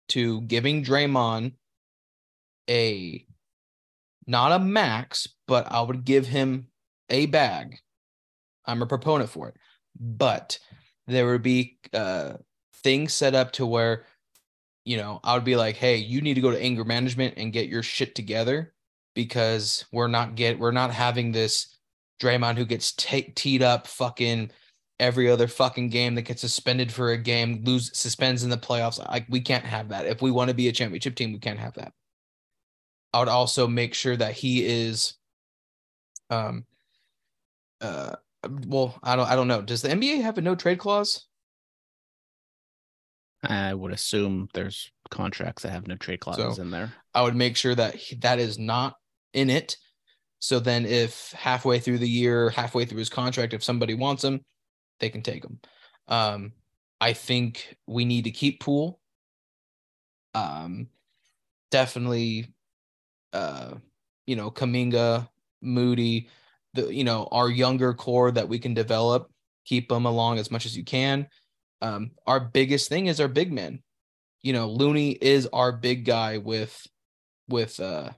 to 0.09 0.41
giving 0.41 0.84
Draymond 0.84 1.53
a 2.69 3.26
not 4.27 4.51
a 4.51 4.59
max, 4.59 5.26
but 5.47 5.72
I 5.72 5.81
would 5.81 6.03
give 6.03 6.27
him 6.27 6.68
a 7.09 7.27
bag. 7.27 7.77
I'm 8.65 8.81
a 8.81 8.88
proponent 8.88 9.30
for 9.30 9.47
it. 9.47 9.55
But 9.97 10.59
there 11.07 11.27
would 11.27 11.43
be 11.43 11.80
uh 11.93 12.34
things 12.84 13.13
set 13.13 13.35
up 13.35 13.53
to 13.53 13.65
where 13.65 14.05
you 14.84 14.97
know, 14.97 15.22
I 15.23 15.35
would 15.35 15.45
be 15.45 15.55
like, 15.55 15.77
"Hey, 15.77 15.95
you 15.97 16.19
need 16.19 16.34
to 16.34 16.41
go 16.41 16.51
to 16.51 16.61
anger 16.61 16.84
management 16.84 17.35
and 17.38 17.53
get 17.53 17.69
your 17.69 17.84
shit 17.84 18.15
together 18.15 18.73
because 19.14 19.86
we're 19.92 20.08
not 20.08 20.36
get 20.36 20.60
we're 20.60 20.72
not 20.72 20.92
having 20.92 21.32
this 21.32 21.78
Draymond 22.22 22.58
who 22.58 22.66
gets 22.66 22.94
ta- 22.94 23.32
teed 23.36 23.64
up 23.64 23.88
fucking 23.88 24.52
every 25.00 25.30
other 25.30 25.48
fucking 25.48 25.90
game 25.90 26.14
that 26.16 26.22
gets 26.24 26.42
suspended 26.42 26.92
for 26.92 27.12
a 27.12 27.18
game, 27.18 27.62
lose 27.64 27.96
suspends 27.98 28.44
in 28.44 28.50
the 28.52 28.58
playoffs. 28.58 29.00
Like 29.10 29.26
we 29.30 29.42
can't 29.42 29.66
have 29.66 29.90
that. 29.90 30.06
If 30.06 30.22
we 30.22 30.30
want 30.32 30.50
to 30.50 30.54
be 30.56 30.68
a 30.68 30.72
championship 30.72 31.16
team, 31.16 31.34
we 31.34 31.40
can't 31.40 31.60
have 31.60 31.74
that. 31.74 31.94
I 33.14 33.20
would 33.20 33.28
also 33.28 33.68
make 33.68 33.94
sure 33.94 34.16
that 34.16 34.34
he 34.34 34.64
is 34.66 35.16
um 36.30 36.66
uh 37.82 38.16
well, 38.68 38.98
I 39.04 39.16
don't 39.16 39.28
I 39.30 39.36
don't 39.36 39.48
know. 39.48 39.62
Does 39.62 39.82
the 39.82 39.90
NBA 39.90 40.22
have 40.22 40.38
a 40.38 40.42
no 40.42 40.56
trade 40.56 40.78
clause? 40.80 41.26
I 43.44 43.74
would 43.74 43.92
assume 43.92 44.50
there's 44.54 44.92
contracts 45.10 45.64
that 45.64 45.72
have 45.72 45.88
no 45.88 45.96
trade 45.96 46.20
clauses 46.20 46.56
So- 46.58 46.62
in 46.62 46.70
there. 46.72 46.94
I 47.14 47.24
would 47.24 47.36
make 47.36 47.58
sure 47.58 47.74
that 47.76 47.96
he- 47.96 48.16
that 48.18 48.40
is 48.40 48.58
not 48.60 48.98
in 49.34 49.49
it. 49.49 49.78
So 50.40 50.60
then, 50.60 50.86
if 50.86 51.32
halfway 51.34 51.80
through 51.80 51.99
the 51.99 52.10
year, 52.10 52.49
halfway 52.49 52.86
through 52.86 52.99
his 52.99 53.10
contract, 53.10 53.53
if 53.53 53.64
somebody 53.64 53.94
wants 53.94 54.24
him, 54.24 54.44
they 54.99 55.10
can 55.10 55.22
take 55.22 55.44
him. 55.44 55.60
Um, 56.08 56.53
I 56.99 57.14
think 57.14 57.76
we 57.88 58.06
need 58.06 58.24
to 58.24 58.32
keep 58.32 58.60
Poole. 58.60 58.99
Um, 60.34 60.88
definitely, 61.70 62.53
uh, 63.34 63.76
you 64.26 64.36
know, 64.36 64.52
Kuminga, 64.52 65.28
Moody, 65.62 66.30
the 66.74 66.94
you 66.94 67.03
know 67.03 67.28
our 67.32 67.49
younger 67.49 67.94
core 67.94 68.32
that 68.32 68.48
we 68.48 68.60
can 68.60 68.74
develop, 68.74 69.30
keep 69.66 69.90
them 69.90 70.06
along 70.06 70.40
as 70.40 70.52
much 70.52 70.66
as 70.66 70.76
you 70.76 70.84
can. 70.84 71.28
Um, 71.82 72.12
our 72.28 72.40
biggest 72.40 72.90
thing 72.90 73.08
is 73.08 73.20
our 73.20 73.28
big 73.28 73.52
men. 73.52 73.82
You 74.41 74.53
know, 74.53 74.70
Looney 74.70 75.12
is 75.12 75.48
our 75.48 75.72
big 75.72 76.06
guy 76.06 76.38
with 76.38 76.88
with 77.48 77.80
uh 77.80 78.12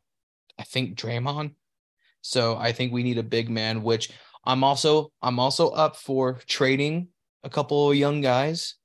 I 0.59 0.63
think 0.63 0.97
Draymond. 0.97 1.55
So 2.21 2.55
I 2.57 2.71
think 2.71 2.93
we 2.93 3.03
need 3.03 3.17
a 3.17 3.23
big 3.23 3.49
man, 3.49 3.83
which 3.83 4.11
I'm 4.45 4.63
also 4.63 5.11
I'm 5.21 5.39
also 5.39 5.69
up 5.69 5.95
for 5.95 6.39
trading 6.47 7.09
a 7.43 7.49
couple 7.49 7.89
of 7.91 7.97
young 7.97 8.21
guys 8.21 8.75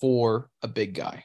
for 0.00 0.50
a 0.62 0.68
big 0.68 0.94
guy. 0.94 1.24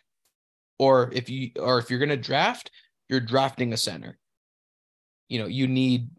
Or 0.79 1.11
if 1.13 1.29
you 1.29 1.51
or 1.59 1.79
if 1.79 1.89
you're 1.89 1.99
gonna 1.99 2.17
draft, 2.17 2.71
you're 3.09 3.19
drafting 3.19 3.73
a 3.73 3.77
center. 3.77 4.17
You 5.29 5.39
know, 5.39 5.47
you 5.47 5.67
need 5.67 6.09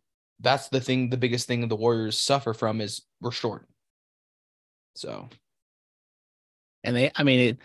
that's 0.41 0.69
the 0.69 0.81
thing, 0.81 1.11
the 1.11 1.17
biggest 1.17 1.47
thing 1.47 1.67
the 1.67 1.77
Warriors 1.77 2.19
suffer 2.19 2.55
from 2.55 2.81
is 2.81 3.03
we're 3.21 3.31
short. 3.33 3.67
So 4.95 5.29
And 6.85 6.95
they, 6.97 7.11
I 7.15 7.23
mean, 7.23 7.41
it, 7.41 7.59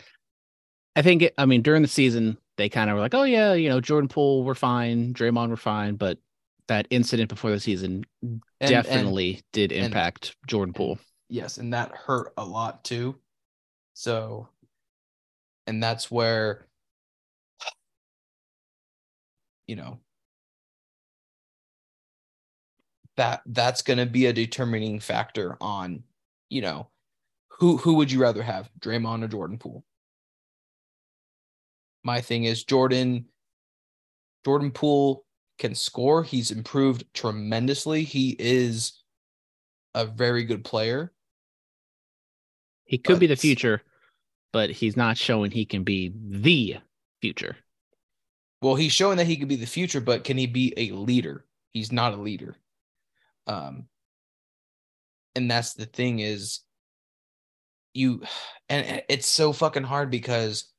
I 0.95 1.01
think, 1.01 1.23
it, 1.23 1.33
I 1.37 1.45
mean, 1.45 1.61
during 1.61 1.81
the 1.81 1.87
season, 1.87 2.37
they 2.59 2.67
kind 2.69 2.89
of 2.89 2.95
were 2.95 3.01
like, 3.01 3.15
oh, 3.15 3.23
yeah, 3.23 3.53
you 3.53 3.69
know, 3.69 3.79
Jordan 3.79 4.09
Poole, 4.09 4.43
we're 4.43 4.53
fine. 4.53 5.13
Draymond, 5.13 5.49
we're 5.49 5.55
fine. 5.55 5.95
But 5.95 6.17
that 6.67 6.87
incident 6.89 7.29
before 7.29 7.49
the 7.51 7.59
season 7.59 8.05
and- 8.21 8.43
and- 8.59 8.69
definitely 8.69 9.41
did 9.53 9.71
and- 9.71 9.85
impact 9.87 10.35
Jordan 10.45 10.73
Poole. 10.73 10.99
yes 11.29 11.57
and 11.57 11.73
that 11.73 11.91
hurt 11.95 12.33
a 12.37 12.43
lot 12.45 12.83
too 12.83 13.15
so 13.95 14.47
and 15.67 15.81
that's 15.81 16.11
where 16.11 16.67
you 19.67 19.75
know 19.75 19.99
that 23.17 23.41
that's 23.47 23.81
going 23.81 23.99
to 23.99 24.05
be 24.05 24.25
a 24.27 24.33
determining 24.33 24.99
factor 24.99 25.57
on 25.61 26.03
you 26.49 26.61
know 26.61 26.87
who 27.59 27.77
who 27.77 27.95
would 27.95 28.11
you 28.11 28.19
rather 28.21 28.41
have 28.43 28.69
Draymond 28.79 29.23
or 29.23 29.27
Jordan 29.27 29.57
Poole 29.57 29.83
my 32.03 32.21
thing 32.21 32.45
is 32.45 32.63
Jordan 32.63 33.25
Jordan 34.45 34.71
Poole 34.71 35.25
can 35.57 35.75
score 35.75 36.23
he's 36.23 36.51
improved 36.51 37.03
tremendously 37.13 38.03
he 38.03 38.35
is 38.39 39.03
a 39.95 40.05
very 40.05 40.43
good 40.43 40.63
player 40.63 41.13
He 42.85 42.97
could 42.97 43.19
be 43.19 43.27
the 43.27 43.35
future. 43.35 43.81
but 44.51 44.69
he's 44.69 44.97
not 44.97 45.17
showing 45.17 45.51
he 45.51 45.65
can 45.65 45.83
be 45.83 46.13
the 46.15 46.77
future. 47.21 47.57
Well, 48.61 48.75
he's 48.75 48.91
showing 48.91 49.17
that 49.17 49.27
he 49.27 49.37
could 49.37 49.47
be 49.47 49.55
the 49.55 49.65
future, 49.65 50.01
but 50.01 50.23
can 50.23 50.37
he 50.37 50.47
be 50.47 50.73
a 50.75 50.91
leader? 50.91 51.45
He's 51.71 51.91
not 51.91 52.13
a 52.13 52.17
leader. 52.17 52.57
Um, 53.47 53.87
and 55.35 55.49
that's 55.49 55.73
the 55.73 55.85
thing 55.85 56.19
is 56.19 56.61
you 57.93 58.23
and 58.69 59.03
it's 59.09 59.27
so 59.27 59.53
fucking 59.53 59.83
hard 59.83 60.09
because 60.11 60.71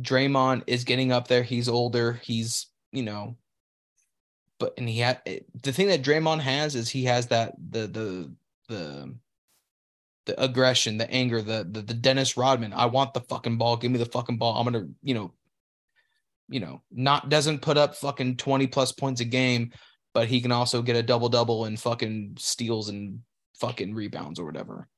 Draymond 0.00 0.64
is 0.66 0.84
getting 0.84 1.12
up 1.12 1.28
there. 1.28 1.42
He's 1.42 1.68
older. 1.68 2.14
He's, 2.22 2.66
you 2.92 3.02
know, 3.02 3.36
but 4.58 4.74
and 4.78 4.88
he 4.88 5.00
had 5.00 5.20
the 5.62 5.72
thing 5.72 5.88
that 5.88 6.02
Draymond 6.02 6.40
has 6.40 6.74
is 6.74 6.88
he 6.88 7.04
has 7.04 7.28
that 7.28 7.54
the 7.70 7.86
the 7.86 8.32
the 8.68 9.14
the 10.26 10.42
aggression, 10.42 10.98
the 10.98 11.10
anger, 11.10 11.42
the 11.42 11.66
the, 11.70 11.82
the 11.82 11.94
Dennis 11.94 12.36
Rodman. 12.36 12.72
I 12.72 12.86
want 12.86 13.14
the 13.14 13.20
fucking 13.20 13.58
ball. 13.58 13.76
Give 13.76 13.90
me 13.90 13.98
the 13.98 14.06
fucking 14.06 14.38
ball. 14.38 14.58
I'm 14.58 14.64
gonna, 14.64 14.88
you 15.02 15.14
know, 15.14 15.32
you 16.48 16.60
know, 16.60 16.82
not 16.90 17.28
doesn't 17.28 17.62
put 17.62 17.76
up 17.76 17.96
fucking 17.96 18.36
20 18.36 18.66
plus 18.66 18.92
points 18.92 19.20
a 19.20 19.24
game, 19.24 19.72
but 20.14 20.28
he 20.28 20.40
can 20.40 20.52
also 20.52 20.82
get 20.82 20.96
a 20.96 21.02
double 21.02 21.28
double 21.28 21.64
and 21.64 21.78
fucking 21.78 22.36
steals 22.38 22.88
and 22.88 23.20
fucking 23.60 23.94
rebounds 23.94 24.38
or 24.38 24.44
whatever. 24.44 24.88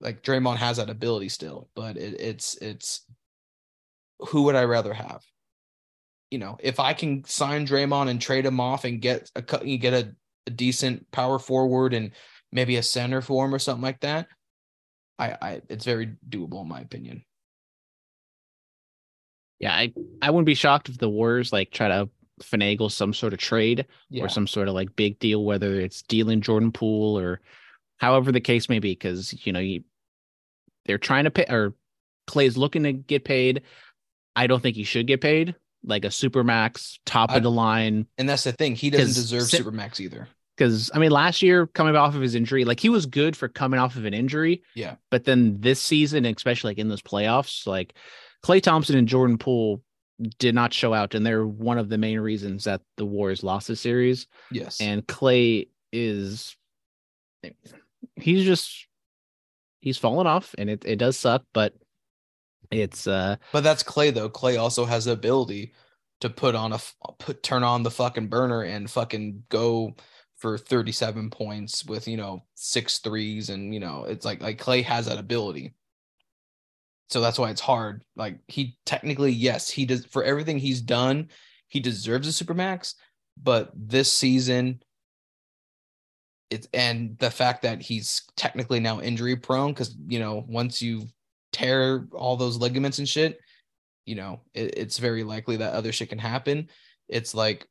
Like 0.00 0.22
Draymond 0.22 0.56
has 0.56 0.78
that 0.78 0.90
ability 0.90 1.28
still, 1.28 1.68
but 1.74 1.96
it, 1.96 2.20
it's 2.20 2.56
it's 2.58 3.02
who 4.28 4.42
would 4.42 4.54
I 4.54 4.64
rather 4.64 4.92
have? 4.92 5.22
You 6.30 6.38
know, 6.38 6.56
if 6.60 6.80
I 6.80 6.94
can 6.94 7.24
sign 7.24 7.66
Draymond 7.66 8.10
and 8.10 8.20
trade 8.20 8.46
him 8.46 8.60
off 8.60 8.84
and 8.84 9.00
get 9.00 9.30
a 9.36 9.42
cut, 9.42 9.66
you 9.66 9.78
get 9.78 9.94
a, 9.94 10.14
a 10.46 10.50
decent 10.50 11.10
power 11.10 11.38
forward 11.38 11.94
and 11.94 12.10
maybe 12.52 12.76
a 12.76 12.82
center 12.82 13.20
for 13.20 13.44
him 13.44 13.54
or 13.54 13.58
something 13.58 13.82
like 13.82 14.00
that. 14.00 14.28
I, 15.18 15.36
I, 15.40 15.62
it's 15.68 15.84
very 15.84 16.16
doable 16.28 16.62
in 16.62 16.68
my 16.68 16.80
opinion. 16.80 17.24
Yeah, 19.60 19.74
I, 19.74 19.92
I 20.20 20.30
wouldn't 20.30 20.46
be 20.46 20.54
shocked 20.54 20.88
if 20.88 20.98
the 20.98 21.08
Warriors 21.08 21.52
like 21.52 21.70
try 21.70 21.88
to 21.88 22.08
finagle 22.42 22.90
some 22.90 23.14
sort 23.14 23.32
of 23.32 23.38
trade 23.38 23.86
Yeah. 24.10 24.24
or 24.24 24.28
some 24.28 24.46
sort 24.46 24.68
of 24.68 24.74
like 24.74 24.96
big 24.96 25.18
deal, 25.20 25.44
whether 25.44 25.74
it's 25.74 26.02
dealing 26.02 26.40
Jordan 26.40 26.72
Poole 26.72 27.18
or 27.18 27.40
however 27.98 28.32
the 28.32 28.40
case 28.40 28.68
may 28.68 28.80
be, 28.80 28.92
because 28.92 29.46
you 29.46 29.52
know 29.52 29.60
you 29.60 29.84
they're 30.86 30.98
trying 30.98 31.24
to 31.24 31.30
pay 31.30 31.46
or 31.48 31.74
Klay's 32.26 32.56
looking 32.56 32.82
to 32.82 32.92
get 32.92 33.24
paid. 33.24 33.62
I 34.36 34.46
don't 34.46 34.62
think 34.62 34.76
he 34.76 34.84
should 34.84 35.06
get 35.06 35.20
paid 35.20 35.54
like 35.84 36.04
a 36.04 36.10
super 36.10 36.42
max 36.42 36.98
top 37.04 37.30
I- 37.30 37.36
of 37.36 37.42
the 37.42 37.50
line 37.50 38.06
And 38.18 38.28
that's 38.28 38.44
the 38.44 38.52
thing. 38.52 38.74
He 38.74 38.90
doesn't 38.90 39.14
deserve 39.14 39.42
si- 39.44 39.58
Supermax 39.58 40.00
either. 40.00 40.28
because 40.56 40.90
I 40.94 40.98
mean 40.98 41.10
last 41.10 41.42
year 41.42 41.66
coming 41.66 41.94
off 41.96 42.14
of 42.14 42.22
his 42.22 42.34
injury, 42.34 42.64
like 42.64 42.80
he 42.80 42.88
was 42.88 43.06
good 43.06 43.36
for 43.36 43.48
coming 43.48 43.78
off 43.80 43.96
of 43.96 44.04
an 44.06 44.14
injury. 44.14 44.62
Yeah. 44.74 44.96
But 45.10 45.24
then 45.24 45.60
this 45.60 45.80
season, 45.80 46.24
especially 46.24 46.70
like 46.70 46.78
in 46.78 46.88
those 46.88 47.02
playoffs, 47.02 47.66
like 47.66 47.94
Klay 48.44 48.62
Thompson 48.62 48.96
and 48.96 49.06
Jordan 49.08 49.36
Poole 49.38 49.82
did 50.38 50.54
not 50.54 50.72
show 50.72 50.94
out, 50.94 51.14
and 51.14 51.26
they're 51.26 51.46
one 51.46 51.76
of 51.76 51.88
the 51.88 51.98
main 51.98 52.20
reasons 52.20 52.64
that 52.64 52.80
the 52.96 53.04
Warriors 53.04 53.42
lost 53.42 53.66
the 53.68 53.74
series. 53.76 54.26
Yes. 54.52 54.80
And 54.80 55.04
Klay 55.06 55.68
is 55.92 56.56
he's 58.16 58.44
just 58.44 58.86
he's 59.80 59.98
fallen 59.98 60.26
off, 60.26 60.54
and 60.56 60.70
it 60.70 60.84
it 60.86 60.96
does 60.96 61.16
suck, 61.18 61.42
but 61.52 61.74
it's 62.70 63.06
uh 63.06 63.36
But 63.52 63.64
that's 63.64 63.82
Klay 63.82 64.12
though. 64.12 64.30
Klay 64.30 64.58
also 64.58 64.84
has 64.84 65.04
the 65.04 65.12
ability 65.12 65.72
to 66.20 66.30
put 66.30 66.54
on 66.54 66.72
a 66.72 66.78
put 67.18 67.42
turn 67.42 67.62
on 67.62 67.82
the 67.82 67.90
fucking 67.90 68.28
burner 68.28 68.62
and 68.62 68.90
fucking 68.90 69.44
go 69.48 69.94
for 70.36 70.58
37 70.58 71.30
points 71.30 71.84
with, 71.84 72.06
you 72.08 72.16
know, 72.16 72.44
six 72.54 72.98
threes 72.98 73.50
and 73.50 73.72
you 73.74 73.80
know, 73.80 74.04
it's 74.04 74.24
like 74.24 74.42
like 74.42 74.60
Klay 74.60 74.82
has 74.84 75.06
that 75.06 75.18
ability. 75.18 75.74
So 77.10 77.20
that's 77.20 77.38
why 77.38 77.50
it's 77.50 77.60
hard. 77.60 78.04
Like 78.16 78.38
he 78.48 78.78
technically 78.86 79.32
yes, 79.32 79.68
he 79.68 79.86
does 79.86 80.04
for 80.06 80.24
everything 80.24 80.58
he's 80.58 80.80
done, 80.80 81.28
he 81.68 81.80
deserves 81.80 82.28
a 82.28 82.44
supermax, 82.44 82.94
but 83.42 83.70
this 83.74 84.12
season 84.12 84.82
it's 86.50 86.68
and 86.74 87.18
the 87.18 87.30
fact 87.30 87.62
that 87.62 87.80
he's 87.82 88.22
technically 88.36 88.80
now 88.80 89.00
injury 89.00 89.36
prone 89.36 89.74
cuz 89.74 89.96
you 90.06 90.18
know, 90.18 90.44
once 90.48 90.80
you 90.80 91.06
tear 91.54 92.06
all 92.12 92.36
those 92.36 92.58
ligaments 92.58 92.98
and 92.98 93.08
shit, 93.08 93.38
you 94.04 94.16
know, 94.16 94.40
it, 94.52 94.76
it's 94.76 94.98
very 94.98 95.22
likely 95.24 95.56
that 95.58 95.74
other 95.74 95.92
shit 95.92 96.10
can 96.10 96.18
happen. 96.18 96.68
It's 97.08 97.34
like, 97.34 97.68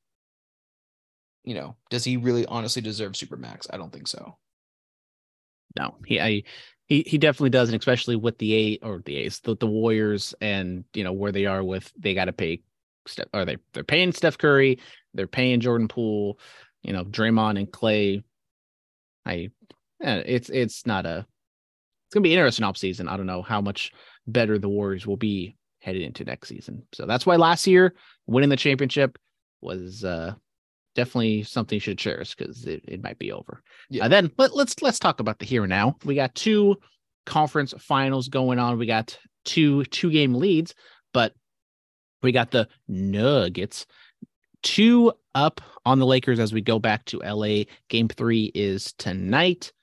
you 1.44 1.54
know, 1.54 1.76
does 1.90 2.04
he 2.04 2.18
really 2.18 2.46
honestly 2.46 2.82
deserve 2.82 3.14
Supermax? 3.14 3.68
I 3.72 3.78
don't 3.78 3.92
think 3.92 4.08
so. 4.08 4.38
no, 5.78 5.96
he 6.06 6.20
I 6.20 6.44
he 6.88 7.04
he 7.06 7.18
definitely 7.18 7.50
does, 7.52 7.70
and 7.70 7.80
especially 7.80 8.16
with 8.16 8.38
the 8.38 8.54
eight 8.54 8.80
or 8.84 9.02
the 9.06 9.18
A's, 9.18 9.40
the, 9.42 9.56
the 9.56 9.68
Warriors, 9.68 10.34
and 10.42 10.86
you 10.94 11.04
know 11.04 11.14
where 11.14 11.32
they 11.32 11.46
are 11.46 11.64
with 11.64 11.92
they 11.98 12.14
got 12.14 12.26
to 12.26 12.34
pay 12.34 12.62
or 13.34 13.46
they 13.46 13.58
they're 13.74 13.84
paying 13.84 14.12
Steph 14.14 14.38
Curry, 14.38 14.80
they're 15.14 15.28
paying 15.28 15.60
Jordan 15.60 15.88
Poole, 15.88 16.40
you 16.84 16.94
know 16.94 17.04
Draymond 17.04 17.58
and 17.60 17.72
Klay. 17.72 18.24
I, 19.26 19.50
eh, 20.02 20.24
it's 20.26 20.50
it's 20.50 20.86
not 20.86 21.06
a, 21.06 21.26
it's 22.14 22.16
gonna 22.16 22.22
be 22.22 22.34
interesting 22.34 22.64
off 22.64 22.78
season. 22.78 23.08
I 23.08 23.18
don't 23.18 23.26
know 23.26 23.42
how 23.42 23.60
much 23.60 23.92
better 24.28 24.60
the 24.60 24.70
Warriors 24.70 25.08
will 25.08 25.18
be 25.18 25.56
headed 25.80 26.04
into 26.04 26.24
next 26.24 26.48
season. 26.48 26.84
So 26.94 27.08
that's 27.08 27.26
why 27.26 27.38
last 27.38 27.66
year 27.66 27.96
winning 28.28 28.52
the 28.52 28.56
championship 28.56 29.18
was 29.62 30.04
uh 30.04 30.36
definitely 30.94 31.42
something 31.42 31.76
you 31.76 31.80
should 31.80 31.98
cherish 31.98 32.36
because 32.36 32.68
it, 32.68 32.84
it 32.88 33.02
might 33.02 33.18
be 33.18 33.32
over. 33.32 33.64
Yeah. 33.90 34.06
Uh, 34.06 34.10
then 34.10 34.32
let, 34.38 34.56
let's 34.56 34.80
let's 34.84 35.00
talk 35.00 35.22
about 35.22 35.40
the 35.40 35.46
here 35.46 35.64
and 35.64 35.72
now. 35.72 35.96
We 36.06 36.14
got 36.14 36.36
two 36.36 36.76
conference 37.26 37.74
finals 37.80 38.28
going 38.28 38.60
on. 38.60 38.78
We 38.78 38.86
got 38.86 39.18
two 39.44 39.84
two 39.86 40.12
game 40.12 40.36
leads, 40.36 40.76
but 41.14 41.34
we 42.22 42.32
got 42.32 42.52
the 42.52 42.68
Nuggets 42.88 43.88
two 44.62 45.12
up 45.34 45.62
on 45.84 45.98
the 45.98 46.06
Lakers 46.06 46.38
as 46.38 46.54
we 46.54 46.62
go 46.62 46.78
back 46.78 47.06
to 47.06 47.24
LA. 47.26 47.64
Game 47.90 48.08
three 48.08 48.52
is 48.54 48.94
tonight. 49.00 49.74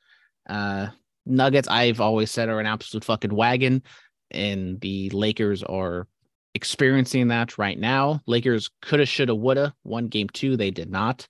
Uh 0.49 0.91
Nuggets, 1.31 1.69
I've 1.69 2.01
always 2.01 2.31
said, 2.31 2.49
are 2.49 2.61
an 2.61 2.67
absolute 2.67 3.05
fucking 3.05 3.35
wagon, 3.35 3.83
and 4.31 4.81
the 4.81 5.11
Lakers 5.11 5.63
are 5.63 6.07
experiencing 6.55 7.29
that 7.29 7.59
right 7.59 7.79
now. 7.79 8.21
Lakers 8.27 8.71
coulda, 8.83 9.07
shoulda, 9.07 9.35
woulda 9.35 9.75
won 9.85 10.09
game 10.09 10.29
two. 10.29 10.57
They 10.57 10.71
did 10.71 10.91
not. 10.91 11.27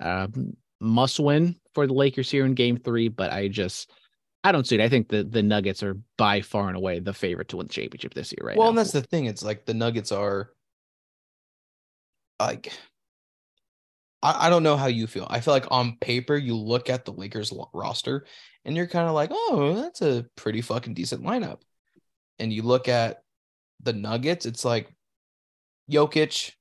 Um, 0.00 0.56
must 0.80 1.18
win 1.18 1.56
for 1.74 1.86
the 1.86 1.94
Lakers 1.94 2.30
here 2.30 2.44
in 2.44 2.54
game 2.54 2.76
three, 2.76 3.08
but 3.08 3.32
I 3.32 3.48
just 3.48 3.90
I 4.44 4.52
don't 4.52 4.66
see 4.66 4.76
it. 4.76 4.80
I 4.80 4.88
think 4.88 5.08
the 5.08 5.24
the 5.24 5.42
Nuggets 5.42 5.82
are 5.82 5.96
by 6.16 6.40
far 6.40 6.68
and 6.68 6.76
away 6.76 7.00
the 7.00 7.12
favorite 7.12 7.48
to 7.48 7.56
win 7.56 7.66
the 7.66 7.72
championship 7.72 8.14
this 8.14 8.32
year, 8.32 8.46
right 8.46 8.56
well, 8.56 8.66
now. 8.66 8.70
and 8.70 8.78
that's 8.78 8.92
the 8.92 9.02
thing. 9.02 9.26
It's 9.26 9.42
like 9.42 9.64
the 9.66 9.74
Nuggets 9.74 10.12
are 10.12 10.50
like, 12.40 12.72
I, 14.22 14.46
I 14.46 14.50
don't 14.50 14.62
know 14.62 14.76
how 14.76 14.86
you 14.86 15.06
feel. 15.06 15.26
I 15.28 15.40
feel 15.40 15.54
like 15.54 15.66
on 15.70 15.96
paper, 16.00 16.36
you 16.36 16.56
look 16.56 16.90
at 16.90 17.04
the 17.04 17.12
Lakers 17.12 17.52
roster 17.72 18.26
and 18.64 18.76
you're 18.76 18.86
kind 18.86 19.08
of 19.08 19.14
like, 19.14 19.30
oh, 19.32 19.74
that's 19.80 20.02
a 20.02 20.26
pretty 20.36 20.60
fucking 20.60 20.94
decent 20.94 21.22
lineup. 21.22 21.60
And 22.38 22.52
you 22.52 22.62
look 22.62 22.88
at 22.88 23.22
the 23.82 23.92
Nuggets, 23.92 24.46
it's 24.46 24.64
like 24.64 24.94
Jokic, 25.90 26.52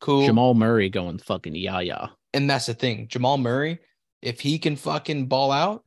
cool. 0.00 0.26
Jamal 0.26 0.54
Murray 0.54 0.88
going 0.88 1.18
fucking 1.18 1.54
yeah 1.54 1.80
yeah. 1.80 2.08
And 2.32 2.48
that's 2.48 2.66
the 2.66 2.74
thing. 2.74 3.08
Jamal 3.08 3.38
Murray, 3.38 3.80
if 4.22 4.40
he 4.40 4.58
can 4.58 4.76
fucking 4.76 5.26
ball 5.26 5.50
out, 5.50 5.84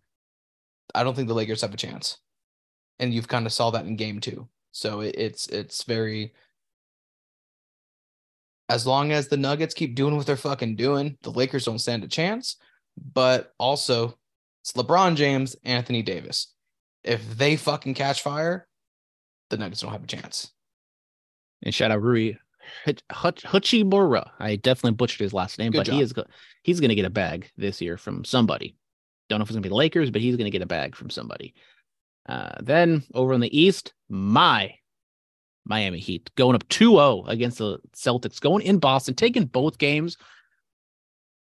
I 0.94 1.04
don't 1.04 1.16
think 1.16 1.28
the 1.28 1.34
Lakers 1.34 1.62
have 1.62 1.74
a 1.74 1.78
chance. 1.78 2.18
And 3.00 3.14
you've 3.14 3.28
kind 3.28 3.46
of 3.46 3.54
saw 3.54 3.72
that 3.72 3.86
in 3.86 3.96
game 3.96 4.20
two. 4.20 4.48
So 4.72 5.02
it, 5.02 5.16
it's 5.18 5.48
it's 5.48 5.84
very 5.84 6.34
as 8.70 8.88
long 8.88 9.12
as 9.12 9.28
the 9.28 9.38
Nuggets 9.38 9.74
keep 9.74 9.96
doing 9.96 10.16
what 10.16 10.26
they're 10.26 10.38
fucking 10.38 10.76
doing, 10.76 11.18
the 11.22 11.32
Lakers 11.32 11.66
don't 11.66 11.80
stand 11.80 12.04
a 12.04 12.08
chance. 12.08 12.58
But 13.14 13.54
also, 13.58 14.18
it's 14.62 14.74
LeBron 14.74 15.16
James, 15.16 15.56
Anthony 15.64 16.02
Davis. 16.02 16.54
If 17.04 17.38
they 17.38 17.56
fucking 17.56 17.96
catch 17.96 18.22
fire, 18.22 18.68
the 19.50 19.58
Nuggets 19.58 19.82
don't 19.82 19.92
have 19.92 20.04
a 20.04 20.08
chance. 20.08 20.52
And 21.64 21.74
shout 21.74 21.92
out 21.92 22.02
Rui 22.02 22.34
Hachimura. 22.86 24.30
I 24.40 24.56
definitely 24.56 24.96
butchered 24.96 25.20
his 25.20 25.34
last 25.34 25.60
name, 25.60 25.72
Good 25.72 25.86
but 25.86 25.88
he 25.88 26.02
is 26.02 26.14
go- 26.14 26.26
he's 26.64 26.80
going 26.80 26.90
to 26.90 26.96
get 26.96 27.06
a 27.06 27.10
bag 27.10 27.52
this 27.58 27.82
year 27.82 27.98
from 27.98 28.24
somebody. 28.24 28.76
Don't 29.30 29.40
know 29.40 29.44
if 29.44 29.50
it's 29.50 29.56
going 29.56 29.64
to 29.64 29.68
be 29.68 29.72
the 29.72 29.76
Lakers, 29.76 30.12
but 30.12 30.22
he's 30.22 30.36
going 30.36 30.46
to 30.46 30.52
get 30.52 30.62
a 30.62 30.68
bag 30.68 30.96
from 30.96 31.10
somebody. 31.10 31.54
Uh, 32.28 32.56
then 32.62 33.04
over 33.14 33.34
on 33.34 33.42
the 33.42 33.58
East, 33.58 33.94
my 34.10 34.76
Miami 35.66 36.00
Heat 36.00 36.30
going 36.36 36.56
up 36.56 36.68
2-0 36.70 37.28
against 37.30 37.58
the 37.58 37.80
Celtics, 37.96 38.40
going 38.40 38.66
in 38.66 38.80
Boston, 38.80 39.16
taking 39.16 39.46
both 39.46 39.78
games. 39.78 40.18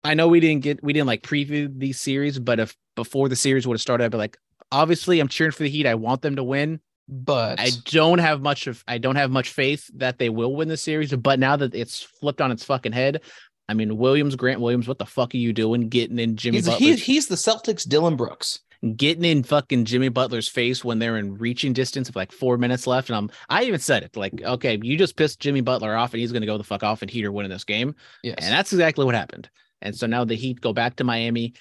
I 0.04 0.14
know 0.14 0.28
we 0.28 0.40
didn't 0.40 0.62
get 0.62 0.82
we 0.82 0.92
didn't 0.92 1.06
like 1.08 1.22
preview 1.22 1.70
these 1.76 2.00
series, 2.00 2.38
but 2.38 2.60
if 2.60 2.76
before 2.94 3.28
the 3.28 3.36
series 3.36 3.66
would 3.66 3.74
have 3.74 3.80
started, 3.80 4.04
I'd 4.04 4.12
be 4.12 4.18
like, 4.18 4.38
obviously 4.72 5.20
I'm 5.20 5.28
cheering 5.28 5.52
for 5.52 5.64
the 5.64 5.68
Heat. 5.68 5.86
I 5.86 5.94
want 5.94 6.22
them 6.22 6.36
to 6.36 6.44
win. 6.44 6.80
But 7.10 7.58
I 7.58 7.70
don't 7.84 8.18
have 8.18 8.42
much 8.42 8.66
of 8.66 8.84
I 8.86 8.98
don't 8.98 9.16
have 9.16 9.30
much 9.30 9.48
faith 9.48 9.90
that 9.94 10.18
they 10.18 10.28
will 10.28 10.54
win 10.54 10.68
the 10.68 10.76
series, 10.76 11.14
but 11.14 11.38
now 11.38 11.56
that 11.56 11.74
it's 11.74 12.02
flipped 12.02 12.42
on 12.42 12.52
its 12.52 12.64
fucking 12.64 12.92
head, 12.92 13.22
I 13.66 13.72
mean 13.72 13.96
Williams, 13.96 14.36
Grant 14.36 14.60
Williams, 14.60 14.86
what 14.86 14.98
the 14.98 15.06
fuck 15.06 15.34
are 15.34 15.38
you 15.38 15.54
doing 15.54 15.88
getting 15.88 16.18
in 16.18 16.36
Jimmy 16.36 16.58
he's, 16.58 16.66
Butler? 16.66 16.78
he, 16.78 16.96
he's 16.96 17.26
the 17.26 17.36
Celtics 17.36 17.88
Dillon 17.88 18.16
Brooks. 18.16 18.60
Getting 18.96 19.24
in 19.24 19.42
fucking 19.42 19.84
Jimmy 19.84 20.08
Butler's 20.08 20.48
face 20.48 20.84
when 20.84 20.98
they're 20.98 21.16
in 21.16 21.36
reaching 21.36 21.72
distance 21.72 22.08
of 22.08 22.16
like 22.16 22.32
four 22.32 22.56
minutes 22.58 22.86
left. 22.86 23.10
And 23.10 23.16
I'm 23.16 23.30
I 23.48 23.64
even 23.64 23.80
said 23.80 24.02
it 24.02 24.16
like, 24.16 24.42
okay, 24.42 24.78
you 24.82 24.96
just 24.96 25.16
pissed 25.16 25.40
Jimmy 25.40 25.60
Butler 25.60 25.96
off 25.96 26.12
and 26.12 26.20
he's 26.20 26.32
gonna 26.32 26.46
go 26.46 26.58
the 26.58 26.64
fuck 26.64 26.82
off 26.82 27.02
and 27.02 27.10
Heat 27.10 27.24
are 27.24 27.32
winning 27.32 27.50
this 27.50 27.64
game. 27.64 27.94
Yes. 28.22 28.36
And 28.38 28.52
that's 28.52 28.72
exactly 28.72 29.04
what 29.04 29.14
happened. 29.14 29.50
And 29.82 29.96
so 29.96 30.06
now 30.06 30.24
the 30.24 30.34
Heat 30.34 30.60
go 30.60 30.72
back 30.72 30.96
to 30.96 31.04
Miami. 31.04 31.54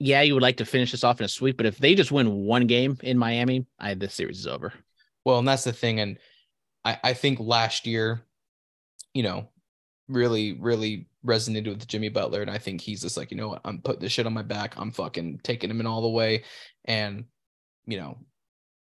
Yeah, 0.00 0.22
you 0.22 0.34
would 0.34 0.42
like 0.42 0.58
to 0.58 0.64
finish 0.64 0.92
this 0.92 1.02
off 1.02 1.20
in 1.20 1.24
a 1.24 1.28
sweep, 1.28 1.56
but 1.56 1.66
if 1.66 1.78
they 1.78 1.96
just 1.96 2.12
win 2.12 2.44
one 2.44 2.68
game 2.68 2.98
in 3.02 3.18
Miami, 3.18 3.66
I 3.80 3.94
this 3.94 4.14
series 4.14 4.38
is 4.38 4.46
over. 4.46 4.72
Well, 5.24 5.40
and 5.40 5.48
that's 5.48 5.64
the 5.64 5.72
thing. 5.72 5.98
And 5.98 6.18
I, 6.84 6.98
I 7.02 7.12
think 7.14 7.40
last 7.40 7.86
year, 7.86 8.22
you 9.12 9.24
know, 9.24 9.48
really, 10.08 10.52
really 10.52 11.07
resonated 11.26 11.68
with 11.68 11.88
Jimmy 11.88 12.08
Butler. 12.08 12.42
And 12.42 12.50
I 12.50 12.58
think 12.58 12.80
he's 12.80 13.02
just 13.02 13.16
like, 13.16 13.30
you 13.30 13.36
know 13.36 13.48
what, 13.48 13.60
I'm 13.64 13.80
putting 13.80 14.00
this 14.00 14.12
shit 14.12 14.26
on 14.26 14.34
my 14.34 14.42
back. 14.42 14.74
I'm 14.76 14.92
fucking 14.92 15.40
taking 15.42 15.70
him 15.70 15.80
in 15.80 15.86
all 15.86 16.02
the 16.02 16.08
way. 16.08 16.44
And, 16.84 17.24
you 17.86 17.98
know, 17.98 18.18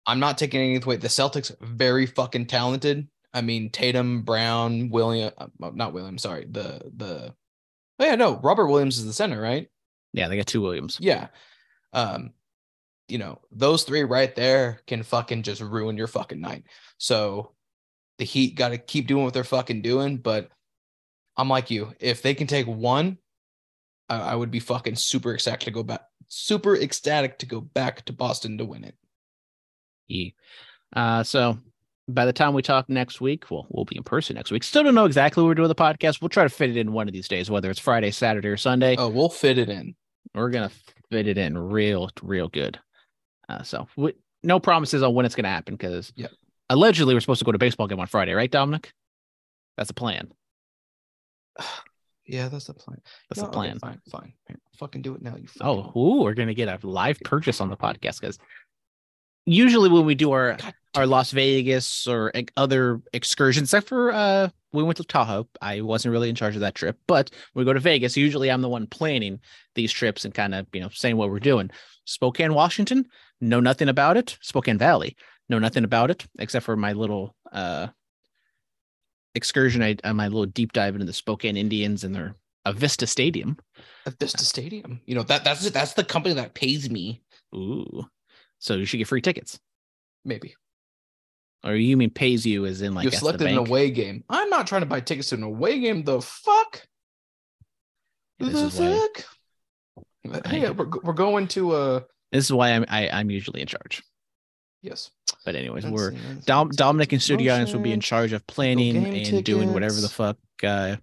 I'm 0.05 0.19
not 0.19 0.37
taking 0.37 0.61
anything 0.61 0.83
away. 0.83 0.97
The 0.97 1.07
Celtics, 1.07 1.55
very 1.61 2.05
fucking 2.05 2.47
talented. 2.47 3.07
I 3.33 3.41
mean, 3.41 3.71
Tatum, 3.71 4.23
Brown, 4.23 4.89
William, 4.89 5.31
uh, 5.37 5.47
not 5.73 5.93
William, 5.93 6.17
sorry. 6.17 6.45
The, 6.49 6.81
the, 6.95 7.33
oh 7.99 8.05
yeah, 8.05 8.15
no, 8.15 8.39
Robert 8.43 8.67
Williams 8.67 8.97
is 8.97 9.05
the 9.05 9.13
center, 9.13 9.41
right? 9.41 9.67
Yeah, 10.13 10.27
they 10.27 10.37
got 10.37 10.47
two 10.47 10.61
Williams. 10.61 10.97
Yeah. 10.99 11.27
Um, 11.93 12.33
you 13.07 13.17
know, 13.17 13.41
those 13.51 13.83
three 13.83 14.03
right 14.03 14.33
there 14.35 14.81
can 14.87 15.03
fucking 15.03 15.43
just 15.43 15.61
ruin 15.61 15.97
your 15.97 16.07
fucking 16.07 16.39
night. 16.39 16.63
So 16.97 17.53
the 18.17 18.25
Heat 18.25 18.55
got 18.55 18.69
to 18.69 18.77
keep 18.77 19.07
doing 19.07 19.23
what 19.23 19.33
they're 19.33 19.43
fucking 19.43 19.81
doing. 19.81 20.17
But 20.17 20.49
I'm 21.37 21.49
like 21.49 21.71
you, 21.71 21.93
if 21.99 22.21
they 22.21 22.33
can 22.33 22.47
take 22.47 22.67
one, 22.67 23.17
I, 24.09 24.19
I 24.19 24.35
would 24.35 24.51
be 24.51 24.59
fucking 24.59 24.95
super 24.95 25.33
ecstatic 25.33 25.61
to 25.61 25.71
go 25.71 25.83
back, 25.83 26.01
super 26.27 26.75
ecstatic 26.75 27.39
to 27.39 27.45
go 27.45 27.61
back 27.61 28.05
to 28.05 28.13
Boston 28.13 28.57
to 28.57 28.65
win 28.65 28.83
it. 28.83 28.95
Yeah. 30.07 30.29
Uh, 30.95 31.23
so 31.23 31.57
by 32.07 32.25
the 32.25 32.33
time 32.33 32.53
we 32.53 32.61
talk 32.61 32.89
next 32.89 33.21
week, 33.21 33.49
well, 33.49 33.65
we'll 33.69 33.85
be 33.85 33.97
in 33.97 34.03
person 34.03 34.35
next 34.35 34.51
week. 34.51 34.63
Still 34.63 34.83
don't 34.83 34.95
know 34.95 35.05
exactly 35.05 35.41
what 35.41 35.47
we're 35.47 35.55
doing 35.55 35.69
the 35.69 35.75
podcast. 35.75 36.21
We'll 36.21 36.29
try 36.29 36.43
to 36.43 36.49
fit 36.49 36.69
it 36.69 36.77
in 36.77 36.91
one 36.91 37.07
of 37.07 37.13
these 37.13 37.27
days, 37.27 37.49
whether 37.49 37.69
it's 37.71 37.79
Friday, 37.79 38.11
Saturday, 38.11 38.49
or 38.49 38.57
Sunday. 38.57 38.95
Oh, 38.97 39.09
we'll 39.09 39.29
fit 39.29 39.57
it 39.57 39.69
in. 39.69 39.95
We're 40.35 40.49
gonna 40.49 40.71
fit 41.09 41.27
it 41.27 41.37
in 41.37 41.57
real, 41.57 42.09
real 42.21 42.49
good. 42.49 42.79
Uh, 43.47 43.63
so 43.63 43.87
we, 43.95 44.13
no 44.43 44.59
promises 44.59 45.01
on 45.03 45.13
when 45.13 45.25
it's 45.25 45.35
gonna 45.35 45.49
happen 45.49 45.75
because 45.75 46.11
Yep. 46.15 46.31
allegedly 46.69 47.13
we're 47.13 47.21
supposed 47.21 47.39
to 47.39 47.45
go 47.45 47.51
to 47.51 47.57
baseball 47.57 47.87
game 47.87 47.99
on 47.99 48.07
Friday, 48.07 48.33
right, 48.33 48.51
Dominic? 48.51 48.91
That's 49.77 49.89
a 49.89 49.93
plan. 49.93 50.31
Yeah, 52.25 52.47
that's 52.47 52.67
the 52.67 52.73
plan. 52.73 53.01
That's 53.29 53.41
No, 53.41 53.49
the 53.51 53.57
okay, 53.57 53.57
plan. 53.57 53.79
fine, 53.79 54.01
fine. 54.09 54.33
Here, 54.47 54.57
fucking 54.79 55.01
do 55.01 55.13
it 55.13 55.21
now. 55.21 55.35
You 55.35 55.45
Oh, 55.59 55.91
ooh, 55.93 56.21
we're 56.23 56.33
gonna 56.33 56.53
get 56.53 56.69
a 56.69 56.79
live 56.87 57.19
purchase 57.19 57.59
on 57.59 57.69
the 57.69 57.75
podcast 57.75 58.21
because 58.21 58.39
usually 59.45 59.89
when 59.89 60.05
we 60.05 60.15
do 60.15 60.31
our 60.31 60.57
our 60.95 61.05
Las 61.05 61.31
Vegas 61.31 62.07
or 62.07 62.31
other 62.55 63.01
excursions, 63.11 63.67
except 63.69 63.89
for 63.89 64.13
uh, 64.13 64.47
we 64.71 64.83
went 64.83 64.97
to 64.97 65.03
Tahoe. 65.03 65.47
I 65.61 65.81
wasn't 65.81 66.13
really 66.13 66.29
in 66.29 66.35
charge 66.35 66.55
of 66.55 66.61
that 66.61 66.75
trip, 66.75 66.97
but 67.07 67.29
when 67.53 67.65
we 67.65 67.69
go 67.69 67.73
to 67.73 67.79
Vegas. 67.79 68.15
Usually, 68.15 68.49
I'm 68.49 68.61
the 68.61 68.69
one 68.69 68.87
planning 68.87 69.39
these 69.75 69.91
trips 69.91 70.23
and 70.23 70.33
kind 70.33 70.55
of 70.55 70.65
you 70.71 70.79
know 70.79 70.89
saying 70.93 71.17
what 71.17 71.29
we're 71.29 71.39
doing. 71.39 71.71
Spokane, 72.05 72.53
Washington, 72.53 73.05
know 73.41 73.59
nothing 73.59 73.89
about 73.89 74.15
it. 74.17 74.37
Spokane 74.41 74.77
Valley, 74.77 75.17
know 75.49 75.59
nothing 75.59 75.83
about 75.83 76.09
it 76.09 76.25
except 76.39 76.63
for 76.65 76.77
my 76.77 76.93
little 76.93 77.35
uh 77.51 77.87
excursion. 79.35 79.81
I 79.83 79.95
uh, 80.03 80.13
my 80.13 80.27
little 80.27 80.45
deep 80.45 80.73
dive 80.73 80.95
into 80.95 81.05
the 81.05 81.13
Spokane 81.13 81.57
Indians 81.57 82.03
and 82.03 82.13
their 82.15 82.35
Avista 82.67 83.07
Stadium. 83.07 83.57
At 84.05 84.19
Vista 84.19 84.43
Stadium. 84.45 85.01
You 85.05 85.15
know, 85.15 85.23
that 85.23 85.43
that's 85.43 85.69
that's 85.71 85.93
the 85.93 86.03
company 86.03 86.35
that 86.35 86.53
pays 86.53 86.89
me. 86.89 87.21
Ooh, 87.55 88.05
so 88.59 88.75
you 88.75 88.85
should 88.85 88.97
get 88.97 89.07
free 89.07 89.21
tickets. 89.21 89.59
Maybe. 90.25 90.55
Or 91.65 91.75
you 91.75 91.95
mean 91.95 92.09
pays 92.09 92.45
you 92.45 92.65
as 92.65 92.81
in 92.81 92.93
like 92.93 93.05
you 93.05 93.11
selected 93.11 93.47
an 93.47 93.57
away 93.57 93.89
game. 93.91 94.23
I'm 94.29 94.49
not 94.49 94.67
trying 94.67 94.81
to 94.81 94.85
buy 94.85 94.99
tickets 94.99 95.29
to 95.29 95.35
an 95.35 95.43
away 95.43 95.79
game. 95.79 96.03
The 96.03 96.21
fuck? 96.21 96.85
This 98.39 98.53
the 98.53 98.65
is 98.65 98.79
why- 98.79 99.07
fuck? 99.15 100.45
Hey, 100.45 100.69
we're, 100.69 100.87
we're 101.03 101.13
going 101.13 101.47
to 101.49 101.71
uh 101.71 101.99
This 102.31 102.45
is 102.45 102.53
why 102.53 102.69
I'm 102.71 102.85
I, 102.89 103.09
I'm 103.09 103.29
usually 103.29 103.61
in 103.61 103.67
charge. 103.67 104.01
yes. 104.81 105.11
But 105.45 105.55
anyways, 105.55 105.83
Let's 105.83 105.93
we're 105.93 106.11
see, 106.11 106.17
Dom, 106.45 106.67
let's 106.67 106.77
Dominic 106.77 107.11
and 107.11 107.17
let's. 107.17 107.25
Studio 107.25 107.53
Audience 107.53 107.73
will 107.73 107.81
be 107.81 107.91
in 107.91 107.99
charge 107.99 108.31
of 108.31 108.45
planning 108.47 108.93
game 109.03 109.35
and 109.35 109.43
doing 109.43 109.73
whatever 109.73 109.95
the 109.99 110.07
fuck. 110.09 110.37
Uh, 110.63 110.95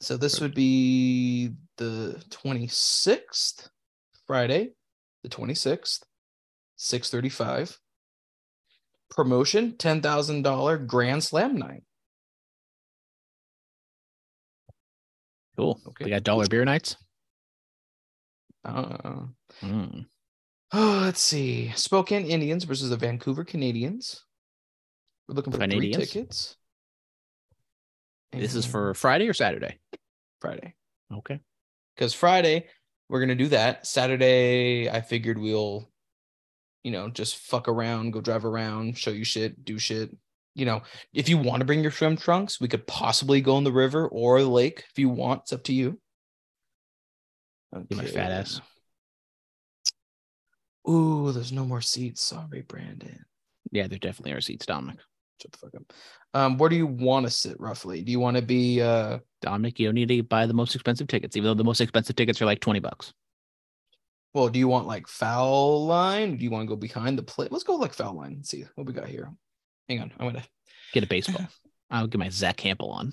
So 0.00 0.16
this 0.16 0.40
would 0.40 0.54
be 0.54 1.52
the 1.76 2.22
26th, 2.30 3.68
Friday, 4.26 4.70
the 5.22 5.28
26th, 5.28 6.02
635. 6.76 7.78
Promotion 9.10 9.72
$10,000 9.78 10.86
Grand 10.86 11.22
Slam 11.22 11.56
night. 11.56 11.84
cool. 15.56 15.80
Okay. 15.86 16.04
We 16.04 16.10
got 16.10 16.22
dollar 16.24 16.46
beer 16.48 16.64
nights. 16.64 16.96
Uh, 18.64 19.22
Mm. 19.62 20.06
Oh, 20.72 21.00
let's 21.04 21.20
see. 21.20 21.72
Spokane 21.74 22.26
Indians 22.26 22.64
versus 22.64 22.90
the 22.90 22.96
Vancouver 22.96 23.44
Canadians. 23.44 24.24
We're 25.28 25.34
looking 25.34 25.52
for 25.52 25.58
three 25.58 25.68
Canadians? 25.68 26.10
tickets. 26.10 26.56
This 28.32 28.54
is 28.54 28.66
for 28.66 28.92
Friday 28.94 29.28
or 29.28 29.32
Saturday. 29.32 29.78
Friday. 30.40 30.74
Okay. 31.12 31.40
because 31.94 32.12
Friday 32.12 32.66
we're 33.08 33.20
gonna 33.20 33.34
do 33.34 33.48
that. 33.48 33.86
Saturday, 33.86 34.90
I 34.90 35.00
figured 35.00 35.38
we'll, 35.38 35.88
you 36.82 36.90
know, 36.90 37.08
just 37.08 37.36
fuck 37.36 37.68
around, 37.68 38.12
go 38.12 38.20
drive 38.20 38.44
around, 38.44 38.98
show 38.98 39.10
you 39.10 39.24
shit, 39.24 39.64
do 39.64 39.78
shit. 39.78 40.10
You 40.54 40.64
know, 40.64 40.82
if 41.12 41.28
you 41.28 41.38
want 41.38 41.60
to 41.60 41.66
bring 41.66 41.82
your 41.82 41.92
swim 41.92 42.16
trunks, 42.16 42.60
we 42.60 42.68
could 42.68 42.86
possibly 42.86 43.40
go 43.40 43.58
in 43.58 43.64
the 43.64 43.72
river 43.72 44.08
or 44.08 44.40
the 44.40 44.48
lake 44.48 44.84
if 44.90 44.98
you 44.98 45.08
want. 45.08 45.42
It's 45.42 45.52
up 45.52 45.64
to 45.64 45.72
you. 45.72 46.00
You 47.90 47.96
my 47.96 48.06
fat 48.06 48.32
ass. 48.32 48.60
Ooh, 50.88 51.32
there's 51.32 51.52
no 51.52 51.64
more 51.64 51.80
seats. 51.80 52.22
Sorry, 52.22 52.62
Brandon. 52.62 53.24
Yeah, 53.72 53.88
there 53.88 53.98
definitely 53.98 54.32
are 54.32 54.40
seats, 54.40 54.66
Dominic. 54.66 54.98
Shut 55.42 55.52
the 55.52 55.58
fuck 55.58 55.74
up. 55.74 55.92
Um, 56.32 56.58
where 56.58 56.70
do 56.70 56.76
you 56.76 56.86
want 56.86 57.26
to 57.26 57.30
sit 57.30 57.58
roughly? 57.60 58.02
Do 58.02 58.12
you 58.12 58.20
want 58.20 58.36
to 58.36 58.42
be 58.42 58.80
uh 58.80 59.18
Dominic, 59.42 59.78
you 59.78 59.86
don't 59.88 59.94
need 59.94 60.08
to 60.08 60.22
buy 60.22 60.46
the 60.46 60.54
most 60.54 60.74
expensive 60.74 61.08
tickets, 61.08 61.36
even 61.36 61.46
though 61.46 61.54
the 61.54 61.64
most 61.64 61.80
expensive 61.80 62.16
tickets 62.16 62.40
are 62.40 62.46
like 62.46 62.60
20 62.60 62.80
bucks. 62.80 63.12
well, 64.34 64.48
do 64.48 64.58
you 64.58 64.68
want 64.68 64.86
like 64.86 65.08
foul 65.08 65.86
line? 65.86 66.36
Do 66.36 66.44
you 66.44 66.50
want 66.50 66.68
to 66.68 66.68
go 66.68 66.76
behind 66.76 67.18
the 67.18 67.22
plate? 67.22 67.52
Let's 67.52 67.64
go 67.64 67.76
like 67.76 67.92
foul 67.94 68.16
line. 68.16 68.34
Let's 68.36 68.50
see 68.50 68.64
what 68.74 68.86
we 68.86 68.92
got 68.92 69.08
here. 69.08 69.32
Hang 69.88 70.00
on, 70.00 70.12
I'm 70.18 70.26
gonna 70.28 70.44
Get 70.92 71.04
a 71.04 71.06
baseball. 71.06 71.46
I'll 71.90 72.06
get 72.06 72.18
my 72.18 72.28
Zach 72.28 72.56
Hample 72.58 72.90
on. 72.90 73.12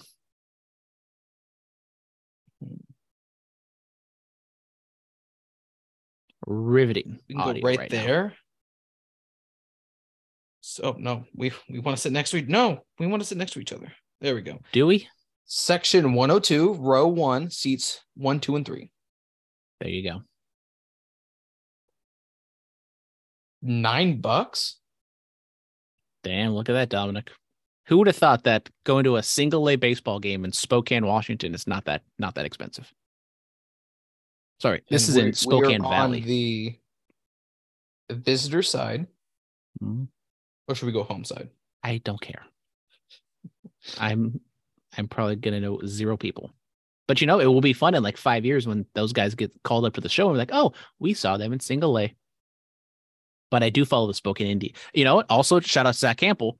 Riveting. 6.45 7.19
We 7.27 7.35
can 7.35 7.43
go 7.43 7.49
audio 7.49 7.65
right, 7.65 7.79
now. 7.79 7.87
there. 7.87 8.33
So 10.61 10.83
oh, 10.83 10.95
no, 10.97 11.25
we 11.35 11.51
we 11.69 11.79
want 11.79 11.97
to 11.97 12.01
sit 12.01 12.13
next 12.13 12.31
to 12.31 12.37
each. 12.37 12.47
No, 12.47 12.79
we 12.99 13.07
want 13.07 13.21
to 13.21 13.27
sit 13.27 13.37
next 13.37 13.51
to 13.53 13.59
each 13.59 13.73
other. 13.73 13.91
There 14.21 14.35
we 14.35 14.41
go. 14.41 14.59
Do 14.71 14.87
we? 14.87 15.07
Section 15.45 16.13
102, 16.13 16.75
row 16.75 17.07
one, 17.07 17.49
seats 17.49 18.01
one, 18.15 18.39
two, 18.39 18.55
and 18.55 18.65
three. 18.65 18.89
There 19.81 19.89
you 19.89 20.09
go. 20.09 20.21
Nine 23.61 24.21
bucks. 24.21 24.77
Damn, 26.23 26.51
look 26.51 26.69
at 26.69 26.73
that, 26.73 26.89
Dominic. 26.89 27.31
Who 27.87 27.97
would 27.97 28.07
have 28.07 28.15
thought 28.15 28.45
that 28.45 28.69
going 28.85 29.03
to 29.03 29.17
a 29.17 29.23
single 29.23 29.69
A 29.69 29.75
baseball 29.75 30.19
game 30.19 30.45
in 30.45 30.53
Spokane, 30.53 31.05
Washington 31.05 31.53
is 31.53 31.67
not 31.67 31.85
that 31.85 32.03
not 32.17 32.35
that 32.35 32.45
expensive? 32.45 32.91
Sorry, 34.63 34.81
this 34.89 35.09
is 35.09 35.17
in 35.17 35.33
Spokane 35.33 35.81
Valley. 35.81 36.21
On 36.21 36.25
the 36.25 36.79
visitor 38.15 38.63
side, 38.63 39.07
Mhm. 39.83 40.07
or 40.69 40.75
should 40.75 40.85
we 40.85 40.93
go 40.93 41.03
home 41.03 41.25
side? 41.25 41.49
I 41.83 41.97
don't 41.97 42.21
care. 42.21 42.45
I'm 43.99 44.39
I'm 44.97 45.09
probably 45.09 45.35
gonna 45.35 45.59
know 45.59 45.81
zero 45.85 46.15
people. 46.15 46.53
But 47.09 47.19
you 47.19 47.27
know, 47.27 47.41
it 47.41 47.45
will 47.47 47.59
be 47.59 47.73
fun 47.73 47.93
in 47.93 48.03
like 48.03 48.15
five 48.15 48.45
years 48.45 48.65
when 48.65 48.85
those 48.95 49.11
guys 49.11 49.35
get 49.35 49.51
called 49.63 49.83
up 49.83 49.95
to 49.95 50.01
the 50.01 50.07
show 50.07 50.27
and 50.27 50.31
we're 50.31 50.37
like, 50.37 50.53
oh, 50.53 50.71
we 50.97 51.13
saw 51.13 51.35
them 51.35 51.51
in 51.51 51.59
single 51.59 51.99
A. 51.99 52.15
But 53.51 53.63
I 53.63 53.69
do 53.69 53.83
follow 53.83 54.07
the 54.07 54.13
Spokane 54.13 54.57
Indie. 54.57 54.77
You 54.93 55.03
know 55.03 55.15
what? 55.15 55.25
Also, 55.29 55.59
shout 55.59 55.85
out 55.85 55.95
Zach 55.95 56.19
Hample. 56.21 56.53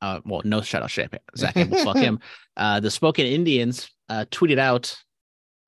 Uh, 0.00 0.20
well, 0.24 0.42
no 0.44 0.60
shout 0.60 0.84
out 0.84 0.92
Zach 0.92 1.20
Zach 1.36 1.56
Hample. 1.56 1.82
fuck 1.82 1.96
him. 2.06 2.20
Uh, 2.56 2.78
the 2.78 2.92
Spokane 2.92 3.26
Indians 3.26 3.90
uh, 4.08 4.24
tweeted 4.30 4.58
out 4.60 4.96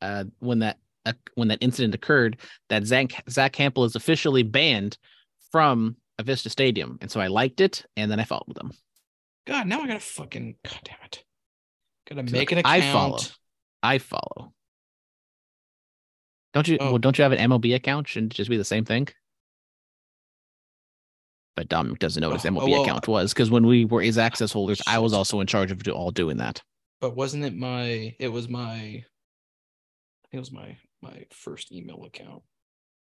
uh, 0.01 0.23
when 0.39 0.61
that 0.61 0.79
uh, 1.07 1.13
when 1.35 1.49
that 1.49 1.59
incident 1.61 1.95
occurred 1.95 2.39
that 2.69 2.85
Zach 2.85 3.11
Zach 3.29 3.55
Hample 3.55 3.85
is 3.87 3.97
officially 3.97 4.43
banned 4.43 4.97
from 5.51 5.97
Avista 6.21 6.51
Stadium, 6.51 6.99
and 7.01 7.11
so 7.11 7.21
I 7.21 7.27
liked 7.27 7.61
it, 7.61 7.85
and 7.97 8.11
then 8.11 8.21
I 8.21 8.25
followed 8.25 8.55
them. 8.55 8.73
God, 9.47 9.67
now 9.67 9.83
I 9.83 9.87
gotta 9.87 10.01
fucking. 10.01 10.57
God 10.65 10.81
damn 10.85 10.97
it. 11.05 11.25
Gotta 12.09 12.29
So, 12.29 12.37
make 12.37 12.53
an 12.53 12.59
account. 12.59 12.75
I 12.75 12.93
follow. 12.93 13.19
I 13.83 13.99
follow. 13.99 14.53
Don't 16.55 16.69
you? 16.69 16.77
Oh. 16.81 16.91
Well, 16.91 16.99
don't 16.99 17.17
you 17.19 17.23
have 17.23 17.33
an 17.33 17.51
MLB 17.51 17.75
account? 17.75 18.09
Shouldn't 18.09 18.35
it 18.35 18.37
just 18.37 18.51
be 18.51 18.57
the 18.57 18.65
same 18.65 18.85
thing? 18.85 19.09
But 21.57 21.69
Dominic 21.69 21.99
doesn't 21.99 22.21
know 22.21 22.31
what 22.31 22.41
his 22.41 22.47
Oh, 22.47 22.55
MLB 22.55 22.71
well, 22.71 22.83
account 22.83 23.09
was 23.09 23.33
because 23.35 23.51
when 23.51 23.67
we 23.67 23.85
were 23.85 24.01
his 24.01 24.17
access 24.19 24.53
holders, 24.53 24.81
I 24.87 24.99
was 24.99 25.13
also 25.13 25.41
in 25.41 25.47
charge 25.47 25.71
of 25.71 25.87
all 25.89 26.11
doing 26.11 26.39
that. 26.39 26.63
But 27.01 27.17
wasn't 27.17 27.45
it 27.45 27.55
my? 27.55 28.15
It 28.19 28.29
was 28.29 28.49
my. 28.49 28.73
I 28.75 29.05
think 30.31 30.35
it 30.35 30.39
was 30.39 30.53
my 30.53 30.77
my 31.03 31.27
first 31.31 31.73
email 31.73 32.05
account. 32.05 32.43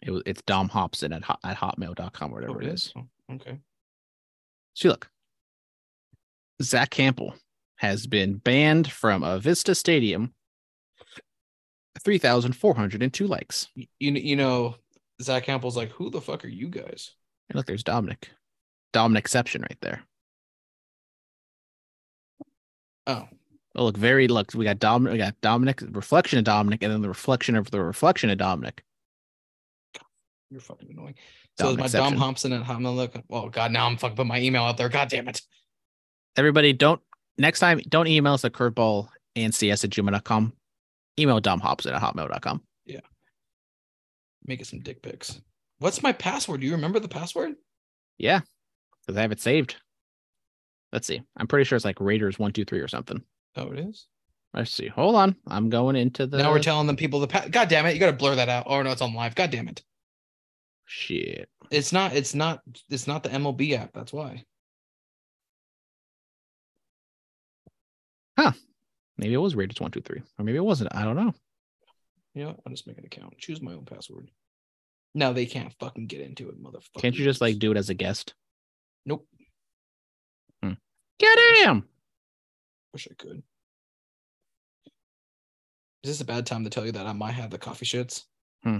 It 0.01 0.11
was 0.11 0.23
it's 0.25 0.41
Dom 0.43 0.69
Hobson 0.69 1.11
at 1.13 1.23
hot, 1.23 1.39
at 1.43 1.57
hotmail.com 1.57 2.31
or 2.31 2.35
whatever 2.35 2.53
Oh, 2.55 2.59
it 2.59 2.67
is. 2.67 2.93
Oh, 2.95 3.07
okay. 3.33 3.57
See, 4.75 4.87
look, 4.89 5.09
Zach 6.61 6.91
Hample 6.91 7.33
has 7.77 8.05
been 8.07 8.35
banned 8.37 8.91
from 8.91 9.23
Avista 9.23 9.75
Stadium. 9.75 10.33
Three 12.03 12.19
thousand 12.19 12.53
four 12.53 12.75
hundred 12.75 13.01
and 13.01 13.11
two 13.13 13.25
likes. 13.25 13.69
You 13.75 13.87
you 13.99 14.35
know, 14.35 14.75
Zach 15.21 15.45
Hample's 15.45 15.75
like, 15.75 15.89
who 15.89 16.11
the 16.11 16.21
fuck 16.21 16.45
are 16.45 16.49
you 16.49 16.69
guys? 16.69 17.11
And 17.49 17.55
look, 17.57 17.65
there's 17.65 17.83
Dominic. 17.83 18.29
Dominic 18.93 19.21
exception 19.21 19.61
right 19.63 19.77
there. 19.81 20.03
Oh, 23.07 23.27
Oh, 23.77 23.85
look, 23.85 23.97
very 23.97 24.27
look. 24.27 24.53
We 24.55 24.65
got 24.65 24.79
Dominic. 24.79 25.11
We 25.13 25.17
got 25.19 25.39
Dominic, 25.41 25.83
reflection 25.91 26.39
of 26.39 26.45
Dominic, 26.45 26.81
and 26.81 26.91
then 26.91 27.01
the 27.01 27.07
reflection 27.07 27.55
of 27.55 27.69
the 27.69 27.81
reflection 27.81 28.31
of 28.31 28.39
Dominic. 28.39 28.83
you're 30.49 30.59
fucking 30.59 30.89
annoying. 30.89 31.15
So 31.59 31.75
Dom 31.75 31.85
is 31.85 31.93
my 31.93 31.99
Dom 31.99 32.13
exception. 32.13 32.53
At 32.53 32.63
Hotmail. 32.65 32.95
Look, 32.95 33.15
oh 33.29 33.49
god, 33.49 33.71
now 33.71 33.85
I'm 33.85 33.97
fucking 33.97 34.15
put 34.15 34.25
my 34.25 34.39
email 34.39 34.63
out 34.63 34.77
there. 34.77 34.89
God 34.89 35.09
damn 35.09 35.27
it. 35.27 35.41
Everybody, 36.35 36.73
don't 36.73 37.01
next 37.37 37.59
time 37.59 37.79
don't 37.87 38.07
email 38.07 38.33
us 38.33 38.45
at 38.45 38.53
curveball 38.53 39.09
and 39.35 39.53
cs 39.53 39.83
at 39.83 39.91
gmail.com. 39.91 40.53
Email 41.19 41.39
Dom 41.39 41.59
Hobson 41.59 41.93
at 41.93 42.01
hotmail.com. 42.01 42.63
Yeah. 42.85 42.99
Make 44.45 44.61
it 44.61 44.67
some 44.67 44.79
dick 44.79 45.03
pics. 45.03 45.39
What's 45.79 46.01
my 46.01 46.13
password? 46.13 46.61
Do 46.61 46.67
you 46.67 46.73
remember 46.73 46.99
the 46.99 47.07
password? 47.07 47.55
Yeah, 48.17 48.41
because 49.05 49.17
I 49.17 49.21
have 49.21 49.31
it 49.31 49.39
saved. 49.39 49.75
Let's 50.91 51.05
see. 51.05 51.21
I'm 51.35 51.47
pretty 51.47 51.65
sure 51.65 51.75
it's 51.75 51.85
like 51.85 51.99
Raiders 51.99 52.39
one 52.39 52.53
two 52.53 52.65
three 52.65 52.79
or 52.79 52.87
something. 52.87 53.21
Oh, 53.57 53.71
it 53.71 53.79
is. 53.79 54.07
Let's 54.53 54.71
see. 54.71 54.87
Hold 54.87 55.15
on. 55.15 55.35
I'm 55.47 55.69
going 55.69 55.95
into 55.95 56.25
the 56.25 56.37
now 56.37 56.51
we're 56.51 56.59
telling 56.59 56.87
them 56.87 56.95
people 56.95 57.19
the 57.19 57.27
pa- 57.27 57.47
God 57.49 57.69
damn 57.69 57.85
it, 57.85 57.93
you 57.93 57.99
gotta 57.99 58.13
blur 58.13 58.35
that 58.35 58.49
out. 58.49 58.65
Oh 58.67 58.81
no, 58.81 58.91
it's 58.91 59.01
on 59.01 59.13
live. 59.13 59.35
God 59.35 59.51
damn 59.51 59.67
it. 59.67 59.83
shit. 60.85 61.49
It's 61.69 61.91
not, 61.91 62.15
it's 62.15 62.33
not, 62.33 62.61
it's 62.89 63.07
not 63.07 63.23
the 63.23 63.29
MLB 63.29 63.73
app. 63.73 63.91
That's 63.93 64.13
why. 64.13 64.45
Huh. 68.37 68.53
Maybe 69.17 69.33
it 69.33 69.37
was 69.37 69.55
Raiders 69.55 69.81
one 69.81 69.91
two 69.91 70.01
three, 70.01 70.21
or 70.37 70.45
maybe 70.45 70.57
it 70.57 70.63
wasn't. 70.63 70.95
I 70.95 71.03
don't 71.03 71.15
know. 71.15 71.33
You 72.35 72.45
know. 72.45 72.59
I'll 72.65 72.71
just 72.71 72.87
make 72.87 72.99
an 72.99 73.05
account. 73.05 73.37
Choose 73.39 73.61
my 73.61 73.73
own 73.73 73.85
password. 73.85 74.29
No, 75.15 75.33
they 75.33 75.47
can't 75.47 75.73
fucking 75.79 76.05
get 76.05 76.21
into 76.21 76.49
it, 76.49 76.61
motherfucker. 76.61 77.01
Can't 77.01 77.17
you 77.17 77.25
just 77.25 77.41
like 77.41 77.57
do 77.57 77.71
it 77.71 77.77
as 77.77 77.89
a 77.89 77.95
guest? 77.95 78.35
Nope. 79.05 79.27
Get 81.19 81.39
him. 81.65 81.83
Wish 82.97 83.07
I 83.11 83.13
could. 83.13 83.43
Is 86.03 86.09
this 86.09 86.21
a 86.21 86.25
bad 86.25 86.47
time 86.47 86.63
to 86.63 86.69
tell 86.71 86.83
you 86.83 86.91
that 86.93 87.05
I 87.05 87.13
might 87.13 87.33
have 87.33 87.51
the 87.51 87.59
coffee 87.59 87.85
shits? 87.85 88.23
Hmm. 88.63 88.79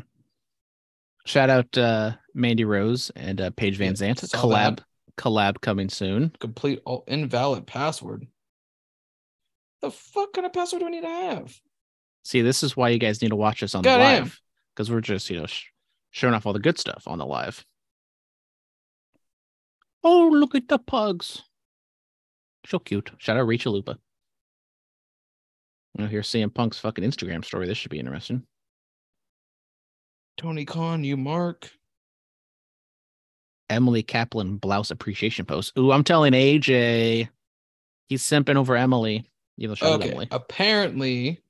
Shout 1.27 1.51
out 1.51 1.77
uh 1.77 2.13
Mandy 2.33 2.65
Rose 2.65 3.11
and 3.15 3.39
uh 3.39 3.51
Paige 3.51 3.77
Van 3.77 3.89
Yeah, 3.89 4.13
Zant. 4.13 4.27
saw 4.27 4.35
Collab 4.41 4.77
that. 4.77 4.85
collab 5.19 5.61
coming 5.61 5.87
soon. 5.87 6.31
Complete 6.39 6.81
all 6.83 7.03
invalid 7.07 7.67
password. 7.67 8.25
The 9.83 9.91
fuck 9.91 10.33
kind 10.33 10.47
of 10.47 10.53
password 10.53 10.79
do 10.79 10.87
I 10.87 10.89
need 10.89 11.01
to 11.01 11.07
have? 11.07 11.55
See, 12.23 12.41
this 12.41 12.63
is 12.63 12.75
why 12.75 12.89
you 12.89 12.97
guys 12.97 13.21
need 13.21 13.29
to 13.29 13.35
watch 13.35 13.61
us 13.61 13.75
on 13.75 13.83
the 13.83 13.95
live 13.95 14.41
because 14.75 14.89
we're 14.89 15.01
just 15.01 15.29
you 15.29 15.39
know 15.39 15.45
sh- 15.45 15.65
showing 16.09 16.33
off 16.33 16.47
all 16.47 16.53
the 16.53 16.59
good 16.59 16.79
stuff 16.79 17.03
on 17.05 17.19
the 17.19 17.25
live. 17.27 17.63
Oh, 20.03 20.27
look 20.33 20.55
at 20.55 20.67
the 20.69 20.79
pugs! 20.79 21.43
So 22.65 22.79
cute. 22.79 23.11
Shout 23.17 23.37
out 23.37 23.47
Rachel 23.47 23.71
Lupa. 23.71 23.97
You 25.97 26.03
know, 26.03 26.09
here's 26.09 26.29
CM 26.29 26.53
Punk's 26.53 26.77
fucking 26.77 27.03
Instagram 27.03 27.43
story. 27.43 27.65
This 27.67 27.77
should 27.77 27.89
be 27.89 27.99
interesting. 27.99 28.43
Tony 30.37 30.63
Khan, 30.63 31.03
you 31.03 31.17
mark. 31.17 31.71
Emily 33.69 34.03
Kaplan 34.03 34.57
blouse 34.57 34.91
appreciation 34.91 35.45
post. 35.45 35.77
Ooh, 35.77 35.91
I'm 35.91 36.03
telling 36.03 36.33
AJ, 36.33 37.27
he's 38.07 38.21
simping 38.23 38.55
over 38.55 38.77
Emily. 38.77 39.25
You 39.57 39.69
know, 39.69 39.75
Okay. 39.81 40.11
Emily. 40.11 40.27
Apparently, 40.29 41.41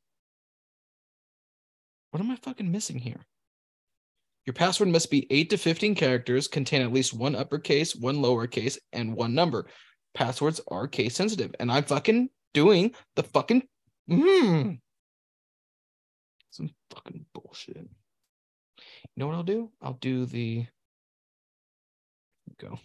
what 2.11 2.21
am 2.21 2.31
I 2.31 2.37
fucking 2.37 2.71
missing 2.71 2.97
here? 2.97 3.19
Your 4.45 4.53
password 4.53 4.87
must 4.87 5.11
be 5.11 5.27
8 5.29 5.49
to 5.49 5.57
15 5.57 5.93
characters, 5.93 6.47
contain 6.47 6.81
at 6.81 6.93
least 6.93 7.13
one 7.13 7.35
uppercase, 7.35 7.93
one 7.93 8.15
lowercase, 8.15 8.77
and 8.93 9.13
one 9.13 9.35
number. 9.35 9.67
Passwords 10.13 10.61
are 10.69 10.87
case 10.87 11.15
sensitive, 11.15 11.53
and 11.59 11.69
I'm 11.69 11.83
fucking 11.83 12.29
doing 12.53 12.95
the 13.17 13.23
fucking 13.23 13.67
hmm. 14.09 14.71
Some 16.49 16.69
fucking 16.91 17.25
bullshit. 17.33 17.77
You 17.77 17.87
know 19.15 19.27
what 19.27 19.35
I'll 19.35 19.43
do? 19.43 19.71
I'll 19.81 19.93
do 19.93 20.25
the 20.25 20.65
go. 22.59 22.79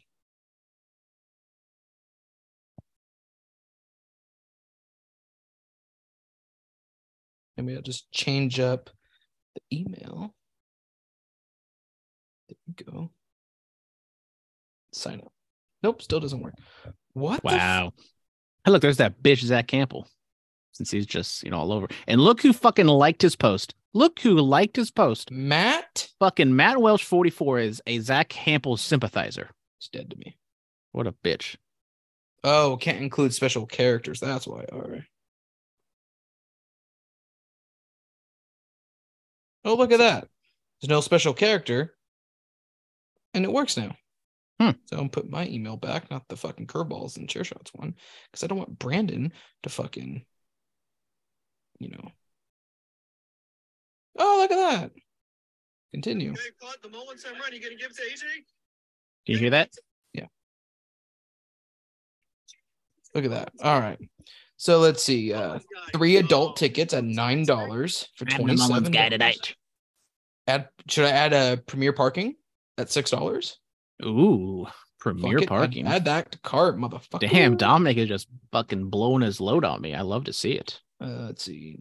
Maybe 7.56 7.76
I'll 7.76 7.82
just 7.82 8.10
change 8.12 8.58
up 8.58 8.90
the 9.54 9.78
email. 9.78 10.34
There 12.48 12.56
we 12.66 12.84
go. 12.84 13.10
Sign 14.92 15.20
up. 15.20 15.32
Nope, 15.82 16.02
still 16.02 16.20
doesn't 16.20 16.40
work. 16.40 16.54
What? 17.12 17.42
the 17.42 17.48
f- 17.50 17.54
Wow. 17.54 17.92
Hey, 18.64 18.70
look, 18.72 18.82
there's 18.82 18.98
that 18.98 19.22
bitch 19.22 19.42
Zach 19.42 19.66
Hample. 19.68 20.06
Since 20.72 20.90
he's 20.90 21.06
just, 21.06 21.42
you 21.42 21.50
know, 21.50 21.58
all 21.58 21.72
over. 21.72 21.88
And 22.06 22.20
look 22.20 22.42
who 22.42 22.52
fucking 22.52 22.86
liked 22.86 23.22
his 23.22 23.36
post. 23.36 23.74
Look 23.94 24.20
who 24.20 24.40
liked 24.40 24.76
his 24.76 24.90
post. 24.90 25.30
Matt? 25.30 26.08
Fucking 26.18 26.56
Matt 26.56 26.80
Welsh 26.80 27.04
44 27.04 27.58
is 27.58 27.82
a 27.86 27.98
Zach 27.98 28.30
Hample 28.30 28.78
sympathizer. 28.78 29.50
He's 29.78 29.88
dead 29.88 30.10
to 30.10 30.16
me. 30.16 30.38
What 30.92 31.06
a 31.06 31.12
bitch. 31.12 31.56
Oh, 32.44 32.76
can't 32.80 33.02
include 33.02 33.34
special 33.34 33.66
characters. 33.66 34.20
That's 34.20 34.46
why. 34.46 34.64
All 34.72 34.80
right. 34.80 35.04
Oh, 39.64 39.74
look 39.74 39.92
at 39.92 39.98
that. 39.98 40.26
There's 40.80 40.88
no 40.88 41.00
special 41.00 41.34
character. 41.34 41.94
And 43.34 43.44
it 43.44 43.52
works 43.52 43.76
now. 43.76 43.94
Hmm. 44.60 44.70
So 44.86 44.98
I'm 44.98 45.08
put 45.08 45.30
my 45.30 45.46
email 45.46 45.76
back, 45.76 46.10
not 46.10 46.28
the 46.28 46.36
fucking 46.36 46.66
curveballs 46.66 47.16
and 47.16 47.28
chair 47.28 47.44
shots 47.44 47.72
one, 47.74 47.94
because 48.30 48.44
I 48.44 48.46
don't 48.46 48.58
want 48.58 48.78
Brandon 48.78 49.32
to 49.62 49.68
fucking, 49.68 50.24
you 51.78 51.88
know. 51.90 52.10
Oh, 54.18 54.38
look 54.40 54.50
at 54.50 54.80
that. 54.80 54.90
Continue. 55.92 56.32
Hey, 56.32 56.50
Pod, 56.60 56.76
the 56.82 56.88
moments 56.88 57.24
I'm 57.26 57.38
running, 57.40 57.60
you 57.60 57.68
gonna 57.68 57.80
give 57.80 57.90
it 57.90 57.96
to 57.96 58.02
AJ? 58.02 58.20
Can 59.26 59.34
you 59.34 59.38
hear 59.38 59.50
that? 59.50 59.70
Yeah. 60.12 60.26
Look 63.14 63.24
at 63.24 63.30
that. 63.30 63.52
All 63.62 63.78
right. 63.78 63.98
So 64.56 64.78
let's 64.78 65.02
see. 65.02 65.32
Uh, 65.32 65.58
three 65.92 66.16
adult 66.16 66.56
tickets 66.56 66.94
at 66.94 67.04
nine 67.04 67.44
dollars 67.44 68.08
for 68.16 68.26
I'm 68.30 68.36
twenty 68.36 68.56
Mullins 68.56 68.88
guy 68.88 69.08
tonight. 69.08 69.54
Add 70.46 70.68
should 70.88 71.04
I 71.04 71.10
add 71.10 71.32
a 71.32 71.56
premier 71.66 71.92
parking 71.92 72.36
at 72.78 72.90
six 72.90 73.10
dollars? 73.10 73.58
Ooh, 74.04 74.66
premier 74.98 75.40
parking. 75.46 75.86
Add, 75.86 76.04
that 76.06 76.32
to 76.32 76.38
cart, 76.40 76.76
motherfucker. 76.78 77.28
Damn, 77.28 77.56
Dominic 77.56 77.96
is 77.96 78.08
just 78.08 78.28
fucking 78.50 78.88
blowing 78.88 79.22
his 79.22 79.40
load 79.40 79.64
on 79.64 79.80
me. 79.80 79.94
I 79.94 80.02
love 80.02 80.24
to 80.24 80.32
see 80.32 80.52
it. 80.52 80.80
Uh, 81.02 81.26
let's 81.26 81.42
see. 81.44 81.78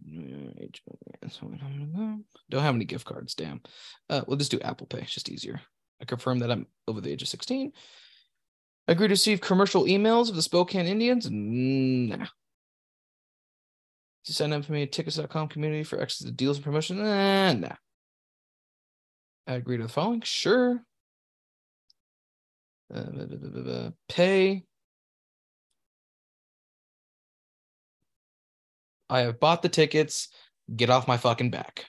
Don't 2.50 2.62
have 2.62 2.76
any 2.76 2.86
gift 2.86 3.06
cards. 3.06 3.36
Damn. 3.36 3.62
Uh, 4.10 4.22
we'll 4.28 4.38
just 4.38 4.52
do 4.52 4.60
Apple 4.62 4.88
Pay. 4.88 5.02
It's 5.02 5.14
just 5.14 5.30
easier. 5.30 5.62
I 6.02 6.06
confirm 6.06 6.40
that 6.40 6.52
I'm 6.52 6.66
over 6.88 7.02
the 7.02 7.12
age 7.12 7.22
of 7.22 7.28
sixteen. 7.28 7.72
Agree 8.88 9.08
to 9.08 9.14
receive 9.14 9.40
commercial 9.40 9.84
emails 9.84 10.30
of 10.30 10.36
the 10.36 10.42
Spokane 10.42 10.88
Indians? 10.88 11.28
Nah. 11.30 12.26
To 14.26 14.34
sign 14.34 14.54
up 14.54 14.66
for 14.66 14.74
me 14.74 14.84
at 14.84 14.92
tickets.com 14.92 15.50
community 15.50 15.84
for 15.84 16.02
access 16.02 16.26
to 16.26 16.32
deals 16.32 16.58
and 16.58 16.64
promotion? 16.66 16.98
Nah. 16.98 17.76
I 19.48 19.54
agree 19.54 19.78
to 19.78 19.84
the 19.84 19.90
following? 19.90 20.22
Sure. 20.22 20.82
Uh, 22.94 23.04
blah, 23.04 23.26
blah, 23.26 23.62
blah. 23.62 23.90
Pay. 24.10 24.64
I 29.12 29.22
have 29.22 29.40
bought 29.40 29.62
the 29.62 29.70
tickets. 29.70 30.30
Get 30.76 30.90
off 30.90 31.08
my 31.08 31.18
fucking 31.18 31.52
back. 31.52 31.86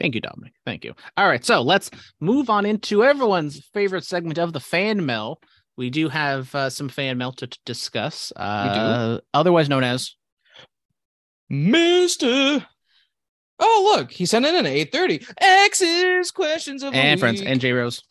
Thank 0.00 0.14
you, 0.14 0.22
Dominic. 0.22 0.54
Thank 0.64 0.84
you. 0.84 0.94
All 1.18 1.28
right, 1.28 1.44
so 1.44 1.60
let's 1.60 1.90
move 2.20 2.48
on 2.48 2.64
into 2.64 3.04
everyone's 3.04 3.62
favorite 3.74 4.04
segment 4.04 4.38
of 4.38 4.54
the 4.54 4.60
fan 4.60 5.04
mail. 5.04 5.40
We 5.76 5.90
do 5.90 6.08
have 6.08 6.54
uh, 6.54 6.70
some 6.70 6.88
fan 6.88 7.18
mail 7.18 7.32
to, 7.32 7.46
to 7.46 7.58
discuss, 7.66 8.32
uh, 8.36 9.18
otherwise 9.34 9.68
known 9.68 9.84
as 9.84 10.16
Mister. 11.50 12.66
Oh, 13.62 13.94
look, 13.94 14.10
he 14.10 14.24
sent 14.24 14.46
in 14.46 14.56
an 14.56 14.64
830. 14.64 15.26
X's 15.38 16.30
questions 16.30 16.82
of 16.82 16.94
and 16.94 17.20
friends 17.20 17.42
and 17.42 17.60
J 17.60 17.72
Rose. 17.72 18.02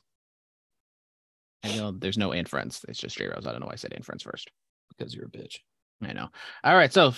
I 1.63 1.75
know 1.75 1.91
there's 1.91 2.19
no 2.19 2.31
and 2.31 2.47
friends. 2.47 2.85
It's 2.87 2.99
just 2.99 3.17
J 3.17 3.25
Rose. 3.27 3.47
I 3.47 3.51
don't 3.51 3.61
know 3.61 3.65
why 3.65 3.73
I 3.73 3.77
said 3.77 3.93
and 3.93 4.05
friends 4.05 4.21
first. 4.21 4.51
because 4.95 5.15
you're 5.15 5.25
a 5.25 5.29
bitch. 5.29 5.57
I 6.03 6.13
know. 6.13 6.27
All 6.63 6.75
right. 6.75 6.93
So 6.93 7.13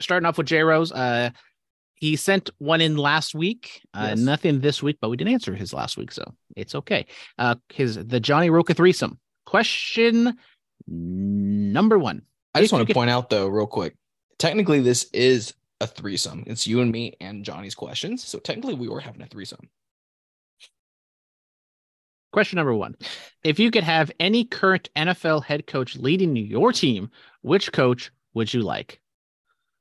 starting 0.00 0.26
off 0.26 0.38
with 0.38 0.46
J 0.46 0.62
Rose, 0.62 0.92
uh, 0.92 1.30
he 1.94 2.16
sent 2.16 2.50
one 2.58 2.80
in 2.80 2.96
last 2.96 3.34
week. 3.34 3.82
Uh, 3.94 4.08
Yes. 4.10 4.18
Nothing 4.18 4.60
this 4.60 4.82
week, 4.82 4.96
but 5.00 5.10
we 5.10 5.16
didn't 5.16 5.34
answer 5.34 5.54
his 5.54 5.72
last 5.72 5.96
week, 5.96 6.12
so 6.12 6.24
it's 6.56 6.74
okay. 6.74 7.06
Uh, 7.38 7.56
his 7.72 7.96
the 7.96 8.20
Johnny 8.20 8.50
Roca 8.50 8.74
threesome 8.74 9.18
question 9.46 10.36
number 10.86 11.98
one. 11.98 12.22
I 12.54 12.60
just 12.60 12.72
want 12.72 12.86
to 12.86 12.94
point 12.94 13.10
out 13.10 13.30
though, 13.30 13.48
real 13.48 13.66
quick. 13.66 13.96
Technically, 14.38 14.80
this 14.80 15.08
is 15.12 15.54
a 15.80 15.86
threesome. 15.86 16.44
It's 16.46 16.66
you 16.66 16.80
and 16.80 16.90
me 16.90 17.14
and 17.20 17.44
Johnny's 17.44 17.74
questions. 17.74 18.24
So 18.24 18.38
technically, 18.38 18.74
we 18.74 18.88
were 18.88 19.00
having 19.00 19.22
a 19.22 19.26
threesome. 19.26 19.68
Question 22.32 22.56
number 22.56 22.74
one: 22.74 22.96
If 23.42 23.58
you 23.58 23.70
could 23.70 23.84
have 23.84 24.10
any 24.20 24.44
current 24.44 24.88
NFL 24.96 25.44
head 25.44 25.66
coach 25.66 25.96
leading 25.96 26.36
your 26.36 26.72
team, 26.72 27.10
which 27.42 27.72
coach 27.72 28.10
would 28.34 28.54
you 28.54 28.62
like? 28.62 29.00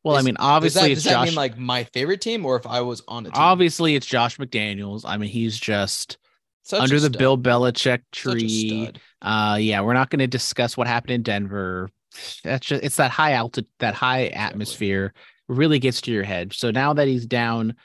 Well, 0.03 0.15
I 0.15 0.19
Is- 0.19 0.25
mean, 0.25 0.35
Does 0.35 0.45
obviously 0.45 0.81
that, 0.81 0.91
it's 0.91 1.03
does 1.03 1.11
that 1.13 1.25
mean 1.25 1.35
like 1.35 1.57
my 1.57 1.83
favorite 1.83 2.21
team, 2.21 2.45
or 2.45 2.55
if 2.55 2.65
I 2.65 2.81
was 2.81 3.01
on 3.07 3.25
a 3.25 3.29
team? 3.29 3.33
obviously, 3.35 3.95
it's 3.95 4.05
Josh 4.05 4.37
McDaniels. 4.37 5.03
I 5.05 5.17
mean, 5.17 5.29
he's 5.29 5.59
just 5.59 6.17
Such 6.63 6.81
under 6.81 6.99
the 6.99 7.07
stud. 7.07 7.17
Bill 7.17 7.37
Belichick 7.37 8.01
tree. 8.11 8.91
Uh, 9.21 9.57
yeah, 9.59 9.81
we're 9.81 9.93
not 9.93 10.09
going 10.09 10.19
to 10.19 10.27
discuss 10.27 10.77
what 10.77 10.87
happened 10.87 11.11
in 11.11 11.23
Denver. 11.23 11.89
That's 12.43 12.65
just 12.65 12.83
it's 12.83 12.95
that 12.95 13.11
high 13.11 13.33
altitude, 13.33 13.69
that 13.79 13.93
high 13.93 14.27
atmosphere 14.27 15.13
really 15.47 15.79
gets 15.79 16.01
to 16.01 16.11
your 16.11 16.23
head. 16.23 16.53
So 16.53 16.71
now 16.71 16.93
that 16.93 17.07
he's 17.07 17.25
down 17.25 17.75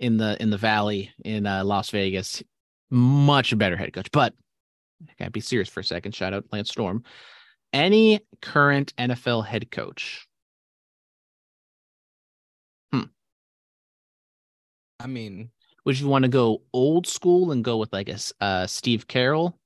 in 0.00 0.16
the 0.16 0.40
in 0.40 0.50
the 0.50 0.56
valley 0.56 1.12
in 1.24 1.46
uh, 1.46 1.64
Las 1.64 1.90
Vegas, 1.90 2.42
much 2.90 3.56
better 3.58 3.76
head 3.76 3.92
coach. 3.92 4.08
But 4.12 4.32
I 5.02 5.12
gotta 5.18 5.30
be 5.30 5.40
serious 5.40 5.68
for 5.68 5.80
a 5.80 5.84
second. 5.84 6.14
Shout 6.14 6.32
out 6.32 6.46
Lance 6.50 6.70
Storm. 6.70 7.02
Any 7.72 8.20
current 8.40 8.94
NFL 8.96 9.44
head 9.46 9.70
coach? 9.70 10.26
I 15.00 15.06
mean, 15.06 15.50
Would 15.84 15.98
you 16.00 16.08
want 16.08 16.24
to 16.24 16.28
go 16.28 16.62
old 16.72 17.06
school 17.06 17.52
and 17.52 17.64
go 17.64 17.76
with 17.76 17.92
like 17.92 18.08
a 18.08 18.18
uh, 18.40 18.66
Pete 18.82 19.06
Carroll 19.06 19.58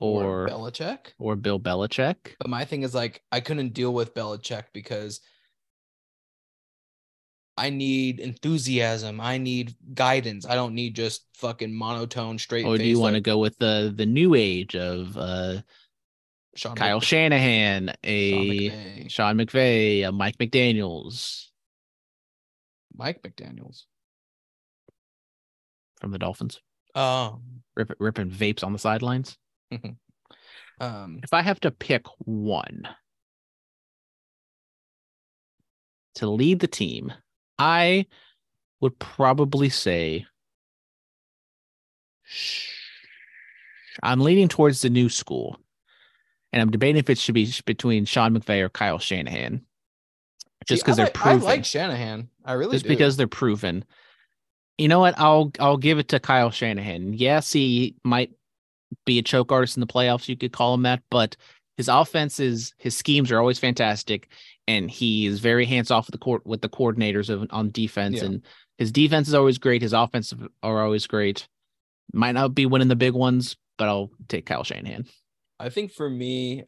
or, 0.00 0.44
or 0.44 0.48
Belichick. 0.48 0.98
or 1.18 1.34
Bill 1.36 1.58
Belichick? 1.58 2.36
But 2.38 2.48
my 2.48 2.64
thing 2.64 2.82
is 2.82 2.94
like 2.94 3.22
I 3.32 3.40
couldn't 3.40 3.74
deal 3.74 3.92
with 3.92 4.14
Belichick 4.14 4.64
because 4.72 5.20
I 7.56 7.70
need 7.70 8.20
enthusiasm. 8.20 9.20
I 9.20 9.38
need 9.38 9.74
guidance. 9.92 10.46
I 10.46 10.54
don't 10.54 10.74
need 10.74 10.94
just 10.94 11.26
fucking 11.34 11.74
monotone 11.74 12.38
straight. 12.38 12.64
Or 12.64 12.78
do 12.78 12.84
you 12.84 13.00
want 13.00 13.16
to 13.16 13.20
go 13.20 13.38
with 13.38 13.58
the 13.58 13.92
the 13.94 14.06
new 14.06 14.36
age 14.36 14.76
of 14.76 15.16
uh 15.18 15.62
Sean 16.54 16.76
Kyle 16.76 16.98
Mc- 16.98 17.04
Shanahan, 17.04 17.88
Sean 17.88 17.96
a 18.04 18.32
McVay, 18.32 19.10
Sean 19.10 19.36
McVay, 19.36 20.08
a 20.08 20.12
Mike 20.12 20.38
McDaniels 20.38 21.46
Mike 22.96 23.20
McDaniels? 23.22 23.82
From 26.00 26.10
the 26.12 26.18
Dolphins, 26.18 26.60
Um, 26.94 27.62
rip, 27.76 27.92
ripping 27.98 28.30
vapes 28.30 28.64
on 28.64 28.72
the 28.72 28.78
sidelines? 28.78 29.36
um, 30.80 31.20
If 31.22 31.32
I 31.32 31.42
have 31.42 31.60
to 31.60 31.70
pick 31.70 32.06
one 32.18 32.88
to 36.16 36.28
lead 36.28 36.60
the 36.60 36.66
team, 36.66 37.12
I 37.58 38.06
would 38.80 38.98
probably 38.98 39.68
say 39.68 40.26
I'm 44.02 44.20
leaning 44.20 44.48
towards 44.48 44.82
the 44.82 44.90
new 44.90 45.08
school. 45.08 45.58
And 46.52 46.62
I'm 46.62 46.70
debating 46.70 46.98
if 46.98 47.10
it 47.10 47.18
should 47.18 47.34
be 47.34 47.52
between 47.66 48.04
Sean 48.06 48.34
McVay 48.36 48.62
or 48.62 48.68
Kyle 48.70 48.98
Shanahan. 48.98 49.62
Just 50.66 50.82
because 50.82 50.96
they're 50.96 51.10
proven. 51.10 51.42
I 51.42 51.44
like 51.44 51.64
Shanahan. 51.64 52.28
I 52.44 52.54
really 52.54 52.72
just 52.72 52.84
do. 52.84 52.88
because 52.88 53.16
they're 53.16 53.26
proven. 53.26 53.84
You 54.78 54.88
know 54.88 55.00
what? 55.00 55.18
I'll 55.18 55.52
I'll 55.58 55.76
give 55.76 55.98
it 55.98 56.08
to 56.08 56.20
Kyle 56.20 56.50
Shanahan. 56.50 57.12
Yes, 57.12 57.52
he 57.52 57.96
might 58.04 58.30
be 59.04 59.18
a 59.18 59.22
choke 59.22 59.52
artist 59.52 59.76
in 59.76 59.80
the 59.80 59.86
playoffs. 59.86 60.28
You 60.28 60.36
could 60.36 60.52
call 60.52 60.72
him 60.74 60.82
that, 60.82 61.02
but 61.10 61.36
his 61.76 61.88
offenses, 61.88 62.74
his 62.78 62.96
schemes 62.96 63.30
are 63.30 63.38
always 63.38 63.58
fantastic, 63.58 64.28
and 64.66 64.90
he 64.90 65.26
is 65.26 65.40
very 65.40 65.66
hands 65.66 65.90
off 65.90 66.06
with 66.06 66.12
the 66.12 66.18
court 66.18 66.46
with 66.46 66.60
the 66.60 66.68
coordinators 66.68 67.28
of 67.28 67.46
on 67.50 67.70
defense. 67.70 68.18
Yeah. 68.18 68.26
And 68.26 68.42
his 68.78 68.92
defense 68.92 69.28
is 69.28 69.34
always 69.34 69.58
great. 69.58 69.82
His 69.82 69.92
offense 69.92 70.32
are 70.62 70.82
always 70.82 71.06
great. 71.06 71.48
Might 72.12 72.32
not 72.32 72.54
be 72.54 72.66
winning 72.66 72.88
the 72.88 72.96
big 72.96 73.12
ones, 73.12 73.56
but 73.76 73.88
I'll 73.88 74.10
take 74.28 74.46
Kyle 74.46 74.64
Shanahan. 74.64 75.06
I 75.58 75.68
think 75.70 75.92
for 75.92 76.08
me, 76.08 76.64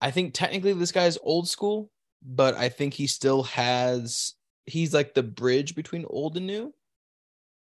I 0.00 0.10
think 0.10 0.34
technically 0.34 0.72
this 0.72 0.92
guy's 0.92 1.18
old 1.22 1.48
school, 1.48 1.90
but 2.22 2.56
I 2.56 2.70
think 2.70 2.94
he 2.94 3.06
still 3.06 3.42
has 3.44 4.34
he's 4.66 4.92
like 4.94 5.14
the 5.14 5.22
bridge 5.22 5.74
between 5.74 6.04
old 6.08 6.36
and 6.36 6.46
new, 6.46 6.72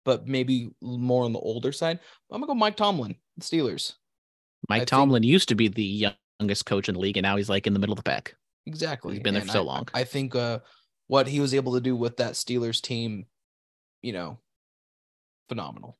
but 0.04 0.26
maybe 0.26 0.70
more 0.82 1.24
on 1.24 1.32
the 1.32 1.38
older 1.38 1.72
side. 1.72 1.98
I'm 2.30 2.40
gonna 2.40 2.46
go 2.48 2.54
Mike 2.54 2.76
Tomlin, 2.76 3.16
the 3.36 3.44
Steelers. 3.44 3.94
Mike 4.68 4.80
think- 4.80 4.88
Tomlin 4.88 5.22
used 5.22 5.48
to 5.50 5.54
be 5.54 5.68
the 5.68 6.12
youngest 6.40 6.66
coach 6.66 6.88
in 6.88 6.94
the 6.94 7.00
league, 7.00 7.16
and 7.16 7.22
now 7.24 7.36
he's 7.36 7.48
like 7.48 7.66
in 7.66 7.72
the 7.72 7.78
middle 7.78 7.92
of 7.92 7.98
the 7.98 8.02
pack. 8.02 8.34
Exactly. 8.66 9.14
He's 9.14 9.22
been 9.22 9.34
there 9.34 9.40
And 9.42 9.50
for 9.50 9.54
so 9.54 9.62
I- 9.62 9.64
long. 9.64 9.88
I 9.94 10.04
think 10.04 10.34
uh 10.34 10.60
what 11.06 11.26
he 11.26 11.40
was 11.40 11.54
able 11.54 11.72
to 11.74 11.80
do 11.80 11.96
with 11.96 12.16
that 12.18 12.32
Steelers 12.34 12.82
team, 12.82 13.26
you 14.02 14.12
know, 14.12 14.38
phenomenal. 15.48 15.98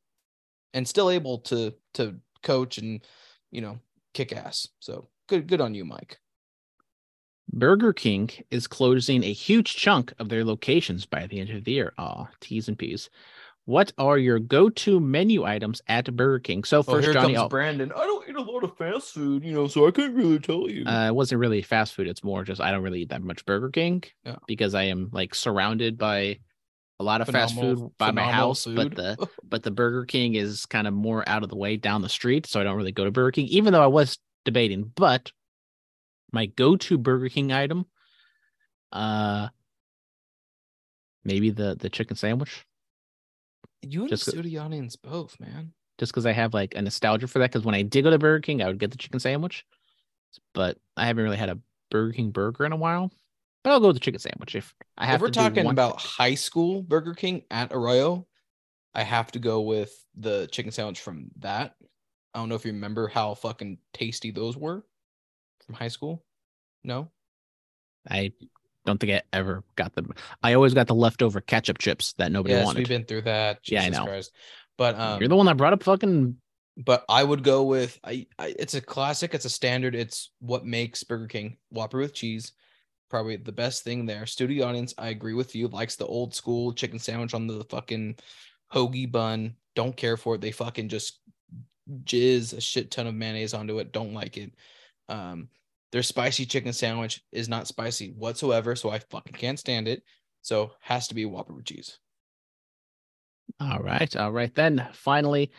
And 0.75 0.87
still 0.87 1.11
able 1.11 1.39
to 1.41 1.75
to 1.95 2.17
coach 2.43 2.79
and, 2.79 3.01
you 3.51 3.61
know, 3.63 3.79
kick 4.15 4.33
ass. 4.33 4.69
So 4.81 5.09
good 5.29 5.47
good 5.47 5.61
on 5.61 5.75
you, 5.75 5.85
Mike. 5.85 6.19
Burger 7.53 7.93
King 7.93 8.31
is 8.51 8.67
closing 8.67 9.25
a 9.25 9.33
huge 9.33 9.75
chunk 9.77 10.13
of 10.19 10.29
their 10.29 10.45
locations 10.45 11.07
by 11.07 11.27
the 11.27 11.41
end 11.41 11.51
of 11.51 11.65
the 11.65 11.73
year. 11.73 11.93
Aw, 11.99 12.27
T's 12.41 12.69
and 12.69 12.79
P's. 12.79 13.09
What 13.65 13.93
are 13.99 14.17
your 14.17 14.39
go-to 14.39 14.99
menu 14.99 15.45
items 15.45 15.83
at 15.89 16.15
Burger 16.17 16.39
King? 16.39 16.65
So 16.65 16.79
Oh, 16.79 16.83
first, 16.83 17.05
here 17.05 17.13
Johnny, 17.15 17.29
comes 17.35 17.39
I'll- 17.39 17.49
Brandon. 17.51 17.93
I 17.95 18.05
don't 18.05 18.27
eat 18.29 18.37
a 18.37 18.41
lot 18.43 18.65
of 18.65 18.77
fast 18.79 19.13
food, 19.13 19.45
you 19.45 19.53
know, 19.53 19.67
so 19.67 19.87
I 19.87 19.91
couldn't 19.91 20.15
really 20.15 20.39
tell 20.39 20.71
you. 20.71 20.87
uh, 20.87 21.09
it 21.09 21.15
wasn't 21.15 21.41
really 21.41 21.61
fast 21.63 21.95
food. 21.95 22.07
It's 22.09 22.25
more 22.25 22.45
just 22.45 22.61
I 22.63 22.71
don't 22.71 22.83
really 22.83 23.03
eat 23.03 23.11
that 23.11 23.23
much 23.23 23.45
Burger 23.45 23.69
King 23.71 24.05
Yeah. 24.25 24.37
because 24.47 24.75
I 24.75 24.85
am 24.85 25.11
like 25.13 25.35
surrounded 25.35 25.99
by 25.99 26.39
a 27.01 27.05
lot 27.05 27.21
of 27.21 27.29
fast 27.29 27.55
food 27.61 27.91
by 27.99 28.07
my 28.11 28.23
phenomenal 28.23 28.33
house, 28.35 28.65
but 28.67 28.95
the 28.97 29.29
but 29.49 29.63
the 29.63 29.71
Burger 29.71 30.05
King 30.07 30.35
is 30.35 30.65
kind 30.67 30.87
of 30.87 30.95
more 30.95 31.29
out 31.29 31.43
of 31.43 31.49
the 31.51 31.57
way 31.57 31.77
down 31.77 32.01
the 32.03 32.09
street, 32.09 32.47
so 32.47 32.61
I 32.61 32.65
don't 32.65 32.77
really 32.77 32.93
go 32.93 33.05
to 33.05 33.11
Burger 33.11 33.33
King. 33.33 33.47
Even 33.49 33.73
though 33.73 33.83
I 33.83 33.87
was 33.87 34.19
debating, 34.47 34.91
but 34.97 35.31
my 36.33 36.47
go-to 36.47 36.99
Burger 36.99 37.29
King 37.29 37.53
item, 37.53 37.87
uh, 38.93 39.49
maybe 41.25 41.51
the 41.51 41.77
the 41.79 41.91
chicken 41.91 42.17
sandwich. 42.17 42.65
you 43.83 44.03
and 44.03 44.11
just- 44.11 45.03
both, 45.03 45.39
man. 45.41 45.73
just 45.99 46.13
because 46.13 46.27
I 46.27 46.33
have 46.33 46.55
like 46.55 46.75
a 46.75 46.83
nostalgia 46.83 47.27
for 47.27 47.39
that. 47.41 47.51
Because 47.51 47.65
when 47.65 47.75
I 47.75 47.83
did 47.83 48.03
go 48.03 48.11
to 48.11 48.19
Burger 48.19 48.41
King, 48.41 48.63
I 48.63 48.67
would 48.67 48.79
get 48.79 48.91
the 48.91 48.99
chicken 48.99 49.21
sandwich, 49.21 49.65
but 50.55 50.79
I 50.97 51.07
haven't 51.07 51.25
really 51.25 51.37
had 51.37 51.49
a 51.49 51.59
Burger 51.91 52.13
King 52.13 52.31
burger 52.31 52.65
in 52.65 52.73
a 52.73 52.77
while. 52.77 53.11
But 53.65 53.71
I'll 53.71 53.81
go 53.81 53.89
with 53.89 53.97
the 53.97 54.01
chicken 54.01 54.21
sandwich 54.21 54.55
if 54.55 54.75
I 54.97 55.07
have. 55.07 55.17
If 55.17 55.21
we're 55.23 55.31
talking 55.31 55.67
about 55.67 56.01
thing. 56.01 56.11
high 56.17 56.35
school 56.35 56.83
Burger 56.83 57.15
King 57.15 57.43
at 57.51 57.73
Arroyo, 57.73 58.27
I 58.95 59.03
have 59.03 59.33
to 59.33 59.39
go 59.39 59.61
with 59.63 59.93
the 60.15 60.49
chicken 60.51 60.73
sandwich 60.73 61.01
from 61.01 61.31
that. 61.41 61.75
I 62.35 62.39
don't 62.39 62.49
know 62.49 62.55
if 62.55 62.65
you 62.65 62.73
remember 62.73 63.09
how 63.09 63.35
fucking 63.35 63.79
tasty 63.93 64.31
those 64.31 64.57
were 64.57 64.85
from 65.69 65.77
high 65.77 65.89
school. 65.89 66.25
No, 66.83 67.11
I 68.11 68.33
don't 68.87 68.99
think 68.99 69.13
I 69.13 69.23
ever 69.33 69.63
got 69.77 69.95
them. 69.95 70.13
I 70.43 70.55
always 70.55 70.73
got 70.73 70.87
the 70.87 70.95
leftover 70.95 71.43
ketchup 71.43 71.79
chips 71.79 72.15
that 72.15 72.33
nobody 72.33 72.55
yes, 72.55 72.65
wanted. 72.65 72.79
we've 72.79 72.89
been 72.89 73.05
through 73.05 73.23
that. 73.23 73.61
Yeah, 73.65 73.83
I 73.83 73.91
know. 73.91 74.07
Christ. 74.07 74.33
But 74.79 74.99
um, 74.99 75.21
You're 75.21 75.29
the 75.29 75.37
one 75.37 75.47
that 75.47 75.59
brought 75.59 75.75
up 75.75 75.83
fucking. 75.83 76.37
but 76.77 77.05
I 77.09 77.23
would 77.23 77.43
go 77.43 77.65
with 77.65 78.01
I, 78.03 78.27
I. 78.39 78.55
It's 78.59 78.75
a 78.75 78.81
classic. 78.81 79.35
It's 79.35 79.45
a 79.45 79.51
standard. 79.51 79.95
It's 79.95 80.31
what 80.41 80.65
makes 80.65 81.05
Burger 81.05 81.27
King 81.27 81.59
Whopper 81.71 81.99
with 81.99 82.15
cheese. 82.15 82.53
Probably 83.11 83.37
the 83.37 83.53
best 83.53 83.85
thing 83.85 84.07
there. 84.07 84.27
Studio 84.27 84.67
audience, 84.67 84.95
I 84.97 85.09
agree 85.09 85.35
with 85.35 85.55
you. 85.55 85.69
Likes 85.69 85.97
the 85.97 86.07
old 86.07 86.35
school 86.35 86.73
chicken 86.73 86.99
sandwich 86.99 87.35
on 87.35 87.47
the 87.47 87.65
fucking 87.65 88.17
hoagie 88.73 89.11
bun. 89.11 89.57
Don't 89.75 89.97
care 89.97 90.17
for 90.17 90.35
it. 90.35 90.41
They 90.41 90.51
fucking 90.51 90.89
just 90.89 91.21
jizz 92.05 92.57
a 92.57 92.61
shit 92.61 92.91
ton 92.91 93.07
of 93.07 93.15
mayonnaise 93.15 93.55
onto 93.55 93.79
it. 93.79 93.93
Don't 93.93 94.13
like 94.13 94.37
it. 94.37 94.53
Um, 95.09 95.49
their 95.93 96.03
spicy 96.03 96.45
chicken 96.47 96.73
sandwich 96.73 97.23
is 97.33 97.49
not 97.49 97.67
spicy 97.67 98.11
whatsoever, 98.17 98.77
so 98.77 98.91
I 98.91 98.99
fucking 98.99 99.35
can't 99.35 99.59
stand 99.59 99.89
it. 99.89 100.03
So 100.43 100.73
has 100.81 101.09
to 101.09 101.15
be 101.15 101.25
Whopper 101.25 101.55
with 101.55 101.65
cheese. 101.65 101.99
All 103.61 103.81
right, 103.81 104.15
all 104.17 104.33
right. 104.33 104.55
Then 104.55 104.87
finally, 104.93 105.51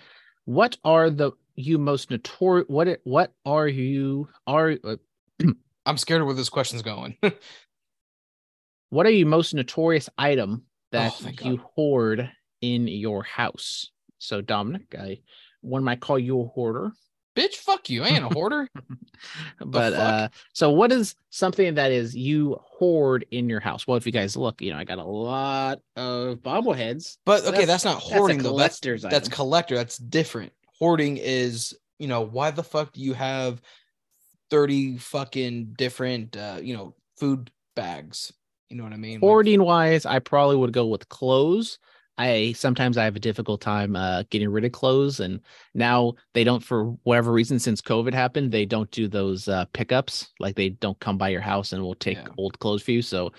what 0.45 0.77
are 0.83 1.09
the 1.09 1.31
you 1.55 1.77
most 1.77 2.11
notorious? 2.11 2.67
What 2.69 2.87
it- 2.87 3.01
what 3.03 3.33
are 3.45 3.67
you 3.67 4.29
are 4.47 4.77
uh, 4.83 4.95
I'm 5.85 5.97
scared 5.97 6.21
of 6.21 6.27
where 6.27 6.35
this 6.35 6.49
question's 6.49 6.81
going. 6.81 7.17
what 8.89 9.05
are 9.05 9.11
you 9.11 9.25
most 9.25 9.53
notorious 9.53 10.09
item 10.17 10.63
that 10.91 11.13
Oh, 11.23 11.29
you 11.41 11.57
God. 11.57 11.65
hoard 11.75 12.31
in 12.61 12.87
your 12.87 13.23
house? 13.23 13.91
So 14.19 14.41
Dominic, 14.41 14.95
I 14.97 15.19
one 15.61 15.83
might 15.83 15.99
call 15.99 16.19
you 16.19 16.41
a 16.41 16.45
hoarder. 16.47 16.91
Bitch, 17.39 17.55
fuck 17.55 17.89
you. 17.89 18.03
I 18.03 18.09
ain't 18.09 18.25
a 18.25 18.29
hoarder. 18.33 18.67
but 19.65 19.93
uh 19.93 20.29
so 20.53 20.71
what 20.71 20.91
is 20.91 21.15
something 21.29 21.75
that 21.75 21.91
is 21.91 22.15
you 22.15 22.59
hoard 22.61 23.25
in 23.31 23.49
your 23.49 23.59
house? 23.59 23.87
Well, 23.87 23.97
if 23.97 24.05
you 24.05 24.11
guys 24.11 24.35
look, 24.35 24.61
you 24.61 24.71
know, 24.71 24.77
I 24.77 24.83
got 24.83 24.97
a 24.97 25.03
lot 25.03 25.79
of 25.95 26.39
bobbleheads. 26.39 27.17
But 27.25 27.41
okay, 27.41 27.51
That's- 27.51 27.67
that's, 27.67 27.85
not 27.85 27.99
That's 27.99 28.11
hoarding 28.11 28.37
though. 28.39 28.57
That's 28.57 28.79
collector's 28.79 29.01
that's 29.03 29.29
collector. 29.29 29.75
That's 29.75 29.97
different. 29.97 30.51
Hoarding 30.79 31.17
is, 31.17 31.77
you 31.97 32.07
know, 32.07 32.21
why 32.21 32.51
the 32.51 32.63
fuck 32.63 32.93
do 32.93 33.01
you 33.01 33.13
have 33.13 33.61
30 34.49 34.97
fucking 34.97 35.75
different 35.77 36.35
uh, 36.35 36.59
you 36.61 36.75
know, 36.75 36.95
food 37.17 37.51
bags? 37.75 38.33
You 38.69 38.77
know 38.77 38.83
what 38.83 38.93
I 38.93 38.97
mean? 38.97 39.15
Like, 39.15 39.21
hoarding 39.21 39.63
wise, 39.63 40.05
I 40.05 40.19
probably 40.19 40.55
would 40.55 40.73
go 40.73 40.85
with 40.85 41.09
clothes. 41.09 41.79
I 42.19 42.51
sometimes 42.51 42.97
I 42.97 43.05
have 43.05 43.15
a 43.15 43.19
difficult 43.19 43.61
time 43.61 43.95
uh, 43.95 44.23
getting 44.29 44.49
rid 44.49 44.65
of 44.65 44.73
clothes, 44.73 45.21
and 45.21 45.39
now 45.73 46.13
they 46.33 46.43
don't 46.43 46.61
for 46.63 46.91
whatever 47.03 47.31
reason 47.31 47.57
since 47.59 47.81
COVID 47.81 48.13
happened, 48.13 48.51
they 48.51 48.65
don't 48.65 48.91
do 48.91 49.07
those 49.07 49.47
uh, 49.47 49.65
pickups. 49.73 50.29
Like 50.39 50.55
they 50.55 50.69
don't 50.69 50.99
come 50.99 51.17
by 51.17 51.29
your 51.29 51.41
house 51.41 51.71
and 51.71 51.81
will 51.81 51.95
take 51.95 52.17
Yeah. 52.17 52.27
old 52.37 52.59
clothes 52.59 52.83
for 52.83 52.91
you. 52.91 53.01
So 53.01 53.31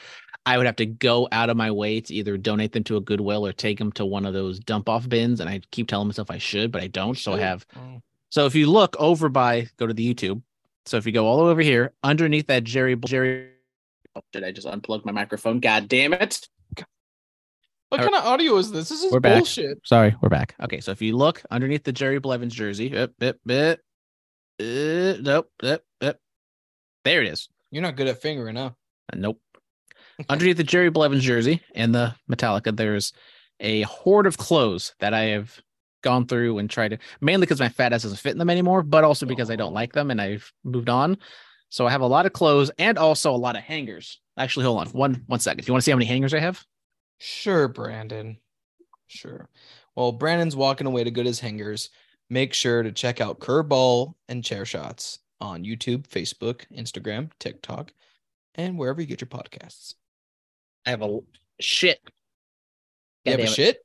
I 0.47 0.57
would 0.57 0.65
have 0.65 0.77
to 0.77 0.87
go 0.87 1.29
out 1.31 1.51
of 1.51 1.59
my 1.59 1.71
way 1.71 2.01
to 2.01 2.15
either 2.15 2.39
donate 2.39 2.73
them 2.73 2.83
to 2.85 2.97
a 2.97 3.01
Goodwill 3.03 3.47
or 3.47 3.53
take 3.53 3.79
them 3.79 3.93
to 3.93 4.07
one 4.07 4.25
of 4.25 4.33
those 4.33 4.59
dump 4.59 4.89
off 4.89 5.07
bins. 5.07 5.41
And 5.41 5.51
I 5.51 5.61
keep 5.71 5.87
telling 5.87 6.09
myself 6.09 6.31
I 6.31 6.39
should, 6.39 6.73
but 6.73 6.83
I 6.83 6.87
don't. 6.87 7.19
So 7.19 7.35
I 7.35 7.41
have 7.41 7.67
Oh. 7.77 8.01
so 8.31 8.47
if 8.47 8.55
you 8.55 8.67
look 8.71 8.97
over 8.99 9.29
by, 9.29 9.69
go 9.77 9.87
to 9.87 9.93
the 9.93 10.15
YouTube. 10.15 10.41
So 10.87 10.97
if 10.97 11.05
you 11.05 11.13
go 11.13 11.27
all 11.27 11.37
the 11.37 11.45
way 11.45 11.51
over 11.51 11.61
here, 11.61 11.93
underneath 12.03 12.47
that 12.47 12.65
Jerry 12.65 12.97
Jerry, 12.97 13.51
oh, 14.17 14.23
did 14.33 14.43
I 14.43 14.53
just 14.53 14.67
unplug 14.67 15.05
my 15.05 15.13
microphone? 15.13 15.61
God 15.61 15.87
damn 15.87 16.15
it! 16.15 16.49
What 17.91 18.01
kind 18.03 18.15
of 18.15 18.25
audio 18.25 18.57
is 18.57 18.71
this? 18.71 18.89
This 18.89 19.03
is 19.03 19.13
We're 19.13 19.19
back. 19.19 19.39
bullshit. 19.39 19.79
Sorry, 19.85 20.15
we're 20.23 20.29
back. 20.29 20.55
Okay, 20.63 20.81
so 20.81 20.93
if 20.93 21.03
you 21.03 21.17
look 21.17 21.43
underneath 21.51 21.83
the 21.83 21.93
Jerry 21.93 22.21
Blevins 22.21 22.55
jersey, 22.55 22.97
up, 22.97 23.11
up, 23.21 23.37
up, 23.51 23.79
nope, 24.61 25.51
up, 25.63 25.83
up. 26.01 26.17
there 27.05 27.23
it 27.23 27.33
is. 27.33 27.49
You're 27.73 27.83
not 27.83 27.97
good 27.97 28.07
at 28.07 28.23
fingering, 28.23 28.55
huh? 28.55 28.71
Uh, 29.13 29.17
nope. 29.17 29.41
underneath 30.29 30.57
the 30.57 30.65
Jerry 30.65 30.89
Blevins 30.91 31.25
jersey 31.25 31.63
and 31.75 31.93
the 31.93 32.15
Metallica, 32.31 32.77
there's 32.77 33.13
a 33.59 33.83
hoard 33.83 34.27
of 34.29 34.39
clothes 34.39 34.95
that 35.01 35.13
I 35.13 35.23
have 35.25 35.61
gone 36.03 36.27
through 36.27 36.59
and 36.59 36.71
tried 36.71 36.89
to 36.89 36.99
mainly 37.21 37.45
because 37.45 37.61
my 37.61 37.69
fat 37.69 37.93
ass 37.93 38.03
doesn't 38.05 38.19
fit 38.19 38.33
in 38.33 38.39
them 38.39 38.51
anymore, 38.51 38.85
but 38.85 39.03
also 39.03 39.27
because 39.27 39.51
I 39.51 39.57
don't 39.57 39.75
like 39.75 39.93
them 39.93 40.13
and 40.13 40.21
I've 40.21 40.53
moved 40.65 40.89
on. 40.89 41.19
So 41.71 41.87
I 41.87 41.91
have 41.91 42.01
a 42.01 42.07
lot 42.07 42.25
of 42.27 42.33
clothes 42.33 42.71
and 42.79 42.99
also 42.99 43.33
a 43.33 43.37
lot 43.37 43.57
of 43.57 43.63
hangers. 43.63 44.21
Actually, 44.37 44.65
hold 44.67 44.79
on 44.81 44.87
one 44.89 45.25
one 45.27 45.41
second. 45.41 45.65
Do 45.65 45.69
You 45.69 45.75
want 45.75 45.83
to 45.83 45.85
see 45.85 45.91
how 45.91 45.97
many 45.97 46.07
hangers 46.07 46.33
I 46.33 46.39
have? 46.39 46.65
Sure, 47.21 47.69
Brandon. 47.69 48.39
Sure. 49.07 49.49
Well, 49.95 50.13
Brandon's 50.13 50.57
walking 50.57 50.87
away 50.87 51.05
to 51.05 51.11
good 51.11 51.27
as 51.27 51.39
hangers. 51.39 51.91
Make 52.31 52.55
sure 52.55 52.83
to 52.83 52.93
check 52.93 53.21
out 53.21 53.41
Curveball 53.41 54.15
and 54.29 54.43
Chair 54.43 54.65
Shots 54.65 55.19
on 55.41 55.63
YouTube, 55.63 56.09
Facebook, 56.09 56.63
Instagram, 56.75 57.31
TikTok, 57.39 57.93
and 58.55 58.79
wherever 58.79 59.01
you 59.01 59.07
get 59.07 59.21
your 59.21 59.29
podcasts. 59.29 59.95
I 60.87 60.91
have 60.91 61.03
a 61.03 61.19
shit. 61.61 62.01
You 63.25 63.33
have 63.33 63.41
a 63.41 63.45
it. 63.45 63.51
shit? 63.51 63.79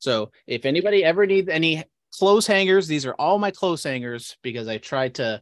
So 0.00 0.32
if 0.48 0.64
anybody 0.64 1.04
ever 1.04 1.24
needs 1.24 1.48
any 1.48 1.84
clothes 2.18 2.48
hangers, 2.48 2.88
these 2.88 3.06
are 3.06 3.14
all 3.14 3.38
my 3.38 3.52
clothes 3.52 3.84
hangers 3.84 4.36
because 4.42 4.66
I 4.66 4.78
tried 4.78 5.14
to 5.16 5.40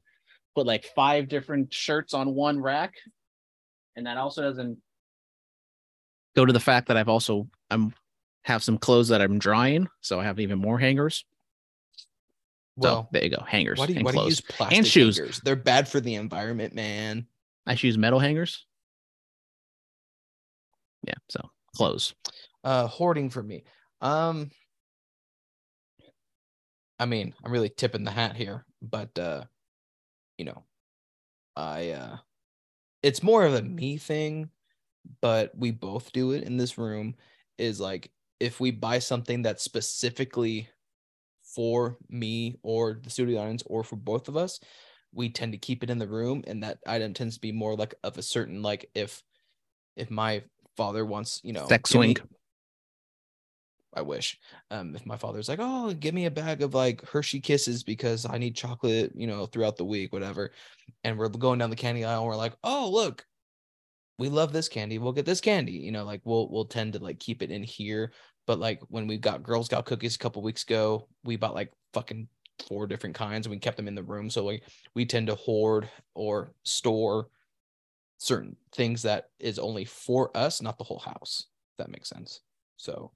put 0.54 0.66
like 0.66 0.84
five 0.94 1.28
different 1.28 1.72
shirts 1.72 2.12
on 2.12 2.34
one 2.34 2.60
rack. 2.60 2.96
And 3.96 4.06
that 4.06 4.18
also 4.18 4.42
doesn't 4.42 4.78
go 6.40 6.46
to 6.46 6.52
the 6.52 6.60
fact 6.60 6.88
that 6.88 6.96
I've 6.96 7.08
also 7.08 7.46
I'm 7.70 7.94
have 8.44 8.62
some 8.62 8.78
clothes 8.78 9.08
that 9.08 9.20
I'm 9.20 9.38
drying, 9.38 9.88
so 10.00 10.18
I 10.18 10.24
have 10.24 10.40
even 10.40 10.58
more 10.58 10.78
hangers. 10.78 11.24
So 12.82 12.88
Well, 12.88 13.08
there 13.12 13.22
you 13.24 13.30
go, 13.30 13.44
hangers 13.46 13.78
why 13.78 13.86
do 13.86 13.92
you, 13.92 13.98
and 13.98 14.06
why 14.06 14.12
do 14.12 14.16
you 14.16 14.22
clothes. 14.22 14.30
use 14.30 14.40
plastic 14.40 14.86
shoes. 14.86 15.18
hangers? 15.18 15.40
They're 15.44 15.56
bad 15.56 15.86
for 15.86 16.00
the 16.00 16.14
environment, 16.14 16.74
man. 16.74 17.26
I 17.66 17.74
should 17.74 17.88
use 17.88 17.98
metal 17.98 18.18
hangers. 18.18 18.64
Yeah, 21.06 21.14
so 21.28 21.40
clothes. 21.76 22.14
Uh, 22.64 22.86
hoarding 22.86 23.28
for 23.28 23.42
me. 23.42 23.64
Um, 24.00 24.50
I 26.98 27.04
mean, 27.04 27.34
I'm 27.44 27.52
really 27.52 27.68
tipping 27.68 28.04
the 28.04 28.10
hat 28.10 28.36
here, 28.36 28.64
but 28.80 29.18
uh, 29.18 29.44
you 30.38 30.46
know, 30.46 30.64
I 31.54 31.90
uh, 31.90 32.16
it's 33.02 33.22
more 33.22 33.44
of 33.44 33.52
a 33.54 33.62
me 33.62 33.98
thing, 33.98 34.50
but 35.20 35.52
we 35.56 35.70
both 35.70 36.12
do 36.12 36.32
it 36.32 36.44
in 36.44 36.56
this 36.56 36.78
room. 36.78 37.14
Is 37.58 37.80
like 37.80 38.10
if 38.38 38.60
we 38.60 38.70
buy 38.70 38.98
something 38.98 39.42
that's 39.42 39.62
specifically 39.62 40.68
for 41.42 41.98
me 42.08 42.56
or 42.62 43.00
the 43.02 43.10
studio 43.10 43.40
audience 43.40 43.62
or 43.66 43.84
for 43.84 43.96
both 43.96 44.28
of 44.28 44.36
us, 44.36 44.60
we 45.12 45.28
tend 45.28 45.52
to 45.52 45.58
keep 45.58 45.82
it 45.82 45.90
in 45.90 45.98
the 45.98 46.08
room, 46.08 46.42
and 46.46 46.62
that 46.62 46.78
item 46.86 47.12
tends 47.14 47.34
to 47.34 47.40
be 47.40 47.52
more 47.52 47.76
like 47.76 47.94
of 48.04 48.18
a 48.18 48.22
certain 48.22 48.62
like 48.62 48.88
if 48.94 49.22
if 49.96 50.10
my 50.10 50.42
father 50.76 51.04
wants, 51.04 51.40
you 51.44 51.52
know, 51.52 51.66
Sex 51.66 51.94
me- 51.94 52.14
swing. 52.14 52.16
I 53.92 54.02
wish. 54.02 54.38
Um, 54.70 54.94
if 54.94 55.04
my 55.04 55.16
father's 55.16 55.48
like, 55.48 55.58
oh, 55.60 55.92
give 55.92 56.14
me 56.14 56.26
a 56.26 56.30
bag 56.30 56.62
of 56.62 56.74
like 56.74 57.04
Hershey 57.08 57.40
Kisses 57.40 57.82
because 57.82 58.24
I 58.24 58.38
need 58.38 58.54
chocolate, 58.54 59.12
you 59.16 59.26
know, 59.26 59.46
throughout 59.46 59.76
the 59.76 59.84
week, 59.84 60.12
whatever. 60.12 60.52
And 61.02 61.18
we're 61.18 61.28
going 61.28 61.58
down 61.58 61.70
the 61.70 61.76
candy 61.76 62.04
aisle, 62.04 62.20
and 62.20 62.28
we're 62.28 62.36
like, 62.36 62.54
oh, 62.62 62.88
look, 62.88 63.26
we 64.20 64.28
love 64.28 64.52
this 64.52 64.68
candy. 64.68 64.98
We'll 64.98 65.14
get 65.14 65.24
this 65.24 65.40
candy. 65.40 65.72
You 65.72 65.92
know, 65.92 66.04
like 66.04 66.20
we'll 66.24 66.50
we'll 66.50 66.66
tend 66.66 66.92
to 66.92 66.98
like 66.98 67.18
keep 67.18 67.42
it 67.42 67.50
in 67.50 67.62
here. 67.62 68.12
But 68.46 68.60
like 68.60 68.80
when 68.88 69.06
we 69.06 69.16
got 69.16 69.42
Girl 69.42 69.64
Scout 69.64 69.86
cookies 69.86 70.14
a 70.14 70.18
couple 70.18 70.42
weeks 70.42 70.62
ago, 70.62 71.08
we 71.24 71.36
bought 71.36 71.54
like 71.54 71.72
fucking 71.94 72.28
four 72.68 72.86
different 72.86 73.16
kinds 73.16 73.46
and 73.46 73.50
we 73.50 73.58
kept 73.58 73.78
them 73.78 73.88
in 73.88 73.94
the 73.94 74.02
room. 74.02 74.28
So 74.28 74.44
like 74.44 74.64
we 74.94 75.06
tend 75.06 75.28
to 75.28 75.36
hoard 75.36 75.88
or 76.14 76.52
store 76.64 77.28
certain 78.18 78.56
things 78.72 79.00
that 79.02 79.30
is 79.38 79.58
only 79.58 79.86
for 79.86 80.36
us, 80.36 80.60
not 80.60 80.76
the 80.76 80.84
whole 80.84 80.98
house. 80.98 81.46
If 81.72 81.78
that 81.78 81.90
makes 81.90 82.10
sense. 82.10 82.40
So 82.76 83.12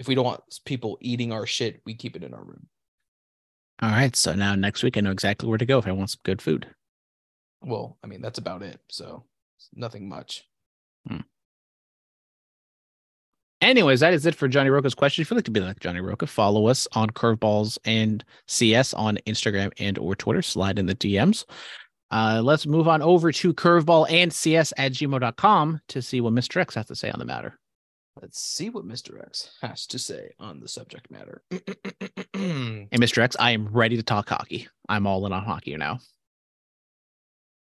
if 0.00 0.08
we 0.08 0.16
don't 0.16 0.24
want 0.24 0.42
people 0.64 0.98
eating 1.00 1.32
our 1.32 1.46
shit, 1.46 1.80
we 1.86 1.94
keep 1.94 2.16
it 2.16 2.24
in 2.24 2.34
our 2.34 2.44
room. 2.44 2.66
All 3.82 3.90
right, 3.90 4.14
so 4.16 4.34
now 4.34 4.56
next 4.56 4.82
week 4.82 4.96
I 4.96 5.00
know 5.00 5.12
exactly 5.12 5.48
where 5.48 5.58
to 5.58 5.64
go 5.64 5.78
if 5.78 5.86
I 5.86 5.92
want 5.92 6.10
some 6.10 6.20
good 6.24 6.42
food. 6.42 6.66
Well, 7.62 7.98
I 8.02 8.08
mean, 8.08 8.20
that's 8.20 8.38
about 8.38 8.62
it. 8.62 8.80
So 8.90 9.24
nothing 9.74 10.08
much. 10.08 10.44
Anyways, 13.60 14.00
that 14.00 14.14
is 14.14 14.24
it 14.24 14.34
for 14.34 14.48
Johnny 14.48 14.70
Roca's 14.70 14.94
question. 14.94 15.20
If 15.20 15.30
you'd 15.30 15.36
like 15.36 15.44
to 15.44 15.50
be 15.50 15.60
like 15.60 15.80
Johnny 15.80 16.00
Roca, 16.00 16.26
follow 16.26 16.66
us 16.66 16.88
on 16.92 17.10
Curveballs 17.10 17.76
and 17.84 18.24
CS 18.46 18.94
on 18.94 19.18
Instagram 19.26 19.70
and 19.78 19.98
or 19.98 20.16
Twitter. 20.16 20.40
Slide 20.40 20.78
in 20.78 20.86
the 20.86 20.94
DMs. 20.94 21.44
Uh, 22.10 22.40
let's 22.42 22.66
move 22.66 22.88
on 22.88 23.02
over 23.02 23.30
to 23.30 23.54
curveball 23.54 24.10
and 24.10 24.32
CS 24.32 24.72
at 24.76 24.92
gmail.com 24.92 25.80
to 25.88 26.02
see 26.02 26.20
what 26.20 26.32
Mr. 26.32 26.60
X 26.60 26.74
has 26.74 26.86
to 26.86 26.96
say 26.96 27.10
on 27.10 27.18
the 27.18 27.24
matter. 27.24 27.58
Let's 28.20 28.40
see 28.40 28.68
what 28.68 28.84
Mr. 28.84 29.22
X 29.22 29.50
has 29.62 29.86
to 29.88 29.98
say 29.98 30.32
on 30.38 30.60
the 30.60 30.68
subject 30.68 31.10
matter. 31.10 31.42
And 31.50 32.88
Mr. 32.92 33.18
X, 33.18 33.36
I 33.38 33.52
am 33.52 33.68
ready 33.68 33.96
to 33.96 34.02
talk 34.02 34.28
hockey. 34.28 34.66
I'm 34.88 35.06
all 35.06 35.24
in 35.26 35.32
on 35.32 35.44
hockey 35.44 35.76
now. 35.76 35.98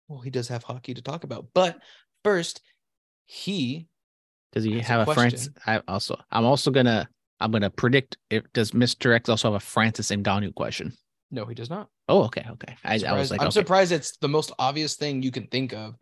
Well, 0.09 0.21
he 0.21 0.31
does 0.31 0.49
have 0.49 0.63
hockey 0.63 0.95
to 0.95 1.03
talk 1.03 1.25
about, 1.25 1.47
but 1.55 1.79
first, 2.25 2.61
he 3.27 3.87
Does 4.53 4.65
he 4.65 4.75
That's 4.75 4.89
a 4.89 4.93
have 4.93 5.09
a, 5.09 5.15
France? 5.15 5.49
I 5.67 5.83
also 5.87 6.17
I'm 6.31 6.45
also 6.45 6.71
gonna 6.71 7.09
I'm 7.41 7.51
gonna 7.51 7.71
predict 7.71 8.17
if 8.31 8.43
does 8.53 8.73
Mr. 8.73 9.15
X 9.15 9.29
also 9.29 9.49
have 9.53 9.57
a 9.57 9.65
Francis 9.65 10.11
Ngannou 10.11 10.55
question? 10.55 10.93
no, 11.31 11.45
he 11.45 11.55
does 11.55 11.69
not. 11.69 11.89
Oh, 12.09 12.23
okay, 12.25 12.45
okay. 12.53 12.75
I, 12.85 12.99
I 13.07 13.13
was 13.13 13.31
like, 13.31 13.41
I'm 13.43 13.49
okay. 13.49 13.61
surprised 13.61 13.93
it's 13.93 14.17
the 14.17 14.29
most 14.29 14.51
obvious 14.59 14.97
thing 14.97 15.23
you 15.23 15.31
can 15.31 15.47
think 15.49 15.75
of, 15.75 15.95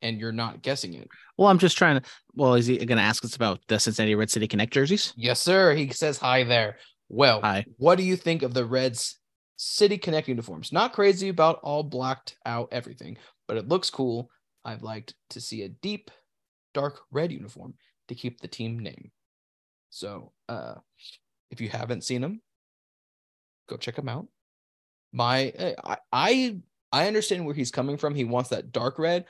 and 0.00 0.18
you're 0.18 0.32
not 0.32 0.62
guessing 0.62 0.94
it. 0.94 1.06
Well, 1.36 1.48
I'm 1.48 1.58
just 1.58 1.76
trying 1.76 2.00
to. 2.00 2.08
Well, 2.34 2.54
is 2.54 2.64
he 2.66 2.78
gonna 2.86 3.02
ask 3.02 3.22
us 3.24 3.36
about 3.36 3.60
the 3.68 3.78
Cincinnati 3.78 4.14
Red 4.14 4.30
City 4.30 4.48
Connect 4.48 4.72
jerseys? 4.72 5.12
Yes, 5.16 5.42
sir. 5.42 5.74
He 5.74 5.90
says 5.90 6.16
hi 6.16 6.44
there. 6.44 6.78
Well, 7.10 7.40
Hi. 7.42 7.66
what 7.76 7.98
do 7.98 8.04
you 8.04 8.16
think 8.16 8.42
of 8.42 8.54
the 8.54 8.64
Reds 8.64 9.18
City 9.56 9.98
Connect 9.98 10.28
uniforms? 10.28 10.72
Not 10.72 10.92
crazy 10.92 11.28
about 11.28 11.58
all 11.62 11.82
blacked 11.82 12.36
out 12.46 12.68
everything, 12.72 13.18
but 13.50 13.56
it 13.56 13.66
looks 13.66 13.90
cool. 13.90 14.30
I'd 14.64 14.82
like 14.82 15.12
to 15.30 15.40
see 15.40 15.62
a 15.64 15.68
deep, 15.68 16.12
dark 16.72 17.00
red 17.10 17.32
uniform 17.32 17.74
to 18.06 18.14
keep 18.14 18.40
the 18.40 18.46
team 18.46 18.78
name. 18.78 19.10
So, 19.90 20.30
uh, 20.48 20.74
if 21.50 21.60
you 21.60 21.68
haven't 21.68 22.04
seen 22.04 22.20
them, 22.20 22.42
go 23.68 23.76
check 23.76 23.96
them 23.96 24.08
out. 24.08 24.28
My, 25.12 25.52
uh, 25.58 25.72
I, 25.82 25.96
I, 26.12 26.56
I 26.92 27.06
understand 27.08 27.44
where 27.44 27.56
he's 27.56 27.72
coming 27.72 27.96
from. 27.96 28.14
He 28.14 28.22
wants 28.22 28.50
that 28.50 28.70
dark 28.70 29.00
red, 29.00 29.24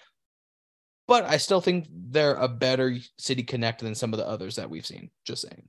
but 1.08 1.24
I 1.24 1.38
still 1.38 1.62
think 1.62 1.86
they're 1.90 2.34
a 2.34 2.46
better 2.46 2.94
City 3.16 3.42
Connect 3.42 3.80
than 3.80 3.94
some 3.94 4.12
of 4.12 4.18
the 4.18 4.28
others 4.28 4.56
that 4.56 4.68
we've 4.68 4.84
seen. 4.84 5.08
Just 5.24 5.48
saying. 5.48 5.66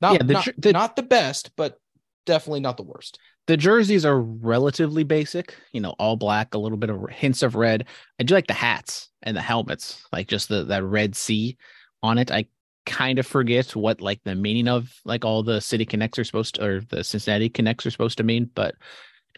Not, 0.00 0.14
Yeah, 0.14 0.22
the 0.22 0.32
not, 0.32 0.48
the- 0.56 0.72
not 0.72 0.96
the 0.96 1.02
best, 1.02 1.50
but 1.54 1.78
definitely 2.24 2.60
not 2.60 2.78
the 2.78 2.82
worst. 2.82 3.18
The 3.48 3.56
jerseys 3.56 4.04
are 4.06 4.20
relatively 4.20 5.02
basic, 5.04 5.56
you 5.72 5.80
know, 5.80 5.94
all 5.98 6.16
black, 6.16 6.54
a 6.54 6.58
little 6.58 6.78
bit 6.78 6.90
of 6.90 7.08
hints 7.10 7.42
of 7.42 7.56
red. 7.56 7.86
I 8.20 8.22
do 8.22 8.34
like 8.34 8.46
the 8.46 8.52
hats 8.52 9.10
and 9.22 9.36
the 9.36 9.40
helmets, 9.40 10.04
like 10.12 10.28
just 10.28 10.48
the 10.48 10.64
that 10.64 10.84
red 10.84 11.16
C 11.16 11.56
on 12.02 12.18
it. 12.18 12.30
I 12.30 12.46
kind 12.86 13.18
of 13.18 13.26
forget 13.26 13.74
what 13.74 14.00
like 14.00 14.20
the 14.24 14.34
meaning 14.34 14.68
of 14.68 14.92
like 15.04 15.24
all 15.24 15.42
the 15.42 15.60
city 15.60 15.84
connects 15.84 16.18
are 16.18 16.24
supposed 16.24 16.56
to 16.56 16.64
or 16.64 16.80
the 16.80 17.02
Cincinnati 17.02 17.48
connects 17.48 17.84
are 17.84 17.90
supposed 17.90 18.18
to 18.18 18.24
mean, 18.24 18.48
but 18.54 18.74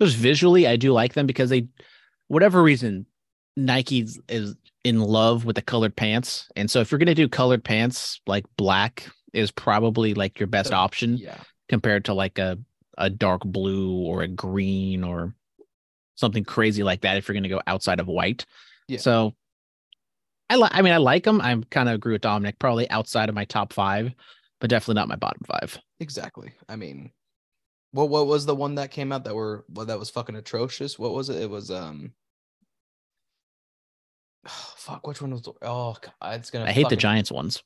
just 0.01 0.17
visually, 0.17 0.67
I 0.67 0.77
do 0.77 0.93
like 0.93 1.15
them 1.15 1.27
because 1.27 1.51
they, 1.51 1.69
whatever 2.29 2.63
reason, 2.63 3.07
Nike 3.57 4.07
is 4.29 4.57
in 4.83 5.01
love 5.01 5.45
with 5.45 5.57
the 5.57 5.63
colored 5.63 5.97
pants, 5.97 6.49
and 6.57 6.71
so 6.71 6.81
if 6.81 6.91
you're 6.91 6.99
gonna 6.99 7.15
do 7.15 7.29
colored 7.29 7.65
pants, 7.65 8.21
like 8.27 8.45
black 8.57 9.09
is 9.33 9.51
probably 9.51 10.13
like 10.15 10.39
your 10.39 10.47
best 10.47 10.73
option 10.73 11.17
Yeah. 11.17 11.39
compared 11.69 12.05
to 12.07 12.15
like 12.15 12.39
a 12.39 12.59
a 12.99 13.11
dark 13.11 13.43
blue 13.45 13.97
or 13.99 14.23
a 14.23 14.29
green 14.29 15.05
or 15.05 15.35
something 16.17 16.45
crazy 16.45 16.83
like 16.83 17.01
that 17.03 17.17
if 17.17 17.29
you're 17.29 17.35
going 17.35 17.43
to 17.43 17.49
go 17.49 17.63
outside 17.67 18.01
of 18.01 18.07
white. 18.07 18.47
Yeah. 18.89 18.99
So 18.99 19.35
I 20.51 20.57
like 20.57 20.73
I 20.75 20.83
mean 20.83 20.93
I 20.93 20.99
like 20.99 21.25
them. 21.25 21.41
I'm 21.41 21.65
kind 21.65 21.89
of 21.89 21.95
agree 21.95 22.13
with 22.13 22.23
Dominic 22.23 22.59
probably 22.59 22.89
outside 22.91 23.29
of 23.29 23.35
my 23.35 23.45
top 23.45 23.73
5, 23.73 24.13
but 24.61 24.71
definitely 24.71 25.01
not 25.01 25.09
my 25.09 25.17
bottom 25.17 25.43
5. 25.47 25.79
Exactly. 26.01 26.53
I 26.69 26.77
mean, 26.77 27.11
what 27.93 28.09
what 28.11 28.27
was 28.27 28.45
the 28.45 28.55
one 28.55 28.75
that 28.75 28.91
came 28.91 29.13
out 29.13 29.25
that 29.25 29.35
were 29.35 29.65
well, 29.69 29.87
that 29.87 29.99
was 29.99 30.11
fucking 30.11 30.37
atrocious? 30.37 30.99
What 30.99 31.15
was 31.15 31.31
it? 31.31 31.41
It 31.41 31.49
was 31.49 31.71
um. 31.71 32.13
fuck, 34.47 35.07
which 35.07 35.23
one 35.23 35.31
was? 35.31 35.49
Oh, 35.63 35.97
God, 36.03 36.35
it's 36.35 36.51
gonna. 36.51 36.67
I 36.67 36.73
hate 36.73 36.89
the 36.89 36.97
Giants 36.97 37.31
ones. 37.31 37.63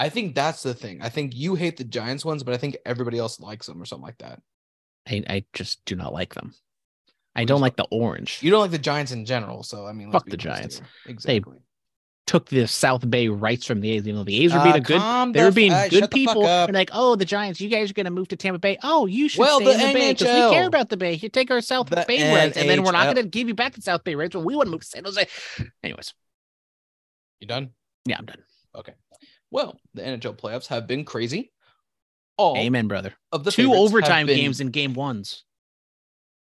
I 0.00 0.08
think 0.08 0.34
that's 0.34 0.62
the 0.62 0.72
thing. 0.72 1.02
I 1.02 1.10
think 1.10 1.36
you 1.36 1.54
hate 1.54 1.76
the 1.76 1.84
Giants 1.84 2.24
ones, 2.24 2.42
but 2.42 2.54
I 2.54 2.56
think 2.56 2.78
everybody 2.86 3.18
else 3.18 3.38
likes 3.38 3.66
them 3.66 3.80
or 3.80 3.84
something 3.84 4.06
like 4.06 4.16
that. 4.18 4.40
I 5.06 5.22
I 5.28 5.44
just 5.52 5.84
do 5.84 5.94
not 5.94 6.14
like 6.14 6.34
them. 6.34 6.54
I 7.36 7.44
don't 7.44 7.60
like 7.60 7.76
the 7.76 7.86
orange. 7.90 8.38
You 8.42 8.50
don't 8.50 8.60
like 8.60 8.70
the 8.70 8.78
Giants 8.78 9.12
in 9.12 9.24
general, 9.26 9.62
so 9.62 9.86
I 9.86 9.92
mean, 9.92 10.10
Fuck 10.10 10.26
the 10.30 10.38
Giants. 10.38 10.78
here. 10.78 10.86
Exactly. 11.06 11.58
Took 12.26 12.48
the 12.48 12.66
South 12.66 13.08
Bay 13.10 13.28
rights 13.28 13.66
from 13.66 13.80
the 13.80 13.90
A's. 13.90 14.06
You 14.06 14.12
know, 14.14 14.24
the 14.24 14.42
A's 14.42 14.52
were 14.52 14.60
Uh, 14.60 14.64
being 14.64 14.76
a 14.76 14.80
good 14.80 15.34
they 15.34 15.44
were 15.44 15.50
being 15.52 15.72
uh, 15.72 15.88
good 15.90 16.10
people. 16.10 16.46
And 16.46 16.72
like, 16.72 16.90
oh, 16.92 17.14
the 17.16 17.24
Giants, 17.26 17.60
you 17.60 17.68
guys 17.68 17.90
are 17.90 17.94
gonna 17.94 18.10
move 18.10 18.28
to 18.28 18.36
Tampa 18.36 18.58
Bay. 18.58 18.78
Oh, 18.82 19.04
you 19.06 19.28
should 19.28 19.40
Well, 19.40 19.58
stay 19.60 19.66
the 19.66 19.72
in 19.72 19.78
the 19.88 19.94
Bay 19.94 20.12
because 20.12 20.28
we 20.50 20.54
care 20.56 20.66
about 20.66 20.88
the 20.88 20.96
Bay. 20.96 21.14
You 21.14 21.28
take 21.28 21.50
our 21.50 21.60
South 21.60 21.90
The 21.90 22.04
Bay 22.08 22.32
rights, 22.34 22.56
and 22.56 22.70
then 22.70 22.82
we're 22.84 22.92
not 22.92 23.14
gonna 23.14 23.26
give 23.26 23.48
you 23.48 23.54
back 23.54 23.74
the 23.74 23.82
South 23.82 24.02
Bay 24.04 24.14
rights 24.14 24.34
when 24.34 24.44
we 24.44 24.56
want 24.56 24.66
to 24.68 24.70
move 24.70 24.80
to 24.80 24.86
San 24.86 25.04
Jose. 25.04 25.26
Anyways, 25.82 26.14
You 27.40 27.48
done? 27.48 27.70
yeah, 28.06 28.16
I'm 28.18 28.24
done. 28.26 28.42
Well, 29.50 29.78
the 29.94 30.02
NHL 30.02 30.36
playoffs 30.38 30.66
have 30.68 30.86
been 30.86 31.04
crazy. 31.04 31.52
All 32.36 32.56
Amen, 32.56 32.88
brother. 32.88 33.14
of 33.32 33.44
the 33.44 33.50
Two 33.50 33.74
overtime 33.74 34.26
been- 34.26 34.36
games 34.36 34.60
in 34.60 34.68
game 34.68 34.94
ones. 34.94 35.44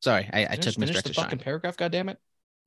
Sorry, 0.02 0.30
I, 0.32 0.44
I 0.52 0.56
took 0.58 0.76
Mr. 0.76 1.02
the 1.02 1.14
fucking 1.14 1.40
paragraph. 1.40 1.76
God 1.76 1.92
damn 1.92 2.08
it! 2.10 2.20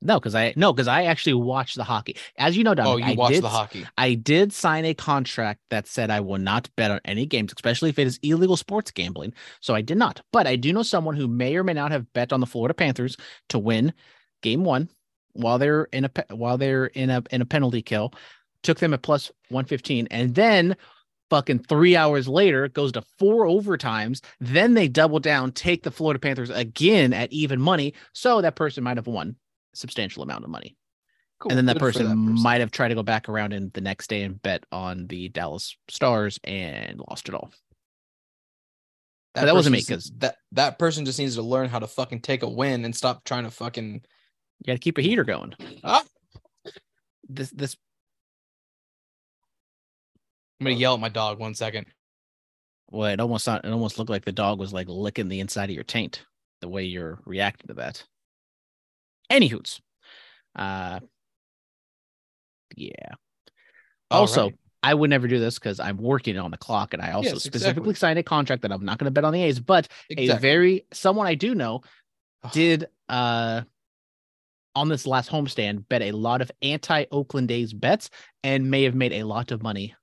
No, 0.02 0.18
because 0.18 0.34
I 0.34 0.52
no, 0.56 0.72
because 0.72 0.88
I 0.88 1.04
actually 1.04 1.34
watched 1.34 1.76
the 1.76 1.84
hockey. 1.84 2.16
As 2.36 2.56
you 2.56 2.64
know, 2.64 2.74
Oh, 2.76 2.96
you 2.96 3.04
I 3.04 3.12
watched 3.12 3.34
did, 3.34 3.44
the 3.44 3.48
hockey. 3.48 3.86
I 3.96 4.14
did 4.14 4.52
sign 4.52 4.84
a 4.84 4.94
contract 4.94 5.60
that 5.70 5.86
said 5.86 6.10
I 6.10 6.18
will 6.20 6.38
not 6.38 6.68
bet 6.76 6.90
on 6.90 6.98
any 7.04 7.26
games, 7.26 7.52
especially 7.56 7.90
if 7.90 8.00
it 8.00 8.06
is 8.08 8.18
illegal 8.24 8.56
sports 8.56 8.90
gambling. 8.90 9.32
So 9.60 9.76
I 9.76 9.80
did 9.82 9.96
not. 9.96 10.22
But 10.32 10.48
I 10.48 10.56
do 10.56 10.72
know 10.72 10.82
someone 10.82 11.14
who 11.14 11.28
may 11.28 11.54
or 11.54 11.62
may 11.62 11.74
not 11.74 11.92
have 11.92 12.12
bet 12.14 12.32
on 12.32 12.40
the 12.40 12.46
Florida 12.46 12.74
Panthers 12.74 13.16
to 13.50 13.58
win 13.60 13.92
game 14.42 14.64
one 14.64 14.88
while 15.34 15.58
they're 15.58 15.84
in 15.84 16.06
a 16.06 16.34
while 16.34 16.58
they're 16.58 16.86
in 16.86 17.10
a 17.10 17.22
in 17.30 17.42
a 17.42 17.46
penalty 17.46 17.82
kill. 17.82 18.12
Took 18.62 18.78
them 18.78 18.92
at 18.94 19.02
plus 19.02 19.30
one 19.48 19.64
fifteen, 19.64 20.06
and 20.10 20.34
then 20.34 20.76
fucking 21.30 21.60
three 21.60 21.96
hours 21.96 22.26
later 22.28 22.64
it 22.64 22.74
goes 22.74 22.92
to 22.92 23.02
four 23.18 23.46
overtimes. 23.46 24.20
Then 24.40 24.74
they 24.74 24.88
double 24.88 25.18
down, 25.20 25.52
take 25.52 25.82
the 25.82 25.90
Florida 25.90 26.18
Panthers 26.18 26.50
again 26.50 27.12
at 27.12 27.32
even 27.32 27.60
money. 27.60 27.94
So 28.12 28.40
that 28.42 28.56
person 28.56 28.82
might 28.84 28.96
have 28.96 29.06
won 29.06 29.36
a 29.72 29.76
substantial 29.76 30.22
amount 30.24 30.44
of 30.44 30.50
money 30.50 30.76
Cool. 31.38 31.52
and 31.52 31.58
then 31.58 31.66
that 31.66 31.74
Good 31.78 31.94
for 31.94 31.98
person, 31.98 32.42
might 32.42 32.60
have 32.60 32.70
tried 32.72 32.88
to 32.88 32.94
go 32.96 33.02
back 33.04 33.28
around 33.28 33.52
in 33.52 33.70
the 33.72 33.80
next 33.80 34.08
day 34.10 34.22
and 34.22 34.42
bet 34.42 34.64
on 34.72 35.06
the 35.06 35.28
Dallas 35.30 35.76
Stars 35.88 36.38
and 36.44 37.00
lost 37.08 37.28
it 37.28 37.34
all. 37.34 37.50
but 39.34 39.44
that 39.46 39.54
wasn't 39.54 39.72
me, 39.74 39.80
because 39.80 40.12
that 40.18 40.36
that 40.52 40.78
person 40.78 41.04
just 41.04 41.18
needs 41.18 41.36
to 41.36 41.42
learn 41.42 41.68
how 41.68 41.78
to 41.78 41.86
fucking 41.86 42.20
take 42.20 42.42
a 42.42 42.48
win 42.48 42.84
and 42.84 42.94
stop 42.94 43.24
trying 43.24 43.44
to 43.44 43.50
fucking. 43.50 43.94
You 43.94 44.66
got 44.66 44.72
to 44.74 44.78
keep 44.80 44.98
a 44.98 45.02
heater 45.02 45.24
going. 45.24 45.54
Ah! 45.84 46.02
This 47.28 47.50
this 47.50 47.76
I'm 50.60 50.66
gonna 50.66 50.76
yell 50.76 50.94
at 50.94 51.00
my 51.00 51.08
dog 51.08 51.38
one 51.38 51.54
second. 51.54 51.86
well, 52.90 53.10
it 53.10 53.20
almost 53.20 53.48
it 53.48 53.64
almost 53.64 53.98
looked 53.98 54.10
like 54.10 54.24
the 54.24 54.32
dog 54.32 54.58
was 54.58 54.72
like 54.72 54.88
licking 54.88 55.28
the 55.28 55.40
inside 55.40 55.70
of 55.70 55.74
your 55.74 55.84
taint. 55.84 56.24
The 56.60 56.68
way 56.68 56.84
you're 56.84 57.20
reacting 57.24 57.68
to 57.68 57.74
that. 57.74 58.04
Anywho's, 59.32 59.80
uh, 60.56 61.00
yeah. 62.76 62.92
All 64.10 64.20
Also, 64.22 64.44
right. 64.44 64.54
I 64.82 64.92
would 64.94 65.08
never 65.10 65.28
do 65.28 65.38
this 65.38 65.58
because 65.58 65.80
I'm 65.80 65.96
working 65.96 66.36
on 66.38 66.50
the 66.50 66.56
clock, 66.56 66.92
and 66.92 67.02
I 67.02 67.12
also 67.12 67.30
Yes, 67.30 67.42
specifically 67.44 67.90
exactly. 67.90 67.94
signed 67.94 68.18
a 68.18 68.22
contract 68.22 68.62
that 68.62 68.72
I'm 68.72 68.84
not 68.84 68.98
going 68.98 69.06
to 69.06 69.10
bet 69.10 69.24
on 69.24 69.32
the 69.32 69.42
A's. 69.42 69.60
But 69.60 69.88
a 70.16 70.36
very 70.36 70.86
someone 70.92 71.26
I 71.26 71.34
do 71.34 71.54
know 71.54 71.82
did 72.52 72.86
uh 73.08 73.62
on 74.74 74.88
this 74.88 75.06
last 75.06 75.30
homestand 75.30 75.88
bet 75.88 76.02
a 76.02 76.12
lot 76.12 76.40
of 76.42 76.50
anti 76.62 77.04
Oakland 77.10 77.50
A's 77.50 77.72
bets 77.72 78.10
and 78.42 78.70
may 78.70 78.84
have 78.84 78.94
made 78.94 79.12
a 79.12 79.24
lot 79.24 79.50
of 79.52 79.62
money 79.62 79.94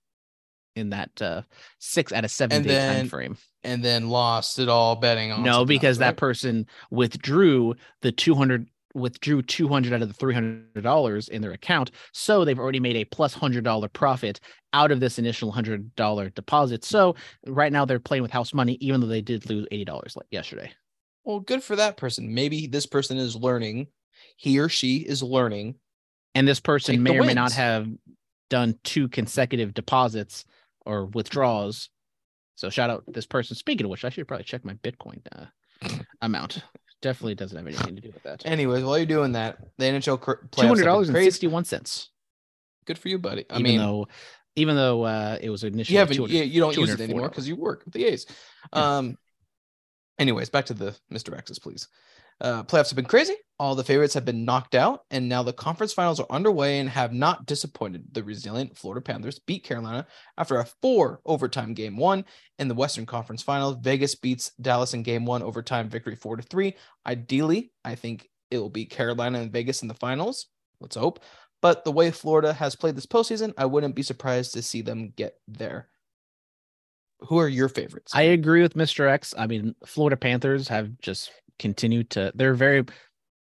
in 0.77 0.89
that 0.91 1.09
uh 1.21 1.41
six 1.79 2.13
out 2.13 2.23
of 2.23 2.31
seven 2.31 2.57
And 2.57 2.65
day 2.65 2.73
then 2.73 2.95
time 3.01 3.09
frame. 3.09 3.37
and 3.63 3.83
then 3.83 4.09
lost 4.09 4.59
it 4.59 4.69
all 4.69 4.95
betting 4.95 5.31
on. 5.31 5.43
No, 5.43 5.65
because 5.65 5.97
that 5.97 6.15
person 6.17 6.65
withdrew 6.91 7.75
the 8.01 8.11
200 8.11 8.69
withdrew 8.93 9.41
200 9.43 9.93
out 9.93 10.01
of 10.01 10.07
the 10.07 10.13
300 10.13 10.81
dollars 10.81 11.29
in 11.29 11.41
their 11.41 11.51
account 11.51 11.91
so 12.13 12.43
they've 12.43 12.57
already 12.57 12.79
made 12.79 12.95
a 12.95 13.05
plus 13.05 13.33
hundred 13.33 13.63
dollar 13.63 13.87
profit 13.87 14.39
out 14.73 14.91
of 14.91 14.99
this 14.99 15.19
initial 15.19 15.51
hundred 15.51 15.93
dollar 15.95 16.29
deposit 16.31 16.83
so 16.83 17.13
right 17.45 17.71
now 17.71 17.85
they're 17.85 17.99
playing 17.99 18.23
with 18.23 18.31
house 18.31 18.53
money 18.55 18.73
even 18.81 18.99
though 18.99 19.05
they 19.07 19.21
did 19.21 19.47
lose 19.49 19.67
80 19.71 19.85
dollars 19.85 20.15
like 20.15 20.25
yesterday 20.31 20.71
Well, 21.25 21.41
good 21.41 21.61
for 21.61 21.75
that 21.75 21.97
person. 21.97 22.33
Maybe 22.33 22.65
this 22.67 22.85
person 22.87 23.17
is 23.17 23.35
learning. 23.35 23.87
He 24.37 24.57
or 24.59 24.69
she 24.69 24.97
is 24.97 25.21
learning. 25.21 25.75
and 26.33 26.47
this 26.47 26.59
person 26.61 26.95
Take 26.95 27.01
may 27.01 27.19
or 27.19 27.23
may 27.23 27.33
not 27.35 27.51
have 27.51 27.87
done 28.49 28.79
two 28.83 29.09
consecutive 29.09 29.73
deposits 29.75 30.45
or 30.87 31.05
withdrawals. 31.05 31.89
So 32.55 32.69
shout 32.69 32.89
out 32.89 33.03
this 33.07 33.25
person. 33.25 33.55
Speaking 33.55 33.85
of 33.85 33.91
which, 33.91 34.05
I 34.05 34.09
should 34.09 34.27
probably 34.27 34.45
check 34.45 34.65
my 34.65 34.73
Bitcoin 34.75 35.19
uh, 35.35 35.45
amount. 36.21 36.63
Definitely 37.01 37.35
doesn't 37.35 37.55
have 37.55 37.67
anything 37.67 37.95
to 37.95 38.01
do 38.01 38.11
with 38.11 38.23
that. 38.23 38.43
Anyways, 38.45 38.83
while 38.83 38.97
you're 38.97 39.05
doing 39.05 39.33
that, 39.33 39.59
the 39.77 39.85
NHL 39.85 40.19
cr- 40.19 40.45
Two 40.51 40.65
hundred 40.65 40.85
dollars 40.85 41.11
sixty-one 41.11 41.65
cents. 41.65 42.09
Good 42.85 42.97
for 42.97 43.09
you, 43.09 43.19
buddy. 43.19 43.45
I 43.49 43.59
Even 43.59 43.63
mean, 43.63 43.77
though, 43.79 44.07
even 44.55 44.75
though 44.75 45.03
uh, 45.03 45.37
it 45.39 45.51
was 45.51 45.63
initially 45.63 45.93
you 45.93 45.99
haven't, 45.99 46.15
200 46.15 46.33
you, 46.45 46.61
don't 46.61 46.75
use 46.75 46.89
it 46.89 47.01
anymore 47.01 47.29
because 47.29 47.47
you 47.47 47.55
work 47.55 47.83
with 47.85 47.93
the 47.93 48.05
A's. 48.05 48.25
Yeah. 48.73 48.97
Um. 48.97 49.17
Anyways, 50.17 50.49
back 50.49 50.65
to 50.67 50.73
the 50.73 50.95
Mr. 51.13 51.37
X's, 51.37 51.59
please. 51.59 51.87
Uh, 52.39 52.63
playoffs 52.63 52.89
have 52.89 52.95
been 52.95 53.05
crazy. 53.05 53.33
All 53.59 53.73
the 53.73 53.83
favorites 53.83 54.13
have 54.13 54.25
been 54.25 54.45
knocked 54.45 54.75
out, 54.75 55.01
and 55.09 55.27
now 55.27 55.41
the 55.41 55.53
conference 55.53 55.91
finals 55.91 56.19
are 56.19 56.27
underway 56.29 56.79
and 56.79 56.87
have 56.89 57.11
not 57.11 57.47
disappointed. 57.47 58.03
The 58.11 58.23
resilient 58.23 58.77
Florida 58.77 59.01
Panthers 59.01 59.39
beat 59.39 59.63
Carolina 59.63 60.05
after 60.37 60.59
a 60.59 60.65
four 60.81 61.21
overtime 61.25 61.73
game 61.73 61.97
one 61.97 62.23
in 62.59 62.67
the 62.67 62.75
Western 62.75 63.07
Conference 63.07 63.41
Finals. 63.41 63.77
Vegas 63.81 64.13
beats 64.13 64.51
Dallas 64.61 64.93
in 64.93 65.01
game 65.01 65.25
one 65.25 65.41
overtime 65.41 65.89
victory 65.89 66.15
four 66.15 66.37
to 66.37 66.43
three. 66.43 66.75
Ideally, 67.07 67.71
I 67.83 67.95
think 67.95 68.29
it 68.51 68.59
will 68.59 68.69
be 68.69 68.85
Carolina 68.85 69.39
and 69.39 69.51
Vegas 69.51 69.81
in 69.81 69.87
the 69.87 69.95
finals. 69.95 70.47
Let's 70.79 70.95
hope. 70.95 71.19
But 71.61 71.83
the 71.83 71.91
way 71.91 72.11
Florida 72.11 72.53
has 72.53 72.75
played 72.75 72.95
this 72.95 73.07
postseason, 73.07 73.53
I 73.57 73.65
wouldn't 73.65 73.95
be 73.95 74.03
surprised 74.03 74.53
to 74.53 74.61
see 74.61 74.81
them 74.81 75.11
get 75.15 75.39
there. 75.47 75.89
Who 77.21 77.39
are 77.39 77.47
your 77.47 77.67
favorites? 77.67 78.13
I 78.13 78.21
agree 78.23 78.61
with 78.61 78.75
Mr. 78.75 79.09
X. 79.09 79.33
I 79.35 79.47
mean, 79.47 79.73
Florida 79.83 80.15
Panthers 80.15 80.67
have 80.67 80.99
just 81.01 81.31
continued 81.59 82.09
to 82.11 82.31
they're 82.35 82.53
very 82.53 82.83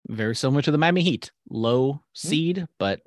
very 0.09 0.35
similar 0.35 0.63
to 0.63 0.71
the 0.71 0.79
Miami 0.79 1.03
Heat. 1.03 1.31
Low 1.49 1.93
hmm. 1.93 1.99
seed, 2.15 2.67
but 2.79 3.01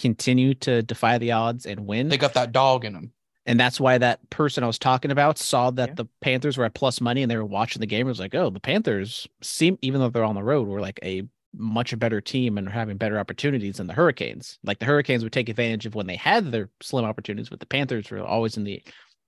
continue 0.00 0.54
to 0.54 0.82
defy 0.82 1.18
the 1.18 1.32
odds 1.32 1.66
and 1.66 1.86
win. 1.86 2.08
they 2.08 2.16
got 2.16 2.34
that 2.34 2.52
dog 2.52 2.84
in 2.84 2.92
them. 2.92 3.12
and 3.46 3.58
that's 3.58 3.80
why 3.80 3.98
that 3.98 4.28
person 4.30 4.62
I 4.62 4.66
was 4.66 4.78
talking 4.78 5.10
about 5.10 5.38
saw 5.38 5.70
that 5.72 5.90
Yeah. 5.90 5.94
the 5.96 6.06
Panthers 6.20 6.56
were 6.56 6.64
at 6.64 6.74
plus 6.74 7.00
money 7.00 7.22
and 7.22 7.30
they 7.30 7.36
were 7.36 7.44
watching 7.44 7.80
the 7.80 7.86
game. 7.86 8.06
It 8.06 8.10
was 8.10 8.20
like, 8.20 8.34
oh, 8.34 8.50
the 8.50 8.60
Panthers 8.60 9.26
seem 9.42 9.78
even 9.82 10.00
though 10.00 10.08
they're 10.10 10.24
on 10.24 10.34
the 10.36 10.42
road, 10.42 10.68
were 10.68 10.80
like 10.80 11.00
a 11.02 11.22
much 11.54 11.98
better 11.98 12.20
team 12.20 12.58
and 12.58 12.68
are 12.68 12.72
having 12.72 12.96
better 12.98 13.18
opportunities 13.18 13.78
than 13.78 13.86
the 13.86 13.94
Hurricanes. 13.94 14.58
Like 14.62 14.78
the 14.78 14.84
Hurricanes 14.86 15.24
would 15.24 15.32
take 15.32 15.48
advantage 15.48 15.86
of 15.86 15.94
when 15.94 16.06
they 16.06 16.16
had 16.16 16.52
their 16.52 16.68
slim 16.82 17.04
opportunities, 17.04 17.48
but 17.48 17.58
the 17.58 17.66
Panthers 17.66 18.10
were 18.10 18.20
always 18.20 18.56
in 18.56 18.64
the 18.64 18.82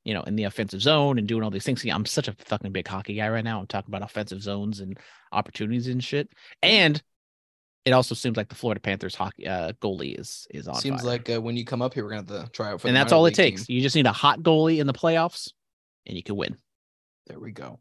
you 0.04 0.14
know, 0.14 0.22
in 0.22 0.36
the 0.36 0.44
offensive 0.44 0.80
zone 0.80 1.18
and 1.18 1.26
doing 1.26 1.42
all 1.42 1.50
these 1.50 1.64
things. 1.64 1.84
I'm 1.84 2.06
such 2.06 2.28
a 2.28 2.32
fucking 2.38 2.72
big 2.72 2.88
hockey 2.88 3.14
guy 3.14 3.28
right 3.28 3.44
now. 3.44 3.60
I'm 3.60 3.66
talking 3.66 3.90
about 3.90 4.02
offensive 4.02 4.42
zones 4.42 4.80
and 4.80 4.98
opportunities 5.32 5.88
and 5.88 6.02
shit. 6.02 6.30
And 6.62 7.02
it 7.84 7.92
also 7.92 8.14
seems 8.14 8.36
like 8.36 8.48
the 8.48 8.54
Florida 8.54 8.80
Panthers 8.80 9.14
hockey 9.14 9.46
uh, 9.46 9.72
goalie 9.80 10.18
is 10.18 10.46
is 10.50 10.68
on. 10.68 10.76
Seems 10.76 11.00
fire. 11.00 11.10
like 11.10 11.30
uh, 11.30 11.40
when 11.40 11.56
you 11.56 11.64
come 11.64 11.82
up 11.82 11.94
here, 11.94 12.04
we're 12.04 12.10
gonna 12.10 12.32
have 12.32 12.46
to 12.46 12.50
try 12.52 12.72
out 12.72 12.80
for. 12.80 12.88
and 12.88 12.96
that's 12.96 13.12
all 13.12 13.26
it 13.26 13.34
takes. 13.34 13.66
team. 13.66 13.76
You 13.76 13.82
just 13.82 13.96
need 13.96 14.06
a 14.06 14.12
hot 14.12 14.40
goalie 14.40 14.78
in 14.78 14.86
the 14.86 14.92
playoffs, 14.92 15.52
and 16.06 16.16
you 16.16 16.22
can 16.22 16.36
win. 16.36 16.56
There 17.26 17.38
we 17.38 17.52
go. 17.52 17.80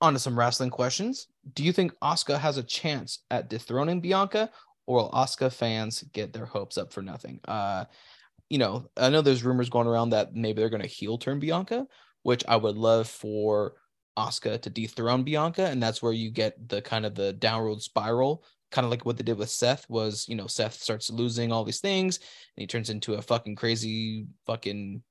On 0.00 0.12
to 0.12 0.18
some 0.18 0.38
wrestling 0.38 0.70
questions. 0.70 1.26
Do 1.54 1.64
you 1.64 1.72
think 1.72 1.92
Asuka 2.00 2.38
has 2.38 2.58
a 2.58 2.62
chance 2.62 3.20
at 3.30 3.48
dethroning 3.48 4.00
Bianca, 4.00 4.50
or 4.86 4.96
will 4.96 5.10
Asuka 5.10 5.52
fans 5.52 6.02
get 6.12 6.32
their 6.32 6.46
hopes 6.46 6.78
up 6.78 6.92
for 6.92 7.02
nothing? 7.02 7.40
Uh, 7.46 7.86
you 8.48 8.58
know, 8.58 8.88
I 8.96 9.10
know 9.10 9.20
there's 9.20 9.44
rumors 9.44 9.70
going 9.70 9.86
around 9.86 10.10
that 10.10 10.34
maybe 10.34 10.60
they're 10.60 10.70
going 10.70 10.82
to 10.82 10.88
heel 10.88 11.18
turn 11.18 11.40
Bianca, 11.40 11.86
which 12.22 12.44
I 12.46 12.56
would 12.56 12.76
love 12.76 13.08
for 13.08 13.74
Asuka 14.18 14.60
to 14.62 14.70
dethrone 14.70 15.24
Bianca, 15.24 15.66
and 15.66 15.82
that's 15.82 16.02
where 16.02 16.12
you 16.12 16.30
get 16.30 16.68
the 16.68 16.80
kind 16.82 17.04
of 17.04 17.14
the 17.14 17.32
downward 17.32 17.82
spiral, 17.82 18.44
kind 18.70 18.84
of 18.84 18.90
like 18.90 19.04
what 19.04 19.16
they 19.16 19.24
did 19.24 19.38
with 19.38 19.50
Seth. 19.50 19.88
Was 19.88 20.28
you 20.28 20.36
know 20.36 20.46
Seth 20.46 20.74
starts 20.74 21.10
losing 21.10 21.52
all 21.52 21.64
these 21.64 21.80
things, 21.80 22.18
and 22.18 22.62
he 22.62 22.66
turns 22.66 22.90
into 22.90 23.14
a 23.14 23.22
fucking 23.22 23.56
crazy 23.56 24.26
fucking 24.46 25.02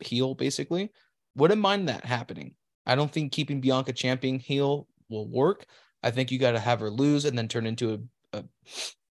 heel, 0.00 0.34
basically. 0.34 0.90
Wouldn't 1.34 1.60
mind 1.60 1.88
that 1.88 2.04
happening. 2.04 2.54
I 2.86 2.94
don't 2.94 3.10
think 3.10 3.32
keeping 3.32 3.60
Bianca 3.60 3.92
champion 3.92 4.38
heel 4.38 4.86
will 5.08 5.28
work. 5.28 5.66
I 6.02 6.10
think 6.10 6.30
you 6.30 6.38
got 6.38 6.52
to 6.52 6.60
have 6.60 6.80
her 6.80 6.90
lose 6.90 7.24
and 7.24 7.36
then 7.36 7.48
turn 7.48 7.66
into 7.66 8.06
a, 8.32 8.38
a, 8.38 8.44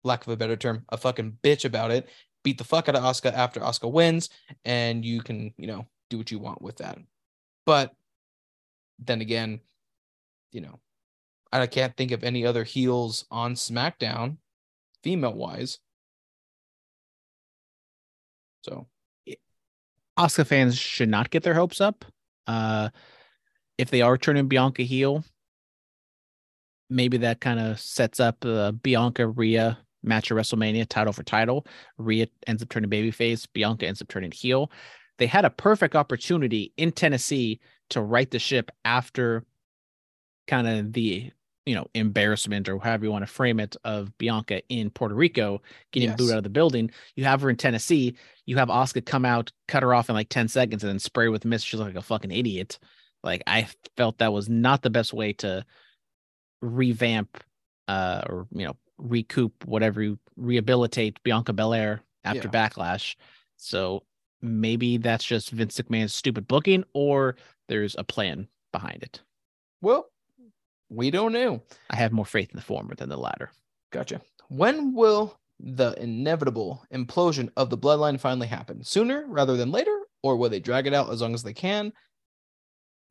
lack 0.03 0.25
of 0.25 0.34
a 0.34 0.38
better 0.38 0.55
term, 0.55 0.85
a 0.89 0.97
fucking 0.97 1.38
bitch 1.43 1.65
about 1.65 1.91
it. 1.91 2.07
Beat 2.44 2.57
the 2.57 2.64
fuck 2.64 2.90
out 2.90 2.95
of 2.95 3.03
Asuka 3.03 3.34
after 3.34 3.60
Asuka 3.60 3.91
wins, 3.91 4.30
and 4.65 5.06
you 5.06 5.22
can, 5.22 5.53
you 5.57 5.68
know, 5.68 5.88
do 6.10 6.18
what 6.18 6.32
you 6.32 6.40
want 6.40 6.61
with 6.61 6.78
that. 6.78 6.98
But 7.65 7.94
then 8.99 9.22
again, 9.22 9.61
you 10.52 10.61
know, 10.61 10.80
I 11.52 11.65
can't 11.68 11.95
think 11.95 12.11
of 12.11 12.24
any 12.24 12.45
other 12.45 12.64
heels 12.64 13.26
on 13.32 13.53
SmackDown, 13.53 14.38
female 15.03 15.34
wise. 15.34 15.80
So, 18.64 18.88
Asuka 20.18 20.45
fans 20.45 20.78
should 20.78 21.10
not 21.10 21.30
get 21.30 21.44
their 21.44 21.53
hopes 21.53 21.82
up. 21.82 22.06
Uh, 22.48 22.90
if 23.78 23.90
they 23.90 24.02
are 24.02 24.18
turning 24.18 24.48
Bianca 24.48 24.84
heel, 24.84 25.24
maybe 26.90 27.18
that 27.18 27.41
kind 27.41 27.60
of 27.60 27.80
sets 27.80 28.20
up 28.20 28.44
uh, 28.45 28.72
Bianca 28.72 29.28
Rhea 29.28 29.78
match 30.03 30.31
at 30.31 30.38
WrestleMania 30.38 30.88
title 30.88 31.13
for 31.13 31.23
title. 31.23 31.65
Rhea 31.97 32.27
ends 32.47 32.61
up 32.61 32.69
turning 32.69 32.89
babyface. 32.89 33.47
Bianca 33.53 33.88
ends 33.88 34.01
up 34.01 34.07
turning 34.07 34.31
heel. 34.31 34.71
They 35.17 35.27
had 35.27 35.45
a 35.45 35.49
perfect 35.49 35.95
opportunity 35.95 36.73
in 36.77 36.91
Tennessee 36.91 37.59
to 37.91 38.01
right 38.01 38.30
the 38.30 38.39
ship 38.39 38.71
after 38.84 39.45
kind 40.47 40.67
of 40.67 40.93
the 40.93 41.31
you 41.65 41.75
know 41.75 41.85
embarrassment 41.93 42.67
or 42.67 42.77
however 42.80 43.05
you 43.05 43.11
want 43.11 43.25
to 43.25 43.31
frame 43.31 43.59
it 43.59 43.75
of 43.84 44.17
Bianca 44.17 44.61
in 44.69 44.89
Puerto 44.89 45.15
Rico 45.15 45.61
getting 45.91 46.09
yes. 46.09 46.17
booed 46.17 46.31
out 46.31 46.38
of 46.38 46.43
the 46.43 46.49
building. 46.49 46.91
You 47.15 47.23
have 47.25 47.41
her 47.41 47.49
in 47.49 47.55
Tennessee. 47.55 48.17
You 48.45 48.57
have 48.57 48.67
Asuka 48.67 49.05
come 49.05 49.25
out, 49.25 49.51
cut 49.67 49.84
her 49.84 49.93
off 49.93 50.09
in 50.09 50.15
like 50.15 50.30
ten 50.30 50.47
seconds, 50.47 50.84
and 50.84 50.89
then 50.89 50.99
spray 50.99 51.30
with 51.30 51.45
mist. 51.45 51.67
She's 51.67 51.80
like 51.80 51.95
a 51.95 52.01
fucking 52.01 52.31
idiot. 52.31 52.80
Like 53.23 53.43
I 53.47 53.67
felt 53.95 54.17
that 54.17 54.34
was 54.34 54.49
not 54.49 54.81
the 54.81 54.89
best 54.89 55.13
way 55.13 55.34
to 55.34 55.65
revamp 56.61 57.43
uh 57.89 58.21
or 58.30 58.47
you 58.51 58.65
know 58.65 58.75
recoup 59.03 59.53
whatever 59.65 60.01
you 60.01 60.19
rehabilitate 60.35 61.21
Bianca 61.23 61.53
Belair 61.53 62.01
after 62.23 62.49
yeah. 62.51 62.69
backlash. 62.69 63.15
So 63.57 64.03
maybe 64.41 64.97
that's 64.97 65.25
just 65.25 65.51
Vince 65.51 65.80
McMahon's 65.80 66.15
stupid 66.15 66.47
booking 66.47 66.84
or 66.93 67.35
there's 67.67 67.95
a 67.97 68.03
plan 68.03 68.47
behind 68.71 69.03
it. 69.03 69.21
Well, 69.81 70.07
we 70.89 71.11
don't 71.11 71.34
know. 71.34 71.61
I 71.89 71.95
have 71.95 72.11
more 72.11 72.25
faith 72.25 72.49
in 72.51 72.55
the 72.55 72.63
former 72.63 72.95
than 72.95 73.09
the 73.09 73.17
latter. 73.17 73.51
Gotcha. 73.91 74.21
When 74.49 74.93
will 74.93 75.38
the 75.59 75.93
inevitable 76.01 76.84
implosion 76.93 77.49
of 77.57 77.69
the 77.69 77.77
bloodline 77.77 78.19
finally 78.19 78.47
happen? 78.47 78.84
Sooner 78.84 79.25
rather 79.27 79.57
than 79.57 79.71
later, 79.71 79.97
or 80.21 80.38
will 80.38 80.49
they 80.49 80.59
drag 80.59 80.88
it 80.88 80.93
out 80.93 81.09
as 81.09 81.21
long 81.21 81.34
as 81.34 81.43
they 81.43 81.53
can? 81.53 81.93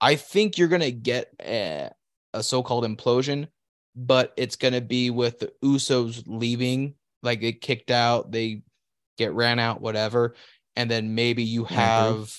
I 0.01 0.16
think 0.16 0.59
you're 0.59 0.69
going 0.69 0.82
to 0.82 0.93
get 0.93 1.31
a, 1.40 1.90
a 2.35 2.43
so 2.43 2.62
called 2.62 2.85
implosion, 2.85 3.48
but 3.94 4.32
it's 4.36 4.56
going 4.56 4.74
to 4.74 4.81
be 4.81 5.10
with 5.10 5.39
the 5.39 5.52
Usos 5.62 6.23
leaving, 6.27 6.94
like 7.23 7.40
they 7.40 7.52
kicked 7.52 7.90
out, 7.90 8.31
they 8.32 8.62
get 9.19 9.32
ran 9.32 9.59
out, 9.59 9.81
whatever. 9.81 10.35
And 10.77 10.90
then 10.90 11.14
maybe 11.14 11.43
you 11.43 11.64
have, 11.64 12.35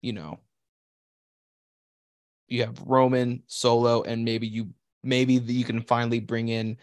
you 0.00 0.12
know, 0.12 0.40
you 2.48 2.62
have 2.62 2.80
Roman 2.80 3.42
solo, 3.46 4.02
and 4.02 4.24
maybe 4.24 4.46
you 4.46 4.70
maybe 5.02 5.34
you 5.34 5.64
can 5.64 5.82
finally 5.82 6.20
bring 6.20 6.48
in 6.48 6.78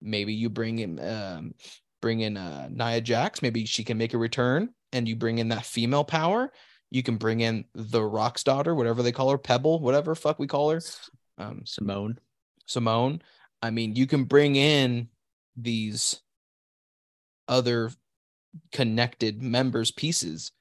maybe 0.00 0.32
you 0.32 0.48
bring 0.48 0.78
in 0.78 1.00
um 1.00 1.54
bring 2.00 2.20
in 2.20 2.36
uh 2.36 2.68
Nia 2.70 3.00
Jax, 3.00 3.42
maybe 3.42 3.64
she 3.64 3.84
can 3.84 3.98
make 3.98 4.14
a 4.14 4.18
return 4.18 4.70
and 4.92 5.08
you 5.08 5.16
bring 5.16 5.38
in 5.38 5.48
that 5.48 5.64
female 5.64 6.04
power. 6.04 6.52
You 6.90 7.02
can 7.02 7.16
bring 7.16 7.40
in 7.40 7.64
the 7.74 8.02
Rock's 8.02 8.44
daughter, 8.44 8.74
whatever 8.74 9.02
they 9.02 9.12
call 9.12 9.30
her, 9.30 9.38
Pebble, 9.38 9.80
whatever 9.80 10.14
fuck 10.14 10.38
we 10.38 10.46
call 10.46 10.70
her. 10.70 10.80
Um 11.38 11.62
Simone. 11.64 12.18
Simone. 12.66 13.22
I 13.62 13.70
mean, 13.70 13.96
you 13.96 14.06
can 14.06 14.24
bring 14.24 14.56
in 14.56 15.08
these 15.56 16.20
other 17.48 17.90
connected 18.72 19.42
members 19.42 19.90
pieces. 19.90 20.52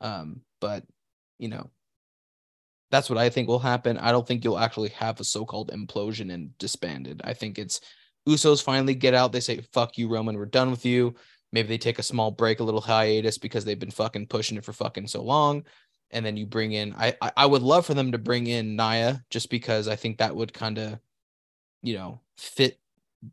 Um, 0.00 0.42
but 0.60 0.84
you 1.38 1.48
know, 1.48 1.70
that's 2.90 3.10
what 3.10 3.18
I 3.18 3.28
think 3.28 3.48
will 3.48 3.58
happen. 3.58 3.98
I 3.98 4.12
don't 4.12 4.26
think 4.26 4.44
you'll 4.44 4.58
actually 4.58 4.90
have 4.90 5.18
a 5.18 5.24
so-called 5.24 5.72
implosion 5.72 6.32
and 6.32 6.56
disbanded. 6.58 7.22
I 7.24 7.34
think 7.34 7.58
it's 7.58 7.80
Usos 8.28 8.62
finally 8.62 8.94
get 8.94 9.14
out. 9.14 9.32
They 9.32 9.40
say, 9.40 9.60
"Fuck 9.72 9.98
you, 9.98 10.08
Roman. 10.08 10.36
We're 10.36 10.46
done 10.46 10.70
with 10.70 10.86
you." 10.86 11.14
Maybe 11.52 11.68
they 11.68 11.78
take 11.78 11.98
a 11.98 12.02
small 12.02 12.30
break, 12.30 12.60
a 12.60 12.64
little 12.64 12.80
hiatus 12.80 13.38
because 13.38 13.64
they've 13.64 13.78
been 13.78 13.90
fucking 13.90 14.26
pushing 14.26 14.56
it 14.56 14.64
for 14.64 14.72
fucking 14.72 15.08
so 15.08 15.22
long. 15.22 15.64
And 16.10 16.24
then 16.24 16.36
you 16.36 16.46
bring 16.46 16.72
in. 16.72 16.94
I 16.94 17.14
I, 17.20 17.32
I 17.38 17.46
would 17.46 17.62
love 17.62 17.86
for 17.86 17.94
them 17.94 18.12
to 18.12 18.18
bring 18.18 18.46
in 18.46 18.76
Nia 18.76 19.24
just 19.30 19.50
because 19.50 19.88
I 19.88 19.96
think 19.96 20.18
that 20.18 20.34
would 20.34 20.52
kind 20.52 20.78
of, 20.78 20.98
you 21.84 21.94
know, 21.94 22.20
fit 22.36 22.80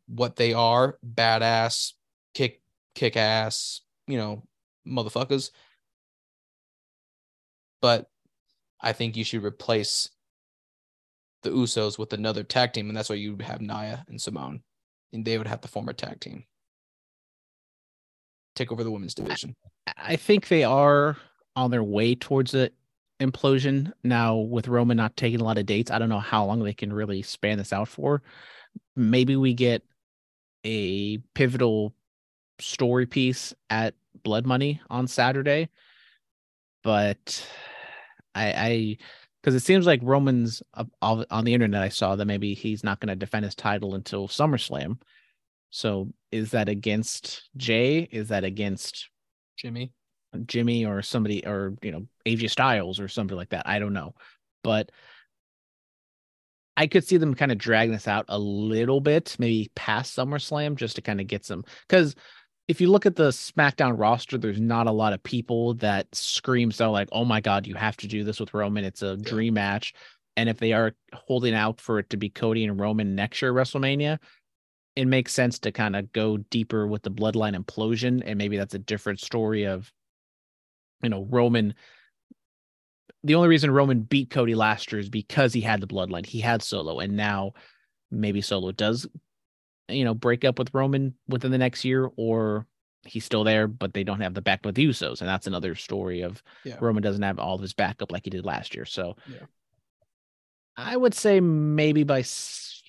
what 0.08 0.36
they 0.36 0.54
are: 0.54 1.00
badass, 1.04 1.94
kick 2.34 2.62
kick 2.94 3.16
ass, 3.16 3.82
you 4.08 4.18
know, 4.18 4.44
motherfuckers. 4.86 5.52
But 7.82 8.10
I 8.82 8.94
think 8.94 9.16
you 9.16 9.24
should 9.24 9.44
replace 9.44 10.10
the 11.44 11.50
Usos 11.50 11.98
with 11.98 12.14
another 12.14 12.44
tag 12.44 12.74
team, 12.74 12.90
and 12.90 12.96
that's 12.96 13.10
why 13.10 13.16
you 13.16 13.38
have 13.42 13.62
Nia 13.62 14.06
and 14.08 14.22
Simone, 14.22 14.62
and 15.14 15.26
they 15.26 15.38
would 15.38 15.48
have 15.48 15.62
to 15.62 15.68
form 15.68 15.90
a 15.90 15.94
tag 15.94 16.20
team, 16.20 16.44
take 18.56 18.72
over 18.72 18.84
the 18.84 18.92
women's 18.92 19.16
division. 19.16 19.56
I 19.98 20.18
think 20.18 20.48
they 20.50 20.64
are 20.64 21.18
on 21.56 21.72
their 21.72 21.84
way 21.84 22.16
towards 22.16 22.52
the 22.52 22.72
implosion 23.22 23.92
now. 24.04 24.38
With 24.38 24.68
Roman 24.68 24.98
not 24.98 25.16
taking 25.16 25.40
a 25.40 25.44
lot 25.44 25.58
of 25.58 25.66
dates, 25.66 25.92
I 25.92 26.00
don't 26.00 26.10
know 26.10 26.20
how 26.20 26.46
long 26.46 26.64
they 26.64 26.74
can 26.74 26.92
really 26.92 27.22
span 27.22 27.58
this 27.58 27.72
out 27.72 27.88
for. 27.88 28.22
Maybe 28.96 29.36
we 29.36 29.54
get 29.54 29.84
a 30.66 31.18
pivotal 31.34 31.94
story 32.60 33.06
piece 33.06 33.54
at 33.70 33.94
Blood 34.24 34.46
Money 34.46 34.82
on 34.90 35.08
Saturday, 35.08 35.70
but 36.84 37.48
I, 38.36 38.54
I, 38.54 38.98
because 39.42 39.56
it 39.56 39.62
seems 39.62 39.86
like 39.86 40.00
Roman's 40.04 40.62
uh, 40.74 40.86
on 41.02 41.46
the 41.46 41.54
internet. 41.54 41.82
I 41.82 41.90
saw 41.90 42.16
that 42.16 42.26
maybe 42.26 42.54
he's 42.54 42.84
not 42.84 43.00
going 43.00 43.10
to 43.10 43.16
defend 43.16 43.46
his 43.46 43.56
title 43.56 43.96
until 43.96 44.28
SummerSlam. 44.28 45.00
So 45.70 46.10
is 46.32 46.52
that 46.52 46.70
against 46.70 47.50
Jay? 47.58 48.08
Is 48.12 48.28
that 48.28 48.44
against 48.44 49.10
Jimmy? 49.58 49.94
Jimmy 50.46 50.86
or 50.86 51.02
somebody 51.02 51.46
or 51.46 51.76
you 51.82 51.92
know 51.92 52.08
AJ 52.26 52.50
Styles 52.50 53.00
or 53.00 53.08
somebody 53.08 53.38
like 53.38 53.50
that. 53.50 53.68
I 53.68 53.80
don't 53.80 53.94
know, 53.94 54.14
but 54.64 54.92
I 56.78 56.88
could 56.88 57.06
see 57.06 57.18
them 57.18 57.36
kind 57.36 57.52
of 57.52 57.58
dragging 57.58 57.94
this 57.94 58.08
out 58.08 58.26
a 58.30 58.40
little 58.40 59.02
bit, 59.02 59.36
maybe 59.38 59.70
past 59.76 60.16
SummerSlam, 60.16 60.76
just 60.76 60.96
to 60.96 61.02
kind 61.02 61.20
of 61.20 61.28
get 61.28 61.46
some 61.46 61.64
because 61.88 62.16
if 62.68 62.80
you 62.80 62.90
look 62.90 63.06
at 63.06 63.18
the 63.18 63.30
SmackDown 63.30 64.00
roster, 64.00 64.38
there's 64.38 64.60
not 64.60 64.88
a 64.88 64.92
lot 64.92 65.12
of 65.12 65.22
people 65.22 65.74
that 65.76 66.08
scream 66.16 66.72
so 66.72 66.92
like, 66.92 67.10
oh 67.12 67.26
my 67.26 67.42
god, 67.42 67.68
you 67.68 67.76
have 67.76 67.98
to 67.98 68.08
do 68.08 68.24
this 68.24 68.40
with 68.40 68.54
Roman. 68.54 68.86
It's 68.86 69.02
a 69.02 69.18
dream 69.18 69.56
match. 69.56 69.94
And 70.38 70.48
if 70.48 70.58
they 70.58 70.72
are 70.72 70.94
holding 71.14 71.54
out 71.54 71.82
for 71.82 72.00
it 72.00 72.10
to 72.12 72.18
be 72.18 72.30
Cody 72.30 72.64
and 72.64 72.80
Roman 72.80 73.14
next 73.14 73.42
year 73.42 73.52
WrestleMania, 73.52 74.20
it 74.96 75.06
makes 75.06 75.34
sense 75.34 75.60
to 75.60 75.72
kind 75.72 75.96
of 75.96 76.12
go 76.14 76.38
deeper 76.38 76.88
with 76.88 77.04
the 77.04 77.12
bloodline 77.12 77.62
implosion. 77.62 78.22
And 78.26 78.38
maybe 78.38 78.58
that's 78.58 78.74
a 78.74 78.80
different 78.80 79.20
story 79.20 79.66
of, 79.66 79.92
you 81.04 81.10
know, 81.10 81.28
Roman. 81.30 81.74
The 83.24 83.36
only 83.36 83.50
reason 83.50 83.70
Roman 83.70 84.02
beat 84.02 84.32
Cody 84.32 84.56
last 84.56 84.92
year 84.92 85.00
is 85.00 85.10
because 85.10 85.54
he 85.54 85.62
had 85.62 85.80
the 85.80 85.88
bloodline. 85.88 86.26
He 86.26 86.40
had 86.40 86.64
Solo, 86.64 87.00
and 87.00 87.16
now 87.16 87.54
maybe 88.10 88.42
Solo 88.42 88.72
does 88.72 89.08
you 89.92 90.06
know, 90.06 90.14
break 90.14 90.46
up 90.46 90.58
with 90.58 90.74
Roman 90.74 91.14
within 91.28 91.52
the 91.52 91.58
next 91.58 91.86
year, 91.86 92.10
or 92.16 92.66
he's 93.04 93.26
still 93.26 93.44
there, 93.44 93.68
but 93.68 93.94
they 93.94 94.04
don't 94.04 94.22
have 94.22 94.34
the 94.34 94.42
backup 94.42 94.68
with 94.68 94.76
the 94.76 94.88
Usos, 94.88 95.22
and 95.22 95.30
that's 95.30 95.48
another 95.48 95.76
story 95.76 96.22
of 96.22 96.42
yeah. 96.64 96.78
Roman 96.80 97.04
doesn't 97.04 97.24
have 97.24 97.40
all 97.40 97.56
of 97.56 97.62
his 97.62 97.74
backup 97.74 98.12
like 98.12 98.26
he 98.26 98.30
did 98.30 98.46
last 98.46 98.76
year. 98.76 98.86
So, 98.86 99.16
yeah. 99.28 99.46
I 100.78 100.96
would 100.96 101.14
say 101.14 101.40
maybe 101.40 102.04
by 102.04 102.20
S- 102.20 102.82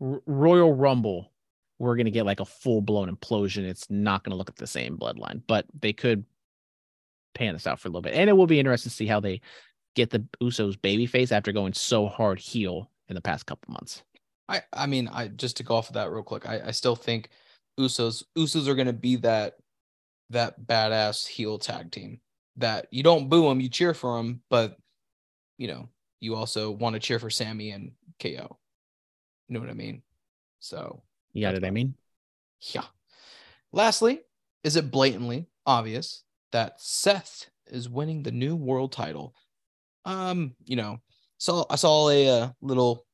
Royal 0.00 0.72
Rumble, 0.72 1.32
we're 1.78 1.96
gonna 1.96 2.10
get 2.10 2.26
like 2.26 2.40
a 2.40 2.44
full 2.44 2.80
blown 2.80 3.14
implosion. 3.14 3.64
It's 3.64 3.90
not 3.90 4.24
gonna 4.24 4.36
look 4.36 4.50
at 4.50 4.56
the 4.56 4.66
same 4.66 4.96
bloodline, 4.96 5.42
but 5.46 5.66
they 5.78 5.92
could 5.92 6.24
pan 7.34 7.54
this 7.54 7.66
out 7.66 7.80
for 7.80 7.88
a 7.88 7.90
little 7.90 8.02
bit, 8.02 8.14
and 8.14 8.30
it 8.30 8.34
will 8.34 8.46
be 8.46 8.58
interesting 8.58 8.90
to 8.90 8.96
see 8.96 9.06
how 9.06 9.20
they 9.20 9.40
get 9.94 10.10
the 10.10 10.24
Usos 10.42 10.76
babyface 10.76 11.32
after 11.32 11.52
going 11.52 11.72
so 11.72 12.08
hard 12.08 12.38
heel 12.38 12.90
in 13.08 13.14
the 13.14 13.20
past 13.20 13.46
couple 13.46 13.72
months. 13.72 14.02
I 14.48 14.62
I 14.72 14.86
mean, 14.86 15.08
I 15.08 15.28
just 15.28 15.56
to 15.58 15.62
go 15.62 15.76
off 15.76 15.88
of 15.88 15.94
that 15.94 16.10
real 16.10 16.22
quick, 16.22 16.48
I, 16.48 16.60
I 16.66 16.70
still 16.70 16.96
think 16.96 17.28
Usos 17.78 18.24
Usos 18.36 18.68
are 18.68 18.74
gonna 18.74 18.92
be 18.92 19.16
that 19.16 19.56
that 20.30 20.60
badass 20.66 21.26
heel 21.26 21.58
tag 21.58 21.90
team 21.90 22.20
that 22.56 22.86
you 22.90 23.02
don't 23.02 23.28
boo 23.28 23.48
them, 23.48 23.60
you 23.60 23.68
cheer 23.68 23.94
for 23.94 24.16
them, 24.16 24.42
but 24.50 24.76
you 25.58 25.68
know 25.68 25.88
you 26.20 26.34
also 26.34 26.70
want 26.70 26.94
to 26.94 27.00
cheer 27.00 27.18
for 27.18 27.30
Sami 27.30 27.70
and 27.70 27.92
KO. 28.20 28.58
You 29.48 29.54
know 29.54 29.60
what 29.60 29.70
I 29.70 29.74
mean? 29.74 30.02
So 30.60 31.02
yeah, 31.32 31.52
That's. 31.52 31.64
I 31.64 31.70
mean, 31.70 31.94
yeah. 32.72 32.84
Lastly, 33.72 34.20
is 34.62 34.76
it 34.76 34.90
blatantly 34.90 35.46
obvious 35.66 36.23
that 36.54 36.80
Seth 36.80 37.50
is 37.66 37.88
winning 37.88 38.22
the 38.22 38.30
new 38.30 38.54
world 38.54 38.92
title? 38.92 39.34
Um, 40.04 40.54
you 40.64 40.76
know, 40.76 40.98
so 41.36 41.66
I 41.68 41.76
saw 41.76 42.08
a, 42.08 42.28
uh 42.28 42.48
little 42.62 43.04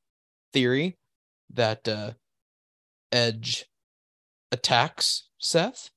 theory 0.53 0.97
that 1.53 1.87
uh 1.87 2.11
Edge 3.11 3.65
attacks 4.51 5.27
Seth, 5.39 5.89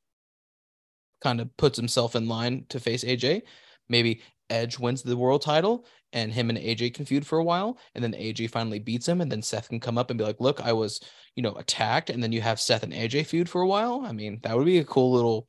kind 1.20 1.40
of 1.40 1.54
puts 1.58 1.76
himself 1.76 2.16
in 2.16 2.28
line 2.28 2.64
to 2.70 2.80
face 2.80 3.04
AJ. 3.04 3.42
Maybe 3.88 4.22
Edge 4.48 4.78
wins 4.78 5.02
the 5.02 5.16
world 5.16 5.42
title 5.42 5.84
and 6.14 6.32
him 6.32 6.48
and 6.48 6.58
AJ 6.58 6.94
can 6.94 7.04
feud 7.04 7.26
for 7.26 7.38
a 7.38 7.44
while, 7.44 7.76
and 7.94 8.02
then 8.02 8.12
AJ 8.12 8.50
finally 8.50 8.78
beats 8.78 9.06
him, 9.06 9.20
and 9.20 9.30
then 9.30 9.42
Seth 9.42 9.68
can 9.68 9.80
come 9.80 9.98
up 9.98 10.10
and 10.10 10.18
be 10.18 10.24
like, 10.24 10.40
"Look, 10.40 10.60
I 10.60 10.72
was, 10.72 11.00
you 11.36 11.42
know, 11.42 11.54
attacked," 11.56 12.08
and 12.08 12.22
then 12.22 12.32
you 12.32 12.40
have 12.40 12.60
Seth 12.60 12.84
and 12.84 12.92
AJ 12.92 13.26
feud 13.26 13.50
for 13.50 13.60
a 13.62 13.66
while. 13.66 14.02
I 14.06 14.12
mean, 14.12 14.40
that 14.44 14.56
would 14.56 14.64
be 14.64 14.78
a 14.78 14.84
cool 14.84 15.12
little 15.12 15.48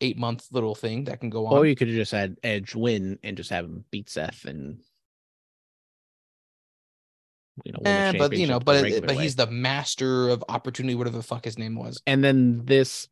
eight 0.00 0.16
month 0.16 0.46
little 0.52 0.74
thing 0.74 1.04
that 1.04 1.20
can 1.20 1.30
go 1.30 1.46
on. 1.46 1.52
or 1.54 1.66
you 1.66 1.74
could 1.74 1.88
have 1.88 1.96
just 1.96 2.12
had 2.12 2.36
Edge 2.42 2.74
win 2.74 3.18
and 3.22 3.36
just 3.36 3.50
have 3.50 3.64
him 3.64 3.84
beat 3.90 4.08
Seth 4.08 4.44
and 4.44 4.80
you 7.64 7.72
know, 7.72 7.80
Eh, 7.84 8.12
but 8.16 8.32
you 8.36 8.46
know, 8.46 8.60
but 8.60 8.86
it- 8.86 9.04
but 9.06 9.16
way. 9.16 9.22
he's 9.24 9.34
the 9.36 9.48
master 9.48 10.28
of 10.28 10.44
opportunity, 10.48 10.94
whatever 10.94 11.16
the 11.16 11.22
fuck 11.24 11.44
his 11.44 11.58
name 11.58 11.74
was. 11.74 12.00
and 12.06 12.22
then 12.22 12.64
this 12.64 13.08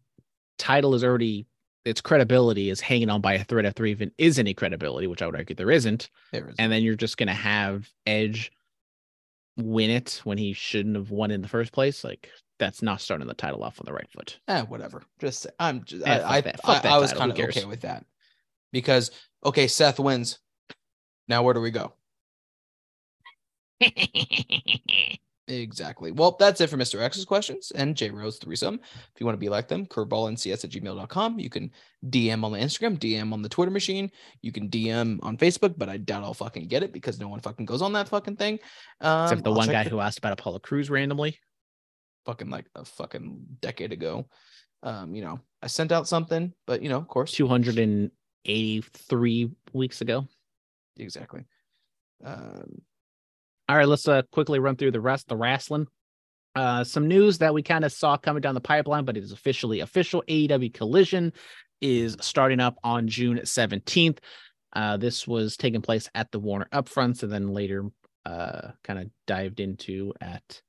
title 0.58 0.94
is 0.94 1.02
already 1.04 1.46
its 1.84 2.00
credibility 2.00 2.68
is 2.70 2.80
hanging 2.80 3.10
on 3.10 3.20
by 3.20 3.34
a 3.34 3.44
thread 3.44 3.64
if 3.64 3.74
there 3.74 3.86
even 3.86 4.10
is 4.18 4.38
any 4.38 4.54
credibility, 4.54 5.06
which 5.06 5.22
I 5.22 5.26
would 5.26 5.36
argue 5.36 5.54
there 5.54 5.70
isn't. 5.70 6.10
There 6.32 6.48
is. 6.48 6.54
And 6.58 6.70
then 6.72 6.82
you're 6.82 6.96
just 6.96 7.16
gonna 7.16 7.34
have 7.34 7.88
Edge 8.06 8.50
win 9.56 9.90
it 9.90 10.20
when 10.24 10.38
he 10.38 10.52
shouldn't 10.52 10.96
have 10.96 11.10
won 11.10 11.30
in 11.30 11.42
the 11.42 11.48
first 11.48 11.72
place. 11.72 12.04
Like 12.04 12.30
that's 12.58 12.82
not 12.82 13.00
starting 13.00 13.26
the 13.26 13.34
title 13.34 13.62
off 13.62 13.80
on 13.80 13.86
the 13.86 13.92
right 13.92 14.10
foot. 14.10 14.38
eh, 14.48 14.62
whatever. 14.62 15.02
Just 15.18 15.46
I'm 15.58 15.84
just 15.84 16.06
Eh, 16.06 16.22
I 16.24 16.38
I, 16.38 16.54
I, 16.64 16.80
I 16.84 16.98
was 16.98 17.12
kind 17.12 17.30
of 17.32 17.38
okay 17.38 17.64
with 17.64 17.82
that 17.82 18.04
because 18.72 19.10
okay, 19.44 19.66
Seth 19.66 19.98
wins. 19.98 20.38
Now 21.28 21.42
where 21.42 21.54
do 21.54 21.60
we 21.60 21.70
go? 21.70 21.92
Exactly. 25.48 26.10
Well, 26.10 26.34
that's 26.40 26.60
it 26.60 26.68
for 26.70 26.76
Mr. 26.76 27.00
X's 27.00 27.24
questions 27.24 27.70
and 27.76 27.94
J 27.96 28.10
Rose 28.10 28.38
threesome. 28.38 28.80
If 28.82 29.20
you 29.20 29.26
want 29.26 29.36
to 29.36 29.40
be 29.40 29.48
like 29.48 29.68
them, 29.68 29.86
curveballandcs 29.86 30.64
at 30.64 30.70
gmail.com. 30.70 31.38
You 31.38 31.48
can 31.48 31.70
DM 32.08 32.42
on 32.42 32.50
the 32.50 32.58
Instagram, 32.58 32.98
DM 32.98 33.32
on 33.32 33.42
the 33.42 33.48
Twitter 33.48 33.70
machine. 33.70 34.10
You 34.42 34.50
can 34.50 34.68
DM 34.68 35.20
on 35.22 35.36
Facebook, 35.36 35.74
but 35.78 35.88
I 35.88 35.98
doubt 35.98 36.24
I'll 36.24 36.34
fucking 36.34 36.66
get 36.66 36.82
it 36.82 36.92
because 36.92 37.20
no 37.20 37.28
one 37.28 37.38
fucking 37.38 37.64
goes 37.64 37.80
on 37.80 37.92
that 37.92 38.08
fucking 38.08 38.34
thing. 38.36 38.58
Um, 39.00 39.26
Except 39.26 39.44
the 39.44 39.50
I'll 39.50 39.56
one 39.56 39.68
guy 39.68 39.84
the- 39.84 39.90
who 39.90 40.00
asked 40.00 40.18
about 40.18 40.32
Apollo 40.32 40.58
Crews 40.60 40.90
randomly. 40.90 41.38
fucking 42.24 42.50
like 42.50 42.66
a 42.74 42.84
fucking 42.84 43.46
decade 43.60 43.92
ago. 43.92 44.26
Um, 44.82 45.14
you 45.14 45.22
know, 45.22 45.38
I 45.62 45.68
sent 45.68 45.92
out 45.92 46.08
something, 46.08 46.52
but 46.66 46.82
you 46.82 46.88
know, 46.88 46.96
of 46.98 47.06
course, 47.06 47.30
283 47.32 49.50
weeks 49.72 50.00
ago. 50.00 50.26
exactly. 50.98 51.44
Um, 52.24 52.82
All 53.68 53.76
right, 53.76 53.88
let's 53.88 54.06
uh, 54.06 54.22
quickly 54.30 54.58
run 54.60 54.76
through 54.76 54.92
the 54.92 55.00
rest, 55.00 55.28
the 55.28 55.36
wrestling. 55.36 55.86
Uh, 56.54 56.84
some 56.84 57.08
news 57.08 57.38
that 57.38 57.52
we 57.52 57.62
kind 57.62 57.84
of 57.84 57.92
saw 57.92 58.16
coming 58.16 58.40
down 58.40 58.54
the 58.54 58.60
pipeline, 58.60 59.04
but 59.04 59.16
it 59.16 59.24
is 59.24 59.32
officially 59.32 59.80
official. 59.80 60.22
AEW 60.28 60.72
Collision 60.72 61.32
is 61.80 62.16
starting 62.20 62.60
up 62.60 62.76
on 62.84 63.08
June 63.08 63.38
17th. 63.38 64.18
Uh, 64.72 64.96
this 64.96 65.26
was 65.26 65.56
taking 65.56 65.82
place 65.82 66.08
at 66.14 66.30
the 66.30 66.38
Warner 66.38 66.68
Upfronts 66.72 67.22
and 67.22 67.32
then 67.32 67.48
later 67.48 67.84
uh, 68.24 68.70
kind 68.84 68.98
of 68.98 69.10
dived 69.26 69.60
into 69.60 70.12
at 70.20 70.62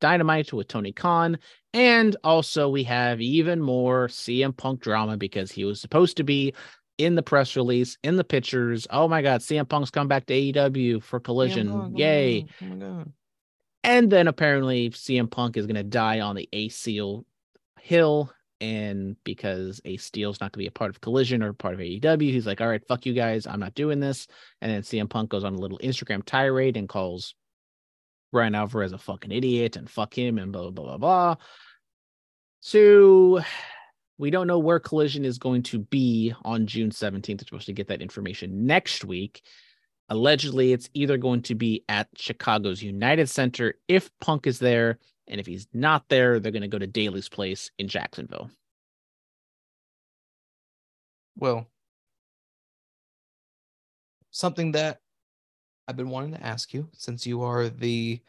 Dynamite 0.00 0.52
with 0.52 0.68
Tony 0.68 0.92
Khan. 0.92 1.38
And 1.74 2.16
also, 2.24 2.68
we 2.68 2.84
have 2.84 3.20
even 3.20 3.60
more 3.60 4.08
CM 4.08 4.56
Punk 4.56 4.80
drama 4.80 5.16
because 5.16 5.52
he 5.52 5.64
was 5.64 5.80
supposed 5.80 6.16
to 6.16 6.24
be 6.24 6.54
in 6.98 7.14
the 7.14 7.22
press 7.22 7.56
release, 7.56 7.96
in 8.02 8.16
the 8.16 8.24
pictures. 8.24 8.86
Oh 8.90 9.08
my 9.08 9.22
God, 9.22 9.40
CM 9.40 9.68
Punk's 9.68 9.90
come 9.90 10.08
back 10.08 10.26
to 10.26 10.34
AEW 10.34 11.02
for 11.02 11.20
Collision. 11.20 11.70
oh 11.70 11.92
Yay. 11.94 12.46
Oh 12.60 12.66
my 12.66 12.76
god. 12.76 13.12
And 13.84 14.10
then 14.10 14.26
apparently 14.26 14.90
CM 14.90 15.30
Punk 15.30 15.56
is 15.56 15.66
going 15.66 15.76
to 15.76 15.84
die 15.84 16.20
on 16.20 16.36
the 16.36 16.48
Ace 16.52 16.76
Steel 16.76 17.24
Hill. 17.80 18.32
And 18.60 19.16
because 19.22 19.80
Ace 19.84 20.04
Steel's 20.04 20.40
not 20.40 20.50
going 20.52 20.64
to 20.64 20.64
be 20.64 20.66
a 20.66 20.72
part 20.72 20.90
of 20.90 21.00
Collision 21.00 21.44
or 21.44 21.52
part 21.52 21.74
of 21.74 21.80
AEW, 21.80 22.32
he's 22.32 22.46
like, 22.46 22.60
all 22.60 22.68
right, 22.68 22.84
fuck 22.88 23.06
you 23.06 23.14
guys. 23.14 23.46
I'm 23.46 23.60
not 23.60 23.74
doing 23.74 24.00
this. 24.00 24.26
And 24.60 24.70
then 24.70 24.82
CM 24.82 25.08
Punk 25.08 25.30
goes 25.30 25.44
on 25.44 25.54
a 25.54 25.58
little 25.58 25.78
Instagram 25.78 26.24
tirade 26.24 26.76
and 26.76 26.88
calls 26.88 27.36
Bryan 28.32 28.56
Alvarez 28.56 28.92
a 28.92 28.98
fucking 28.98 29.30
idiot 29.30 29.76
and 29.76 29.88
fuck 29.88 30.12
him 30.18 30.38
and 30.38 30.52
blah, 30.52 30.62
blah, 30.62 30.70
blah, 30.70 30.84
blah, 30.84 30.98
blah. 30.98 31.36
So 32.60 33.40
we 34.18 34.30
don't 34.30 34.48
know 34.48 34.58
where 34.58 34.80
Collision 34.80 35.24
is 35.24 35.38
going 35.38 35.62
to 35.64 35.78
be 35.78 36.34
on 36.44 36.66
June 36.66 36.90
17th. 36.90 37.28
We're 37.28 37.46
supposed 37.46 37.66
to 37.66 37.72
get 37.72 37.88
that 37.88 38.02
information 38.02 38.66
next 38.66 39.04
week. 39.04 39.42
Allegedly, 40.08 40.72
it's 40.72 40.90
either 40.94 41.16
going 41.16 41.42
to 41.42 41.54
be 41.54 41.84
at 41.88 42.08
Chicago's 42.16 42.82
United 42.82 43.28
Center 43.28 43.74
if 43.86 44.10
Punk 44.20 44.46
is 44.46 44.58
there, 44.58 44.98
and 45.28 45.38
if 45.38 45.46
he's 45.46 45.68
not 45.72 46.08
there, 46.08 46.40
they're 46.40 46.52
going 46.52 46.62
to 46.62 46.68
go 46.68 46.78
to 46.78 46.86
Daily's 46.86 47.28
Place 47.28 47.70
in 47.78 47.86
Jacksonville. 47.86 48.50
Well, 51.36 51.68
something 54.30 54.72
that 54.72 55.00
I've 55.86 55.96
been 55.96 56.10
wanting 56.10 56.32
to 56.32 56.44
ask 56.44 56.74
you 56.74 56.88
since 56.92 57.26
you 57.26 57.42
are 57.42 57.68
the 57.68 58.20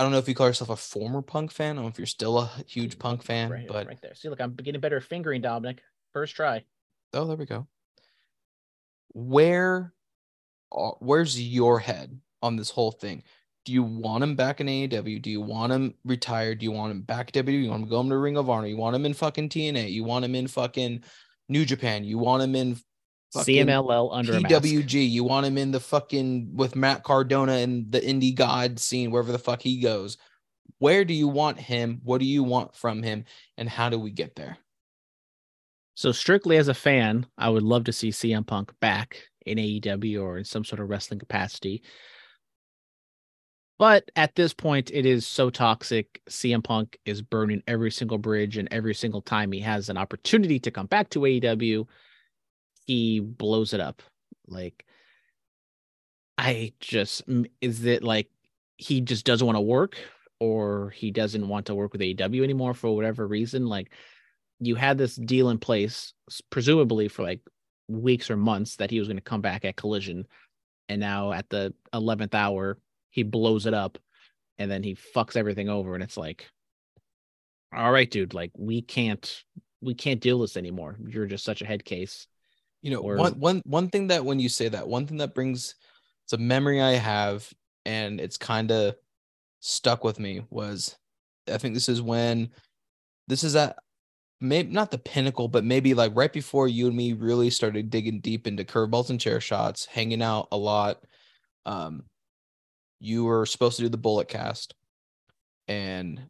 I 0.00 0.02
don't 0.02 0.12
know 0.12 0.18
if 0.18 0.26
you 0.26 0.34
call 0.34 0.46
yourself 0.46 0.70
a 0.70 0.76
former 0.76 1.20
punk 1.20 1.52
fan. 1.52 1.78
or 1.78 1.86
if 1.86 1.98
you're 1.98 2.06
still 2.06 2.38
a 2.38 2.50
huge 2.66 2.98
punk 2.98 3.22
fan, 3.22 3.50
right, 3.50 3.68
but 3.68 3.86
right 3.86 4.00
there. 4.00 4.14
See, 4.14 4.30
look, 4.30 4.40
I'm 4.40 4.54
getting 4.54 4.80
better 4.80 4.96
at 4.96 5.02
fingering, 5.02 5.42
Dominic. 5.42 5.82
First 6.14 6.34
try. 6.34 6.64
oh, 7.12 7.26
there 7.26 7.36
we 7.36 7.44
go. 7.44 7.66
Where, 9.12 9.92
uh, 10.72 10.92
where's 11.00 11.38
your 11.38 11.78
head 11.80 12.18
on 12.40 12.56
this 12.56 12.70
whole 12.70 12.92
thing? 12.92 13.24
Do 13.66 13.74
you 13.74 13.82
want 13.82 14.24
him 14.24 14.36
back 14.36 14.62
in 14.62 14.68
AEW? 14.68 15.20
Do 15.20 15.30
you 15.30 15.42
want 15.42 15.70
him 15.70 15.92
retired? 16.06 16.60
Do 16.60 16.64
you 16.64 16.72
want 16.72 16.92
him 16.92 17.02
back 17.02 17.28
at 17.28 17.44
WWE? 17.44 17.64
You 17.64 17.68
want 17.68 17.82
him 17.82 17.88
to 17.88 17.90
go 17.90 18.00
him 18.00 18.08
to 18.08 18.16
Ring 18.16 18.38
of 18.38 18.48
Honor? 18.48 18.68
You 18.68 18.78
want 18.78 18.96
him 18.96 19.04
in 19.04 19.12
fucking 19.12 19.50
TNA? 19.50 19.92
You 19.92 20.04
want 20.04 20.24
him 20.24 20.34
in 20.34 20.46
fucking 20.46 21.04
New 21.50 21.66
Japan? 21.66 22.04
You 22.04 22.16
want 22.16 22.42
him 22.42 22.54
in 22.56 22.78
CMLL 23.34 24.10
under. 24.12 24.32
PWG. 24.34 25.08
You 25.08 25.24
want 25.24 25.46
him 25.46 25.56
in 25.56 25.70
the 25.70 25.80
fucking 25.80 26.50
with 26.54 26.76
Matt 26.76 27.04
Cardona 27.04 27.52
and 27.52 27.90
the 27.90 28.00
indie 28.00 28.34
god 28.34 28.78
scene, 28.78 29.10
wherever 29.10 29.32
the 29.32 29.38
fuck 29.38 29.62
he 29.62 29.80
goes. 29.80 30.18
Where 30.78 31.04
do 31.04 31.14
you 31.14 31.28
want 31.28 31.58
him? 31.58 32.00
What 32.04 32.18
do 32.18 32.26
you 32.26 32.42
want 32.42 32.74
from 32.74 33.02
him? 33.02 33.24
And 33.56 33.68
how 33.68 33.88
do 33.88 33.98
we 33.98 34.10
get 34.10 34.34
there? 34.34 34.56
So 35.94 36.12
strictly 36.12 36.56
as 36.56 36.68
a 36.68 36.74
fan, 36.74 37.26
I 37.36 37.50
would 37.50 37.62
love 37.62 37.84
to 37.84 37.92
see 37.92 38.08
CM 38.08 38.46
Punk 38.46 38.72
back 38.80 39.28
in 39.44 39.58
AEW 39.58 40.22
or 40.22 40.38
in 40.38 40.44
some 40.44 40.64
sort 40.64 40.80
of 40.80 40.88
wrestling 40.88 41.18
capacity. 41.18 41.82
But 43.78 44.10
at 44.16 44.34
this 44.34 44.52
point, 44.52 44.90
it 44.92 45.06
is 45.06 45.26
so 45.26 45.50
toxic. 45.50 46.20
CM 46.28 46.62
Punk 46.62 46.98
is 47.04 47.22
burning 47.22 47.62
every 47.66 47.90
single 47.90 48.18
bridge, 48.18 48.56
and 48.58 48.68
every 48.70 48.94
single 48.94 49.22
time 49.22 49.52
he 49.52 49.60
has 49.60 49.88
an 49.88 49.96
opportunity 49.96 50.58
to 50.60 50.70
come 50.70 50.86
back 50.86 51.08
to 51.10 51.20
AEW, 51.20 51.86
he 52.90 53.20
blows 53.20 53.72
it 53.72 53.78
up. 53.78 54.02
Like, 54.48 54.84
I 56.36 56.72
just 56.80 57.22
is 57.60 57.84
it 57.84 58.02
like 58.02 58.28
he 58.78 59.00
just 59.00 59.24
doesn't 59.24 59.46
want 59.46 59.54
to 59.54 59.60
work, 59.60 59.96
or 60.40 60.90
he 60.90 61.12
doesn't 61.12 61.46
want 61.46 61.66
to 61.66 61.76
work 61.76 61.92
with 61.92 62.00
AEW 62.00 62.42
anymore 62.42 62.74
for 62.74 62.96
whatever 62.96 63.28
reason? 63.28 63.66
Like, 63.66 63.92
you 64.58 64.74
had 64.74 64.98
this 64.98 65.14
deal 65.14 65.50
in 65.50 65.58
place, 65.58 66.14
presumably 66.50 67.06
for 67.06 67.22
like 67.22 67.42
weeks 67.86 68.28
or 68.28 68.36
months, 68.36 68.74
that 68.76 68.90
he 68.90 68.98
was 68.98 69.06
going 69.06 69.18
to 69.18 69.22
come 69.22 69.40
back 69.40 69.64
at 69.64 69.76
Collision, 69.76 70.26
and 70.88 71.00
now 71.00 71.30
at 71.30 71.48
the 71.48 71.72
eleventh 71.94 72.34
hour, 72.34 72.76
he 73.10 73.22
blows 73.22 73.66
it 73.66 73.74
up, 73.74 73.98
and 74.58 74.68
then 74.68 74.82
he 74.82 74.96
fucks 75.14 75.36
everything 75.36 75.68
over, 75.68 75.94
and 75.94 76.02
it's 76.02 76.16
like, 76.16 76.50
all 77.72 77.92
right, 77.92 78.10
dude, 78.10 78.34
like 78.34 78.50
we 78.58 78.82
can't, 78.82 79.44
we 79.80 79.94
can't 79.94 80.20
deal 80.20 80.40
this 80.40 80.56
anymore. 80.56 80.96
You're 81.06 81.26
just 81.26 81.44
such 81.44 81.62
a 81.62 81.66
head 81.66 81.84
case. 81.84 82.26
You 82.82 82.90
know, 82.92 83.00
Or- 83.00 83.16
one 83.16 83.32
one 83.38 83.62
one 83.64 83.88
thing 83.90 84.08
that 84.08 84.24
when 84.24 84.40
you 84.40 84.48
say 84.48 84.68
that, 84.68 84.88
one 84.88 85.06
thing 85.06 85.18
that 85.18 85.34
brings 85.34 85.74
it's 86.24 86.32
a 86.32 86.38
memory 86.38 86.80
I 86.80 86.92
have, 86.92 87.48
and 87.84 88.20
it's 88.20 88.36
kind 88.38 88.70
of 88.70 88.94
stuck 89.60 90.04
with 90.04 90.18
me 90.18 90.42
was 90.50 90.96
I 91.52 91.58
think 91.58 91.74
this 91.74 91.88
is 91.88 92.00
when 92.00 92.50
this 93.28 93.44
is 93.44 93.56
at 93.56 93.76
maybe 94.40 94.72
not 94.72 94.90
the 94.90 94.98
pinnacle, 94.98 95.48
but 95.48 95.64
maybe 95.64 95.92
like 95.94 96.12
right 96.14 96.32
before 96.32 96.68
you 96.68 96.86
and 96.86 96.96
me 96.96 97.12
really 97.12 97.50
started 97.50 97.90
digging 97.90 98.20
deep 98.20 98.46
into 98.46 98.64
curveballs 98.64 99.10
and 99.10 99.20
chair 99.20 99.40
shots, 99.40 99.84
hanging 99.84 100.22
out 100.22 100.48
a 100.52 100.56
lot. 100.56 101.02
Um, 101.66 102.04
you 103.00 103.24
were 103.24 103.44
supposed 103.46 103.76
to 103.76 103.82
do 103.82 103.88
the 103.90 103.98
bullet 103.98 104.28
cast, 104.28 104.74
and 105.68 106.20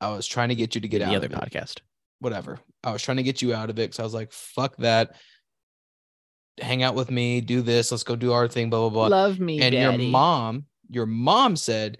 I 0.00 0.10
was 0.10 0.26
trying 0.26 0.50
to 0.50 0.54
get 0.54 0.74
you 0.74 0.80
to 0.80 0.88
get 0.88 1.00
the 1.00 1.06
out 1.06 1.14
other 1.16 1.26
of 1.26 1.32
it 1.32 1.38
podcast. 1.38 1.80
whatever. 2.20 2.60
I 2.84 2.92
was 2.92 3.02
trying 3.02 3.16
to 3.16 3.22
get 3.24 3.42
you 3.42 3.54
out 3.54 3.70
of 3.70 3.78
it 3.78 3.82
because 3.90 3.98
I 3.98 4.04
was 4.04 4.14
like, 4.14 4.30
fuck 4.32 4.76
that. 4.78 5.16
Hang 6.60 6.82
out 6.82 6.94
with 6.94 7.10
me, 7.10 7.40
do 7.40 7.62
this, 7.62 7.90
let's 7.90 8.02
go 8.02 8.16
do 8.16 8.32
our 8.32 8.48
thing, 8.48 8.70
blah 8.70 8.88
blah 8.88 9.08
blah. 9.08 9.16
Love 9.16 9.40
me, 9.40 9.60
and 9.60 9.72
daddy. 9.72 10.04
your 10.04 10.10
mom, 10.10 10.66
your 10.88 11.06
mom 11.06 11.56
said 11.56 11.98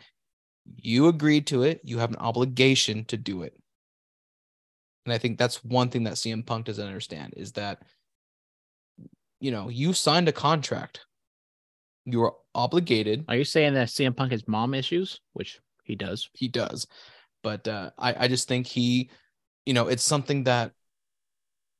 you 0.76 1.08
agreed 1.08 1.46
to 1.48 1.62
it. 1.62 1.80
You 1.82 1.98
have 1.98 2.10
an 2.10 2.16
obligation 2.16 3.04
to 3.06 3.16
do 3.16 3.42
it. 3.42 3.54
And 5.06 5.12
I 5.12 5.18
think 5.18 5.38
that's 5.38 5.64
one 5.64 5.88
thing 5.88 6.04
that 6.04 6.14
CM 6.14 6.44
Punk 6.44 6.66
doesn't 6.66 6.86
understand 6.86 7.34
is 7.36 7.52
that 7.52 7.82
you 9.40 9.50
know, 9.50 9.68
you 9.68 9.92
signed 9.92 10.28
a 10.28 10.32
contract. 10.32 11.06
You 12.04 12.22
are 12.24 12.34
obligated. 12.54 13.24
Are 13.28 13.36
you 13.36 13.44
saying 13.44 13.74
that 13.74 13.88
CM 13.88 14.16
Punk 14.16 14.32
has 14.32 14.48
mom 14.48 14.74
issues, 14.74 15.20
which 15.34 15.60
he 15.84 15.94
does? 15.94 16.28
He 16.32 16.48
does. 16.48 16.86
But 17.42 17.68
uh, 17.68 17.90
I, 17.98 18.24
I 18.24 18.28
just 18.28 18.48
think 18.48 18.66
he, 18.66 19.10
you 19.64 19.74
know, 19.74 19.88
it's 19.88 20.02
something 20.02 20.44
that, 20.44 20.72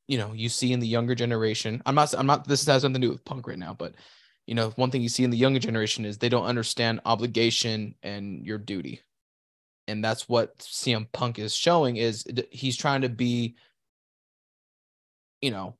you 0.08 0.18
know, 0.18 0.32
you 0.32 0.48
see 0.48 0.72
in 0.72 0.80
the 0.80 0.86
younger 0.86 1.14
generation. 1.14 1.82
I'm 1.86 1.94
not, 1.94 2.12
I'm 2.14 2.26
not, 2.26 2.48
this 2.48 2.66
has 2.66 2.82
nothing 2.82 2.94
to 2.94 3.06
do 3.06 3.12
with 3.12 3.24
punk 3.24 3.46
right 3.46 3.58
now, 3.58 3.74
but, 3.74 3.94
you 4.46 4.54
know, 4.54 4.70
one 4.70 4.90
thing 4.90 5.02
you 5.02 5.10
see 5.10 5.22
in 5.22 5.30
the 5.30 5.36
younger 5.36 5.60
generation 5.60 6.04
is 6.04 6.16
they 6.16 6.30
don't 6.30 6.46
understand 6.46 7.02
obligation 7.04 7.94
and 8.02 8.44
your 8.44 8.58
duty. 8.58 9.02
And 9.86 10.02
that's 10.02 10.28
what 10.28 10.58
CM 10.58 11.06
Punk 11.12 11.38
is 11.38 11.54
showing 11.54 11.96
is 11.96 12.24
he's 12.50 12.76
trying 12.76 13.02
to 13.02 13.08
be, 13.08 13.56
you 15.40 15.50
know, 15.50 15.76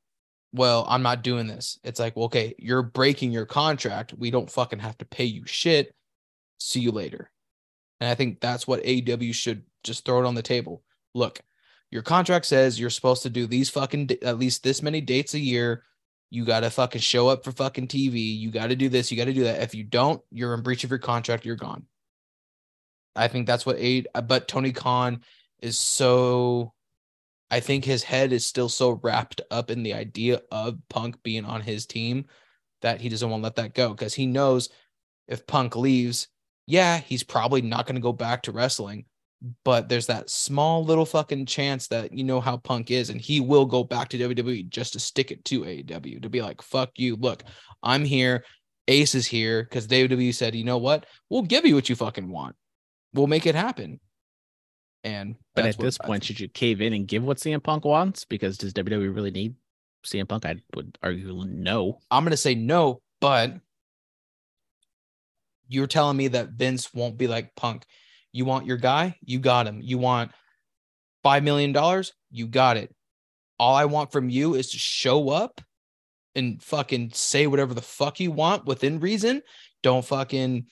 well, 0.53 0.87
I'm 0.89 1.03
not 1.03 1.23
doing 1.23 1.47
this. 1.47 1.79
It's 1.85 2.01
like, 2.01 2.17
well, 2.17 2.27
okay, 2.27 2.55
you're 2.59 2.83
breaking 2.83 3.33
your 3.33 3.45
contract. 3.47 4.15
We 4.17 4.31
don't 4.31 4.51
fucking 4.51 4.79
have 4.79 4.97
to 4.99 5.05
pay 5.05 5.25
you 5.25 5.45
shit. 5.47 5.95
See 6.59 6.81
you 6.81 6.91
later. 6.91 7.31
And 8.01 8.09
I 8.09 8.15
think 8.15 8.41
that's 8.41 8.67
what 8.67 8.81
aw 8.87 9.33
should 9.33 9.65
just 9.85 10.05
throw 10.05 10.21
it 10.21 10.27
on 10.27 10.35
the 10.35 10.43
table. 10.43 10.83
Look, 11.15 11.41
your 11.90 12.02
contract 12.02 12.47
says 12.47 12.78
you're 12.78 12.90
supposed 12.90 13.23
to 13.23 13.31
do 13.31 13.47
these 13.47 13.70
fucking 13.70 14.10
at 14.23 14.39
least 14.39 14.62
this 14.62 14.82
many 14.82 15.01
dates 15.01 15.35
a 15.35 15.39
year. 15.39 15.85
You 16.31 16.44
got 16.44 16.60
to 16.60 16.70
fucking 16.70 17.01
show 17.01 17.28
up 17.28 17.43
for 17.43 17.52
fucking 17.52 17.89
TV. 17.89 18.39
You 18.39 18.51
got 18.51 18.66
to 18.66 18.77
do 18.77 18.90
this. 18.90 19.10
You 19.10 19.16
got 19.16 19.24
to 19.24 19.32
do 19.32 19.44
that. 19.44 19.62
If 19.62 19.74
you 19.74 19.85
don't, 19.85 20.20
you're 20.31 20.52
in 20.52 20.62
breach 20.62 20.85
of 20.85 20.90
your 20.90 20.98
contract. 20.98 21.47
You're 21.47 21.56
gone. 21.56 21.86
I 23.16 23.28
think 23.28 23.47
that's 23.47 23.65
what 23.65 23.78
A. 23.78 24.05
Uh, 24.15 24.20
but 24.20 24.48
Tony 24.48 24.73
Khan 24.73 25.23
is 25.60 25.78
so. 25.78 26.74
I 27.51 27.60
think 27.60 27.86
his 27.86 28.02
head 28.02 28.35
is 28.35 28.47
still 28.47 28.69
so 28.69 29.01
wrapped 29.02 29.40
up 29.51 29.70
in 29.70 29.82
the 29.82 29.94
idea 29.94 30.43
of 30.52 30.78
Punk 30.90 31.23
being 31.23 31.47
on 31.47 31.62
his 31.62 31.86
team 31.86 32.27
that 32.82 33.01
he 33.01 33.09
doesn't 33.09 33.28
want 33.28 33.40
to 33.40 33.44
let 33.44 33.56
that 33.56 33.74
go 33.74 33.90
because 33.90 34.12
he 34.12 34.27
knows 34.27 34.69
if 35.27 35.47
Punk 35.47 35.74
leaves, 35.74 36.28
yeah, 36.66 36.98
he's 36.98 37.23
probably 37.23 37.62
not 37.62 37.86
going 37.86 37.94
to 37.94 38.02
go 38.02 38.12
back 38.12 38.43
to 38.43 38.52
wrestling, 38.52 39.06
but 39.65 39.89
there's 39.89 40.06
that 40.06 40.31
small 40.31 40.85
little 40.85 41.06
fucking 41.06 41.47
chance 41.47 41.86
that 41.89 42.12
you 42.12 42.24
know 42.24 42.40
how 42.40 42.56
Punk 42.56 42.90
is, 42.90 43.10
and 43.10 43.20
he 43.20 43.40
will 43.40 43.65
go 43.65 43.85
back 43.85 44.09
to 44.09 44.19
WWE 44.19 44.69
just 44.69 44.94
to 44.94 45.01
stick 45.01 45.31
it 45.31 45.44
to 45.47 45.62
AEW 45.62 46.23
to 46.23 46.28
be 46.28 46.43
like, 46.43 46.60
fuck 46.62 46.90
you. 46.97 47.16
Look, 47.16 47.44
I'm 47.82 48.05
here. 48.05 48.44
Ace 48.89 49.15
is 49.15 49.27
here 49.27 49.62
because 49.62 49.86
WWE 49.86 50.35
said, 50.35 50.55
you 50.55 50.65
know 50.65 50.78
what? 50.78 51.06
We'll 51.28 51.43
give 51.43 51.66
you 51.66 51.74
what 51.74 51.89
you 51.89 51.94
fucking 51.94 52.28
want. 52.28 52.56
We'll 53.12 53.27
make 53.27 53.47
it 53.47 53.55
happen. 53.55 54.01
And 55.05 55.36
But 55.55 55.66
at 55.66 55.78
this 55.78 55.98
point, 55.98 56.24
should 56.24 56.40
you 56.40 56.48
cave 56.48 56.81
in 56.81 56.93
and 56.93 57.06
give 57.06 57.23
what 57.23 57.36
CM 57.36 57.62
Punk 57.62 57.85
wants? 57.85 58.24
Because 58.24 58.59
does 58.59 58.73
WWE 58.73 59.15
really 59.15 59.31
need 59.31 59.55
CM 60.05 60.28
Punk? 60.28 60.47
I 60.47 60.56
would 60.74 60.98
argue 61.02 61.44
no. 61.47 61.98
I'm 62.10 62.24
going 62.24 62.32
to 62.32 62.36
say 62.36 62.55
no, 62.55 63.01
but 63.20 63.55
you're 65.69 65.86
telling 65.86 66.16
me 66.16 66.28
that 66.28 66.51
Vince 66.51 66.93
won't 66.93 67.19
be 67.19 67.28
like 67.28 67.55
Punk. 67.55 67.85
You 68.33 68.45
want 68.45 68.67
your 68.67 68.77
guy? 68.77 69.17
You 69.23 69.39
got 69.39 69.67
him. 69.67 69.81
You 69.83 69.99
want 69.99 70.33
$5 71.25 71.43
million? 71.43 72.05
You 72.31 72.47
got 72.47 72.77
it. 72.77 72.95
All 73.59 73.75
I 73.75 73.87
want 73.87 74.13
from 74.13 74.29
you 74.29 74.55
is 74.55 74.71
to 74.71 74.79
show 74.79 75.31
up 75.31 75.61
and 76.35 76.63
fucking 76.63 77.11
say 77.15 77.47
whatever 77.47 77.75
the 77.75 77.83
fuck 77.83 78.21
you 78.21 78.31
want 78.31 78.67
within 78.67 79.01
reason. 79.01 79.43
Don't 79.83 80.05
fucking, 80.05 80.67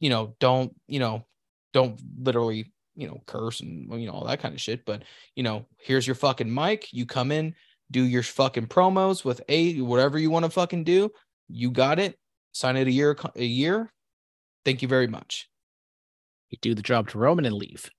you 0.00 0.10
know, 0.10 0.34
don't, 0.40 0.74
you 0.86 0.98
know, 0.98 1.26
don't 1.72 2.00
literally, 2.20 2.72
you 2.94 3.06
know, 3.06 3.22
curse 3.26 3.60
and, 3.60 3.90
you 4.00 4.06
know, 4.06 4.12
all 4.12 4.26
that 4.26 4.40
kind 4.40 4.54
of 4.54 4.60
shit. 4.60 4.84
But, 4.84 5.04
you 5.34 5.42
know, 5.42 5.66
here's 5.78 6.06
your 6.06 6.16
fucking 6.16 6.52
mic. 6.52 6.92
You 6.92 7.06
come 7.06 7.32
in, 7.32 7.54
do 7.90 8.02
your 8.02 8.22
fucking 8.22 8.66
promos 8.66 9.24
with 9.24 9.40
a 9.48 9.80
whatever 9.80 10.18
you 10.18 10.30
want 10.30 10.44
to 10.44 10.50
fucking 10.50 10.84
do. 10.84 11.10
You 11.48 11.70
got 11.70 11.98
it. 11.98 12.18
Sign 12.52 12.76
it 12.76 12.88
a 12.88 12.92
year, 12.92 13.16
a 13.36 13.44
year. 13.44 13.92
Thank 14.64 14.82
you 14.82 14.88
very 14.88 15.06
much. 15.06 15.48
You 16.50 16.58
do 16.60 16.74
the 16.74 16.82
job 16.82 17.08
to 17.10 17.18
Roman 17.18 17.44
and 17.44 17.54
leave. 17.54 17.90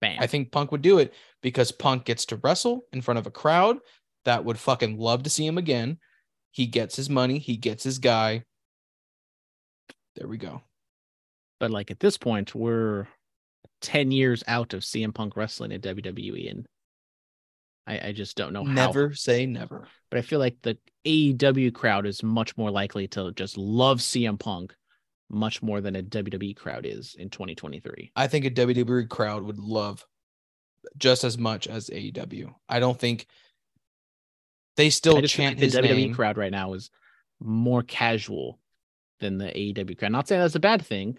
Bam. 0.00 0.16
I 0.20 0.26
think 0.26 0.50
Punk 0.50 0.72
would 0.72 0.82
do 0.82 0.98
it 0.98 1.14
because 1.42 1.70
Punk 1.70 2.04
gets 2.04 2.26
to 2.26 2.36
wrestle 2.36 2.86
in 2.92 3.02
front 3.02 3.18
of 3.18 3.26
a 3.26 3.30
crowd 3.30 3.78
that 4.24 4.44
would 4.44 4.58
fucking 4.58 4.98
love 4.98 5.22
to 5.22 5.30
see 5.30 5.46
him 5.46 5.58
again. 5.58 5.98
He 6.50 6.66
gets 6.66 6.96
his 6.96 7.08
money, 7.08 7.38
he 7.38 7.56
gets 7.56 7.84
his 7.84 7.98
guy. 7.98 8.44
There 10.16 10.28
we 10.28 10.38
go. 10.38 10.62
but 11.60 11.70
like 11.70 11.90
at 11.90 12.00
this 12.00 12.18
point, 12.18 12.54
we're 12.54 13.06
10 13.80 14.10
years 14.10 14.42
out 14.46 14.74
of 14.74 14.82
CM 14.82 15.14
Punk 15.14 15.36
wrestling 15.36 15.72
at 15.72 15.80
WWE. 15.82 16.50
And 16.50 16.66
I, 17.86 18.08
I 18.08 18.12
just 18.12 18.36
don't 18.36 18.52
know 18.52 18.64
how. 18.64 18.72
Never 18.72 19.14
say 19.14 19.46
never. 19.46 19.86
But 20.10 20.18
I 20.18 20.22
feel 20.22 20.38
like 20.38 20.56
the 20.62 20.76
AEW 21.06 21.72
crowd 21.72 22.06
is 22.06 22.22
much 22.22 22.56
more 22.56 22.70
likely 22.70 23.08
to 23.08 23.32
just 23.32 23.56
love 23.56 24.00
CM 24.00 24.38
Punk 24.38 24.74
much 25.32 25.62
more 25.62 25.80
than 25.80 25.96
a 25.96 26.02
WWE 26.02 26.56
crowd 26.56 26.86
is 26.86 27.14
in 27.18 27.30
2023. 27.30 28.12
I 28.14 28.26
think 28.26 28.44
a 28.44 28.50
WWE 28.50 29.08
crowd 29.08 29.42
would 29.42 29.58
love 29.58 30.04
just 30.96 31.24
as 31.24 31.38
much 31.38 31.66
as 31.66 31.88
AEW. 31.88 32.54
I 32.68 32.80
don't 32.80 32.98
think 32.98 33.26
they 34.76 34.90
still 34.90 35.20
chant 35.22 35.56
like 35.56 35.64
his 35.64 35.72
the 35.72 35.80
WWE 35.80 35.96
name. 35.96 36.14
crowd 36.14 36.36
right 36.36 36.50
now 36.50 36.74
is 36.74 36.90
more 37.40 37.82
casual 37.82 38.58
than 39.20 39.38
the 39.38 39.46
AEW 39.46 39.98
crowd. 39.98 40.12
Not 40.12 40.28
saying 40.28 40.40
that's 40.40 40.54
a 40.54 40.60
bad 40.60 40.84
thing, 40.84 41.18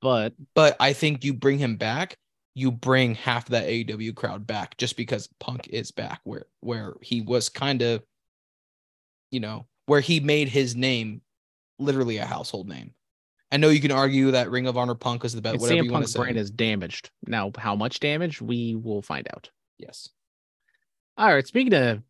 but 0.00 0.34
but 0.54 0.76
I 0.80 0.92
think 0.92 1.24
you 1.24 1.34
bring 1.34 1.58
him 1.58 1.76
back, 1.76 2.16
you 2.54 2.70
bring 2.70 3.14
half 3.14 3.48
that 3.48 3.66
AEW 3.66 4.14
crowd 4.14 4.46
back 4.46 4.76
just 4.76 4.96
because 4.96 5.28
Punk 5.40 5.68
is 5.68 5.90
back 5.90 6.20
where 6.24 6.46
where 6.60 6.94
he 7.02 7.20
was 7.20 7.48
kind 7.48 7.82
of 7.82 8.02
you 9.30 9.40
know, 9.40 9.66
where 9.86 10.00
he 10.00 10.20
made 10.20 10.48
his 10.48 10.76
name 10.76 11.20
literally 11.78 12.18
a 12.18 12.26
household 12.26 12.68
name. 12.68 12.94
I 13.52 13.58
know 13.58 13.68
you 13.68 13.80
can 13.80 13.92
argue 13.92 14.32
that 14.32 14.50
Ring 14.50 14.66
of 14.66 14.76
Honor 14.76 14.94
Punk 14.94 15.24
is 15.24 15.32
the 15.32 15.40
best 15.40 15.54
and 15.54 15.62
whatever 15.62 15.80
CM 15.80 15.84
you 15.84 15.92
want 15.92 16.02
to 16.02 16.06
Punk's 16.06 16.12
say. 16.12 16.18
brand 16.18 16.36
is 16.36 16.50
damaged. 16.50 17.10
Now, 17.26 17.52
how 17.56 17.76
much 17.76 18.00
damage 18.00 18.42
we 18.42 18.74
will 18.74 19.02
find 19.02 19.26
out. 19.32 19.50
yes. 19.78 20.08
All 21.18 21.32
right. 21.32 21.46
Speaking 21.46 21.72
of 21.72 22.02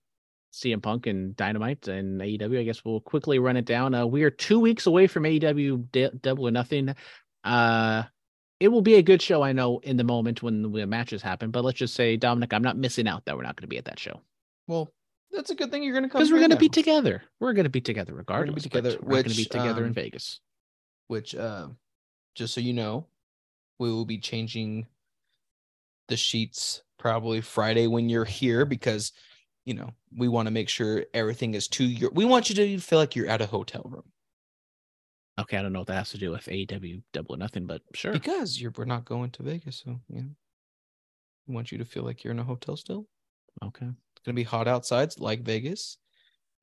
CM 0.53 0.83
Punk 0.83 1.07
and 1.07 1.37
Dynamite 1.37 1.87
and 1.89 2.21
AEW, 2.21 2.59
I 2.59 2.65
guess 2.65 2.85
we'll 2.85 3.01
quickly 3.01 3.39
run 3.39 3.57
it 3.57 3.67
down. 3.67 3.95
Uh, 3.95 4.07
we 4.07 4.25
are 4.25 4.31
two 4.31 4.59
weeks 4.59 4.87
away 4.87 5.07
from 5.07 5.25
AEW 5.25 5.91
D- 5.93 6.11
Double 6.21 6.49
or 6.49 6.51
Nothing. 6.51 6.95
Uh, 7.45 8.05
it 8.59 8.69
will 8.69 8.83
be 8.83 8.95
a 8.95 9.03
good 9.03 9.21
show, 9.21 9.43
I 9.43 9.53
know, 9.53 9.79
in 9.81 9.97
the 9.97 10.05
moment 10.05 10.43
when 10.43 10.63
the 10.63 10.87
matches 10.87 11.23
happen. 11.23 11.51
But 11.51 11.65
let's 11.65 11.79
just 11.79 11.95
say, 11.95 12.17
Dominic, 12.17 12.53
I'm 12.55 12.63
not 12.63 12.77
missing 12.79 13.07
out 13.07 13.25
that 13.27 13.37
we're 13.37 13.43
not 13.43 13.57
going 13.57 13.65
to 13.65 13.69
be 13.69 13.77
at 13.79 13.85
that 13.85 14.01
show 14.01 14.21
Well, 14.67 14.91
that's 15.31 15.51
a 15.51 15.55
good 15.55 15.71
thing 15.71 15.83
you're 15.83 15.93
going 15.93 16.05
to 16.05 16.09
come 16.09 16.21
because 16.21 16.33
we're 16.33 16.39
going 16.39 16.51
to 16.51 16.57
be 16.57 16.71
together. 16.71 17.23
We're 17.39 17.53
going 17.53 17.65
to 17.65 17.71
be 17.71 17.83
together 17.83 18.15
regardless. 18.15 18.65
but 18.65 18.83
together, 18.83 18.99
We're 19.03 19.23
going 19.23 19.25
to 19.25 19.37
be 19.37 19.43
which, 19.43 19.51
together 19.51 19.83
in 19.83 19.89
um, 19.89 19.95
Vegas. 19.95 20.41
Which 21.09 21.35
uh 21.35 21.69
just 22.35 22.55
so 22.55 22.61
you 22.61 22.73
know, 22.73 23.07
we 23.79 23.91
will 23.91 24.05
be 24.05 24.19
changing 24.19 24.87
the 26.09 26.17
sheets 26.17 26.83
probably 26.99 27.41
Friday 27.41 27.87
when 27.87 28.09
you're 28.09 28.25
here 28.25 28.65
because 28.65 29.13
you 29.65 29.75
know, 29.75 29.91
we 30.17 30.29
want 30.29 30.47
to 30.47 30.53
make 30.53 30.69
sure 30.69 31.05
everything 31.13 31.55
is 31.55 31.67
to 31.69 31.85
your 31.85 32.11
we 32.13 32.25
want 32.25 32.49
you 32.49 32.55
to 32.55 32.79
feel 32.79 32.99
like 32.99 33.17
you're 33.17 33.29
at 33.29 33.43
a 33.43 33.47
hotel 33.47 33.83
room 33.85 34.05
Okay, 35.39 35.59
I 35.59 35.63
don't 35.63 35.73
know 35.73 35.81
what 35.81 35.89
that 35.89 35.97
has 35.97 36.11
to 36.11 36.19
do 36.19 36.31
with 36.31 36.47
AEW 36.47 37.03
Double 37.13 37.35
or 37.35 37.39
Nothing, 37.39 37.67
but 37.67 37.83
sure. 37.95 38.13
because 38.13 38.61
you're 38.61 38.73
we're 38.77 38.87
not 38.87 39.05
going 39.05 39.31
to 39.33 39.43
Vegas, 39.43 39.83
so 39.85 40.01
you 40.09 40.23
know. 40.23 40.31
We 41.47 41.55
want 41.55 41.71
you 41.71 41.79
to 41.79 41.85
feel 41.85 42.03
like 42.03 42.25
you're 42.25 42.33
in 42.33 42.41
a 42.41 42.45
hotel 42.45 42.77
still. 42.77 43.07
Okay. 43.63 43.87
It's 43.87 44.23
gonna 44.25 44.35
be 44.35 44.43
hot 44.43 44.67
outside 44.67 45.11
like 45.19 45.43
Vegas. 45.43 45.99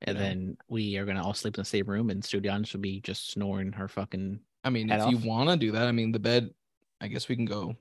And 0.02 0.16
know. 0.16 0.22
then 0.22 0.56
we 0.68 0.96
are 0.96 1.04
going 1.04 1.16
to 1.16 1.22
all 1.22 1.34
sleep 1.34 1.56
in 1.56 1.62
the 1.62 1.66
same 1.66 1.86
room, 1.86 2.10
and 2.10 2.22
Studion 2.22 2.66
should 2.66 2.82
be 2.82 3.00
just 3.00 3.30
snoring 3.30 3.72
her 3.72 3.88
fucking 3.88 4.40
I 4.64 4.70
mean, 4.70 4.90
if 4.90 5.06
you 5.10 5.18
want 5.18 5.50
to 5.50 5.56
do 5.56 5.72
that, 5.72 5.86
I 5.86 5.92
mean, 5.92 6.10
the 6.10 6.18
bed. 6.18 6.50
I 7.00 7.08
guess 7.08 7.28
we 7.28 7.36
can 7.36 7.44
go 7.44 7.76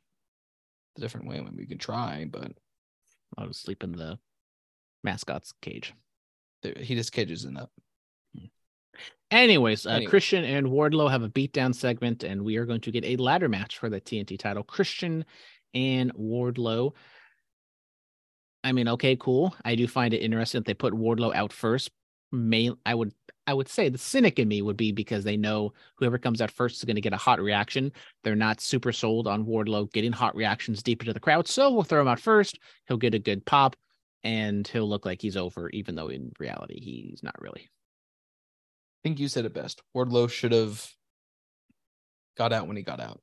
a 0.98 1.02
different 1.02 1.28
way. 1.28 1.38
I 1.38 1.42
mean, 1.42 1.56
we 1.58 1.66
can 1.66 1.78
try, 1.78 2.28
but 2.30 2.52
I'll 3.38 3.48
just 3.48 3.62
sleep 3.62 3.84
in 3.84 3.94
the 3.94 4.20
mascot's 5.06 5.54
cage. 5.62 5.94
there, 6.62 6.74
he 6.78 6.96
just 6.96 7.14
cages 7.14 7.46
in 7.46 7.56
up. 7.56 7.72
Anyways, 9.32 9.88
uh, 9.88 9.92
Anyway. 9.92 10.10
Christian 10.10 10.44
and 10.44 10.68
Wardlow 10.68 11.10
have 11.10 11.24
a 11.24 11.30
beatdown 11.30 11.74
segment, 11.74 12.24
and 12.24 12.44
we 12.44 12.58
are 12.58 12.66
going 12.66 12.82
to 12.82 12.92
get 12.92 13.06
a 13.06 13.16
ladder 13.16 13.50
match 13.50 13.80
for 13.80 13.90
the 13.90 14.00
TNT 14.00 14.38
title. 14.38 14.62
Christian 14.62 15.26
and 15.74 16.14
Wardlow. 16.14 16.94
I 18.64 18.74
mean, 18.74 18.88
okay, 18.90 19.16
cool. 19.16 19.56
I 19.66 19.76
do 19.76 19.88
find 19.88 20.14
it 20.14 20.20
interesting 20.20 20.60
that 20.60 20.66
they 20.66 20.76
put 20.76 20.94
Wardlow 20.94 21.34
out 21.34 21.52
first. 21.52 21.90
May 22.34 22.72
I 22.86 22.96
would 22.96 23.14
I 23.48 23.54
would 23.54 23.70
say 23.70 23.90
the 23.90 23.98
cynic 23.98 24.40
in 24.40 24.48
me 24.48 24.62
would 24.62 24.78
be 24.78 24.92
because 24.92 25.24
they 25.24 25.38
know 25.38 25.74
whoever 25.98 26.18
comes 26.18 26.42
out 26.42 26.52
first 26.52 26.78
is 26.78 26.84
going 26.84 26.96
to 26.96 27.02
get 27.02 27.14
a 27.14 27.18
hot 27.18 27.40
reaction. 27.40 27.92
They're 28.24 28.36
not 28.36 28.60
super 28.62 28.92
sold 28.92 29.28
on 29.28 29.46
Wardlow 29.46 29.92
getting 29.94 30.12
hot 30.14 30.36
reactions 30.36 30.82
deep 30.84 31.02
into 31.02 31.14
the 31.14 31.20
crowd, 31.20 31.48
so 31.48 31.72
we'll 31.72 31.84
throw 31.84 32.02
him 32.02 32.08
out 32.08 32.20
first. 32.20 32.58
He'll 32.88 32.98
get 32.98 33.14
a 33.16 33.20
good 33.20 33.46
pop. 33.46 33.76
and 34.24 34.68
he'll 34.68 34.88
look 34.90 35.06
like 35.06 35.22
he's 35.22 35.36
over, 35.38 35.70
even 35.72 35.96
though 35.96 36.08
in 36.08 36.32
reality 36.40 36.80
he's 36.80 37.22
not 37.22 37.36
really. 37.42 37.70
I 39.04 39.10
think 39.10 39.20
you 39.20 39.28
said 39.28 39.44
it 39.46 39.54
best. 39.54 39.82
Wardlow 39.96 40.30
should 40.30 40.54
have 40.54 40.90
got 42.38 42.54
out 42.54 42.68
when 42.68 42.78
he 42.78 42.84
got 42.84 43.02
out. 43.02 43.20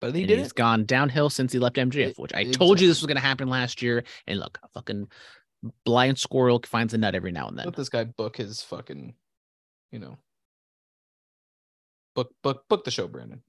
But 0.00 0.14
he 0.14 0.26
didn't. 0.26 0.44
he's 0.44 0.52
gone 0.52 0.84
downhill 0.84 1.30
since 1.30 1.52
he 1.52 1.58
left 1.58 1.76
MJF, 1.76 2.18
which 2.18 2.34
I 2.34 2.44
told 2.44 2.80
you 2.80 2.88
this 2.88 3.00
was 3.00 3.06
going 3.06 3.16
to 3.16 3.22
happen 3.22 3.48
last 3.48 3.82
year. 3.82 4.04
And 4.26 4.38
look, 4.40 4.58
fucking 4.74 5.08
blind 5.84 6.18
squirrel 6.18 6.62
finds 6.64 6.94
a 6.94 6.98
nut 6.98 7.14
every 7.14 7.32
now 7.32 7.48
and 7.48 7.58
then. 7.58 7.66
Let 7.66 7.76
this 7.76 7.88
guy 7.88 8.04
book 8.04 8.36
his 8.36 8.62
fucking, 8.62 9.14
you 9.90 9.98
know, 9.98 10.18
book 12.14 12.32
book 12.42 12.64
book 12.68 12.84
the 12.84 12.90
show, 12.90 13.08
Brandon. 13.08 13.42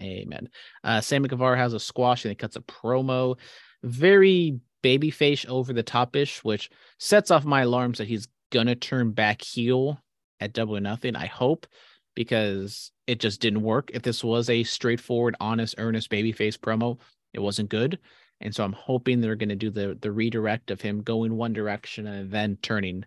Amen. 0.00 0.48
Uh, 0.82 1.00
Sammy 1.00 1.28
Guevara 1.28 1.56
has 1.56 1.72
a 1.72 1.80
squash 1.80 2.24
and 2.24 2.30
he 2.30 2.34
cuts 2.34 2.56
a 2.56 2.60
promo, 2.60 3.38
very 3.82 4.58
babyface 4.82 5.46
over 5.46 5.72
the 5.72 5.82
top 5.82 6.16
ish, 6.16 6.42
which 6.42 6.70
sets 6.98 7.30
off 7.30 7.44
my 7.44 7.62
alarms 7.62 7.98
that 7.98 8.08
he's 8.08 8.28
gonna 8.50 8.74
turn 8.74 9.12
back 9.12 9.40
heel 9.42 9.98
at 10.40 10.52
Double 10.52 10.76
or 10.76 10.80
Nothing. 10.80 11.16
I 11.16 11.26
hope 11.26 11.66
because 12.14 12.92
it 13.06 13.20
just 13.20 13.40
didn't 13.40 13.62
work. 13.62 13.90
If 13.92 14.02
this 14.02 14.22
was 14.22 14.50
a 14.50 14.64
straightforward, 14.64 15.36
honest, 15.40 15.74
earnest 15.78 16.10
babyface 16.10 16.56
promo, 16.56 16.98
it 17.32 17.40
wasn't 17.40 17.68
good. 17.68 17.98
And 18.44 18.54
so 18.54 18.62
I'm 18.62 18.72
hoping 18.74 19.20
they're 19.20 19.34
gonna 19.36 19.56
do 19.56 19.70
the 19.70 19.98
the 20.00 20.12
redirect 20.12 20.70
of 20.70 20.80
him 20.80 21.02
going 21.02 21.34
one 21.36 21.52
direction 21.52 22.06
and 22.06 22.30
then 22.30 22.58
turning 22.62 23.04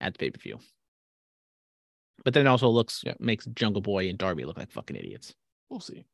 at 0.00 0.12
the 0.14 0.18
pay 0.18 0.30
per 0.30 0.38
view. 0.40 0.58
But 2.24 2.34
then 2.34 2.46
also 2.46 2.68
looks 2.68 3.02
Yeah. 3.04 3.14
makes 3.18 3.46
Jungle 3.46 3.80
Boy 3.82 4.08
and 4.08 4.18
Darby 4.18 4.44
look 4.44 4.58
like 4.58 4.70
fucking 4.70 4.96
idiots. 4.96 5.34
We'll 5.68 5.80
see. 5.80 6.04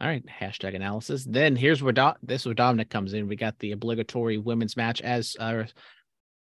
All 0.00 0.08
right, 0.08 0.24
hashtag 0.26 0.74
analysis. 0.74 1.24
Then 1.24 1.54
here's 1.56 1.82
where 1.82 1.92
Do- 1.92 2.14
this 2.22 2.42
is 2.42 2.46
where 2.46 2.54
Dominic 2.54 2.88
comes 2.88 3.12
in. 3.12 3.28
We 3.28 3.36
got 3.36 3.58
the 3.58 3.72
obligatory 3.72 4.38
women's 4.38 4.76
match 4.76 5.02
as 5.02 5.36
uh, 5.38 5.64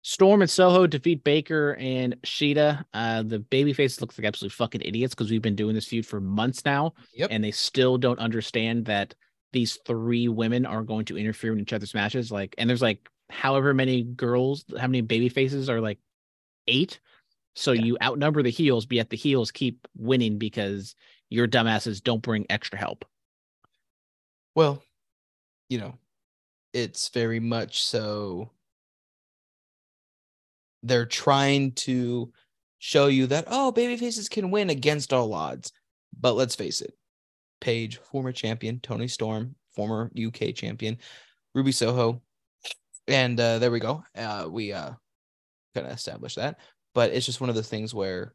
Storm 0.01 0.41
and 0.41 0.51
Soho 0.51 0.85
defeat 0.85 1.23
Baker 1.23 1.75
and 1.79 2.17
Sheeta. 2.25 2.85
Uh, 2.93 3.23
the 3.23 3.39
babyface 3.39 4.01
looks 4.01 4.17
like 4.19 4.27
absolute 4.27 4.51
fucking 4.51 4.81
idiots 4.81 5.15
because 5.15 5.31
we've 5.31 5.41
been 5.41 5.55
doing 5.55 5.73
this 5.73 5.87
feud 5.87 6.05
for 6.05 6.19
months 6.19 6.65
now, 6.65 6.93
Yep. 7.13 7.29
and 7.31 7.41
they 7.43 7.51
still 7.51 7.97
don't 7.97 8.19
understand 8.19 8.85
that 8.85 9.15
these 9.55 9.79
three 9.87 10.27
women 10.27 10.65
are 10.65 10.83
going 10.83 11.05
to 11.05 11.17
interfere 11.17 11.53
in 11.53 11.59
each 11.59 11.73
other's 11.73 11.95
matches. 11.95 12.31
Like, 12.31 12.55
and 12.57 12.69
there's 12.69 12.81
like 12.83 13.09
however 13.29 13.73
many 13.73 14.03
girls, 14.03 14.65
how 14.79 14.87
many 14.87 15.01
baby 15.01 15.29
faces 15.29 15.69
are 15.69 15.81
like 15.81 15.99
eight. 16.67 16.99
So 17.55 17.71
Yeah. 17.71 17.83
you 17.83 17.97
outnumber 18.03 18.43
the 18.43 18.49
heels, 18.51 18.85
but 18.85 18.97
yet 18.97 19.09
the 19.09 19.17
heels 19.17 19.51
keep 19.51 19.87
winning 19.95 20.37
because 20.37 20.95
your 21.29 21.47
dumbasses 21.47 22.03
don't 22.03 22.21
bring 22.21 22.45
extra 22.49 22.77
help. 22.77 23.05
Well, 24.55 24.83
you 25.69 25.79
know, 25.79 25.97
it's 26.73 27.09
very 27.09 27.39
much 27.39 27.83
so 27.83 28.51
they're 30.83 31.05
trying 31.05 31.71
to 31.73 32.31
show 32.79 33.07
you 33.07 33.27
that 33.27 33.45
oh, 33.47 33.71
baby 33.71 33.97
faces 33.97 34.29
can 34.29 34.51
win 34.51 34.69
against 34.69 35.13
all 35.13 35.33
odds. 35.33 35.71
But 36.19 36.33
let's 36.33 36.55
face 36.55 36.81
it, 36.81 36.93
Paige, 37.61 37.97
former 37.97 38.31
champion, 38.31 38.79
Toni 38.79 39.07
Storm, 39.07 39.55
former 39.75 40.11
UK 40.17 40.53
champion, 40.53 40.97
Ruby 41.53 41.71
Soho, 41.71 42.21
and 43.07 43.39
uh, 43.39 43.59
there 43.59 43.71
we 43.71 43.79
go. 43.79 44.03
Uh, 44.15 44.47
we 44.49 44.73
uh, 44.73 44.91
kind 45.73 45.87
of 45.87 45.93
established 45.93 46.37
that. 46.37 46.59
But 46.93 47.11
it's 47.11 47.25
just 47.25 47.41
one 47.41 47.49
of 47.49 47.55
the 47.55 47.63
things 47.63 47.93
where 47.93 48.33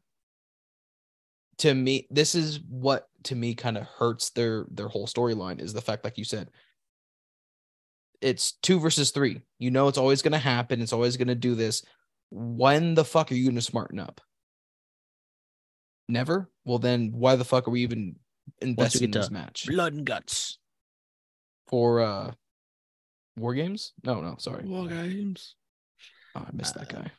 to 1.57 1.73
me 1.73 2.07
this 2.09 2.33
is 2.33 2.59
what 2.69 3.07
to 3.23 3.35
me 3.35 3.53
kind 3.53 3.77
of 3.77 3.83
hurts 3.83 4.29
their 4.31 4.65
their 4.71 4.87
whole 4.87 5.05
storyline 5.05 5.61
is 5.61 5.73
the 5.73 5.81
fact 5.81 6.03
like 6.03 6.17
you 6.17 6.23
said 6.23 6.49
it's 8.21 8.53
two 8.61 8.79
versus 8.79 9.11
three. 9.11 9.41
You 9.59 9.71
know 9.71 9.87
it's 9.87 9.97
always 9.97 10.21
going 10.21 10.33
to 10.33 10.37
happen. 10.37 10.81
It's 10.81 10.93
always 10.93 11.17
going 11.17 11.27
to 11.27 11.35
do 11.35 11.55
this. 11.55 11.83
When 12.29 12.93
the 12.93 13.03
fuck 13.03 13.31
are 13.31 13.35
you 13.35 13.45
going 13.45 13.55
to 13.55 13.61
smarten 13.61 13.99
up? 13.99 14.21
Never? 16.07 16.49
Well 16.63 16.79
then 16.79 17.11
why 17.13 17.35
the 17.35 17.45
fuck 17.45 17.67
are 17.67 17.71
we 17.71 17.81
even 17.81 18.15
invested 18.61 18.99
get 18.99 19.05
in 19.05 19.11
this 19.11 19.31
match 19.31 19.67
Blood 19.67 19.93
and 19.93 20.05
guts. 20.05 20.57
for 21.67 22.01
uh 22.01 22.31
war 23.37 23.53
games 23.53 23.93
no 24.03 24.21
no 24.21 24.35
sorry 24.39 24.65
War 24.67 24.87
games. 24.87 25.55
oh, 26.35 26.45
i 26.47 26.49
missed 26.53 26.73
that 26.75 26.93
Uh, 26.93 27.01
guy 27.01 27.11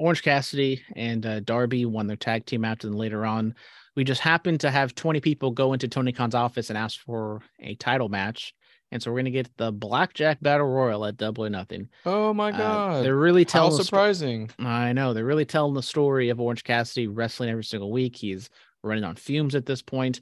Orange 0.00 0.22
Cassidy 0.22 0.82
and 0.96 1.24
uh, 1.24 1.40
Darby 1.40 1.84
won 1.86 2.08
their 2.08 2.16
tag 2.16 2.44
team 2.46 2.62
match, 2.62 2.82
and 2.82 2.96
later 2.96 3.24
on, 3.24 3.54
we 3.94 4.02
just 4.02 4.20
happened 4.20 4.58
to 4.60 4.70
have 4.70 4.94
20 4.96 5.20
people 5.20 5.52
go 5.52 5.72
into 5.72 5.86
Tony 5.86 6.10
Khan's 6.10 6.34
office 6.34 6.68
and 6.68 6.76
ask 6.76 6.98
for 7.00 7.42
a 7.60 7.76
title 7.76 8.08
match. 8.08 8.54
And 8.90 9.00
so 9.00 9.10
we're 9.12 9.18
gonna 9.20 9.30
get 9.30 9.56
the 9.56 9.70
Blackjack 9.70 10.40
Battle 10.42 10.66
Royal 10.66 11.06
at 11.06 11.16
Double 11.16 11.44
or 11.44 11.48
Nothing. 11.50 11.88
oh 12.06 12.34
my 12.34 12.50
Uh, 12.50 12.58
god 12.58 13.04
they're 13.04 13.16
really 13.16 13.44
how 13.44 13.48
telling. 13.50 13.72
sto- 13.74 13.82
surprising 13.84 14.50
I 14.58 14.92
know 14.92 15.14
they're 15.14 15.24
really 15.24 15.44
telling 15.46 15.74
the 15.74 15.82
story 15.82 16.28
of 16.28 16.40
Orange 16.40 16.64
Cassidy 16.64 17.06
wrestling 17.06 17.50
every 17.50 17.64
single 17.64 17.90
week. 17.92 18.16
He's 18.16 18.50
running 18.84 19.04
on 19.04 19.16
fumes 19.16 19.54
at 19.54 19.66
this 19.66 19.82
point. 19.82 20.20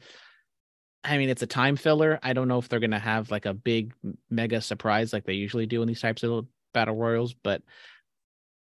I 1.05 1.19
mean, 1.19 1.29
it's 1.29 1.43
a 1.43 1.47
time 1.47 1.77
filler. 1.77 2.19
I 2.23 2.33
don't 2.33 2.49
know 2.49 2.59
if 2.59 2.69
they're 2.69 2.81
gonna 2.81 2.99
have 2.99 3.31
like 3.31 3.47
a 3.47 3.55
big 3.55 3.93
mega 4.31 4.61
surprise 4.61 5.13
like 5.13 5.25
they 5.25 5.33
usually 5.35 5.67
do 5.67 5.83
in 5.83 5.89
these 5.89 6.01
types 6.01 6.23
of 6.23 6.47
battle 6.73 6.95
royals, 6.95 7.35
but 7.35 7.63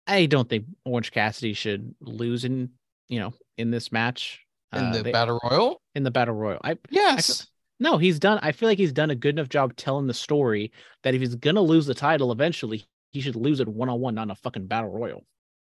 I 0.06 0.26
don't 0.26 0.48
think 0.48 0.66
Orange 0.84 1.12
Cassidy 1.12 1.54
should 1.54 1.94
lose 2.00 2.44
in 2.44 2.70
you 3.08 3.20
know 3.20 3.32
in 3.56 3.70
this 3.70 3.92
match. 3.92 4.40
in 4.72 4.80
Uh, 4.86 4.92
the 4.92 5.02
they- 5.04 5.12
battle 5.12 5.38
royal 5.48 5.80
in 5.94 6.02
the 6.02 6.10
battle 6.10 6.34
royal. 6.34 6.60
I 6.64 6.76
yes 6.90 7.46
no, 7.80 7.98
he's 7.98 8.18
done. 8.20 8.38
I 8.40 8.52
feel 8.52 8.68
like 8.68 8.78
he's 8.78 8.92
done 8.92 9.10
a 9.10 9.14
good 9.16 9.34
enough 9.34 9.48
job 9.48 9.74
telling 9.76 10.06
the 10.06 10.14
story 10.14 10.72
that 11.02 11.12
if 11.14 11.20
he's 11.20 11.34
gonna 11.34 11.60
lose 11.60 11.86
the 11.86 11.94
title 11.94 12.30
eventually, 12.32 12.84
he 13.12 13.20
should 13.20 13.36
lose 13.36 13.60
it 13.60 13.68
one 13.68 13.88
on 13.88 14.00
one, 14.00 14.14
not 14.14 14.22
in 14.24 14.30
a 14.30 14.34
fucking 14.36 14.66
battle 14.66 14.90
royal. 14.90 15.24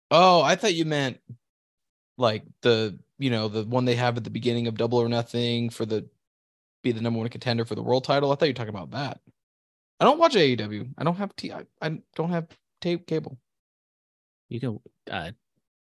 Oh, 0.10 0.42
I 0.42 0.56
thought 0.56 0.74
you 0.74 0.86
meant 0.86 1.20
like 2.18 2.44
the 2.62 3.00
you 3.22 3.30
know 3.30 3.48
the 3.48 3.64
one 3.64 3.86
they 3.86 3.96
have 3.96 4.18
at 4.18 4.24
the 4.24 4.30
beginning 4.30 4.68
of 4.68 4.76
Double 4.76 4.98
or 4.98 5.08
Nothing 5.08 5.70
for 5.70 5.86
the 5.86 6.10
be 6.84 6.92
the 6.92 7.02
number 7.02 7.20
one 7.20 7.30
contender 7.30 7.64
for 7.66 7.76
the 7.76 7.84
world 7.84 8.04
title. 8.04 8.32
I 8.32 8.36
thought 8.36 8.46
you 8.46 8.52
were 8.52 8.56
talking 8.56 8.76
about 8.76 8.92
that. 8.92 9.22
I 10.00 10.06
don't 10.06 10.18
watch 10.18 10.34
AEW. 10.34 10.94
I 10.98 11.04
don't 11.04 11.16
have 11.18 11.36
T. 11.36 11.54
I, 11.54 11.66
I 11.80 12.00
don't 12.16 12.32
have 12.32 12.48
tape 12.82 13.06
cable. 13.06 13.38
You 14.50 14.60
can. 14.60 14.80
uh 15.10 15.32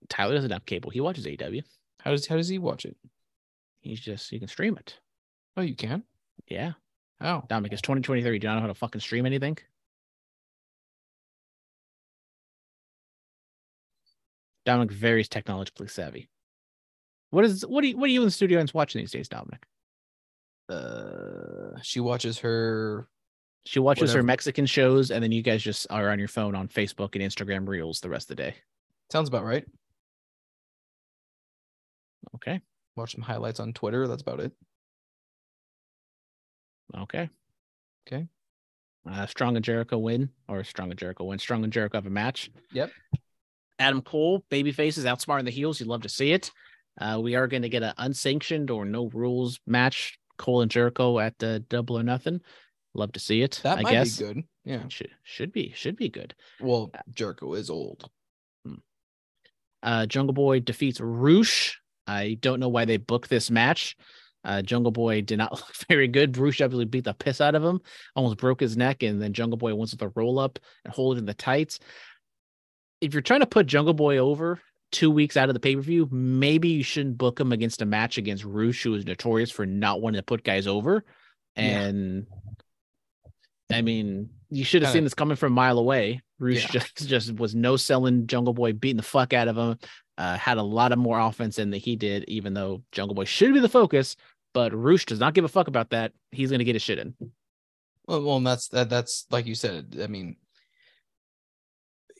Tyler 0.09 0.35
doesn't 0.35 0.51
have 0.51 0.65
cable. 0.65 0.91
He 0.91 1.01
watches 1.01 1.25
AEW. 1.25 1.63
How 1.99 2.11
does 2.11 2.27
how 2.27 2.35
does 2.35 2.49
he 2.49 2.59
watch 2.59 2.85
it? 2.85 2.95
He's 3.81 3.99
just 3.99 4.31
you 4.31 4.39
can 4.39 4.47
stream 4.47 4.77
it. 4.77 4.99
Oh, 5.57 5.61
you 5.61 5.75
can. 5.75 6.03
Yeah, 6.47 6.73
How? 7.19 7.45
Dominic, 7.47 7.71
it's 7.73 7.81
2023. 7.81 8.37
Do 8.37 8.45
you 8.45 8.49
not 8.49 8.55
know 8.55 8.61
how 8.61 8.67
to 8.67 8.73
fucking 8.73 9.01
stream 9.01 9.25
anything? 9.25 9.57
Dominic 14.65 14.91
very 14.91 15.23
technologically 15.23 15.87
savvy. 15.87 16.29
What 17.33 17.45
is 17.45 17.65
what 17.65 17.81
do 17.81 17.87
you 17.87 17.97
what 17.97 18.05
are 18.05 18.11
you 18.11 18.21
in 18.21 18.27
the 18.27 18.31
studio 18.31 18.59
and 18.59 18.71
watching 18.75 19.01
these 19.01 19.09
days, 19.09 19.27
Dominic? 19.27 19.65
Uh, 20.69 21.79
she 21.81 21.99
watches 21.99 22.37
her. 22.37 23.07
She 23.65 23.79
watches 23.79 24.13
her 24.13 24.21
Mexican 24.21 24.67
shows, 24.67 25.09
and 25.09 25.23
then 25.23 25.31
you 25.31 25.41
guys 25.41 25.63
just 25.63 25.87
are 25.89 26.11
on 26.11 26.19
your 26.19 26.27
phone 26.27 26.53
on 26.53 26.67
Facebook 26.67 27.15
and 27.15 27.23
Instagram 27.23 27.67
Reels 27.67 28.01
the 28.01 28.09
rest 28.09 28.29
of 28.29 28.37
the 28.37 28.43
day. 28.43 28.55
Sounds 29.11 29.29
about 29.29 29.45
right. 29.45 29.65
Okay, 32.35 32.61
Watch 32.95 33.13
some 33.13 33.23
highlights 33.23 33.59
on 33.59 33.73
Twitter. 33.73 34.07
That's 34.07 34.21
about 34.21 34.39
it. 34.39 34.51
okay, 36.95 37.31
Okay. 38.07 38.27
Uh, 39.09 39.25
Strong 39.25 39.55
and 39.55 39.65
Jericho 39.65 39.97
win, 39.97 40.29
or 40.47 40.63
Strong 40.63 40.91
and 40.91 40.99
Jericho 40.99 41.23
win. 41.23 41.39
Strong 41.39 41.63
and 41.63 41.73
Jericho 41.73 41.97
have 41.97 42.05
a 42.05 42.11
match. 42.11 42.51
Yep. 42.73 42.91
Adam 43.79 44.03
Cole, 44.03 44.45
babyface 44.51 44.99
is 44.99 45.05
outsmarting 45.05 45.45
the 45.45 45.51
heels. 45.51 45.79
You'd 45.79 45.89
love 45.89 46.03
to 46.03 46.09
see 46.09 46.31
it. 46.31 46.51
Uh, 46.99 47.19
we 47.21 47.35
are 47.35 47.47
going 47.47 47.63
to 47.63 47.69
get 47.69 47.83
an 47.83 47.93
unsanctioned 47.97 48.69
or 48.69 48.85
no 48.85 49.09
rules 49.09 49.59
match. 49.65 50.19
Cole 50.37 50.61
and 50.61 50.71
Jericho 50.71 51.19
at 51.19 51.37
the 51.37 51.59
Double 51.69 51.97
or 51.97 52.03
Nothing. 52.03 52.41
Love 52.95 53.11
to 53.13 53.19
see 53.19 53.41
it. 53.41 53.59
That 53.63 53.79
I 53.79 53.81
might 53.81 53.91
guess 53.91 54.17
be 54.17 54.25
good. 54.25 54.43
Yeah. 54.65 54.87
should 54.87 55.11
should 55.23 55.51
be 55.51 55.71
should 55.75 55.95
be 55.95 56.09
good. 56.09 56.33
Well, 56.59 56.91
Jericho 57.13 57.53
is 57.53 57.69
old. 57.69 58.09
Uh, 59.81 60.05
Jungle 60.05 60.33
Boy 60.33 60.61
defeats 60.61 61.01
Rush. 61.01 61.79
I 62.07 62.37
don't 62.39 62.59
know 62.59 62.69
why 62.69 62.85
they 62.85 62.97
booked 62.97 63.29
this 63.29 63.51
match. 63.51 63.97
Uh, 64.45 64.61
Jungle 64.61 64.91
Boy 64.91 65.21
did 65.21 65.37
not 65.37 65.51
look 65.51 65.75
very 65.89 66.07
good. 66.07 66.37
Rush 66.37 66.61
absolutely 66.61 66.89
beat 66.89 67.03
the 67.03 67.13
piss 67.13 67.41
out 67.41 67.55
of 67.55 67.63
him, 67.63 67.81
almost 68.15 68.37
broke 68.37 68.61
his 68.61 68.77
neck, 68.77 69.03
and 69.03 69.21
then 69.21 69.33
Jungle 69.33 69.57
Boy 69.57 69.75
wants 69.75 69.95
to 69.95 70.11
roll 70.15 70.39
up 70.39 70.57
and 70.85 70.93
hold 70.93 71.17
it 71.17 71.19
in 71.19 71.25
the 71.25 71.33
tights. 71.33 71.79
If 73.01 73.13
you're 73.13 73.21
trying 73.21 73.41
to 73.41 73.45
put 73.45 73.67
Jungle 73.67 73.93
Boy 73.93 74.17
over 74.17 74.61
two 74.93 75.11
weeks 75.11 75.35
out 75.35 75.49
of 75.49 75.53
the 75.53 75.59
pay 75.59 75.75
per 75.75 75.81
view, 75.81 76.07
maybe 76.11 76.69
you 76.69 76.83
shouldn't 76.83 77.17
book 77.17 77.39
him 77.39 77.51
against 77.51 77.81
a 77.81 77.85
match 77.85 78.17
against 78.17 78.45
Rush, 78.45 78.83
who 78.83 78.93
is 78.95 79.05
notorious 79.05 79.51
for 79.51 79.65
not 79.65 79.99
wanting 80.01 80.19
to 80.19 80.23
put 80.23 80.43
guys 80.43 80.67
over. 80.67 81.03
Yeah. 81.57 81.63
And 81.81 82.27
I 83.71 83.81
mean, 83.81 84.29
you 84.49 84.63
should 84.63 84.81
have 84.83 84.89
Kinda- 84.89 84.97
seen 84.97 85.03
this 85.03 85.13
coming 85.13 85.35
from 85.35 85.53
a 85.53 85.55
mile 85.55 85.77
away. 85.79 86.21
Rush 86.39 86.63
Yeah. 86.63 86.81
just 86.81 86.95
just 87.07 87.35
was 87.35 87.55
no 87.55 87.75
selling 87.75 88.27
Jungle 88.27 88.53
Boy, 88.53 88.73
beating 88.73 88.97
the 88.97 89.03
fuck 89.03 89.33
out 89.33 89.47
of 89.47 89.57
him. 89.57 89.77
Uh, 90.17 90.37
had 90.37 90.57
a 90.57 90.63
lot 90.63 90.91
of 90.91 90.99
more 90.99 91.19
offense 91.19 91.55
than 91.55 91.71
that 91.71 91.79
he 91.79 91.95
did, 91.95 92.23
even 92.27 92.53
though 92.53 92.83
Jungle 92.91 93.15
Boy 93.15 93.23
should 93.25 93.53
be 93.53 93.59
the 93.59 93.69
focus. 93.69 94.15
But 94.53 94.71
Rush 94.73 95.05
does 95.05 95.19
not 95.19 95.33
give 95.33 95.43
a 95.45 95.49
fuck 95.49 95.67
about 95.67 95.89
that. 95.89 96.11
He's 96.31 96.51
gonna 96.51 96.63
get 96.63 96.75
his 96.75 96.83
shit 96.83 96.99
in. 96.99 97.15
Well, 98.05 98.21
well, 98.23 98.37
and 98.37 98.45
that's 98.45 98.67
that. 98.69 98.89
That's 98.89 99.25
like 99.31 99.47
you 99.47 99.55
said. 99.55 99.97
I 100.03 100.07
mean, 100.07 100.35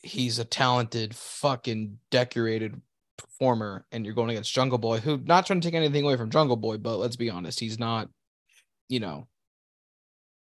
he's 0.03 0.38
a 0.38 0.45
talented, 0.45 1.15
fucking 1.15 1.97
decorated 2.11 2.80
performer, 3.17 3.85
and 3.91 4.05
you're 4.05 4.13
going 4.13 4.30
against 4.30 4.53
Jungle 4.53 4.77
Boy, 4.77 4.99
who 4.99 5.17
not 5.17 5.45
trying 5.45 5.61
to 5.61 5.67
take 5.67 5.75
anything 5.75 6.03
away 6.03 6.17
from 6.17 6.30
Jungle 6.30 6.57
Boy, 6.57 6.77
but 6.77 6.97
let's 6.97 7.15
be 7.15 7.30
honest, 7.30 7.59
he's 7.59 7.80
not, 7.80 8.09
you 8.89 8.99
know, 8.99 9.27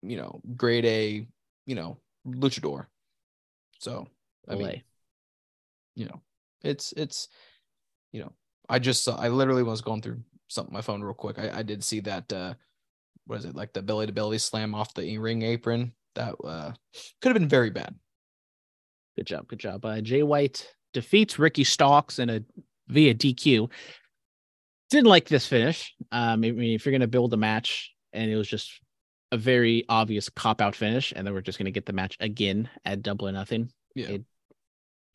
you 0.01 0.17
know, 0.17 0.41
grade 0.55 0.85
A, 0.85 1.27
you 1.65 1.75
know, 1.75 1.97
luchador. 2.25 2.87
So 3.79 4.07
I 4.47 4.55
mean, 4.55 4.83
you 5.95 6.05
know, 6.05 6.21
it's 6.63 6.93
it's, 6.93 7.27
you 8.11 8.21
know, 8.21 8.31
I 8.69 8.79
just 8.79 9.03
saw. 9.03 9.15
I 9.17 9.27
literally 9.27 9.63
was 9.63 9.81
going 9.81 10.01
through 10.01 10.21
something 10.47 10.73
my 10.73 10.81
phone 10.81 11.01
real 11.01 11.13
quick. 11.13 11.37
I, 11.39 11.59
I 11.59 11.63
did 11.63 11.83
see 11.83 11.99
that. 12.01 12.31
uh 12.31 12.53
What 13.25 13.39
is 13.39 13.45
it 13.45 13.55
like 13.55 13.73
the 13.73 13.81
belly 13.81 14.07
to 14.07 14.13
belly 14.13 14.37
slam 14.37 14.73
off 14.73 14.93
the 14.93 15.17
ring 15.17 15.41
apron? 15.41 15.93
That 16.15 16.35
uh 16.43 16.71
could 17.21 17.29
have 17.29 17.39
been 17.39 17.49
very 17.49 17.69
bad. 17.69 17.95
Good 19.17 19.27
job. 19.27 19.47
Good 19.47 19.59
job. 19.59 19.85
Uh, 19.85 20.01
Jay 20.01 20.23
White 20.23 20.67
defeats 20.93 21.39
Ricky 21.39 21.63
Starks 21.63 22.19
in 22.19 22.29
a 22.29 22.41
via 22.87 23.13
DQ. 23.13 23.69
Didn't 24.89 25.07
like 25.07 25.27
this 25.27 25.47
finish. 25.47 25.93
Um, 26.11 26.43
I 26.43 26.51
mean, 26.51 26.73
if 26.73 26.85
you're 26.85 26.91
gonna 26.91 27.07
build 27.07 27.33
a 27.33 27.37
match 27.37 27.93
and 28.13 28.29
it 28.29 28.35
was 28.35 28.47
just 28.47 28.71
a 29.31 29.37
very 29.37 29.85
obvious 29.87 30.27
cop 30.29 30.61
out 30.61 30.75
finish, 30.75 31.13
and 31.15 31.25
then 31.25 31.33
we're 31.33 31.41
just 31.41 31.57
gonna 31.57 31.71
get 31.71 31.85
the 31.85 31.93
match 31.93 32.17
again 32.19 32.69
at 32.83 33.01
double 33.01 33.27
or 33.27 33.31
nothing. 33.31 33.71
Yeah. 33.95 34.07
It 34.07 34.23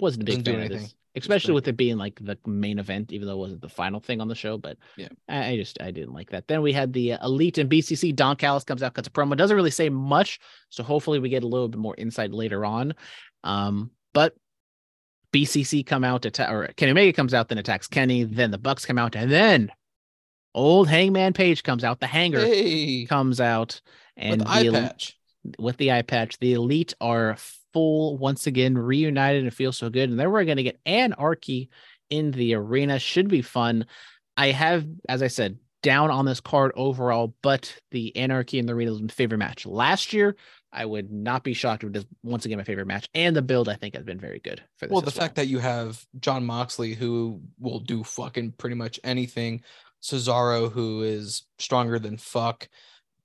wasn't 0.00 0.22
a 0.22 0.26
big 0.26 0.44
Doesn't 0.44 0.60
fan 0.60 0.72
of 0.72 0.78
this, 0.80 0.94
especially 1.14 1.54
with 1.54 1.68
it 1.68 1.76
being 1.76 1.96
like 1.98 2.18
the 2.22 2.38
main 2.46 2.78
event, 2.78 3.12
even 3.12 3.26
though 3.26 3.34
it 3.34 3.38
wasn't 3.38 3.60
the 3.60 3.68
final 3.68 4.00
thing 4.00 4.20
on 4.20 4.28
the 4.28 4.34
show. 4.34 4.56
But 4.56 4.78
Yeah. 4.96 5.08
I, 5.28 5.48
I 5.48 5.56
just 5.56 5.80
I 5.82 5.90
didn't 5.90 6.14
like 6.14 6.30
that. 6.30 6.48
Then 6.48 6.62
we 6.62 6.72
had 6.72 6.92
the 6.94 7.12
uh, 7.12 7.26
Elite 7.26 7.58
and 7.58 7.70
BCC. 7.70 8.14
Don 8.14 8.36
Callis 8.36 8.64
comes 8.64 8.82
out, 8.82 8.94
cuts 8.94 9.08
a 9.08 9.10
promo, 9.10 9.36
doesn't 9.36 9.56
really 9.56 9.70
say 9.70 9.90
much, 9.90 10.38
so 10.70 10.82
hopefully 10.82 11.18
we 11.18 11.28
get 11.28 11.44
a 11.44 11.48
little 11.48 11.68
bit 11.68 11.80
more 11.80 11.94
insight 11.98 12.32
later 12.32 12.64
on. 12.64 12.94
Um, 13.46 13.90
but 14.12 14.34
BCC 15.32 15.84
come 15.84 16.04
out 16.04 16.22
to 16.22 16.28
attack, 16.28 16.50
or 16.50 16.66
Kenny 16.76 16.92
Omega 16.92 17.12
comes 17.12 17.34
out, 17.34 17.48
then 17.48 17.58
attacks 17.58 17.86
Kenny. 17.86 18.24
Then 18.24 18.50
the 18.50 18.58
Bucks 18.58 18.84
come 18.86 18.98
out, 18.98 19.14
and 19.16 19.30
then 19.30 19.70
old 20.54 20.88
Hangman 20.88 21.32
Page 21.32 21.62
comes 21.62 21.84
out. 21.84 22.00
The 22.00 22.06
Hanger 22.06 22.40
Hey, 22.44 23.06
comes 23.06 23.40
out, 23.40 23.80
and 24.16 24.40
with 24.40 24.48
the 24.48 24.52
eye 24.54 24.62
the 24.62 24.66
El- 24.68 24.72
patch. 24.74 25.18
with 25.58 25.76
the 25.76 25.92
eye 25.92 26.02
patch. 26.02 26.38
The 26.38 26.54
elite 26.54 26.94
are 27.00 27.36
full 27.72 28.16
once 28.18 28.46
again, 28.46 28.76
reunited 28.76 29.42
and 29.44 29.52
feel 29.54 29.72
so 29.72 29.90
good. 29.90 30.08
And 30.10 30.18
then 30.18 30.30
we're 30.30 30.44
going 30.44 30.56
to 30.56 30.62
get 30.62 30.80
Anarchy 30.86 31.68
in 32.10 32.30
the 32.30 32.54
arena. 32.54 32.98
Should 32.98 33.28
be 33.28 33.42
fun. 33.42 33.86
I 34.36 34.50
have, 34.52 34.86
as 35.08 35.22
I 35.22 35.28
said, 35.28 35.58
down 35.82 36.10
on 36.10 36.24
this 36.24 36.40
card 36.40 36.72
overall, 36.74 37.34
but 37.42 37.74
the 37.90 38.16
Anarchy 38.16 38.58
in 38.58 38.66
the 38.66 38.72
arena 38.72 38.90
was 38.92 39.02
my 39.02 39.08
favorite 39.08 39.38
match 39.38 39.66
last 39.66 40.12
year. 40.12 40.36
I 40.76 40.84
would 40.84 41.10
not 41.10 41.42
be 41.42 41.54
shocked 41.54 41.82
if 41.84 41.90
it 41.90 41.96
is 41.96 42.06
once 42.22 42.44
again 42.44 42.58
my 42.58 42.64
favorite 42.64 42.86
match. 42.86 43.08
And 43.14 43.34
the 43.34 43.42
build, 43.42 43.68
I 43.68 43.74
think, 43.74 43.94
has 43.94 44.04
been 44.04 44.20
very 44.20 44.38
good 44.40 44.62
for 44.76 44.86
this. 44.86 44.92
Well, 44.92 45.00
the 45.00 45.06
as 45.08 45.14
fact 45.16 45.34
that 45.36 45.48
you 45.48 45.58
have 45.58 46.04
Jon 46.20 46.44
Moxley 46.44 46.94
who 46.94 47.40
will 47.58 47.80
do 47.80 48.04
fucking 48.04 48.52
pretty 48.52 48.76
much 48.76 49.00
anything, 49.02 49.62
Cesaro 50.02 50.70
who 50.70 51.02
is 51.02 51.46
stronger 51.58 51.98
than 51.98 52.16
fuck, 52.18 52.68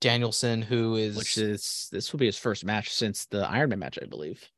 Danielson 0.00 0.62
who 0.62 0.96
is 0.96 1.16
which 1.16 1.38
is 1.38 1.88
this 1.92 2.12
will 2.12 2.18
be 2.18 2.26
his 2.26 2.38
first 2.38 2.64
match 2.64 2.90
since 2.92 3.26
the 3.26 3.46
Iron 3.48 3.68
Man 3.70 3.78
match, 3.78 3.98
I 4.02 4.06
believe. 4.06 4.48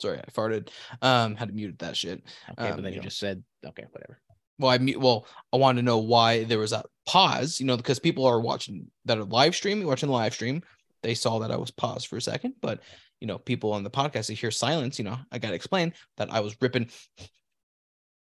sorry, 0.00 0.18
I 0.18 0.30
farted. 0.30 0.68
Um, 1.00 1.36
had 1.36 1.48
to 1.48 1.54
mute 1.54 1.78
that 1.80 1.96
shit. 1.96 2.22
Okay, 2.52 2.70
Um, 2.70 2.76
but 2.76 2.82
then 2.82 2.92
you 2.92 2.96
you 2.96 2.96
know. 2.96 3.02
just 3.02 3.18
said 3.18 3.42
okay, 3.66 3.84
whatever. 3.90 4.20
Well, 4.58 4.70
I 4.70 4.78
mean, 4.78 5.00
well, 5.00 5.26
I 5.52 5.56
wanted 5.56 5.80
to 5.80 5.84
know 5.84 5.98
why 5.98 6.44
there 6.44 6.58
was 6.58 6.72
a 6.72 6.84
pause, 7.06 7.58
you 7.58 7.66
know, 7.66 7.76
because 7.76 7.98
people 7.98 8.24
are 8.26 8.40
watching 8.40 8.86
that 9.06 9.18
are 9.18 9.24
live 9.24 9.54
streaming, 9.56 9.86
watching 9.86 10.08
the 10.08 10.12
live 10.14 10.34
stream. 10.34 10.62
They 11.02 11.14
saw 11.14 11.40
that 11.40 11.50
I 11.50 11.56
was 11.56 11.70
paused 11.70 12.06
for 12.06 12.16
a 12.16 12.22
second, 12.22 12.54
but 12.60 12.80
you 13.20 13.26
know, 13.26 13.38
people 13.38 13.72
on 13.72 13.84
the 13.84 13.90
podcast 13.90 14.28
they 14.28 14.34
hear 14.34 14.50
silence. 14.50 14.98
You 14.98 15.04
know, 15.04 15.18
I 15.30 15.38
got 15.38 15.50
to 15.50 15.54
explain 15.54 15.92
that 16.16 16.32
I 16.32 16.40
was 16.40 16.56
ripping 16.60 16.88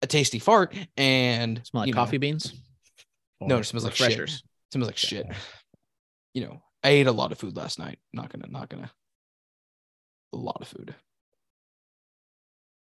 a 0.02 0.06
tasty 0.06 0.38
fart 0.38 0.74
and 0.96 1.60
Smell 1.64 1.82
like 1.82 1.88
you 1.88 1.94
know, 1.94 2.00
coffee 2.00 2.18
beans. 2.18 2.52
No, 3.40 3.58
it 3.58 3.64
smells 3.64 3.84
like 3.84 3.94
shit. 3.94 4.08
refreshers. 4.08 4.42
smells 4.72 4.88
like 4.88 4.96
shit. 4.96 5.26
You 6.34 6.44
know, 6.46 6.62
I 6.82 6.90
ate 6.90 7.06
a 7.06 7.12
lot 7.12 7.32
of 7.32 7.38
food 7.38 7.56
last 7.56 7.78
night. 7.78 7.98
Not 8.12 8.32
gonna, 8.32 8.50
not 8.50 8.68
gonna. 8.68 8.90
A 10.32 10.36
lot 10.36 10.58
of 10.60 10.68
food. 10.68 10.94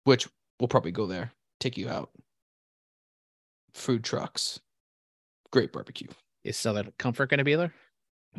Which 0.03 0.27
we'll 0.59 0.67
probably 0.67 0.91
go 0.91 1.07
there. 1.07 1.31
Take 1.59 1.77
you 1.77 1.89
out. 1.89 2.11
Food 3.73 4.03
trucks. 4.03 4.59
Great 5.51 5.73
barbecue. 5.73 6.07
Is 6.43 6.57
Southern 6.57 6.93
Comfort 6.97 7.29
to 7.29 7.43
be 7.43 7.55
there? 7.55 7.73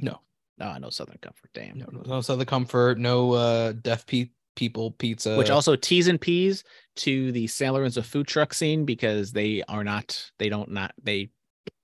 No, 0.01 0.20
No, 0.61 0.77
no 0.78 0.91
Southern 0.91 1.19
Comfort. 1.23 1.51
Damn. 1.55 1.78
no, 1.78 1.87
no, 2.05 2.20
Southern 2.20 2.47
Comfort. 2.47 2.99
No 2.99 3.32
uh, 3.32 3.73
deaf 3.73 4.07
pe- 4.07 4.31
people 4.57 4.91
pizza. 4.93 5.37
Which 5.37 5.51
also 5.51 5.74
T's 5.74 6.07
and 6.07 6.20
P's 6.20 6.62
to 6.97 7.32
the 7.32 7.47
San 7.47 7.73
Lorenzo 7.73 8.03
food 8.03 8.27
truck 8.27 8.53
scene 8.55 8.85
because 8.85 9.32
they 9.32 9.62
are 9.69 9.82
not, 9.82 10.31
they 10.39 10.49
don't 10.51 10.70
not, 10.70 10.93
they 11.03 11.31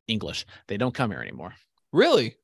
English. 0.06 0.44
They 0.68 0.76
don't 0.76 0.94
come 0.94 1.10
here 1.10 1.20
anymore. 1.22 1.54
really. 1.92 2.36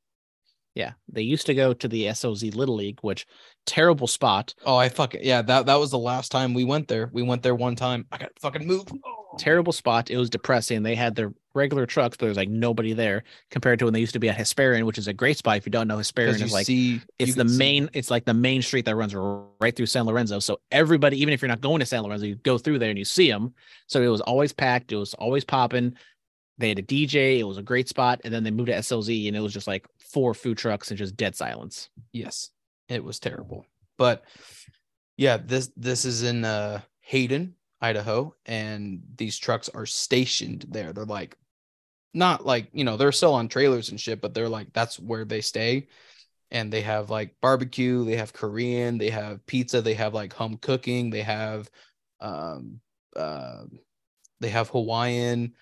Yeah. 0.75 0.93
They 1.07 1.21
used 1.21 1.45
to 1.47 1.55
go 1.55 1.75
to 1.75 1.87
the 1.87 2.11
SOZ 2.15 2.55
Little 2.55 2.77
League, 2.77 2.99
which 3.03 3.27
terrible 3.67 4.07
spot, 4.07 4.55
Oh, 4.65 4.77
I 4.77 4.89
fucking 4.89 5.21
yeah. 5.23 5.43
That 5.43 5.67
that 5.67 5.75
was 5.75 5.91
the 5.91 5.99
last 5.99 6.33
time 6.33 6.55
we 6.55 6.65
went 6.65 6.89
there. 6.89 7.11
We 7.13 7.23
went 7.23 7.43
there 7.43 7.55
one 7.55 7.77
time. 7.77 8.07
I 8.11 8.17
got 8.17 8.31
fucking 8.41 8.67
moved. 8.67 8.91
Oh. 9.05 9.22
Terrible 9.39 9.73
spot. 9.73 10.11
It 10.11 10.17
was 10.17 10.31
depressing. 10.31 10.83
They 10.83 10.95
had 10.95 11.15
their 11.15 11.33
regular 11.55 11.87
trucks, 11.87 12.17
but 12.17 12.27
there's 12.27 12.37
like 12.37 12.49
nobody 12.49 12.93
there 12.93 13.25
compared 13.51 13.79
to 13.79 13.85
when 13.87 13.95
they 13.95 14.01
used 14.01 14.15
to 14.15 14.19
be 14.19 14.29
at 14.29 14.37
Hesperian, 14.37 14.85
which 14.85 14.99
is 14.99 15.09
a 15.09 15.13
great 15.13 15.37
spot. 15.37 15.57
If 15.59 15.67
you 15.67 15.71
don't 15.71 15.89
know, 15.89 15.99
Hesperian 15.99 16.41
is 16.41 16.53
like, 16.53 16.67
see, 16.67 17.01
it's 17.19 17.35
the 17.35 17.43
can 17.43 17.49
see- 17.49 17.59
main 17.59 17.91
it's 17.93 18.11
like 18.11 18.25
the 18.25 18.35
main 18.35 18.63
street 18.63 18.85
that 18.87 18.97
runs 18.97 19.15
right 19.15 19.77
through 19.77 19.87
san 19.87 20.07
lorenzo 20.07 20.41
so 20.41 20.59
everybody 20.73 21.21
even 21.21 21.33
if 21.33 21.41
you're 21.41 21.49
not 21.49 21.61
going 21.61 21.79
to 21.79 21.87
san 21.87 22.03
lorenzo 22.03 22.27
you 22.27 22.35
go 22.35 22.59
through 22.59 22.79
there 22.79 22.91
and 22.91 22.99
you 22.99 23.05
see 23.05 23.31
them 23.31 23.55
so 23.87 24.03
it 24.03 24.09
was 24.09 24.21
always 24.23 24.53
packed 24.53 24.91
it 24.91 24.97
was 24.97 25.15
always 25.15 25.45
popping 25.45 25.95
they 26.59 26.69
had 26.71 26.81
a 26.81 26.83
dj 26.83 27.39
it 27.39 27.45
was 27.45 27.59
a 27.59 27.63
great 27.63 27.89
spot 27.89 28.21
and 28.25 28.35
then 28.35 28.43
they 28.43 28.51
moved 28.51 28.67
to 28.67 28.75
slz 28.75 29.29
and 29.29 29.37
it 29.37 29.41
was 29.41 29.53
just 29.53 29.69
like 29.69 29.87
four 30.01 30.35
food 30.35 30.59
trucks 30.59 30.91
and 30.91 30.99
just 30.99 31.17
dead 31.17 31.37
silence 31.37 31.91
Yes, 32.13 32.51
it 32.89 33.05
was 33.05 33.21
terrible. 33.21 33.65
But 33.99 34.25
yeah, 35.17 35.37
this 35.37 35.71
this 35.77 36.05
is 36.05 36.23
in 36.25 36.45
uh 36.45 36.81
Hayden, 37.03 37.55
Idaho, 37.83 38.35
and 38.47 39.03
these 39.17 39.37
trucks 39.37 39.69
are 39.69 39.87
stationed 39.87 40.67
there. 40.71 40.93
They're 40.93 41.05
like 41.05 41.37
not 42.15 42.47
like, 42.47 42.69
you 42.73 42.85
know, 42.85 42.97
they're 42.97 43.13
still 43.13 43.35
on 43.35 43.49
trailers 43.49 43.91
and 43.91 44.01
shit, 44.01 44.21
but 44.21 44.35
they're 44.35 44.49
like 44.49 44.73
that's 44.73 44.99
where 45.01 45.25
they 45.25 45.41
stay. 45.41 45.89
And 46.51 46.73
they 46.73 46.83
have 46.83 47.11
like 47.11 47.35
barbecue, 47.41 48.05
they 48.05 48.17
have 48.17 48.33
Korean, 48.33 48.99
they 48.99 49.11
have 49.11 49.45
pizza, 49.47 49.81
they 49.81 49.95
have 49.95 50.15
like 50.15 50.33
home 50.33 50.59
cooking, 50.59 51.11
they 51.11 51.23
have 51.23 51.71
um 52.21 52.81
uh 53.17 53.65
they 54.41 54.51
have 54.51 54.69
Hawaiian, 54.69 55.55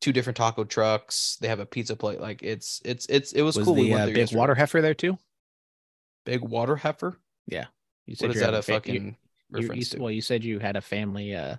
two 0.00 0.12
different 0.12 0.36
taco 0.36 0.64
trucks, 0.64 1.36
they 1.40 1.48
have 1.48 1.60
a 1.60 1.66
pizza 1.66 1.96
plate. 1.96 2.20
Like 2.20 2.42
it's 2.42 2.82
it's 2.84 3.06
it's 3.06 3.32
it 3.32 3.42
was, 3.42 3.56
was 3.56 3.66
cool. 3.66 3.74
we 3.76 3.84
the 3.84 3.90
went 3.92 4.02
uh, 4.02 4.06
there 4.06 4.14
big 4.14 4.20
yesterday. 4.22 4.38
water 4.40 4.54
heifer 4.54 4.82
there 4.82 4.94
too 4.94 5.16
Big 6.26 6.42
water 6.42 6.76
heifer. 6.76 7.16
Yeah. 7.46 7.66
you 8.06 8.16
What 8.18 8.32
is 8.32 8.40
that 8.40 8.52
a 8.52 8.62
fa- 8.62 8.74
fucking 8.74 9.16
you- 9.54 9.72
you 9.72 9.84
well 9.98 10.10
you 10.10 10.20
said 10.20 10.42
you 10.44 10.58
had 10.58 10.76
a 10.76 10.80
family 10.80 11.34
uh 11.34 11.56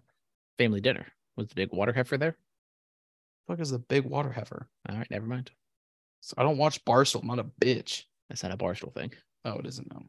family 0.57 0.81
dinner 0.81 1.05
was 1.35 1.47
the 1.47 1.55
big 1.55 1.71
water 1.71 1.93
heifer 1.93 2.17
there 2.17 2.35
fuck 3.47 3.59
is 3.59 3.69
the 3.71 3.79
big 3.79 4.03
water 4.05 4.31
heifer? 4.31 4.67
all 4.89 4.97
right 4.97 5.09
never 5.11 5.25
mind 5.25 5.51
So 6.21 6.33
I 6.37 6.43
don't 6.43 6.57
watch 6.57 6.83
Barstool. 6.85 7.21
I'm 7.21 7.27
not 7.27 7.39
a 7.39 7.43
bitch. 7.45 8.03
that's 8.29 8.43
not 8.43 8.51
a 8.51 8.57
barstool 8.57 8.93
thing 8.93 9.11
Oh, 9.45 9.59
it 9.59 9.65
isn't. 9.65 9.89
No. 9.93 10.01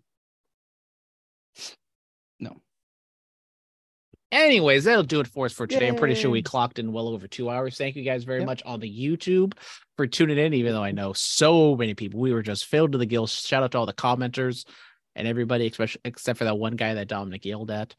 No. 2.40 2.56
Anyways, 4.30 4.84
that'll 4.84 5.04
do 5.04 5.20
it 5.20 5.26
for 5.26 5.46
us 5.46 5.52
for 5.52 5.66
today. 5.66 5.86
I'm 5.88 5.96
pretty 5.96 6.14
sure 6.14 6.30
we 6.30 6.42
clocked 6.42 6.78
in 6.78 6.92
well 6.92 7.08
over 7.08 7.26
two 7.26 7.48
hours. 7.48 7.76
Thank 7.78 7.96
you 7.96 8.02
guys 8.02 8.24
very 8.24 8.40
Yep. 8.40 8.46
much 8.46 8.62
on 8.64 8.80
the 8.80 8.90
YouTube 8.90 9.54
for 9.96 10.06
tuning 10.06 10.36
in, 10.38 10.52
even 10.54 10.72
though 10.72 10.82
I 10.82 10.90
know 10.90 11.12
so 11.14 11.76
many 11.76 11.94
people. 11.94 12.20
We 12.20 12.32
were 12.32 12.42
just 12.42 12.66
filled 12.66 12.92
to 12.92 12.98
the 12.98 13.06
gills. 13.06 13.32
Shout 13.32 13.62
out 13.62 13.72
to 13.72 13.78
all 13.78 13.86
the 13.86 13.94
commenters 13.94 14.66
and 15.18 15.28
everybody, 15.28 15.66
especially 15.66 16.00
except 16.04 16.38
for 16.38 16.44
that 16.44 16.56
one 16.56 16.76
guy 16.76 16.94
that 16.94 17.08
Dominic 17.08 17.44
yelled 17.44 17.70
at. 17.70 17.94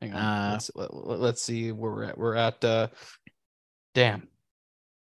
Hang 0.00 0.12
on. 0.14 0.18
Uh, 0.18 0.50
let's, 0.52 0.70
let, 0.74 1.20
let's 1.20 1.42
see 1.42 1.70
where 1.70 1.92
we're 1.92 2.04
at. 2.04 2.18
We're 2.18 2.34
at 2.34 2.64
uh 2.64 2.88
damn. 3.94 4.20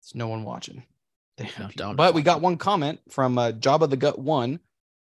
There's 0.01 0.15
no 0.15 0.29
one 0.29 0.43
watching. 0.43 0.83
Damn 1.37 1.69
No, 1.77 1.93
but 1.93 2.15
we 2.15 2.23
got 2.23 2.41
one 2.41 2.57
comment 2.57 2.99
from 3.11 3.37
uh 3.37 3.51
Jabba 3.51 3.89
the 3.89 3.97
Gut 3.97 4.17
one. 4.17 4.59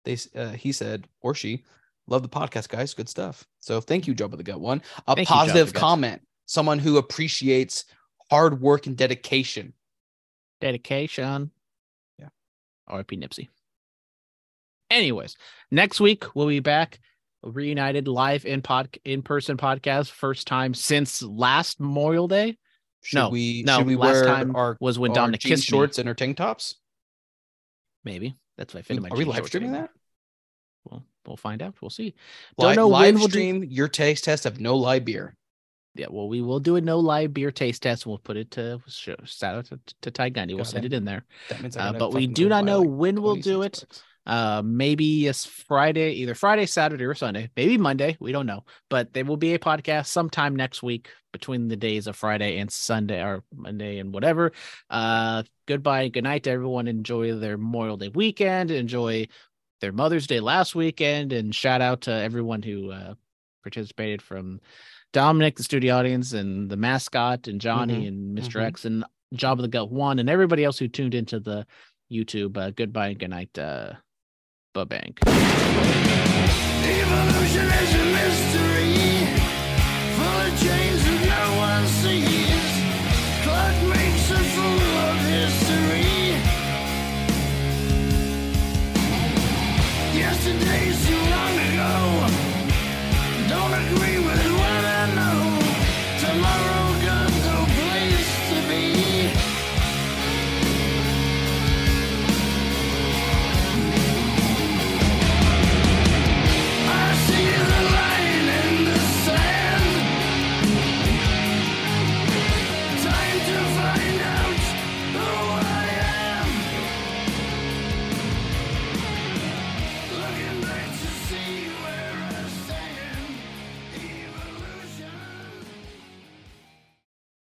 They 0.06 0.18
uh, 0.36 0.52
he 0.52 0.72
said 0.72 1.08
or 1.22 1.34
she 1.34 1.64
love 2.08 2.22
the 2.24 2.30
podcast, 2.30 2.70
guys. 2.70 2.94
Good 2.94 3.10
stuff. 3.10 3.48
So 3.62 3.80
thank 3.80 4.06
you, 4.06 4.14
Jabba 4.14 4.38
the 4.38 4.44
Gut 4.44 4.60
one. 4.60 4.82
A 5.08 5.16
Thank 5.16 5.30
you, 5.30 5.36
positive 5.36 5.74
Gut. 5.74 5.80
comment. 5.80 6.22
Someone 6.46 6.80
who 6.80 6.98
appreciates 6.98 7.86
hard 8.30 8.60
work 8.60 8.88
and 8.88 8.98
dedication. 8.98 9.74
Dedication. 10.60 11.52
Yeah. 12.18 12.30
RIP 12.92 13.12
Nipsey. 13.12 13.48
Anyways, 14.90 15.36
next 15.72 16.00
week 16.00 16.36
we'll 16.36 16.48
be 16.48 16.60
back 16.60 17.00
reunited 17.44 18.08
live 18.08 18.46
in 18.46 18.62
pod 18.62 18.98
in 19.06 19.22
person 19.22 19.56
podcast. 19.58 20.12
First 20.12 20.48
time 20.48 20.74
since 20.74 21.22
last 21.22 21.80
Memorial 21.80 22.28
Day. 22.28 22.58
Should 23.02 23.16
No, 23.18 23.30
we 23.30 23.64
no, 23.64 23.82
we 23.82 23.96
last 23.96 24.26
time 24.26 24.56
our 24.56 24.78
was 24.82 25.00
when 25.00 25.14
Dominic 25.14 25.40
kissed 25.42 25.72
me. 25.72 25.78
shorts 25.78 26.00
and 26.00 26.08
her 26.08 26.14
tank 26.16 26.38
tops? 26.38 26.76
Maybe. 28.04 28.36
That's 28.58 28.74
what 28.74 28.80
I 28.80 28.84
fit 28.84 28.98
in 28.98 29.04
my 29.04 29.10
Are 29.10 29.18
we 29.18 29.26
live 29.26 29.46
streaming 29.46 29.72
that? 29.74 29.90
we'll 31.26 31.38
find 31.38 31.62
out. 31.62 31.76
We'll 31.80 31.92
see. 31.92 32.16
Don't 32.58 32.70
Live, 32.70 32.76
know 32.78 32.88
when 32.88 33.16
we'll 33.16 33.28
do- 33.28 33.32
stream 33.32 33.64
your 33.64 33.88
taste 33.88 34.24
test 34.24 34.46
of 34.48 34.60
no 34.60 34.76
lie 34.76 35.00
beer. 35.00 35.36
Yeah, 35.96 36.08
well, 36.10 36.28
we 36.28 36.42
will 36.42 36.60
do 36.60 36.76
a 36.76 36.82
no 36.82 36.98
live 37.00 37.34
beer 37.34 37.52
taste 37.52 37.84
test. 37.84 38.06
We'll 38.08 38.18
put 38.18 38.36
it 38.38 38.52
to 38.52 38.82
show, 38.88 39.16
shout 39.26 39.56
out 39.56 39.66
to, 39.66 39.80
to 40.02 40.12
Ty 40.12 40.32
Gundy. 40.32 40.56
We'll 40.56 40.66
send 40.66 40.86
it 40.86 40.94
in 40.94 41.06
there. 41.06 41.26
That 41.50 41.62
means 41.62 41.78
I 41.78 41.90
Uh, 41.90 41.94
but 41.94 42.14
we 42.14 42.26
do 42.26 42.50
not 42.50 42.66
know 42.66 42.82
when 42.82 43.22
we'll 43.22 43.36
do 43.36 43.62
it. 43.62 43.84
bucks. 43.88 44.04
Uh, 44.30 44.62
maybe 44.64 45.26
it's 45.26 45.44
Friday, 45.44 46.12
either 46.12 46.36
Friday, 46.36 46.68
Saturday, 46.68 47.04
or 47.04 47.16
Sunday. 47.16 47.50
Maybe 47.58 47.80
Monday. 47.80 48.16
We 48.20 48.32
don't 48.32 48.46
know, 48.46 48.64
but 48.88 49.12
there 49.12 49.26
will 49.26 49.38
be 49.38 49.56
a 49.56 49.60
podcast 49.60 50.06
sometime 50.06 50.56
next 50.56 50.84
week 50.84 51.10
between 51.34 51.68
the 51.68 51.76
days 51.76 52.06
of 52.06 52.16
Friday 52.16 52.60
and 52.60 52.72
Sunday 52.72 53.24
or 53.24 53.44
Monday 53.56 53.98
and 53.98 54.14
whatever. 54.14 54.52
Uh, 54.88 55.42
goodbye, 55.68 56.10
good 56.10 56.26
night 56.26 56.44
to 56.44 56.52
everyone. 56.52 56.88
Enjoy 56.88 57.34
their 57.34 57.58
Memorial 57.58 57.98
Day 57.98 58.10
weekend. 58.10 58.70
Enjoy 58.70 59.28
their 59.82 59.92
Mother's 59.92 60.28
Day 60.28 60.40
last 60.40 60.76
weekend, 60.76 61.34
and 61.34 61.56
shout 61.56 61.82
out 61.82 62.02
to 62.02 62.12
everyone 62.12 62.62
who 62.62 62.92
uh, 62.92 63.16
participated 63.64 64.22
from 64.22 64.60
Dominic, 65.12 65.56
the 65.56 65.64
studio 65.64 65.96
audience, 65.96 66.34
and 66.34 66.70
the 66.70 66.78
mascot, 66.78 67.48
and 67.48 67.60
Johnny, 67.60 68.04
Mhm, 68.04 68.08
and 68.10 68.34
mister 68.36 68.60
mhm. 68.60 68.66
X, 68.66 68.86
and 68.86 69.04
Job 69.34 69.58
of 69.58 69.64
the 69.64 69.70
Gut 69.70 69.90
One, 69.90 70.20
and 70.20 70.30
everybody 70.30 70.64
else 70.64 70.78
who 70.78 70.88
tuned 70.88 71.16
into 71.16 71.40
the 71.40 71.66
YouTube. 72.12 72.58
Uh, 72.58 72.70
goodbye 72.70 73.08
and 73.08 73.20
good 73.20 73.32
night, 73.32 73.58
uh, 73.58 73.94
the 74.76 74.86
bank. 74.86 75.20
Evolution 76.86 77.66
is 77.66 77.96
a 77.96 78.06
mystery, 78.14 79.26
full 80.16 80.42
of 80.46 80.60
that 81.06 81.20
no 81.26 81.58
one 81.58 81.88
sees. 81.88 82.39